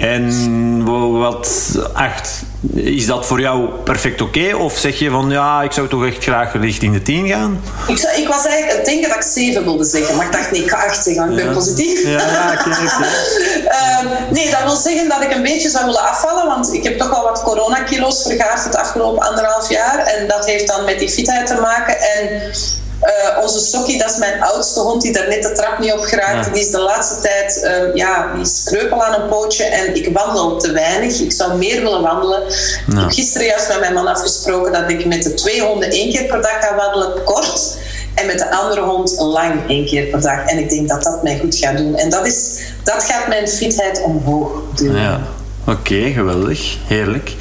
En 0.00 0.84
wat 1.18 1.78
acht, 1.92 2.30
is 2.74 3.06
dat 3.06 3.26
voor 3.26 3.40
jou 3.40 3.68
perfect 3.84 4.20
oké? 4.20 4.38
Okay? 4.38 4.52
Of 4.52 4.78
zeg 4.78 4.98
je 4.98 5.10
van 5.10 5.30
ja, 5.30 5.62
ik 5.62 5.72
zou 5.72 5.88
toch 5.88 6.06
echt 6.06 6.22
graag 6.22 6.52
richting 6.52 6.94
de 6.94 7.02
10 7.02 7.28
gaan? 7.28 7.62
Ik, 7.86 7.98
zou, 7.98 8.20
ik 8.20 8.28
was 8.28 8.46
eigenlijk 8.46 8.76
het 8.76 8.86
denken 8.86 9.08
dat 9.08 9.16
ik 9.18 9.22
7 9.22 9.64
wilde 9.64 9.84
zeggen, 9.84 10.16
maar 10.16 10.26
ik 10.26 10.32
dacht 10.32 10.50
nee, 10.50 10.62
ik 10.62 10.70
ga 10.70 10.76
8 10.76 11.04
zeggen, 11.04 11.26
want 11.26 11.32
ik 11.32 11.38
ja. 11.38 11.44
ben 11.44 11.54
positief. 11.54 12.02
Ja, 12.02 12.10
ja 12.10 12.52
okay, 12.58 12.86
okay. 12.86 14.28
nee, 14.30 14.50
dat 14.50 14.62
wil 14.62 14.76
zeggen 14.76 15.08
dat 15.08 15.22
ik 15.22 15.34
een 15.34 15.42
beetje 15.42 15.70
zou 15.70 15.84
willen 15.84 16.08
afvallen, 16.08 16.46
want 16.46 16.72
ik 16.72 16.84
heb 16.84 16.98
toch 16.98 17.10
wel 17.10 17.22
wat 17.22 17.42
coronakilo's 17.42 18.22
vergaard 18.22 18.64
het 18.64 18.76
afgelopen 18.76 19.28
anderhalf 19.28 19.70
jaar. 19.70 19.98
En 19.98 20.28
dat 20.28 20.46
heeft 20.46 20.66
dan 20.66 20.84
met 20.84 20.98
die 20.98 21.10
fitheid 21.10 21.46
te 21.46 21.54
maken. 21.54 21.96
En 21.98 22.52
uh, 23.02 23.42
onze 23.42 23.60
Sokkie, 23.60 23.98
dat 23.98 24.10
is 24.10 24.16
mijn 24.16 24.42
oudste 24.42 24.80
hond 24.80 25.02
die 25.02 25.12
daar 25.12 25.28
net 25.28 25.42
de 25.42 25.52
trap 25.52 25.78
niet 25.78 25.92
op 25.92 26.00
geraakt. 26.00 26.46
Ja. 26.46 26.52
Die 26.52 26.62
is 26.62 26.70
de 26.70 26.80
laatste 26.80 27.20
tijd, 27.20 27.60
uh, 27.64 27.94
ja, 27.94 28.32
die 28.34 28.42
is 28.42 28.62
kreupel 28.64 29.04
aan 29.04 29.20
een 29.20 29.28
pootje 29.28 29.64
en 29.64 29.94
ik 29.94 30.12
wandel 30.12 30.58
te 30.58 30.72
weinig. 30.72 31.20
Ik 31.20 31.32
zou 31.32 31.54
meer 31.54 31.82
willen 31.82 32.02
wandelen. 32.02 32.42
Ik 32.46 32.94
heb 32.94 33.10
gisteren 33.10 33.46
juist 33.46 33.68
met 33.68 33.80
mijn 33.80 33.94
man 33.94 34.06
afgesproken 34.06 34.72
dat 34.72 34.90
ik 34.90 35.06
met 35.06 35.22
de 35.22 35.34
twee 35.34 35.62
honden 35.62 35.90
één 35.90 36.12
keer 36.12 36.24
per 36.24 36.42
dag 36.42 36.60
ga 36.60 36.76
wandelen, 36.76 37.24
kort. 37.24 37.78
En 38.14 38.26
met 38.26 38.38
de 38.38 38.50
andere 38.50 38.80
hond 38.80 39.14
lang 39.18 39.68
één 39.68 39.86
keer 39.86 40.06
per 40.06 40.20
dag. 40.20 40.46
En 40.46 40.58
ik 40.58 40.70
denk 40.70 40.88
dat 40.88 41.02
dat 41.02 41.22
mij 41.22 41.38
goed 41.38 41.56
gaat 41.56 41.76
doen. 41.76 41.96
En 41.96 42.10
dat, 42.10 42.26
is, 42.26 42.60
dat 42.84 43.04
gaat 43.04 43.28
mijn 43.28 43.48
fitheid 43.48 44.02
omhoog 44.02 44.50
doen. 44.74 44.96
Ja. 44.96 45.20
Oké, 45.70 46.10
geweldig. 46.12 46.76
Heerlijk. 46.86 47.32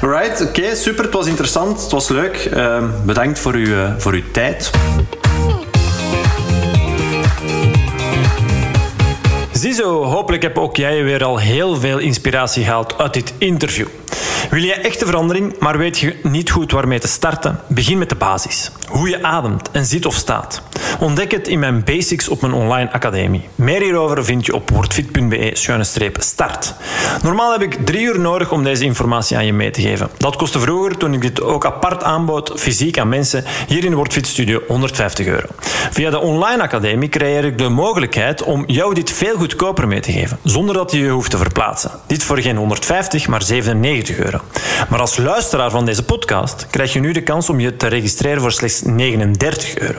Right, 0.00 0.40
oké, 0.40 0.74
super. 0.74 1.04
Het 1.04 1.12
was 1.12 1.26
interessant. 1.26 1.82
Het 1.82 1.90
was 1.90 2.08
leuk. 2.08 2.50
Uh, 2.54 2.84
bedankt 3.04 3.38
voor, 3.38 3.54
uw, 3.54 3.66
uh, 3.66 3.92
voor 3.98 4.12
uw 4.12 4.22
tijd. 4.32 4.70
Ziezo, 9.52 10.04
hopelijk 10.04 10.42
heb 10.42 10.58
ook 10.58 10.76
jij 10.76 11.04
weer 11.04 11.24
al 11.24 11.38
heel 11.38 11.76
veel 11.76 11.98
inspiratie 11.98 12.64
gehaald 12.64 12.98
uit 12.98 13.14
dit 13.14 13.32
interview. 13.38 13.86
Wil 14.50 14.62
je 14.62 14.74
echte 14.74 15.06
verandering, 15.06 15.54
maar 15.58 15.78
weet 15.78 15.98
je 15.98 16.16
niet 16.22 16.50
goed 16.50 16.72
waarmee 16.72 16.98
te 16.98 17.08
starten? 17.08 17.60
Begin 17.66 17.98
met 17.98 18.08
de 18.08 18.14
basis. 18.14 18.70
Hoe 18.88 19.08
je 19.08 19.22
ademt 19.22 19.70
en 19.70 19.84
zit 19.84 20.06
of 20.06 20.14
staat. 20.14 20.62
Ontdek 20.98 21.30
het 21.30 21.48
in 21.48 21.58
mijn 21.58 21.84
basics 21.84 22.28
op 22.28 22.40
mijn 22.40 22.52
online 22.52 22.92
academie. 22.92 23.48
Meer 23.54 23.80
hierover 23.80 24.24
vind 24.24 24.46
je 24.46 24.54
op 24.54 24.70
wordfit.be-start. 24.70 26.74
Normaal 27.22 27.52
heb 27.52 27.62
ik 27.62 27.86
drie 27.86 28.02
uur 28.02 28.20
nodig 28.20 28.52
om 28.52 28.64
deze 28.64 28.84
informatie 28.84 29.36
aan 29.36 29.46
je 29.46 29.52
mee 29.52 29.70
te 29.70 29.80
geven. 29.80 30.08
Dat 30.16 30.36
kostte 30.36 30.60
vroeger, 30.60 30.96
toen 30.96 31.14
ik 31.14 31.20
dit 31.20 31.42
ook 31.42 31.64
apart 31.64 32.02
aanbood, 32.02 32.52
fysiek 32.56 32.98
aan 32.98 33.08
mensen, 33.08 33.44
hier 33.66 33.84
in 33.84 33.90
de 33.90 33.96
Wordfit 33.96 34.26
Studio 34.26 34.60
150 34.68 35.26
euro. 35.26 35.46
Via 35.90 36.10
de 36.10 36.20
online 36.20 36.62
academie 36.62 37.08
creëer 37.08 37.44
ik 37.44 37.58
de 37.58 37.68
mogelijkheid 37.68 38.42
om 38.42 38.64
jou 38.66 38.94
dit 38.94 39.10
veel 39.10 39.36
goedkoper 39.36 39.88
mee 39.88 40.00
te 40.00 40.12
geven, 40.12 40.38
zonder 40.44 40.74
dat 40.74 40.92
je 40.92 40.98
je 40.98 41.08
hoeft 41.08 41.30
te 41.30 41.36
verplaatsen. 41.36 41.90
Dit 42.06 42.22
voor 42.22 42.38
geen 42.38 42.56
150, 42.56 43.28
maar 43.28 43.42
97 43.42 43.99
Maar 44.88 45.00
als 45.00 45.16
luisteraar 45.16 45.70
van 45.70 45.84
deze 45.84 46.04
podcast 46.04 46.66
krijg 46.70 46.92
je 46.92 47.00
nu 47.00 47.12
de 47.12 47.22
kans 47.22 47.50
om 47.50 47.60
je 47.60 47.76
te 47.76 47.86
registreren 47.86 48.40
voor 48.40 48.52
slechts 48.52 48.82
39 48.82 49.78
euro. 49.78 49.98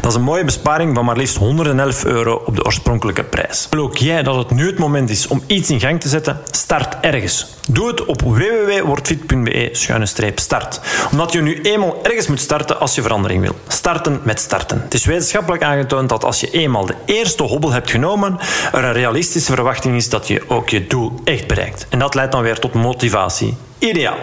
Dat 0.00 0.10
is 0.10 0.16
een 0.16 0.22
mooie 0.22 0.44
besparing 0.44 0.94
van 0.94 1.04
maar 1.04 1.16
liefst 1.16 1.36
111 1.36 2.04
euro 2.04 2.42
op 2.46 2.56
de 2.56 2.64
oorspronkelijke 2.64 3.24
prijs. 3.24 3.66
Wil 3.70 3.82
ook 3.82 3.96
jij 3.96 4.22
dat 4.22 4.36
het 4.36 4.50
nu 4.50 4.66
het 4.66 4.78
moment 4.78 5.10
is 5.10 5.26
om 5.26 5.42
iets 5.46 5.70
in 5.70 5.80
gang 5.80 6.00
te 6.00 6.08
zetten? 6.08 6.40
Start 6.50 6.96
ergens. 7.00 7.56
Doe 7.70 7.88
het 7.88 8.04
op 8.04 8.22
www.wordfit.be-start. 8.22 10.80
Omdat 11.10 11.32
je 11.32 11.40
nu 11.40 11.60
eenmaal 11.60 11.98
ergens 12.02 12.26
moet 12.26 12.40
starten 12.40 12.80
als 12.80 12.94
je 12.94 13.02
verandering 13.02 13.40
wil. 13.40 13.54
Starten 13.68 14.20
met 14.22 14.40
starten. 14.40 14.80
Het 14.80 14.94
is 14.94 15.04
wetenschappelijk 15.04 15.62
aangetoond 15.62 16.08
dat 16.08 16.24
als 16.24 16.40
je 16.40 16.50
eenmaal 16.50 16.86
de 16.86 16.94
eerste 17.04 17.42
hobbel 17.42 17.72
hebt 17.72 17.90
genomen, 17.90 18.38
er 18.72 18.84
een 18.84 18.92
realistische 18.92 19.52
verwachting 19.52 19.96
is 19.96 20.08
dat 20.08 20.28
je 20.28 20.42
ook 20.48 20.68
je 20.68 20.86
doel 20.86 21.12
echt 21.24 21.46
bereikt. 21.46 21.86
En 21.88 21.98
dat 21.98 22.14
leidt 22.14 22.32
dan 22.32 22.42
weer 22.42 22.58
tot 22.58 22.74
motivatie. 22.74 23.37
Ideaal. 23.78 24.16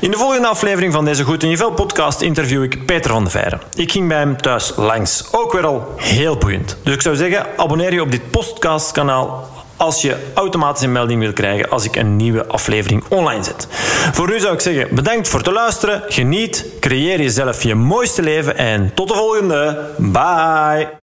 In 0.00 0.10
de 0.10 0.16
volgende 0.16 0.48
aflevering 0.48 0.92
van 0.92 1.04
deze 1.04 1.24
Goed 1.24 1.42
in 1.42 1.48
je 1.48 1.56
Vel 1.56 1.72
podcast 1.72 2.20
interview 2.20 2.62
ik 2.62 2.86
Peter 2.86 3.10
van 3.10 3.24
de 3.24 3.30
Veire. 3.30 3.58
Ik 3.74 3.92
ging 3.92 4.08
bij 4.08 4.18
hem 4.18 4.36
thuis 4.36 4.72
langs. 4.76 5.24
Ook 5.32 5.52
weer 5.52 5.66
al 5.66 5.92
heel 5.96 6.36
boeiend. 6.36 6.76
Dus 6.82 6.94
ik 6.94 7.02
zou 7.02 7.16
zeggen, 7.16 7.46
abonneer 7.56 7.92
je 7.92 8.02
op 8.02 8.10
dit 8.10 8.30
podcastkanaal 8.30 9.48
als 9.76 10.02
je 10.02 10.16
automatisch 10.34 10.82
een 10.82 10.92
melding 10.92 11.20
wil 11.20 11.32
krijgen 11.32 11.70
als 11.70 11.84
ik 11.84 11.96
een 11.96 12.16
nieuwe 12.16 12.46
aflevering 12.46 13.04
online 13.08 13.44
zet. 13.44 13.66
Voor 14.12 14.28
nu 14.28 14.40
zou 14.40 14.54
ik 14.54 14.60
zeggen, 14.60 14.94
bedankt 14.94 15.28
voor 15.28 15.38
het 15.38 15.52
luisteren, 15.52 16.02
geniet, 16.08 16.64
creëer 16.80 17.20
jezelf 17.20 17.62
je 17.62 17.74
mooiste 17.74 18.22
leven 18.22 18.56
en 18.56 18.94
tot 18.94 19.08
de 19.08 19.14
volgende. 19.14 19.86
Bye! 19.96 20.96